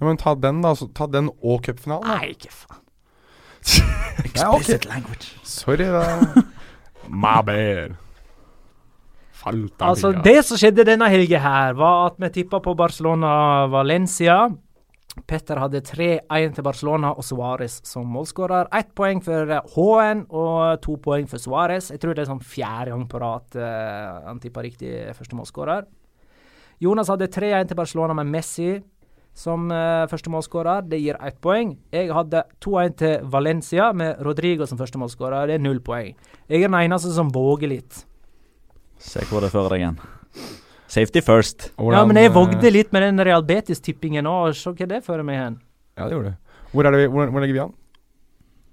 Ja, 0.00 0.06
men 0.06 0.18
ta 0.18 0.34
den, 0.34 0.62
da. 0.64 0.74
Så 0.74 0.88
ta 0.96 1.06
den 1.06 1.28
og 1.40 1.62
cupfinalen. 1.66 2.08
Nei, 2.08 2.32
ikke 2.34 2.50
faen. 2.54 2.80
Explicit 4.24 4.86
language. 4.88 5.34
Sorry, 5.44 5.84
da. 5.92 6.04
My 7.08 7.40
bad. 7.44 7.98
Falta 9.40 9.88
Altså, 9.92 10.12
det 10.24 10.40
som 10.44 10.58
skjedde 10.60 10.84
denne 10.88 11.08
helga 11.12 11.40
her, 11.40 11.76
var 11.78 12.10
at 12.10 12.18
vi 12.20 12.32
tippa 12.40 12.60
på 12.64 12.74
Barcelona-Valencia. 12.76 14.40
Petter 15.28 15.60
hadde 15.60 15.82
3-1 15.84 16.54
til 16.56 16.64
Barcelona 16.64 17.12
og 17.12 17.24
Suárez 17.26 17.80
som 17.86 18.08
målskårer. 18.10 18.70
Ett 18.76 18.92
poeng 18.96 19.22
for 19.24 19.50
eh, 19.50 19.72
H-en 19.74 20.24
og 20.28 20.80
to 20.84 20.96
poeng 21.02 21.28
for 21.30 21.42
Suárez. 21.42 21.90
Jeg 21.92 22.02
tror 22.02 22.16
det 22.16 22.24
er 22.24 22.30
sånn 22.30 22.44
fjerde 22.44 22.94
gang 22.94 23.06
på 23.10 23.20
rad 23.22 23.58
eh, 23.58 24.22
han 24.28 24.40
tippa 24.42 24.64
riktig 24.66 24.94
første 25.18 25.38
målskårer. 25.38 25.88
Jonas 26.80 27.10
hadde 27.12 27.28
3-1 27.28 27.70
til 27.70 27.80
Barcelona 27.80 28.16
med 28.16 28.30
Messi 28.32 28.70
som 29.36 29.68
uh, 29.72 30.08
første 30.10 30.30
målskårer. 30.32 30.86
Det 30.90 31.00
gir 31.00 31.18
ett 31.22 31.36
poeng. 31.44 31.74
Jeg 31.92 32.10
hadde 32.14 32.42
2-1 32.64 32.96
til 33.00 33.28
Valencia 33.32 33.90
med 33.96 34.20
Rodrigo 34.24 34.66
som 34.66 34.80
første 34.80 35.00
målskårer. 35.00 35.50
Det 35.50 35.58
er 35.58 35.64
null 35.64 35.82
poeng. 35.84 36.16
Jeg 36.48 36.64
er 36.64 36.68
den 36.68 36.80
eneste 36.80 37.12
som 37.14 37.32
våger 37.32 37.70
litt. 37.70 38.02
Se 39.00 39.24
hvor 39.30 39.44
det 39.44 39.52
fører 39.52 39.76
deg 39.76 39.84
igjen. 39.84 40.00
Safety 40.90 41.22
first. 41.22 41.68
Ja, 41.78 42.04
men 42.06 42.18
jeg 42.18 42.32
eh, 42.32 42.34
vågde 42.34 42.70
litt 42.72 42.90
med 42.94 43.04
den 43.06 43.22
Real 43.26 43.44
Betis-tippingen 43.46 44.26
òg. 44.26 44.56
så 44.58 44.72
hva 44.74 44.88
det 44.90 45.04
fører 45.06 45.22
meg 45.26 45.38
hen. 45.38 45.60
Ja, 45.94 46.08
det 46.08 46.16
gjorde 46.16 46.32
du. 46.32 46.56
Hvor, 46.72 46.86
er 46.86 46.94
det 46.94 47.02
vi, 47.04 47.10
hvor, 47.12 47.30
hvor 47.30 47.44
legger 47.44 47.56
vi 47.56 47.62
an? 47.62 47.76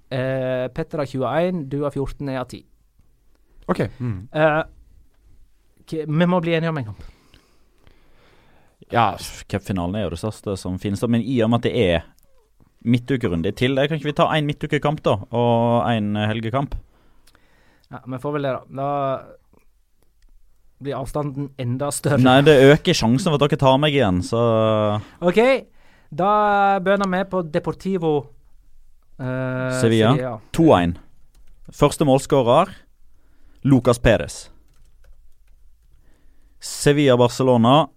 Eh, 0.08 0.64
Petter 0.74 1.04
har 1.04 1.06
21, 1.06 1.62
du 1.70 1.78
har 1.84 1.94
14, 1.94 2.32
jeg 2.32 2.40
har 2.40 2.48
10. 2.50 2.64
Ok. 3.68 3.84
Mm. 4.00 4.18
Eh, 4.34 4.60
vi 6.08 6.28
må 6.32 6.42
bli 6.42 6.58
enige 6.58 6.72
om 6.72 6.82
en 6.82 6.90
kamp. 6.90 7.06
Ja, 8.90 9.12
cupfinalen 9.50 9.98
er 9.98 10.06
jo 10.06 10.14
det 10.16 10.22
største 10.22 10.56
som 10.58 10.78
finnes, 10.80 11.04
men 11.06 11.22
i 11.22 11.38
og 11.44 11.52
med 11.52 11.60
at 11.60 11.68
det 11.68 11.74
er 11.84 12.06
midtukerunde 12.88 13.52
til, 13.52 13.76
det, 13.76 13.88
kan 13.88 13.98
ikke 13.98 14.10
vi 14.10 14.16
ta 14.16 14.30
én 14.34 14.46
midtukekamp 14.48 15.02
da, 15.04 15.18
og 15.34 15.86
én 15.90 16.16
helgekamp? 16.18 16.74
Ja, 17.92 18.02
Vi 18.04 18.18
får 18.20 18.32
vel 18.36 18.48
det, 18.48 18.54
da. 18.56 18.62
Da 18.82 18.88
blir 20.78 20.96
avstanden 20.98 21.50
enda 21.58 21.90
større. 21.94 22.20
Nei, 22.22 22.40
det 22.46 22.56
øker 22.70 22.96
sjansen 22.96 23.32
for 23.32 23.38
at 23.38 23.44
dere 23.46 23.60
tar 23.60 23.78
meg 23.82 23.96
igjen, 23.96 24.20
så 24.26 24.40
OK, 25.24 25.40
da 26.08 26.30
bønner 26.84 27.10
vi 27.12 27.22
på 27.32 27.42
Deportivo 27.52 28.12
uh, 29.18 29.74
Sevilla. 29.80 30.38
2-1. 30.56 30.96
Første 31.74 32.06
målskårer 32.08 32.72
Lucas 33.68 33.98
Perez. 34.00 34.46
Sevilla-Barcelona 36.58 37.88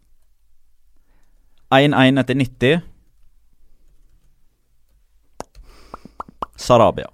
1-1 1.72 2.20
etter 2.20 2.36
90. 2.36 2.82
Sarabia. 6.62 7.08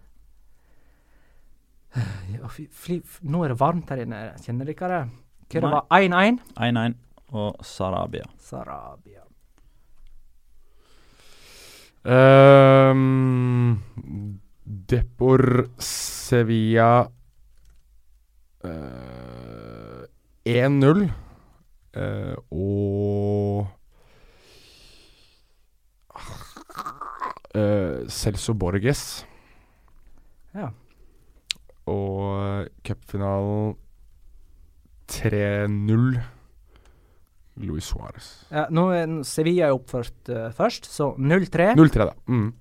Nå 3.31 3.43
er 3.43 3.53
det 3.53 3.59
varmt 3.59 3.93
her 3.93 4.03
inne. 4.03 4.25
Kjenner 4.43 4.67
dere 4.67 4.89
det? 4.91 5.03
Hva 5.47 5.61
det 5.63 5.69
var 5.71 5.85
1-1? 5.95 6.39
1-1 6.59 6.95
og 7.31 7.63
Sarabia. 7.63 8.25
Sarabia. 8.39 9.23
Um, 12.07 13.83
Depor 14.63 15.69
Sevilla 15.79 17.07
uh, 18.63 20.03
1-0. 20.45 21.07
Uh, 21.97 22.35
og 22.51 23.67
uh, 27.55 28.07
Celso 28.07 28.53
Borges. 28.53 29.25
Ja. 30.55 30.69
Og 31.87 32.67
cupfinalen 32.85 33.75
3-0. 35.07 36.19
Luis 37.57 37.87
Suárez. 37.89 38.27
Ja, 38.53 38.67
nå 38.69 38.89
er 38.93 39.09
Sevilla 39.25 39.71
er 39.71 39.75
oppført 39.75 40.29
uh, 40.29 40.49
først, 40.53 40.85
så 40.93 41.13
0-3. 41.17 41.71
0-3, 41.73 42.05
da. 42.05 42.13
Mm. 42.29 42.51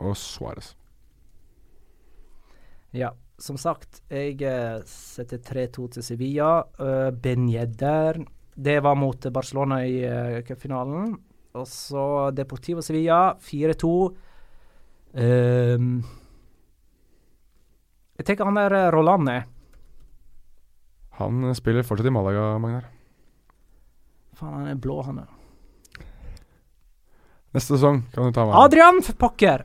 Og 0.00 0.16
Suárez. 0.16 0.72
Ja, 2.96 3.10
som 3.36 3.58
sagt, 3.60 4.00
jeg 4.08 4.40
eh, 4.48 4.78
setter 4.88 5.42
3-2 5.44 5.90
til 5.96 6.04
Sevilla. 6.06 6.50
Uh, 6.80 7.10
Benjedder 7.12 8.22
Det 8.56 8.78
var 8.80 8.96
mot 8.96 9.26
Barcelona 9.32 9.82
i 9.84 9.98
uh, 10.08 10.40
cupfinalen. 10.46 11.12
Og 11.56 11.66
så 11.68 12.30
Deportivo 12.32 12.80
Sevilla 12.84 13.34
4-2. 13.36 13.92
Um, 15.16 16.00
jeg 18.16 18.28
tenker 18.28 18.48
han 18.48 18.56
der 18.56 18.72
eh, 18.76 18.90
Roland 18.92 19.28
er. 19.28 19.44
Han 21.16 21.54
spiller 21.56 21.82
fortsatt 21.86 22.06
i 22.06 22.12
Malaga, 22.12 22.58
Magnar. 22.60 22.90
Faen, 24.36 24.52
han 24.52 24.68
er 24.68 24.80
blå, 24.80 24.98
han 25.06 25.22
er. 25.22 25.30
Neste 27.56 27.72
sesong 27.78 28.02
kan 28.12 28.28
du 28.28 28.36
ta 28.36 28.44
med. 28.44 28.56
Adrian 28.60 29.00
for 29.04 29.16
pokker! 29.16 29.64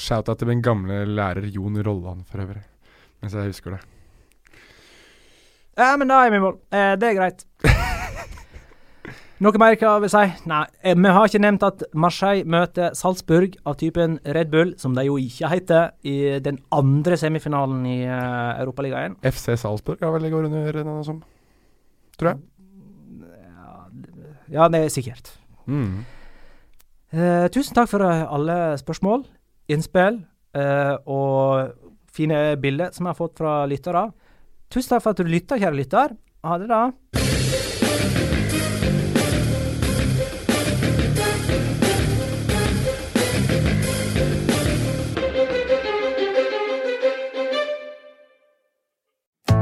Shout-out 0.00 0.40
til 0.40 0.48
min 0.48 0.60
gamle 0.64 1.02
lærer 1.08 1.48
Jon 1.52 1.80
Rolland, 1.84 2.26
for 2.28 2.44
øvrig. 2.44 2.62
Mens 3.20 3.36
jeg 3.36 3.52
husker 3.52 3.76
det. 3.76 3.80
Ja, 5.80 5.94
men 5.96 6.08
da 6.08 6.20
er 6.24 6.32
vi 6.32 6.36
i 6.36 6.44
mål. 6.44 6.60
Eh, 6.72 6.94
det 7.00 7.08
er 7.10 7.16
greit. 7.16 7.46
Noe 9.40 9.56
mer 9.56 9.72
hva 9.80 9.94
vil 10.02 10.10
si? 10.12 10.20
Nei, 10.50 10.64
eh, 10.84 10.92
vi 10.92 11.12
har 11.16 11.24
ikke 11.24 11.40
nevnt 11.40 11.62
at 11.64 11.82
Marseille 11.96 12.44
møter 12.44 12.92
Salzburg 12.92 13.54
av 13.64 13.78
typen 13.80 14.18
Red 14.36 14.50
Bull, 14.52 14.74
som 14.76 14.92
de 14.92 15.06
jo 15.06 15.14
ikke 15.16 15.48
heter, 15.48 15.94
i 16.04 16.36
den 16.44 16.58
andre 16.76 17.16
semifinalen 17.16 17.86
i 17.88 18.02
uh, 18.04 18.60
Europaligaen. 18.60 19.16
FC 19.24 19.54
Salzburg 19.62 20.04
har 20.04 20.12
vel 20.12 20.26
det 20.26 20.32
går 20.34 20.50
under 20.50 20.80
noe 20.84 21.04
som 21.06 21.22
Tror 22.20 22.34
jeg. 22.34 22.42
Ja, 24.52 24.66
det 24.68 24.82
er 24.84 24.92
sikkert. 24.92 25.32
Mm. 25.64 26.02
Uh, 27.14 27.48
tusen 27.48 27.78
takk 27.78 27.88
for 27.88 28.04
alle 28.04 28.58
spørsmål, 28.82 29.24
innspill 29.72 30.20
uh, 30.52 31.00
og 31.08 31.72
fine 32.12 32.58
bilder 32.60 32.92
som 32.92 33.08
jeg 33.08 33.14
har 33.14 33.22
fått 33.22 33.40
fra 33.40 33.62
lyttere. 33.70 34.10
Tusen 34.68 34.92
takk 34.92 35.06
for 35.06 35.16
at 35.16 35.24
du 35.24 35.32
lytta, 35.32 35.56
kjære 35.56 35.80
lytter. 35.80 36.18
Ha 36.44 36.60
det, 36.60 36.68
da. 36.68 37.19